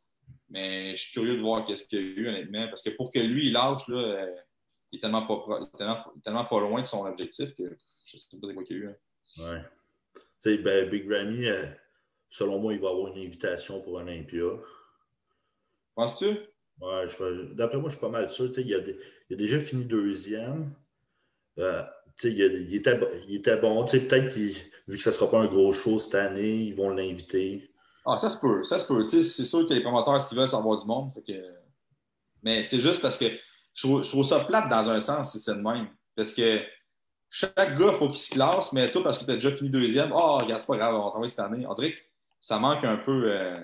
Mais 0.51 0.96
je 0.96 1.03
suis 1.03 1.12
curieux 1.12 1.36
de 1.36 1.42
voir 1.42 1.64
qu'est-ce 1.64 1.86
qu'il 1.86 1.99
y 1.99 2.03
a 2.03 2.05
eu, 2.05 2.28
honnêtement, 2.28 2.68
parce 2.68 2.82
que 2.82 2.90
pour 2.90 3.12
que 3.12 3.18
lui, 3.18 3.49
il 3.49 3.53
lâche, 3.53 3.86
là, 3.88 3.99
euh, 3.99 4.34
il 4.90 4.96
est 4.96 5.01
tellement 5.01 5.26
pas, 5.26 5.70
tellement, 6.24 6.44
pas 6.44 6.61
loin 6.61 6.80
de 6.80 6.86
son 6.86 7.05
objectif 7.05 7.55
que 7.55 7.64
je 7.64 8.16
ne 8.16 8.18
sais 8.18 8.40
pas 8.40 8.46
c'est 8.46 8.55
quoi 8.55 8.64
qu'il 8.64 8.76
y 8.76 8.80
a 8.80 8.82
eu. 8.84 8.88
Hein. 8.88 8.96
Ouais. 9.38 9.62
Tu 10.42 10.51
sais, 10.51 10.59
ben, 10.59 10.88
Big 10.88 11.07
Grammy, 11.07 11.46
euh, 11.46 11.66
selon 12.30 12.59
moi, 12.59 12.72
il 12.72 12.80
va 12.80 12.88
avoir 12.88 13.14
une 13.14 13.26
invitation 13.26 13.82
pour 13.82 13.94
Olympia. 13.94 14.44
Penses-tu? 15.94 16.38
Ouais, 16.80 17.07
d'après 17.55 17.78
moi, 17.78 17.90
je 17.90 17.96
suis 17.96 18.01
pas 18.01 18.09
mal 18.09 18.30
sûr. 18.30 18.49
Tu 18.49 18.55
sais, 18.55 18.62
il, 18.62 18.74
a, 18.74 18.78
il 18.78 19.34
a 19.34 19.36
déjà 19.36 19.59
fini 19.59 19.84
deuxième. 19.84 20.72
Euh, 21.59 21.82
il, 22.22 22.38
il, 22.38 22.74
était, 22.74 22.99
il, 23.26 23.36
était, 23.36 23.57
bon. 23.57 23.84
Peut-être 23.84 24.34
que 24.34 24.40
vu 24.88 24.96
que 24.96 25.03
ça 25.03 25.11
ne 25.11 25.14
sera 25.14 25.30
pas 25.30 25.40
un 25.40 25.46
gros 25.46 25.72
show 25.72 25.99
cette 25.99 26.14
année, 26.14 26.55
ils 26.55 26.74
vont 26.74 26.90
l'inviter. 26.90 27.68
Ah, 28.11 28.16
ça 28.16 28.30
se 28.30 28.40
peut. 28.40 28.64
Ça 28.64 28.78
se 28.78 28.86
peut. 28.86 29.06
C'est 29.06 29.22
sûr 29.22 29.68
que 29.68 29.74
les 29.74 29.82
promoteurs, 29.82 30.20
ce 30.20 30.28
qu'ils 30.28 30.38
veulent, 30.38 30.48
c'est 30.48 30.56
avoir 30.56 30.78
du 30.80 30.86
monde. 30.86 31.12
Que... 31.26 31.32
Mais 32.42 32.64
c'est 32.64 32.80
juste 32.80 33.02
parce 33.02 33.18
que 33.18 33.26
je 33.74 33.86
trouve, 33.86 34.02
je 34.02 34.09
trouve, 34.09 34.24
ça 34.24 34.40
plate 34.40 34.68
dans 34.70 34.88
un 34.88 35.00
sens, 35.00 35.32
si 35.32 35.40
c'est 35.40 35.54
de 35.54 35.61
même. 35.61 35.88
Parce 36.16 36.32
que 36.32 36.62
chaque 37.28 37.76
gars, 37.78 37.90
il 37.92 37.98
faut 37.98 38.09
qu'il 38.09 38.20
se 38.20 38.30
classe, 38.30 38.72
mais 38.72 38.90
toi, 38.90 39.02
parce 39.02 39.18
que 39.18 39.26
tu 39.26 39.30
as 39.30 39.34
déjà 39.34 39.54
fini 39.54 39.68
deuxième, 39.68 40.11
oh, 40.12 40.38
regarde, 40.38 40.62
c'est 40.62 40.66
pas 40.66 40.78
grave, 40.78 40.94
on 40.94 41.04
va 41.04 41.11
travailler 41.11 41.28
cette 41.28 41.40
année. 41.40 41.66
On 41.66 41.74
dirait 41.74 41.92
que 41.92 42.00
ça 42.40 42.59
manque 42.59 42.82
un 42.84 42.96
peu. 42.96 43.30
Euh, 43.30 43.61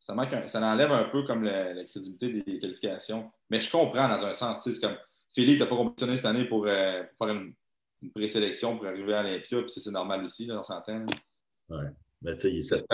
ça, 0.00 0.14
manque 0.14 0.34
ça 0.48 0.60
enlève 0.60 0.90
un 0.90 1.04
peu 1.04 1.22
comme 1.22 1.44
la, 1.44 1.72
la, 1.72 1.84
crédibilité 1.84 2.42
des 2.42 2.58
qualifications. 2.58 3.30
Mais 3.50 3.60
je 3.60 3.70
comprends 3.70 4.08
dans 4.08 4.24
un 4.24 4.34
sens. 4.34 4.64
C'est 4.64 4.80
comme 4.80 4.96
Philly, 5.32 5.54
tu 5.54 5.60
n'as 5.60 5.66
pas 5.66 5.76
compétitionné 5.76 6.16
cette 6.16 6.26
année 6.26 6.44
pour, 6.44 6.66
euh, 6.66 7.04
faire 7.18 7.28
une, 7.28 7.54
présélection 8.14 8.76
pour 8.76 8.86
arriver 8.86 9.14
à 9.14 9.22
l'Olympia, 9.22 9.62
puis 9.62 9.70
c'est 9.70 9.90
normal 9.90 10.24
aussi, 10.24 10.46
là, 10.46 10.58
on 10.60 10.62
s'entend. 10.62 11.06
Oui. 11.70 11.84
Mais 12.22 12.36
tu 12.36 12.62
sais, 12.62 12.84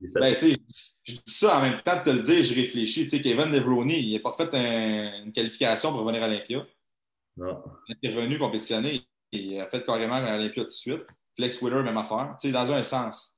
Ben, 0.00 0.34
tu 0.34 0.52
sais, 0.52 0.56
je 1.04 1.14
dis 1.14 1.22
ça 1.26 1.58
en 1.58 1.62
même 1.62 1.82
temps 1.82 1.98
de 1.98 2.02
te 2.04 2.10
le 2.10 2.22
dire, 2.22 2.44
je 2.44 2.54
réfléchis. 2.54 3.04
Tu 3.04 3.08
sais, 3.08 3.22
Kevin 3.22 3.50
DeVroney, 3.50 4.00
il 4.00 4.14
n'a 4.14 4.20
pas 4.20 4.32
fait 4.32 4.54
une 4.54 5.32
qualification 5.32 5.90
pour 5.90 6.00
revenir 6.00 6.22
à 6.22 6.28
l'Olympia. 6.28 6.64
Non. 7.36 7.62
Il 7.88 7.96
est 8.02 8.14
revenu 8.14 8.38
compétitionner, 8.38 9.00
il 9.32 9.58
a 9.60 9.66
fait 9.66 9.84
carrément 9.84 10.16
à 10.16 10.36
l'Olympia 10.36 10.62
tout 10.62 10.68
de 10.68 10.72
suite. 10.72 11.02
Flex 11.36 11.60
Wheeler, 11.62 11.82
même 11.82 11.96
affaire. 11.96 12.36
Tu 12.40 12.48
sais, 12.48 12.52
dans 12.52 12.70
un 12.72 12.82
sens. 12.84 13.36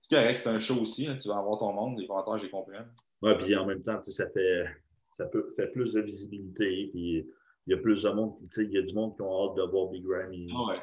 C'est 0.00 0.14
correct, 0.14 0.38
c'est 0.38 0.48
un 0.48 0.58
show 0.58 0.80
aussi. 0.80 1.08
tu 1.20 1.28
vas 1.28 1.38
avoir 1.38 1.58
ton 1.58 1.72
monde, 1.72 1.98
les 1.98 2.06
commentaires, 2.06 2.38
j'ai 2.38 2.50
compris. 2.50 2.76
Oui, 3.22 3.32
puis 3.38 3.56
en 3.56 3.66
même 3.66 3.82
temps, 3.82 4.00
ça 4.02 4.28
fait, 4.30 4.66
ça 5.16 5.26
peut, 5.26 5.52
faire 5.56 5.70
plus 5.72 5.92
de 5.92 6.00
visibilité. 6.00 6.88
Puis 6.92 7.26
il 7.66 7.70
y 7.70 7.74
a 7.74 7.78
plus 7.78 8.02
de 8.02 8.10
monde, 8.10 8.34
il 8.56 8.72
y 8.72 8.78
a 8.78 8.82
du 8.82 8.94
monde 8.94 9.16
qui 9.16 9.22
ont 9.22 9.50
hâte 9.50 9.56
de 9.56 9.62
voir 9.70 9.88
Big 9.88 10.04
Ramy. 10.06 10.48
Ah 10.54 10.66
ouais. 10.68 10.80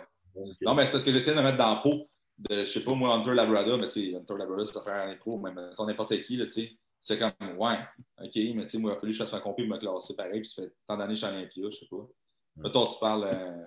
non, 0.62 0.76
mais 0.76 0.86
c'est 0.86 0.92
parce 0.92 1.04
que 1.04 1.12
j'essaie 1.12 1.32
de 1.32 1.38
me 1.38 1.44
mettre 1.44 1.58
dans 1.58 1.76
le 1.76 1.82
pot 1.82 2.10
de, 2.38 2.62
je 2.62 2.66
sais 2.66 2.84
pas, 2.84 2.94
moi, 2.94 3.14
Hunter 3.14 3.34
Labrador, 3.34 3.78
mais 3.78 3.88
tu 3.88 4.12
sais, 4.12 4.16
Hunter 4.16 4.36
Labrador, 4.38 4.66
ça 4.66 4.82
faire 4.82 5.08
un 5.08 5.16
pro, 5.16 5.40
même 5.40 5.60
n'importe 5.80 6.22
qui, 6.22 6.38
tu 6.38 6.50
sais. 6.50 6.78
C'est 7.00 7.20
comme, 7.20 7.58
ouais, 7.58 7.80
OK, 8.18 8.36
mais 8.36 8.64
tu 8.64 8.70
sais, 8.70 8.78
moi, 8.78 8.92
il 8.92 8.96
a 8.96 9.00
fallu 9.00 9.12
que 9.12 9.18
je 9.18 9.24
fasse 9.24 9.34
ma 9.34 9.42
compé 9.42 9.68
me 9.68 9.78
classer 9.78 10.16
pareil, 10.16 10.42
puis 10.42 10.50
ça 10.50 10.64
fait 10.64 10.74
tant 10.88 10.96
d'années 10.96 11.16
que 11.16 11.20
je 11.20 11.26
suis 11.26 11.36
Olympia, 11.36 11.70
je 11.70 11.78
sais 11.78 11.88
pas. 11.90 12.08
Mettons, 12.56 12.88
tu 12.88 13.00
parles, 13.00 13.26
euh, 13.26 13.66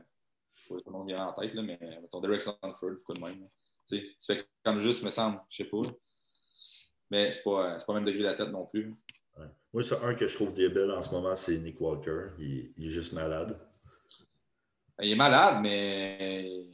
tout 0.68 0.82
le 0.86 0.92
monde 0.92 1.08
vient 1.08 1.26
en 1.26 1.32
tête, 1.32 1.52
là, 1.54 1.62
mais 1.62 1.78
mettons, 1.80 2.20
Derek 2.20 2.42
Sanford, 2.42 3.02
quoi 3.04 3.14
de 3.14 3.20
même. 3.20 3.48
Tu 3.88 3.98
sais, 3.98 4.02
tu 4.02 4.34
fais 4.34 4.46
comme 4.64 4.80
juste, 4.80 5.04
me 5.04 5.10
semble, 5.10 5.40
je 5.50 5.58
sais 5.58 5.68
pas. 5.68 5.82
Mais 7.10 7.30
c'est 7.30 7.44
pas, 7.44 7.76
pas 7.76 7.94
même 7.94 8.04
degré 8.04 8.20
de 8.20 8.24
la 8.24 8.34
tête 8.34 8.48
non 8.48 8.66
plus. 8.66 8.94
Moi, 9.72 9.82
c'est 9.82 10.02
un 10.02 10.14
que 10.14 10.26
je 10.26 10.34
trouve 10.34 10.54
débile 10.54 10.90
en 10.90 11.02
ce 11.02 11.10
moment, 11.10 11.36
c'est 11.36 11.58
Nick 11.58 11.80
Walker. 11.80 12.30
Il, 12.38 12.72
est 12.78 12.90
juste 12.90 13.12
malade. 13.12 13.58
Il 15.02 15.10
est 15.10 15.16
malade, 15.16 15.58
mais 15.62 16.64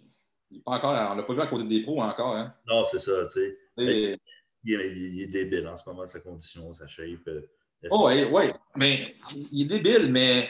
pas 0.60 0.72
encore, 0.72 0.90
on 0.90 1.14
l'a 1.14 1.22
pas 1.22 1.34
vu 1.34 1.40
à 1.40 1.46
côté 1.46 1.64
des 1.64 1.82
pros 1.82 2.02
encore. 2.02 2.36
Hein? 2.36 2.54
Non, 2.68 2.84
c'est 2.84 2.98
ça, 2.98 3.26
tu 3.26 3.40
sais. 3.40 3.58
Il, 3.76 4.18
il, 4.64 5.22
est 5.22 5.26
débile 5.26 5.66
en 5.68 5.76
ce 5.76 5.82
moment, 5.86 6.06
sa 6.06 6.20
condition, 6.20 6.72
sa 6.74 6.86
shape. 6.86 7.26
Euh, 7.28 7.48
oh, 7.90 8.06
oui, 8.06 8.24
oui. 8.30 8.44
Mais 8.76 9.14
il 9.50 9.62
est 9.62 9.78
débile, 9.78 10.12
mais 10.12 10.48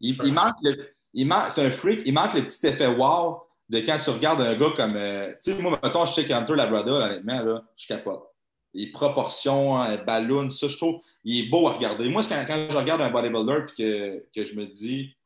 il, 0.00 0.16
manque 0.32 0.56
le. 0.62 0.94
C'est 1.14 1.66
un 1.66 1.70
freak, 1.70 2.02
il 2.04 2.14
manque 2.14 2.34
le 2.34 2.46
petit 2.46 2.66
effet 2.66 2.88
wow 2.88 3.42
de 3.68 3.80
quand 3.80 3.98
tu 3.98 4.10
regardes 4.10 4.40
un 4.40 4.56
gars 4.56 4.72
comme. 4.76 4.96
Euh, 4.96 5.32
tu 5.42 5.52
sais, 5.52 5.62
moi, 5.62 5.78
mettons, 5.82 6.04
je 6.06 6.14
check 6.14 6.30
Hunter 6.30 6.56
Labrador, 6.56 7.02
honnêtement, 7.02 7.42
là, 7.42 7.64
je 7.76 7.86
capote 7.86 8.28
les 8.74 8.92
proportions, 8.92 9.82
les 9.88 9.98
ballons, 9.98 10.50
ça, 10.50 10.68
je 10.68 10.76
trouve, 10.76 11.00
il 11.24 11.46
est 11.46 11.48
beau 11.48 11.66
à 11.68 11.72
regarder. 11.72 12.08
Moi, 12.08 12.22
quand, 12.28 12.44
quand 12.46 12.68
je 12.70 12.76
regarde 12.76 13.00
un 13.00 13.10
bodybuilder 13.10 13.64
et 13.66 13.74
que, 13.76 14.26
que 14.34 14.44
je 14.44 14.54
me 14.54 14.66
dis, 14.66 15.16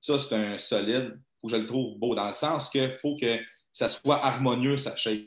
ça, 0.00 0.18
c'est 0.18 0.34
un 0.34 0.58
solide, 0.58 1.20
faut 1.40 1.48
que 1.48 1.54
je 1.54 1.60
le 1.60 1.66
trouve 1.66 1.98
beau, 1.98 2.14
dans 2.14 2.26
le 2.26 2.32
sens 2.32 2.68
qu'il 2.70 2.92
faut 3.00 3.16
que 3.16 3.38
ça 3.72 3.88
soit 3.88 4.24
harmonieux, 4.24 4.76
sa 4.76 4.96
shape. 4.96 5.20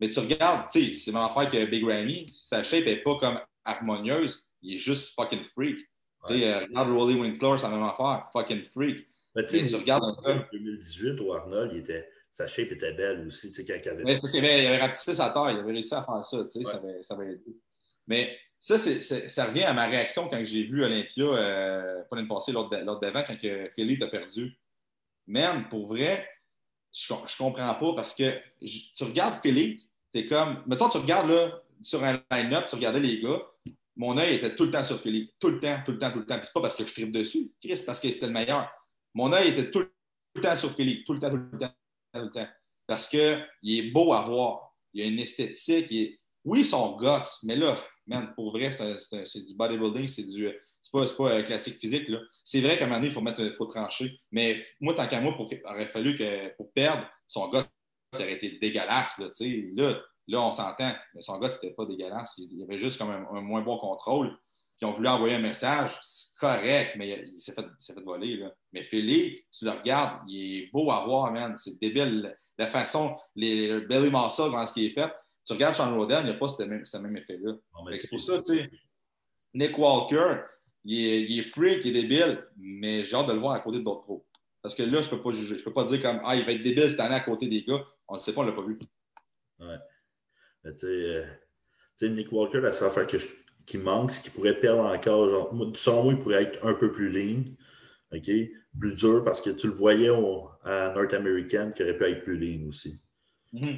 Mais 0.00 0.08
tu 0.08 0.18
regardes, 0.18 0.70
tu 0.70 0.92
sais, 0.92 0.94
c'est 0.94 1.12
même 1.12 1.22
affaire 1.22 1.48
que 1.48 1.64
Big 1.66 1.84
Ramy, 1.84 2.32
sa 2.36 2.62
shape 2.62 2.86
n'est 2.86 3.02
pas 3.02 3.16
comme 3.16 3.38
harmonieuse, 3.64 4.44
il 4.62 4.74
est 4.76 4.78
juste 4.78 5.14
fucking 5.14 5.44
freak. 5.44 5.78
Tu 6.26 6.38
sais, 6.38 6.58
regarde 6.58 6.90
Rolly 6.90 7.14
Winkler, 7.14 7.58
c'est 7.58 7.68
la 7.68 7.76
même 7.76 7.82
affaire, 7.82 8.28
fucking 8.32 8.64
freak. 8.64 9.06
Mais 9.34 9.46
tu 9.46 9.74
regardes 9.74 10.04
un 10.04 10.14
peu. 10.22 10.32
En 10.32 10.44
2018, 10.52 11.20
au 11.20 11.32
Arnold, 11.32 11.72
il 11.72 11.78
était 11.78 12.06
sa 12.32 12.46
shape 12.46 12.72
était 12.72 12.94
belle 12.94 13.26
aussi, 13.26 13.50
tu 13.50 13.56
sais, 13.56 13.64
quand 13.64 13.78
il 13.84 13.88
avait... 13.90 14.04
Mais 14.04 14.16
c'est 14.16 14.22
parce 14.22 14.32
qu'il 14.32 14.44
avait, 14.44 14.66
avait 14.66 14.78
rapetissé 14.78 15.14
sa 15.14 15.30
taille, 15.30 15.54
il 15.54 15.60
avait 15.60 15.72
réussi 15.72 15.94
à 15.94 16.02
faire 16.02 16.24
ça, 16.24 16.42
tu 16.44 16.48
sais, 16.48 16.64
ça, 16.64 16.78
avait, 16.78 17.02
ça 17.02 17.14
avait 17.14 17.32
aidé. 17.32 17.56
Mais 18.06 18.38
ça, 18.58 18.78
ça 18.78 19.46
revient 19.46 19.64
à 19.64 19.74
ma 19.74 19.86
réaction 19.86 20.28
quand 20.28 20.42
j'ai 20.42 20.62
vu 20.62 20.82
Olympia, 20.82 21.24
euh, 21.24 22.02
pas 22.08 22.16
l'année 22.16 22.28
passée, 22.28 22.52
l'autre 22.52 22.70
d'avant, 22.70 23.22
quand 23.26 23.36
Philly 23.74 23.98
t'a 23.98 24.06
perdu. 24.06 24.56
Man, 25.26 25.68
pour 25.68 25.86
vrai, 25.88 26.28
je, 26.92 27.14
je 27.26 27.36
comprends 27.36 27.74
pas 27.74 27.94
parce 27.94 28.14
que 28.14 28.38
tu 28.60 29.04
regardes 29.04 29.40
Philly, 29.42 29.88
t'es 30.12 30.26
comme, 30.26 30.62
mettons, 30.66 30.88
tu 30.88 30.98
regardes 30.98 31.30
là, 31.30 31.62
sur 31.80 32.02
un 32.04 32.22
line-up, 32.30 32.66
tu 32.68 32.76
regardais 32.76 33.00
les 33.00 33.20
gars, 33.20 33.40
mon 33.96 34.16
œil 34.18 34.36
était 34.36 34.54
tout 34.54 34.64
le 34.64 34.70
temps 34.70 34.82
sur 34.82 35.00
Philly, 35.00 35.32
tout 35.38 35.48
le 35.48 35.60
temps, 35.60 35.78
tout 35.84 35.92
le 35.92 35.98
temps, 35.98 36.10
tout 36.10 36.18
le 36.20 36.26
temps. 36.26 36.36
Puis 36.36 36.46
c'est 36.46 36.52
pas 36.52 36.62
parce 36.62 36.74
que 36.74 36.86
je 36.86 36.92
tripe 36.92 37.12
dessus, 37.12 37.52
c'est 37.62 37.84
parce 37.84 38.00
que 38.00 38.10
c'était 38.10 38.26
le 38.26 38.32
meilleur. 38.32 38.70
Mon 39.14 39.32
œil 39.32 39.48
était 39.48 39.70
tout 39.70 39.84
le 40.34 40.40
temps 40.40 40.56
sur 40.56 40.72
Philly, 40.74 41.04
tout 41.04 41.12
le 41.12 41.18
temps, 41.18 41.30
tout 41.30 41.36
le 41.36 41.58
temps 41.58 41.72
le 42.14 42.30
temps. 42.30 42.48
Parce 42.86 43.08
qu'il 43.08 43.46
est 43.64 43.90
beau 43.90 44.12
à 44.12 44.22
voir. 44.22 44.74
Il 44.92 45.02
a 45.02 45.06
une 45.06 45.18
esthétique. 45.18 45.90
est... 45.92 46.20
Oui, 46.44 46.64
son 46.64 46.96
guts, 46.96 47.28
mais 47.44 47.56
là, 47.56 47.78
man, 48.06 48.32
pour 48.34 48.50
vrai, 48.50 48.70
c'est 48.72 49.46
du 49.46 49.54
bodybuilding, 49.54 50.08
c'est 50.08 50.24
du. 50.24 50.50
C'est 50.82 50.92
pas, 50.92 51.06
pas 51.06 51.34
un 51.34 51.42
classique 51.42 51.78
physique. 51.78 52.10
C'est 52.44 52.60
vrai 52.60 52.76
qu'à 52.76 52.84
un 52.84 52.86
moment 52.88 52.98
donné, 52.98 53.08
il 53.08 53.12
faut, 53.12 53.20
mettre, 53.20 53.54
faut 53.56 53.66
trancher. 53.66 54.20
Mais 54.30 54.64
moi, 54.80 54.94
tant 54.94 55.06
qu'à 55.06 55.20
moi, 55.20 55.34
pour, 55.36 55.50
il 55.52 55.60
aurait 55.64 55.86
fallu 55.86 56.16
que 56.16 56.54
pour 56.56 56.72
perdre, 56.72 57.06
son 57.26 57.48
gars, 57.48 57.66
ça 58.12 58.22
aurait 58.22 58.34
été 58.34 58.58
dégueulasse. 58.58 59.18
Là, 59.18 59.28
là, 59.76 60.02
là, 60.28 60.40
on 60.42 60.50
s'entend. 60.50 60.92
Mais 61.14 61.22
son 61.22 61.38
gars, 61.38 61.50
c'était 61.50 61.72
pas 61.72 61.86
dégueulasse. 61.86 62.36
Il 62.38 62.58
y 62.58 62.62
avait 62.64 62.78
juste 62.78 62.98
comme 62.98 63.10
un 63.10 63.40
moins 63.40 63.62
bon 63.62 63.78
contrôle 63.78 64.36
qui 64.82 64.86
ont 64.86 64.92
voulu 64.92 65.06
envoyer 65.06 65.36
un 65.36 65.40
message, 65.40 65.96
c'est 66.02 66.36
correct, 66.40 66.96
mais 66.96 67.30
il 67.32 67.40
s'est 67.40 67.52
fait, 67.52 67.64
fait, 67.80 68.00
voler. 68.00 68.36
Là. 68.38 68.52
Mais 68.72 68.82
Philippe, 68.82 69.38
tu 69.52 69.64
le 69.64 69.70
regardes, 69.70 70.22
il 70.26 70.64
est 70.64 70.70
beau 70.72 70.90
à 70.90 71.04
voir, 71.04 71.30
man. 71.30 71.54
C'est 71.56 71.80
débile. 71.80 72.34
La 72.58 72.66
façon, 72.66 73.14
les, 73.36 73.80
belly 73.82 74.10
muscle 74.10 74.50
dans 74.50 74.66
ce 74.66 74.72
qui 74.72 74.86
est 74.86 74.90
fait. 74.90 75.12
Tu 75.46 75.52
regardes 75.52 75.76
Sean 75.76 75.96
Roden, 75.96 76.22
il 76.22 76.30
n'y 76.30 76.32
a 76.32 76.34
pas 76.34 76.48
ce 76.48 76.64
même, 76.64 76.84
ce 76.84 76.96
même 76.96 77.16
effet-là. 77.16 77.52
C'est 78.00 78.10
pour 78.10 78.20
ça, 78.20 78.42
tu 78.42 78.56
sais, 78.56 78.70
Nick 79.54 79.78
Walker, 79.78 80.40
il 80.84 81.06
est, 81.06 81.22
il 81.22 81.40
est, 81.40 81.42
freak, 81.44 81.84
il 81.84 81.96
est 81.96 82.02
débile, 82.02 82.44
mais 82.56 83.04
j'ai 83.04 83.16
hâte 83.16 83.28
de 83.28 83.32
le 83.32 83.38
voir 83.38 83.54
à 83.54 83.60
côté 83.60 83.80
d'autres 83.80 84.02
pros. 84.02 84.26
Parce 84.60 84.74
que 84.74 84.82
là, 84.82 85.02
je 85.02 85.06
ne 85.06 85.10
peux 85.10 85.22
pas 85.22 85.30
juger. 85.32 85.56
Je 85.56 85.60
ne 85.60 85.64
peux 85.64 85.72
pas 85.72 85.84
dire 85.84 86.00
comme 86.02 86.20
Ah, 86.24 86.36
il 86.36 86.44
va 86.44 86.52
être 86.52 86.62
débile 86.62 86.90
cette 86.90 87.00
année 87.00 87.14
à 87.14 87.20
côté 87.20 87.46
des 87.46 87.62
gars. 87.62 87.84
On 88.08 88.14
ne 88.14 88.18
le 88.18 88.22
sait 88.22 88.32
pas, 88.32 88.40
on 88.40 88.44
ne 88.44 88.50
l'a 88.50 88.56
pas 88.56 88.62
vu. 88.62 88.78
Ouais. 89.58 89.76
Tu 90.64 90.78
sais, 90.78 90.86
euh, 90.86 92.08
Nick 92.08 92.30
Walker, 92.30 92.60
la 92.60 92.72
seule 92.72 92.88
affaire 92.88 93.06
que 93.06 93.18
je 93.18 93.26
qui 93.66 93.78
manque, 93.78 94.10
c'est 94.10 94.22
qu'il 94.22 94.32
pourrait 94.32 94.58
perdre 94.58 94.84
encore. 94.84 95.28
Genre, 95.28 95.72
selon 95.76 96.04
moi, 96.04 96.12
il 96.12 96.18
pourrait 96.18 96.42
être 96.42 96.64
un 96.66 96.74
peu 96.74 96.92
plus 96.92 97.10
lean. 97.10 97.44
OK? 98.12 98.30
Plus 98.78 98.94
dur 98.94 99.22
parce 99.24 99.40
que 99.40 99.50
tu 99.50 99.66
le 99.66 99.72
voyais 99.72 100.08
à 100.08 100.92
North 100.94 101.12
American 101.12 101.72
qui 101.74 101.82
aurait 101.82 101.96
pu 101.96 102.04
être 102.04 102.24
plus 102.24 102.38
lean 102.38 102.68
aussi. 102.68 103.00
Mm 103.52 103.76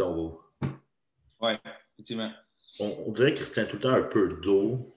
on 0.00 0.36
Oui, 1.40 1.52
effectivement. 1.92 2.32
On, 2.80 3.12
dirait 3.12 3.32
qu'il 3.32 3.46
retient 3.46 3.64
tout 3.64 3.76
le 3.76 3.82
temps 3.82 3.90
un 3.90 4.02
peu 4.02 4.40
d'eau. 4.42 4.92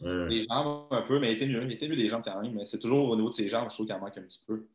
Les 0.00 0.44
jambes 0.44 0.86
un 0.90 1.02
peu, 1.02 1.18
mais 1.18 1.32
il 1.32 1.36
était 1.36 1.46
mieux. 1.46 1.62
Il 1.62 1.72
était 1.72 1.88
mieux 1.88 1.96
des 1.96 2.08
jambes 2.08 2.22
quand 2.24 2.40
même. 2.40 2.54
Mais 2.54 2.66
c'est 2.66 2.78
toujours 2.78 3.08
au 3.08 3.16
niveau 3.16 3.28
de 3.28 3.34
ses 3.34 3.48
jambes, 3.48 3.68
je 3.70 3.74
trouve 3.74 3.86
qu'il 3.86 3.94
en 3.94 4.00
manque 4.00 4.18
un 4.18 4.22
petit 4.22 4.44
peu. 4.46 4.66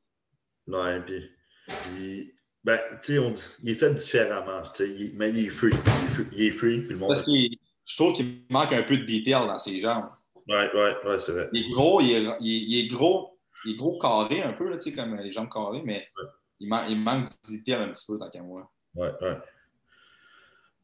Ouais, 0.67 1.01
puis, 1.01 1.29
puis 1.67 2.33
ben, 2.63 2.79
tu 3.03 3.17
sais, 3.17 3.35
il 3.63 3.69
est 3.69 3.75
fait 3.75 3.93
différemment. 3.93 4.61
Il, 4.79 5.13
mais 5.15 5.29
il 5.29 5.47
est 5.47 5.49
free. 5.49 5.73
Il 6.33 6.41
est 6.43 6.51
free, 6.51 6.81
puis 6.81 6.89
le 6.89 6.97
monde. 6.97 7.09
Parce 7.09 7.25
que 7.25 7.31
je 7.31 7.95
trouve 7.95 8.13
qu'il 8.13 8.43
manque 8.49 8.73
un 8.73 8.83
peu 8.83 8.97
de 8.97 9.05
detail 9.05 9.47
dans 9.47 9.59
ses 9.59 9.79
jambes. 9.79 10.09
Ouais, 10.47 10.69
ouais, 10.73 10.95
ouais, 11.05 11.19
c'est 11.19 11.31
vrai. 11.31 11.49
Il 11.53 11.65
est 11.65 11.69
gros, 11.71 12.01
il 12.01 12.11
est, 12.11 12.37
il 12.41 12.79
est, 12.79 12.87
gros, 12.87 13.37
il 13.65 13.73
est 13.73 13.75
gros 13.75 13.99
carré 13.99 14.41
un 14.41 14.53
peu, 14.53 14.69
là, 14.69 14.77
comme 14.95 15.15
les 15.17 15.31
jambes 15.31 15.49
carrées, 15.49 15.83
mais 15.85 16.07
il, 16.59 16.69
il, 16.89 16.99
manque 16.99 17.29
de 17.47 17.57
detail 17.57 17.75
un 17.75 17.89
petit 17.89 18.05
peu 18.07 18.17
tant 18.17 18.29
qu'à 18.29 18.41
moi. 18.41 18.71
Ouais, 18.95 19.11
ouais. 19.21 19.37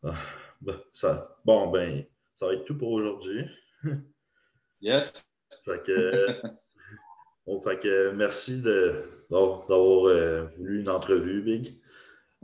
Ah, 0.04 0.16
ben, 0.62 0.80
ça, 0.94 1.36
bon, 1.44 1.72
ben, 1.72 2.06
ça 2.36 2.46
va 2.46 2.54
être 2.54 2.66
tout 2.66 2.78
pour 2.78 2.92
aujourd'hui. 2.92 3.46
yes. 4.86 5.28
Fait 5.64 5.84
que, 5.84 6.42
bon, 7.48 7.62
fait 7.62 7.80
que 7.80 8.12
merci 8.12 8.62
d'avoir 8.62 9.70
euh, 10.06 10.46
voulu 10.58 10.82
une 10.82 10.90
entrevue, 10.90 11.42
Big. 11.42 11.82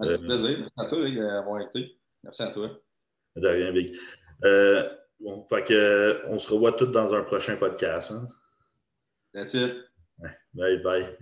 Ça 0.02 0.10
fait 0.10 0.18
plaisir. 0.18 0.58
Merci 0.60 0.74
à 0.78 0.86
toi, 0.86 1.04
Big, 1.04 1.18
d'avoir 1.18 1.62
été. 1.62 1.98
Merci 2.24 2.44
à 2.44 2.48
toi. 2.48 2.80
De 3.36 3.48
rien, 3.48 3.72
Big. 3.72 3.98
Euh, 4.44 4.90
bon, 5.20 5.46
fait 5.50 5.64
que, 5.64 6.22
on 6.28 6.40
se 6.40 6.52
revoit 6.52 6.74
tous 6.74 6.88
dans 6.88 7.14
un 7.14 7.24
prochain 7.24 7.56
podcast. 7.58 8.12
Hein? 8.12 8.28
That's 9.34 9.54
it. 9.54 9.76
Bye 10.54 10.82
bye. 10.84 11.18